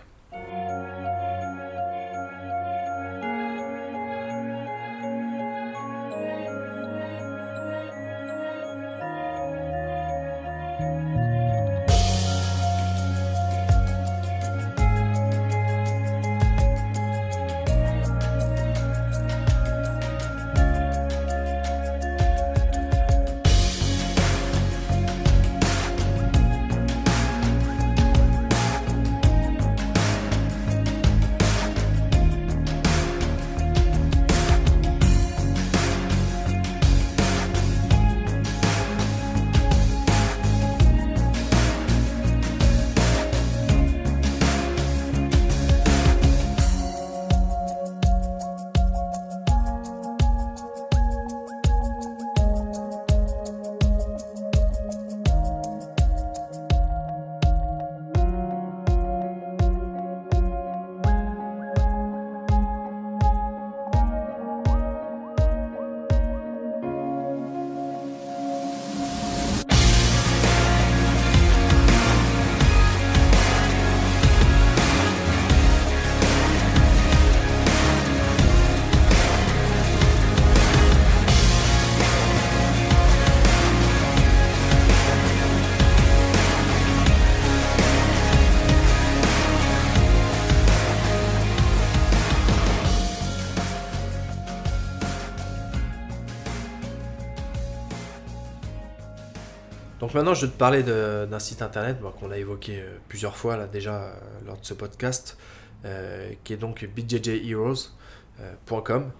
Maintenant, 100.15 100.33
je 100.33 100.45
vais 100.45 100.51
te 100.51 100.57
parler 100.57 100.81
d'un 100.81 101.39
site 101.39 101.61
internet 101.61 101.97
qu'on 102.19 102.31
a 102.31 102.37
évoqué 102.37 102.79
euh, 102.79 102.97
plusieurs 103.09 103.35
fois 103.35 103.57
là 103.57 103.67
déjà 103.67 103.95
euh, 103.95 104.13
lors 104.47 104.57
de 104.57 104.65
ce 104.65 104.73
podcast, 104.73 105.37
euh, 105.83 106.31
qui 106.43 106.53
est 106.53 106.57
donc 106.57 106.85
bjjheroes.com 106.85 109.11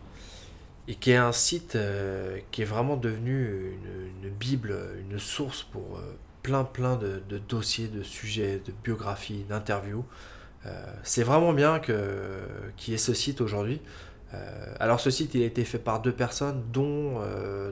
et 0.87 0.95
qui 0.95 1.11
est 1.11 1.17
un 1.17 1.31
site 1.31 1.77
qui 2.51 2.61
est 2.61 2.65
vraiment 2.65 2.95
devenu 2.95 3.75
une, 4.23 4.29
bible, 4.29 4.77
une 5.09 5.17
source 5.17 5.63
pour 5.63 5.99
plein 6.43 6.63
plein 6.63 6.95
de, 6.95 7.23
dossiers, 7.49 7.87
de 7.87 8.03
sujets, 8.03 8.61
de 8.63 8.71
biographies, 8.83 9.45
d'interviews. 9.49 10.05
C'est 11.01 11.23
vraiment 11.23 11.53
bien 11.53 11.79
qu'il 11.79 11.95
y 12.87 12.93
ait 12.93 12.99
ce 12.99 13.15
site 13.15 13.41
aujourd'hui. 13.41 13.81
Alors 14.79 14.99
ce 14.99 15.09
site 15.09 15.33
il 15.33 15.41
a 15.41 15.47
été 15.47 15.65
fait 15.65 15.79
par 15.79 16.03
deux 16.03 16.13
personnes, 16.13 16.63
dont, 16.71 17.19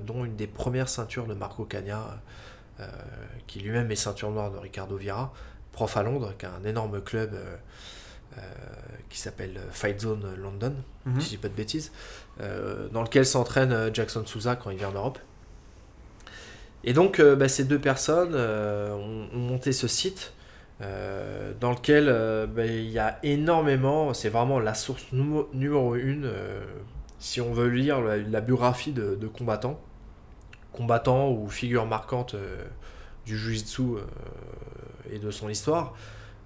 dont 0.03 0.25
une 0.25 0.35
des 0.35 0.47
premières 0.47 0.89
ceintures 0.89 1.27
de 1.27 1.35
Marco 1.35 1.65
Cagna, 1.65 2.19
qui 3.47 3.59
lui-même 3.59 3.91
est 3.91 3.95
ceinture 3.95 4.31
noire 4.31 4.51
de 4.51 4.57
Ricardo 4.57 4.95
Vieira, 4.97 5.33
prof 5.71 5.95
à 5.97 6.03
Londres, 6.03 6.33
qui 6.37 6.45
a 6.45 6.51
un 6.53 6.63
énorme 6.65 7.01
club 7.01 7.33
euh, 7.33 7.55
euh, 8.37 8.41
qui 9.09 9.19
s'appelle 9.19 9.59
Fight 9.71 9.99
Zone 10.01 10.35
London, 10.37 10.73
Mhm. 11.05 11.19
si 11.19 11.25
je 11.25 11.29
dis 11.31 11.37
pas 11.37 11.49
de 11.49 11.53
bêtises, 11.53 11.91
euh, 12.41 12.87
dans 12.89 13.01
lequel 13.03 13.25
s'entraîne 13.25 13.71
euh, 13.71 13.93
Jackson 13.93 14.23
Souza 14.25 14.55
quand 14.55 14.69
il 14.71 14.77
vient 14.77 14.89
en 14.89 14.93
Europe. 14.93 15.19
Et 16.83 16.93
donc 16.93 17.19
euh, 17.19 17.35
bah, 17.35 17.47
ces 17.47 17.63
deux 17.63 17.79
personnes 17.79 18.33
euh, 18.35 18.91
ont, 18.93 19.29
ont 19.33 19.39
monté 19.39 19.71
ce 19.71 19.87
site 19.87 20.33
euh, 20.81 21.53
dans 21.59 21.71
lequel 21.71 22.07
euh, 22.09 22.45
bah, 22.45 22.65
il 22.65 22.89
y 22.89 22.99
a 22.99 23.19
énormément, 23.23 24.13
c'est 24.13 24.29
vraiment 24.29 24.59
la 24.59 24.73
source 24.73 25.05
numéro, 25.11 25.95
une 25.95 26.25
euh, 26.25 26.63
si 27.19 27.39
on 27.39 27.53
veut 27.53 27.69
lire 27.69 28.01
la, 28.01 28.17
la 28.17 28.41
biographie 28.41 28.91
de, 28.91 29.15
de 29.15 29.27
combattants, 29.27 29.79
combattants 30.73 31.31
ou 31.31 31.47
figures 31.47 31.85
marquantes 31.85 32.35
euh, 32.35 32.65
du 33.25 33.37
Jiu-Jitsu 33.37 33.81
euh, 33.81 34.01
et 35.13 35.19
de 35.19 35.31
son 35.31 35.49
histoire. 35.49 35.93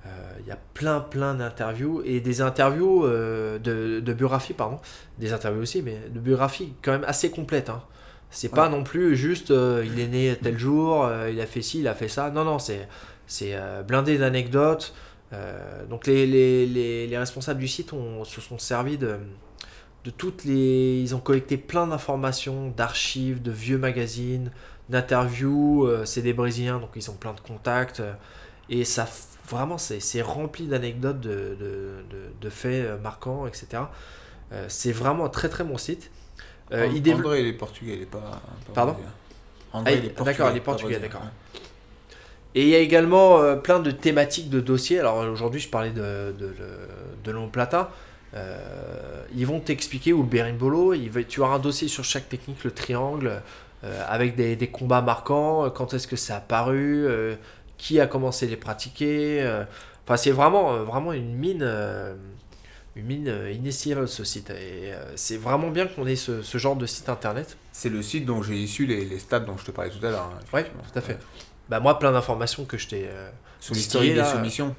Euh, 0.06 0.10
Il 0.42 0.48
y 0.48 0.52
a 0.52 0.60
plein 0.74 1.00
plein 1.00 1.34
d'interviews 1.34 2.02
et 2.06 2.20
des 2.22 2.42
interviews 2.42 3.08
de, 3.08 4.00
de 4.00 4.14
biographie, 4.14 4.54
pardon, 4.54 4.80
des 5.18 5.34
interviews 5.34 5.62
aussi, 5.64 5.82
mais 5.82 5.98
de 6.10 6.20
biographie 6.20 6.74
quand 6.82 6.92
même 6.92 7.06
assez 7.06 7.32
complète. 7.32 7.70
Hein. 7.70 7.82
C'est 8.30 8.54
pas 8.54 8.70
non 8.70 8.84
plus 8.84 9.16
juste 9.16 9.52
euh, 9.52 9.86
il 9.86 10.00
est 10.00 10.08
né 10.08 10.38
tel 10.42 10.58
jour, 10.58 11.06
euh, 11.06 11.32
il 11.32 11.40
a 11.40 11.46
fait 11.46 11.62
ci, 11.62 11.80
il 11.80 11.88
a 11.88 11.96
fait 11.96 12.10
ça. 12.10 12.30
Non, 12.30 12.44
non, 12.44 12.60
c'est 12.60 12.88
c'est 13.26 13.54
euh, 13.56 13.84
blindé 13.84 14.18
d'anecdotes. 14.18 14.94
Donc 15.90 16.08
les, 16.08 16.26
les, 16.26 16.66
les, 16.66 17.06
les 17.08 17.18
responsables 17.18 17.60
du 17.60 17.68
site 17.68 17.92
ont, 17.92 18.24
se 18.24 18.40
sont 18.40 18.58
servis 18.58 18.98
de, 18.98 19.18
de 20.08 20.12
toutes 20.12 20.46
les... 20.46 21.02
Ils 21.02 21.14
ont 21.16 21.20
collecté 21.20 21.58
plein 21.58 21.86
d'informations, 21.88 22.70
d'archives, 22.76 23.42
de 23.42 23.52
vieux 23.52 23.78
magazines, 23.78 24.52
d'interviews. 24.90 25.86
euh, 25.86 26.06
c'est 26.06 26.22
des 26.22 26.32
Brésiliens, 26.34 26.80
donc 26.80 26.92
ils 26.96 27.12
ont 27.12 27.16
plein 27.16 27.34
de 27.34 27.42
contacts. 27.42 28.00
euh, 28.00 28.14
et 28.70 28.86
ça, 28.86 29.06
vraiment, 29.50 29.78
c'est 29.78 30.22
rempli 30.22 30.66
d'anecdotes, 30.68 31.20
de, 31.20 31.30
de, 31.60 32.06
de, 32.10 32.20
de 32.42 32.50
faits 32.50 32.86
euh, 32.86 32.98
marquants, 32.98 33.48
etc. 33.48 33.84
C'est 34.70 34.94
vraiment 34.94 35.26
un 35.26 35.30
très 35.30 35.50
très 35.50 35.66
bon 35.66 35.78
site. 35.78 36.10
Euh, 36.72 36.88
il 36.94 37.02
développe- 37.02 37.26
André, 37.28 37.42
il 37.42 37.48
est 37.48 37.54
portugais, 37.54 37.96
il 37.96 38.02
est 38.04 38.06
pas. 38.06 38.20
pas 38.20 38.74
Pardon 38.74 38.94
brésilien. 38.94 39.14
Ah, 39.74 39.92
il- 39.92 40.06
est 40.06 40.10
portugais. 40.10 40.24
d'accord, 40.38 40.52
il 40.52 40.58
est 40.58 40.62
portugais, 40.62 41.00
d'accord. 41.00 41.22
ouais. 41.22 41.60
Et 42.56 42.64
il 42.64 42.70
y 42.70 42.76
a 42.76 42.80
également 42.80 43.40
euh, 43.40 43.56
plein 43.58 43.80
de 43.80 43.92
thématiques 43.92 44.50
de 44.50 44.62
dossiers. 44.62 45.00
Alors 45.00 45.18
aujourd'hui, 45.18 45.60
je 45.60 45.70
parlais 45.70 45.92
de, 45.92 46.34
de, 46.38 46.48
de. 46.48 46.56
Euh, 46.62 46.88
ils 49.36 49.46
vont 49.48 49.60
t'expliquer, 49.60 50.14
ou 50.14 50.22
le 50.22 50.28
berimbolo, 50.30 50.94
il 50.94 51.10
va, 51.10 51.24
tu 51.24 51.40
auras 51.42 51.56
un 51.56 51.60
dossier 51.60 51.88
sur 51.88 52.04
chaque 52.04 52.30
technique, 52.30 52.64
le 52.64 52.72
triangle, 52.72 53.42
euh, 53.84 54.04
avec 54.08 54.36
des, 54.36 54.56
des 54.56 54.68
combats 54.68 55.02
marquants, 55.02 55.66
euh, 55.66 55.70
quand 55.70 55.94
est-ce 55.94 56.08
que 56.08 56.16
c'est 56.16 56.34
apparu, 56.34 57.06
euh, 57.08 57.36
qui 57.78 58.00
a 58.00 58.08
commencé 58.08 58.46
à 58.48 58.50
les 58.50 58.58
pratiquer. 58.58 59.40
euh. 59.42 59.64
Enfin, 60.06 60.18
c'est 60.18 60.32
vraiment, 60.32 60.74
euh, 60.74 60.84
vraiment 60.84 61.14
une 61.14 61.36
mine, 61.36 61.62
euh, 61.64 62.16
une 62.96 63.06
mine 63.06 63.28
euh, 63.28 63.52
inestimable 63.52 64.08
ce 64.08 64.24
site. 64.24 64.50
Et 64.50 64.94
euh, 64.94 65.04
c'est 65.16 65.38
vraiment 65.38 65.70
bien 65.70 65.86
qu'on 65.86 66.08
ait 66.08 66.16
ce, 66.16 66.42
ce 66.42 66.58
genre 66.58 66.76
de 66.76 66.86
site 66.86 67.10
internet. 67.10 67.58
C'est 67.72 67.90
le 67.90 68.02
site 68.02 68.26
dont 68.26 68.42
j'ai 68.42 68.56
issu 68.56 68.86
les, 68.88 69.06
les 69.06 69.20
stats 69.20 69.42
dont 69.42 69.58
je 69.58 69.66
te 69.66 69.72
parlais 69.72 69.92
tout 69.92 70.04
à 70.06 70.10
l'heure. 70.10 70.32
hein, 70.34 70.40
Ouais, 70.54 70.62
effectivement. 70.62 70.84
tout 70.92 70.98
à 71.00 71.02
fait. 71.02 71.18
bah 71.70 71.80
moi, 71.80 72.00
plein 72.00 72.12
d'informations 72.12 72.66
que 72.66 72.78
je 72.78 72.88
t'ai. 72.88 73.06
euh, 73.08 73.30
Sur 73.60 73.76
l'historique 73.76 74.14
des 74.14 74.20
là. 74.20 74.32
soumissions. 74.32 74.76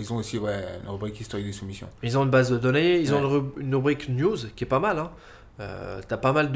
Ils 0.00 0.12
ont 0.12 0.16
aussi 0.16 0.38
ouais, 0.38 0.64
une 0.82 0.90
rubrique 0.90 1.20
historique 1.20 1.46
des 1.46 1.52
soumissions. 1.52 1.88
Ils 2.02 2.16
ont 2.18 2.24
une 2.24 2.30
base 2.30 2.50
de 2.50 2.56
données, 2.58 2.98
ils 2.98 3.12
ont 3.14 3.18
Ouais. 3.18 3.22
une, 3.22 3.26
rub- 3.28 3.58
une 3.58 3.74
rubrique 3.74 4.08
news 4.08 4.36
qui 4.56 4.64
est 4.64 4.66
pas 4.66 4.80
mal. 4.80 4.98
Hein. 4.98 5.10
Euh, 5.60 6.00
T'as 6.08 6.16
pas 6.16 6.32
mal 6.32 6.50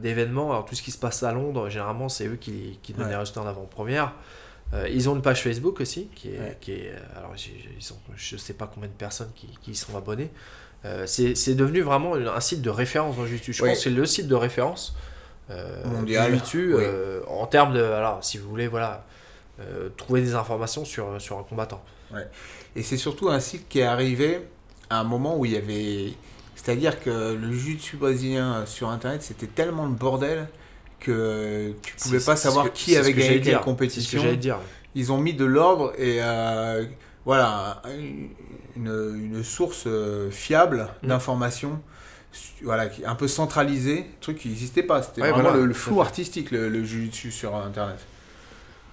d'événements. 0.00 0.50
Alors, 0.52 0.64
tout 0.64 0.74
ce 0.76 0.82
qui 0.82 0.90
se 0.92 0.98
passe 0.98 1.22
à 1.22 1.32
Londres, 1.32 1.68
généralement, 1.68 2.08
c'est 2.08 2.26
eux 2.28 2.36
qui, 2.36 2.78
qui 2.82 2.92
donnent 2.92 3.04
Ouais. 3.06 3.10
les 3.10 3.16
résultats 3.16 3.42
en 3.42 3.46
avant-première. 3.46 4.12
Euh, 4.74 4.88
ils 4.88 5.08
ont 5.08 5.14
une 5.16 5.22
page 5.22 5.42
Facebook 5.42 5.80
aussi, 5.80 6.08
qui 6.14 6.28
est. 6.34 6.38
Ouais. 6.38 6.56
Qui 6.60 6.72
est 6.72 6.90
euh, 6.92 7.18
alors, 7.18 7.32
j'ai- 7.36 7.56
j'ai- 7.62 7.76
ils 7.78 7.92
ont, 7.92 7.96
je 8.16 8.36
sais 8.36 8.54
pas 8.54 8.70
combien 8.72 8.88
de 8.88 8.94
personnes 8.94 9.30
qui, 9.34 9.48
qui 9.62 9.72
y 9.72 9.74
sont 9.76 9.96
abonnées. 9.96 10.30
Euh, 10.84 11.04
c'est 11.06 11.54
devenu 11.54 11.80
vraiment 11.82 12.14
un 12.14 12.40
site 12.40 12.62
de 12.62 12.70
référence 12.70 13.16
dans 13.16 13.26
YouTube. 13.26 13.52
Je 13.54 13.62
Ouais. 13.62 13.70
pense 13.70 13.78
que 13.78 13.84
c'est 13.84 13.90
le 13.90 14.06
site 14.06 14.28
de 14.28 14.34
référence 14.36 14.96
euh, 15.50 15.84
Mondial, 15.84 16.32
YouTube, 16.34 16.74
oui. 16.78 16.84
en 17.28 17.46
termes 17.46 17.74
de. 17.74 17.82
Alors, 17.82 18.24
si 18.24 18.38
vous 18.38 18.48
voulez, 18.48 18.68
voilà, 18.68 19.04
trouver 19.96 20.20
des 20.20 20.34
informations 20.34 20.84
sur, 20.84 21.20
sur 21.20 21.38
un 21.38 21.42
combattant. 21.42 21.82
Et 22.76 22.82
c'est 22.82 22.96
surtout 22.96 23.28
un 23.30 23.40
site 23.40 23.68
qui 23.68 23.80
est 23.80 23.84
arrivé 23.84 24.40
à 24.90 25.00
un 25.00 25.04
moment 25.04 25.36
où 25.38 25.44
il 25.44 25.52
y 25.52 25.56
avait. 25.56 26.12
C'est-à-dire 26.54 27.00
que 27.00 27.34
le 27.34 27.52
jiu-jitsu 27.52 27.96
brésilien 27.96 28.64
sur 28.66 28.88
internet, 28.90 29.22
c'était 29.22 29.46
tellement 29.46 29.86
le 29.86 29.92
bordel 29.94 30.48
que 31.00 31.72
tu 31.82 31.94
pouvais 31.96 32.18
C'est- 32.18 32.26
pas 32.26 32.36
savoir 32.36 32.66
que- 32.66 32.76
qui 32.76 32.96
avait 32.96 33.12
gagné 33.12 33.40
quelle 33.40 33.54
ce 33.54 33.58
que 33.58 33.64
compétition. 33.64 34.32
dire. 34.34 34.58
Ils 34.94 35.12
ont 35.12 35.18
mis 35.18 35.34
de 35.34 35.44
l'ordre 35.44 35.92
et 35.98 36.18
euh, 36.22 36.84
voilà 37.24 37.82
une, 37.98 38.30
une 38.76 39.42
source 39.44 39.84
euh, 39.86 40.30
fiable 40.30 40.88
Mm. 41.02 41.08
d'informations. 41.08 41.80
Voilà, 42.62 42.88
qui- 42.88 43.04
un 43.04 43.14
peu 43.14 43.28
centralisée, 43.28 44.04
truc 44.20 44.38
qui 44.38 44.48
n'existait 44.48 44.82
pas. 44.82 45.02
C'était 45.02 45.22
Ouais, 45.22 45.30
vraiment 45.30 45.50
voilà, 45.50 45.64
le, 45.64 45.72
flou 45.74 46.00
artistique, 46.02 46.50
le, 46.50 46.68
le 46.68 46.84
jiu-jitsu 46.84 47.30
sur 47.30 47.54
internet. 47.56 47.98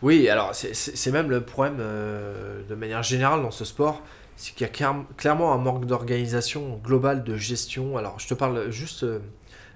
Oui, 0.04 0.28
alors 0.30 0.54
c'est- 0.54 1.12
même 1.12 1.30
le 1.32 1.42
problème 1.42 1.78
euh, 1.80 2.62
de 2.68 2.76
manière 2.76 3.02
générale 3.04 3.42
dans 3.42 3.52
ce 3.52 3.64
sport, 3.66 4.02
c'est 4.36 4.52
qu'il 4.54 4.62
y 4.68 4.70
a 4.70 4.74
clair- 4.74 5.06
clairement 5.18 5.54
un 5.54 5.58
manque 5.58 5.86
d'organisation 5.86 6.78
globale, 6.84 7.24
de 7.24 7.38
gestion. 7.38 7.98
Alors 7.98 8.20
je 8.20 8.28
te 8.28 8.34
parle 8.34 8.70
juste 8.70 9.04
euh, 9.04 9.20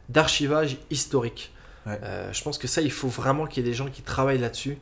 d'archivage 0.10 0.78
historique. 0.91 1.54
Ouais. 1.86 1.98
Euh, 2.04 2.32
je 2.34 2.44
pense 2.44 2.58
que 2.58 2.68
ça, 2.68 2.82
il 2.82 2.91
faut 2.91 3.08
vraiment 3.08 3.45
qu'il 3.48 3.64
y 3.64 3.68
ait 3.68 3.72
des 3.72 3.76
gens 3.76 3.88
qui 3.88 4.02
travaillent 4.02 4.38
là-dessus, 4.40 4.78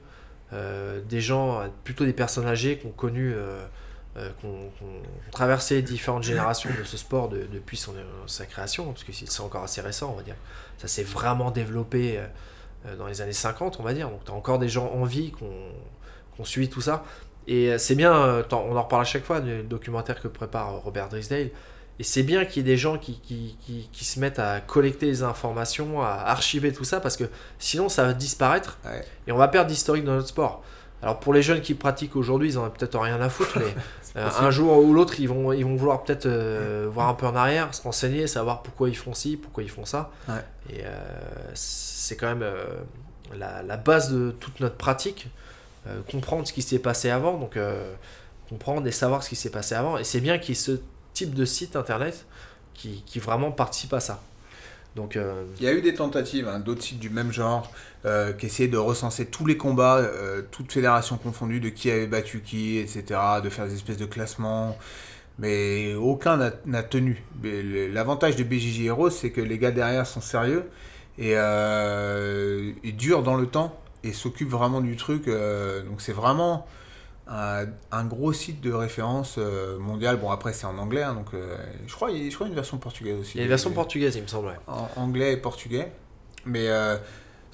des 1.10 1.22
gens, 1.22 1.62
plutôt 1.84 2.06
des 2.06 2.14
personnes 2.14 2.48
âgées 2.48 2.78
qui 2.80 2.86
ont 2.88 2.92
connu, 2.92 3.36
qui 4.40 4.46
ont- 4.46 4.72
traversé 5.32 5.82
différentes 5.82 6.24
générations 6.24 6.70
de 6.80 6.84
ce 6.86 6.96
sport 6.98 7.28
de- 7.30 7.46
depuis 7.52 7.76
son, 7.78 7.94
sa 8.26 8.46
création, 8.46 8.86
parce 8.86 9.04
que 9.04 9.12
c'est 9.12 9.42
encore 9.42 9.64
assez 9.64 9.82
récent, 9.82 10.12
on 10.14 10.16
va 10.18 10.24
dire. 10.24 10.38
Ça 10.78 10.88
s'est 10.88 11.04
vraiment 11.04 11.52
développé. 11.52 12.20
Euh, 12.86 12.96
dans 12.96 13.08
les 13.08 13.22
années 13.22 13.34
50, 13.34 13.78
on 13.80 13.84
va 13.84 13.94
dire. 13.94 14.10
Donc, 14.10 14.24
tu 14.26 14.32
as 14.32 14.34
encore 14.36 14.60
des 14.60 14.70
gens 14.70 14.92
en 14.94 15.04
vie 15.04 15.32
qui 15.32 15.44
ont 16.40 16.46
suivi 16.46 16.70
tout 16.70 16.82
ça. 16.82 17.04
Et 17.48 17.72
euh, 17.72 17.78
c'est 17.78 17.96
bien, 17.96 18.14
euh, 18.16 18.44
on 18.52 18.76
en 18.76 18.84
reparle 18.84 19.04
à 19.04 19.06
chaque 19.06 19.24
fois, 19.24 19.40
du 19.42 19.64
documentaire 19.64 20.20
que 20.22 20.28
prépare 20.28 20.82
Robert 20.82 21.10
Drisdale. 21.10 21.50
Et 21.98 22.04
c'est 22.04 22.24
bien 22.24 22.44
qu'il 22.44 22.58
y 22.58 22.60
ait 22.60 22.74
des 22.74 22.78
gens 22.78 22.98
qui, 22.98 23.20
qui, 23.22 23.58
qui, 23.66 23.88
qui 23.92 24.04
se 24.06 24.20
mettent 24.20 24.40
à 24.40 24.60
collecter 24.60 25.06
les 25.06 25.24
informations, 25.24 26.02
à 26.02 26.10
archiver 26.26 26.74
tout 26.74 26.84
ça, 26.84 27.00
parce 27.00 27.16
que 27.16 27.24
sinon 27.58 27.88
ça 27.88 28.04
va 28.04 28.14
disparaître 28.14 28.78
Ouais. 28.84 29.06
et 29.28 29.32
on 29.32 29.38
va 29.38 29.48
perdre 29.48 29.70
d'historique 29.70 30.04
dans 30.04 30.16
notre 30.16 30.28
sport. 30.28 30.62
Alors 31.02 31.20
pour 31.20 31.34
les 31.34 31.42
jeunes 31.42 31.62
qui 31.62 31.74
pratiquent 31.74 32.16
aujourd'hui, 32.16 32.50
ils 32.50 32.58
en 32.58 32.66
ont 32.66 32.70
peut-être 32.70 32.98
rien 33.00 33.22
à 33.22 33.30
foutre, 33.30 33.60
mais 33.60 33.74
euh, 34.16 34.30
un 34.40 34.52
jour 34.52 34.78
ou 34.78 34.94
l'autre, 34.94 35.20
ils 35.20 35.30
vont, 35.30 35.54
ils 35.54 35.64
vont 35.64 35.76
vouloir 35.76 36.04
peut-être 36.04 36.26
euh, 36.26 36.88
voir 36.92 37.10
un 37.10 37.14
peu 37.14 37.28
en 37.28 37.36
arrière, 37.36 37.74
se 37.74 37.82
renseigner, 37.82 38.28
savoir 38.28 38.64
pourquoi 38.64 38.90
ils 38.90 38.98
font 38.98 39.14
ci, 39.14 39.38
pourquoi 39.38 39.64
ils 39.64 39.70
font 39.70 39.86
ça. 39.86 40.12
Ouais. 40.28 40.44
Et 40.72 40.82
euh, 40.84 40.90
c'est 41.54 42.16
quand 42.16 42.28
même 42.28 42.46
la, 43.36 43.62
la 43.62 43.78
base 43.78 44.12
de 44.12 44.32
toute 44.32 44.60
notre 44.60 44.76
pratique, 44.76 45.28
comprendre 46.10 46.48
ce 46.48 46.54
qui 46.54 46.64
s'est 46.64 46.80
passé 46.80 47.10
avant, 47.10 47.38
donc 47.38 47.60
comprendre 48.50 48.88
et 48.88 48.92
savoir 48.92 49.24
ce 49.24 49.30
qui 49.30 49.36
s'est 49.36 49.52
passé 49.52 49.76
avant. 49.76 49.98
Et 49.98 50.04
c'est 50.04 50.22
bien 50.22 50.38
qu'il 50.38 50.56
y 50.56 50.58
ait 50.58 50.62
ce 50.62 50.80
type 51.14 51.34
de 51.34 51.46
site 51.46 51.76
internet 51.76 52.26
qui, 52.74 53.04
qui 53.06 53.20
vraiment 53.20 53.52
participe 53.52 53.94
à 53.94 54.00
ça. 54.00 54.22
Donc, 54.96 55.18
euh, 55.18 55.44
Il 55.60 55.66
y 55.66 55.68
a 55.68 55.74
eu 55.74 55.82
des 55.82 55.94
tentatives, 55.94 56.48
hein, 56.48 56.60
d'autres 56.60 56.82
sites 56.82 57.00
du 57.00 57.10
même 57.10 57.32
genre, 57.32 57.70
euh, 58.06 58.32
qui 58.32 58.46
essayaient 58.46 58.70
de 58.70 58.78
recenser 58.78 59.26
tous 59.26 59.46
les 59.46 59.58
combats, 59.58 59.98
euh, 59.98 60.42
toutes 60.52 60.72
fédérations 60.72 61.18
confondues, 61.18 61.60
de 61.60 61.70
qui 61.70 61.92
avait 61.92 62.08
battu 62.08 62.42
qui, 62.42 62.78
etc., 62.78 63.20
de 63.44 63.50
faire 63.50 63.66
des 63.68 63.74
espèces 63.74 63.98
de 63.98 64.06
classements, 64.06 64.78
mais 65.38 65.94
aucun 65.96 66.38
n'a- 66.66 66.84
tenu. 66.84 67.24
L'avantage 67.44 68.38
de 68.38 68.44
BJJ 68.44 68.86
Heroes, 68.86 69.10
c'est 69.10 69.32
que 69.32 69.42
les 69.42 69.58
gars 69.58 69.72
derrière 69.72 70.08
sont 70.08 70.22
sérieux 70.22 70.64
et, 71.18 71.32
et 71.34 72.92
durent 72.94 73.24
dans 73.24 73.36
le 73.36 73.48
temps 73.48 73.78
et 74.04 74.14
s'occupent 74.14 74.50
vraiment 74.52 74.80
du 74.82 74.96
truc. 74.96 75.26
donc 75.28 76.00
c'est 76.00 76.14
vraiment 76.14 76.66
un, 77.28 77.66
un 77.92 78.06
gros 78.06 78.34
site 78.34 78.62
de 78.62 78.72
référence 78.72 79.36
euh, 79.38 79.80
mondial. 79.80 80.18
Bon, 80.18 80.30
après, 80.32 80.54
c'est 80.54 80.66
en 80.68 80.78
anglais, 80.78 81.04
hein, 81.04 81.14
donc 81.16 81.34
euh, 81.34 81.56
je 81.88 81.94
crois 81.96 82.12
il 82.12 82.18
y 82.18 82.22
a- 82.22 82.24
y 82.26 82.28
une 82.48 82.54
version 82.54 82.78
portugaise 82.78 83.20
aussi. 83.20 83.32
il 83.36 83.38
y 83.38 83.42
a 83.42 83.44
une 83.44 83.50
version 83.50 83.72
portugaise, 83.72 84.16
il 84.16 84.22
me 84.24 84.28
semble. 84.28 84.48
ouais. 84.48 84.54
en 84.68 84.88
anglais 84.96 85.34
et 85.34 85.38
portugais. 85.38 85.92
Mais 86.46 86.68
euh, 86.70 86.98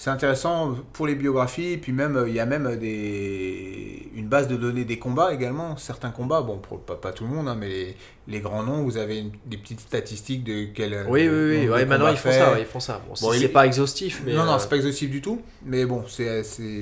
c'est 0.01 0.09
intéressant 0.09 0.75
pour 0.93 1.05
les 1.05 1.13
biographies. 1.13 1.77
Puis 1.77 1.91
même, 1.91 2.15
euh, 2.17 2.27
il 2.27 2.33
y 2.33 2.39
a 2.39 2.47
même 2.47 2.75
des... 2.77 4.09
une 4.15 4.27
base 4.27 4.47
de 4.47 4.55
données 4.55 4.83
des 4.83 4.97
combats 4.97 5.31
également. 5.31 5.77
Certains 5.77 6.09
combats, 6.09 6.41
bon, 6.41 6.57
pour, 6.57 6.79
pas, 6.81 6.95
pas 6.95 7.11
tout 7.11 7.23
le 7.25 7.29
monde, 7.29 7.47
hein, 7.47 7.55
mais 7.55 7.67
les, 7.69 7.95
les 8.27 8.39
grands 8.39 8.63
noms, 8.63 8.81
vous 8.81 8.97
avez 8.97 9.19
une- 9.19 9.31
des 9.45 9.57
petites 9.57 9.79
statistiques 9.79 10.43
de 10.43 10.65
quel. 10.73 11.05
Oui, 11.07 11.29
oui, 11.29 11.57
oui. 11.59 11.65
de 11.67 11.71
ouais, 11.71 11.85
maintenant, 11.85 12.07
ils 12.09 12.17
font 12.17 12.31
ça. 12.31 12.51
ouais, 12.53 12.61
ils 12.61 12.65
font 12.65 12.79
ça. 12.79 12.99
Bon, 13.07 13.13
c'est 13.13 13.25
Bon, 13.25 13.33
il 13.33 13.39
c'est 13.41 13.45
est- 13.45 13.49
pas 13.49 13.67
exhaustif, 13.67 14.23
mais. 14.25 14.33
non, 14.33 14.43
non, 14.45 14.53
euh, 14.53 14.57
c'est 14.57 14.69
pas 14.69 14.77
exhaustif 14.77 15.07
du 15.11 15.21
tout. 15.21 15.39
Mais 15.67 15.85
bon, 15.85 16.03
c'est, 16.07 16.41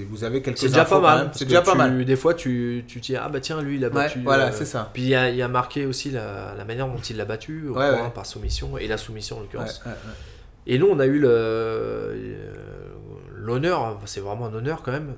vous 0.10 0.24
avez 0.24 0.42
quelques 0.42 0.58
c'est 0.60 0.68
déjà 0.70 0.86
pas 0.86 1.02
mal. 1.02 1.32
C'est 1.34 1.44
déjà 1.44 1.62
pas 1.62 1.74
tu- 1.74 1.78
mal. 1.78 2.06
Des 2.06 2.16
fois, 2.16 2.34
tu, 2.34 2.86
tu 2.88 3.02
dis, 3.02 3.18
ah 3.18 3.28
bah 3.28 3.42
tiens, 3.42 3.62
lui, 3.62 3.76
il 3.76 3.84
a 3.84 3.90
Ouais, 3.90 3.94
battu. 3.96 4.20
voilà, 4.24 4.46
euh, 4.48 4.52
c'est 4.54 4.64
ça. 4.64 4.90
Puis 4.94 5.02
il 5.04 5.10
y 5.10 5.16
a, 5.16 5.30
y 5.30 5.42
a 5.42 5.48
marqué 5.50 5.86
aussi 5.86 6.10
la, 6.10 6.56
la 6.58 6.64
manière 6.64 6.88
dont 6.88 6.96
il 7.02 7.18
l'a 7.18 7.26
battu, 7.26 7.68
au 7.68 7.74
point, 7.74 8.12
par 8.16 8.26
soumission, 8.26 8.78
et 8.78 8.88
la 8.88 8.96
soumission 8.98 9.40
en 9.40 9.42
l'occurrence. 9.42 9.82
Et 10.68 10.78
nous, 10.78 10.88
on 10.88 11.00
a 11.00 11.06
eu 11.08 11.18
le- 11.20 11.28
euh, 11.32 12.69
l'honneur, 13.50 14.00
c'est 14.06 14.22
vraiment 14.22 14.46
un 14.46 14.54
honneur 14.54 14.82
quand 14.84 14.92
même, 14.92 15.16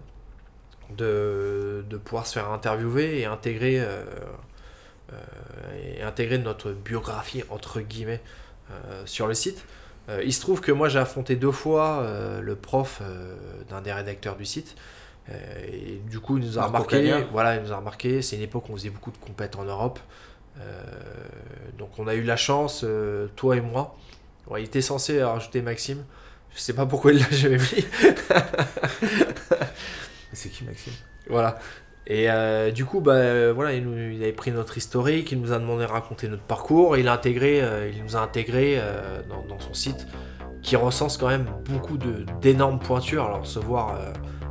de, 0.97 1.85
de 1.89 1.97
pouvoir 1.97 2.25
se 2.25 2.33
faire 2.33 2.49
interviewer 2.49 3.19
et 3.19 3.25
intégrer, 3.25 3.79
euh, 3.79 4.03
euh, 5.13 5.97
et 5.97 6.01
intégrer 6.01 6.37
notre 6.37 6.71
biographie, 6.71 7.43
entre 7.49 7.81
guillemets, 7.81 8.21
euh, 8.71 9.03
sur 9.05 9.27
le 9.27 9.33
site. 9.33 9.65
Il 10.25 10.33
se 10.33 10.41
trouve 10.41 10.59
que 10.59 10.73
moi, 10.73 10.89
j'ai 10.89 10.99
affronté 10.99 11.37
deux 11.37 11.53
fois 11.53 12.05
le 12.41 12.55
prof 12.55 13.01
d'un 13.69 13.79
des 13.79 13.93
rédacteurs 13.93 14.35
du 14.35 14.43
site. 14.43 14.75
Et 15.29 16.01
du 16.09 16.19
coup, 16.19 16.37
il 16.37 16.43
nous 16.43 16.57
a 16.57 16.67
Marco 16.67 16.89
remarqué. 16.89 17.25
Voilà, 17.31 17.55
il 17.55 17.61
nous 17.61 17.71
a 17.71 17.77
remarqué. 17.77 18.21
C'est 18.21 18.35
une 18.35 18.41
époque 18.41 18.67
où 18.67 18.73
on 18.73 18.75
faisait 18.75 18.89
beaucoup 18.89 19.11
de 19.11 19.17
compètes 19.17 19.55
en 19.55 19.63
Europe. 19.63 19.99
Donc, 21.77 21.97
on 21.97 22.07
a 22.07 22.15
eu 22.15 22.23
la 22.23 22.35
chance, 22.35 22.83
toi 23.37 23.55
et 23.55 23.61
moi. 23.61 23.95
Bon, 24.47 24.57
il 24.57 24.65
était 24.65 24.81
censé 24.81 25.23
rajouter 25.23 25.61
Maxime. 25.61 26.03
Je 26.55 26.59
sais 26.61 26.73
pas 26.73 26.85
pourquoi 26.85 27.13
il 27.13 27.19
l'a 27.19 27.29
jamais 27.29 27.57
mis. 27.57 27.85
C'est 30.33 30.49
qui, 30.49 30.63
Maxime? 30.63 30.93
Voilà. 31.29 31.57
Et 32.07 32.29
euh, 32.29 32.71
du 32.71 32.85
coup, 32.85 32.99
bah, 32.99 33.13
euh, 33.13 33.53
voilà, 33.53 33.73
il, 33.73 33.83
nous- 33.85 33.97
il 34.11 34.21
avait 34.23 34.33
pris 34.33 34.51
notre 34.51 34.77
historique, 34.77 35.31
il 35.31 35.39
nous 35.39 35.53
a 35.53 35.59
demandé 35.59 35.85
de 35.85 35.89
raconter 35.91 36.27
notre 36.27 36.43
parcours, 36.43 36.95
et 36.95 37.01
il, 37.01 37.07
a 37.07 37.13
intégré, 37.13 37.61
euh, 37.61 37.89
il 37.93 38.03
nous 38.03 38.15
a 38.15 38.21
intégré 38.21 38.75
euh, 38.77 39.21
dans, 39.29 39.43
dans 39.45 39.59
son 39.59 39.73
site, 39.73 40.07
qui 40.61 40.75
recense 40.75 41.17
quand 41.17 41.27
même 41.27 41.45
beaucoup 41.65 41.97
d'énormes 41.97 42.79
pointures. 42.79 43.25
Alors, 43.25 43.45
se 43.45 43.59
voir, 43.59 43.97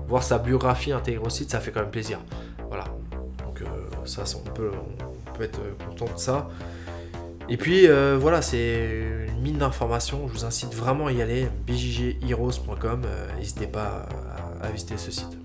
voir 0.06 0.22
sa 0.22 0.38
biographie 0.38 0.92
intégrée 0.92 1.24
au 1.24 1.30
site, 1.30 1.50
ça 1.50 1.60
fait 1.60 1.70
quand 1.70 1.80
même 1.80 1.90
plaisir. 1.90 2.18
Voilà. 2.68 2.84
Donc, 3.44 3.62
ça, 4.06 4.24
on 4.36 4.50
peut, 4.50 4.70
on 4.74 5.32
peut 5.36 5.44
être 5.44 5.60
content 5.86 6.12
de 6.12 6.18
ça. 6.18 6.48
Et 7.50 7.56
puis, 7.56 7.88
euh, 7.88 8.16
voilà, 8.18 8.42
c'est 8.42 9.02
une 9.28 9.42
mine 9.42 9.58
d'informations. 9.58 10.28
Je 10.28 10.32
vous 10.32 10.44
incite 10.44 10.72
vraiment 10.74 11.06
à 11.06 11.12
y 11.12 11.20
aller. 11.20 11.48
bjjheroes.com. 11.66 13.02
euh, 13.04 13.36
N'hésitez 13.36 13.66
pas 13.66 14.06
à 14.62 14.68
visiter 14.70 14.96
ce 14.96 15.10
site. 15.10 15.36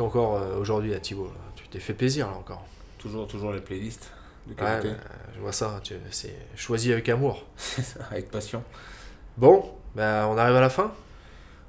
Encore 0.00 0.36
euh, 0.36 0.56
aujourd'hui 0.58 0.94
à 0.94 1.00
Thibaut. 1.00 1.24
là. 1.26 1.40
Tu 1.56 1.66
t'es 1.68 1.80
fait 1.80 1.94
plaisir 1.94 2.28
là 2.30 2.36
encore. 2.36 2.64
Toujours, 2.98 3.26
toujours 3.26 3.52
les 3.52 3.60
playlists 3.60 4.10
de 4.46 4.52
Ouais, 4.52 4.56
qualité. 4.58 4.88
bah, 4.90 5.10
je 5.34 5.40
vois 5.40 5.52
ça, 5.52 5.80
tu- 5.82 5.94
c'est 6.10 6.34
choisi 6.56 6.92
avec 6.92 7.08
amour. 7.08 7.44
Avec 8.10 8.30
passion. 8.30 8.62
Bon, 9.36 9.64
bah, 9.94 10.26
on 10.28 10.36
arrive 10.36 10.56
à 10.56 10.60
la 10.60 10.70
fin? 10.70 10.92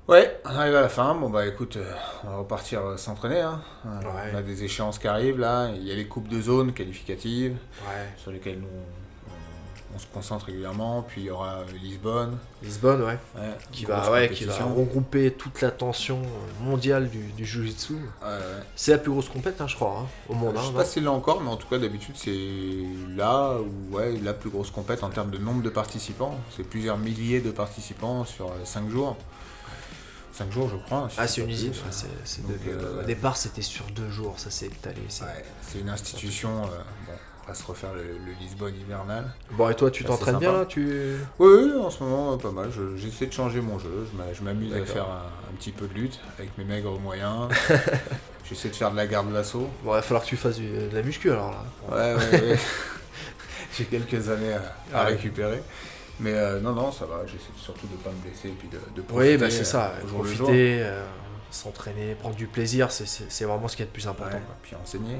Ouais, 0.07 0.39
on 0.45 0.49
arrive 0.49 0.75
à 0.75 0.81
la 0.81 0.89
fin. 0.89 1.13
Bon, 1.15 1.29
bah 1.29 1.45
écoute, 1.45 1.77
euh, 1.77 1.93
on 2.25 2.27
va 2.31 2.37
repartir 2.37 2.81
euh, 2.85 2.97
s'entraîner. 2.97 3.39
Hein. 3.41 3.61
Euh, 3.85 3.99
Ouais. 4.01 4.31
On 4.33 4.37
a 4.37 4.41
des 4.41 4.63
échéances 4.63 4.99
qui 4.99 5.07
arrivent 5.07 5.39
là. 5.39 5.69
Il 5.75 5.83
y 5.87 5.91
a 5.91 5.95
les 5.95 6.07
coupes 6.07 6.27
de 6.27 6.41
zone 6.41 6.73
qualificatives 6.73 7.55
Ouais. 7.87 8.07
sur 8.17 8.31
lesquelles 8.31 8.59
nous 8.59 8.67
on, 9.95 9.99
se 9.99 10.05
concentre 10.07 10.45
régulièrement. 10.45 11.01
Puis 11.03 11.21
il 11.21 11.27
y 11.27 11.29
aura 11.29 11.59
euh, 11.59 11.63
Lisbonne. 11.81 12.37
Lisbonne, 12.63 13.01
ouais. 13.01 13.17
Ouais, 13.35 13.57
Qui 13.71 13.85
va, 13.85 14.11
ouais, 14.11 14.29
qui 14.29 14.45
va 14.45 14.55
regrouper 14.65 15.31
toute 15.31 15.61
l'attention 15.61 16.21
euh, 16.21 16.63
mondiale 16.63 17.09
du, 17.09 17.19
du 17.33 17.45
Jiu-Jitsu. 17.45 17.93
Ouais. 17.93 18.29
C'est 18.75 18.91
la 18.91 18.97
plus 18.97 19.11
grosse 19.11 19.29
compète, 19.29 19.59
hein, 19.61 19.67
je 19.67 19.75
crois, 19.75 19.99
hein, 20.01 20.07
au 20.29 20.33
monde. 20.33 20.53
Je 20.55 20.59
hein, 20.61 20.63
sais 20.67 20.73
pas 20.73 20.85
s'il 20.85 21.03
l'a 21.03 21.11
encore, 21.11 21.41
mais 21.41 21.49
en 21.49 21.57
tout 21.57 21.67
cas 21.67 21.77
d'habitude 21.77 22.15
c'est 22.17 22.31
là 23.15 23.55
où 23.59 23.95
ouais, 23.95 24.13
la 24.21 24.33
plus 24.33 24.49
grosse 24.49 24.71
compète 24.71 25.03
en 25.03 25.09
termes 25.09 25.31
de 25.31 25.37
nombre 25.37 25.61
de 25.63 25.69
participants. 25.69 26.35
C'est 26.55 26.63
plusieurs 26.63 26.97
milliers 26.97 27.41
de 27.41 27.51
participants 27.51 28.25
sur 28.25 28.51
5 28.63 28.89
jours. 28.89 29.17
5 30.33 30.51
jours 30.51 30.69
je 30.69 30.77
crois. 30.77 31.07
si 31.09 31.17
Ah, 31.19 31.27
c'est 31.27 31.41
une 31.41 31.49
usine. 31.49 31.71
ouais, 31.71 31.77
c'est- 31.91 32.07
c'est 32.23 32.41
euh, 32.67 33.01
Au 33.01 33.05
départ, 33.05 33.35
c'était 33.37 33.61
sur 33.61 33.85
deux 33.87 34.09
jours, 34.09 34.39
ça 34.39 34.49
s'est 34.49 34.67
étalé. 34.67 35.01
c'est- 35.09 35.23
Ouais, 35.25 35.45
c'est 35.61 35.79
une 35.79 35.89
institution. 35.89 36.63
euh, 36.63 36.67
bon, 37.05 37.13
va 37.51 37.55
se 37.55 37.65
refaire 37.65 37.93
le, 37.93 38.01
le 38.03 38.31
Lisbonne 38.39 38.73
hivernal. 38.75 39.25
Bon, 39.51 39.69
et 39.69 39.75
toi, 39.75 39.91
tu 39.91 40.03
t'entraînes 40.03 40.37
bien 40.39 40.51
là 40.53 40.65
tu... 40.65 41.15
Oui, 41.39 41.49
oui, 41.65 41.71
en 41.81 41.89
ce 41.89 42.03
moment 42.03 42.37
pas 42.37 42.51
mal. 42.51 42.69
Je- 42.71 42.97
J'essaie 42.97 43.27
de 43.27 43.33
changer 43.33 43.61
mon 43.61 43.77
jeu. 43.79 44.07
Je 44.11 44.17
m'a- 44.17 44.33
Je 44.33 44.41
m'amuse 44.41 44.73
à 44.73 44.85
faire 44.85 45.05
un, 45.09 45.25
un 45.51 45.55
petit 45.57 45.71
peu 45.71 45.87
de 45.87 45.93
lutte 45.93 46.19
avec 46.37 46.57
mes 46.57 46.63
maigres 46.63 46.99
moyens. 46.99 47.49
J'essaie 48.49 48.69
de 48.69 48.75
faire 48.75 48.91
de 48.91 48.97
la 48.97 49.07
garde 49.07 49.31
l'assaut. 49.31 49.69
Bon, 49.83 49.91
il 49.91 49.95
va 49.95 50.01
falloir 50.01 50.23
que 50.23 50.27
tu 50.29 50.37
fasses 50.37 50.57
du- 50.57 50.67
de 50.89 50.89
la 50.95 51.01
muscu 51.03 51.31
alors 51.31 51.51
là. 51.51 51.63
Ouais, 51.95 52.15
ouais, 52.15 52.41
ouais. 52.51 52.59
J'ai 53.77 53.85
quelques 53.85 54.29
années 54.29 54.53
à, 54.53 54.97
à 54.99 55.03
ouais. 55.05 55.11
récupérer. 55.11 55.61
Mais 56.19 56.33
euh, 56.33 56.59
non, 56.59 56.73
non, 56.73 56.91
ça 56.91 57.05
va. 57.05 57.21
J'essaie 57.25 57.43
surtout 57.57 57.87
de 57.87 57.93
ne 57.93 57.97
pas 57.97 58.09
me 58.11 58.21
blesser 58.21 58.49
et 58.49 58.51
puis 58.51 58.67
de, 58.67 58.75
de 58.77 59.01
Oui, 59.01 59.03
profiter. 59.07 59.37
bah 59.37 59.49
c'est 59.49 59.61
euh, 59.61 59.63
ça, 59.63 59.93
jour 60.07 60.25
jour. 60.25 60.45
profiter, 60.47 60.79
euh, 60.83 61.03
s'entraîner, 61.49 62.15
prendre 62.15 62.35
du 62.35 62.47
plaisir, 62.47 62.91
c'est- 62.91 63.43
vraiment 63.45 63.67
ce 63.67 63.75
qui 63.75 63.81
est 63.81 63.85
le 63.85 63.91
plus 63.91 64.07
important. 64.07 64.35
Ouais, 64.35 64.41
quoi. 64.45 64.55
puis 64.61 64.75
enseigner. 64.75 65.17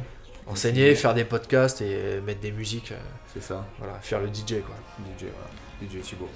Enseigner, 0.51 0.95
faire 0.95 1.13
des 1.13 1.23
podcasts 1.23 1.81
et 1.81 2.19
mettre 2.25 2.41
des 2.41 2.51
musiques, 2.51 2.91
euh, 2.91 2.97
C'est 3.33 3.41
ça. 3.41 3.65
voilà, 3.79 3.93
faire 4.01 4.19
le 4.19 4.27
DJ 4.27 4.61
quoi. 4.65 4.75
DJ, 5.17 5.25
voilà. 5.31 5.89
DJ 5.93 6.01
Thibaut. 6.01 6.29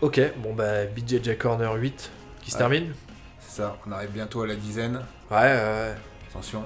Ok, 0.00 0.20
bon 0.38 0.54
bah 0.54 0.86
BJJ 0.86 1.36
Corner 1.36 1.72
8 1.74 2.10
qui 2.42 2.50
se 2.50 2.54
Ouais. 2.56 2.58
termine. 2.60 2.94
C'est 3.40 3.62
ça. 3.62 3.76
On 3.86 3.92
arrive 3.92 4.10
bientôt 4.10 4.42
à 4.42 4.46
la 4.46 4.54
dizaine. 4.54 4.96
Ouais, 5.30 5.36
ouais, 5.36 5.46
ouais. 5.54 5.94
Attention. 6.30 6.64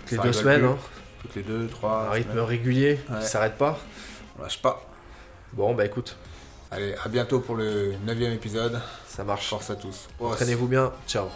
toutes 0.00 0.10
les 0.12 0.18
deux 0.18 0.32
semaines, 0.32 0.60
plus. 0.60 0.68
hein. 0.68 0.78
Toutes 1.22 1.34
les 1.36 1.42
deux, 1.42 1.66
trois. 1.68 2.06
un 2.08 2.10
rythme 2.10 2.30
semaines. 2.32 2.44
régulier, 2.44 3.00
Ouais. 3.10 3.20
qui 3.20 3.26
s'arrête 3.26 3.56
pas. 3.56 3.78
On 4.38 4.42
lâche 4.42 4.60
pas. 4.62 4.84
Bon 5.52 5.74
bah 5.74 5.84
écoute, 5.86 6.16
Allez, 6.70 6.94
à 7.02 7.08
bientôt 7.08 7.40
pour 7.40 7.56
le 7.56 7.94
9 8.04 8.20
épisode. 8.34 8.78
ça 9.06 9.24
marche. 9.24 9.48
Force 9.48 9.70
à 9.70 9.76
tous. 9.76 10.08
Entraînez-vous 10.20 10.68
bien, 10.68 10.92
ciao. 11.06 11.28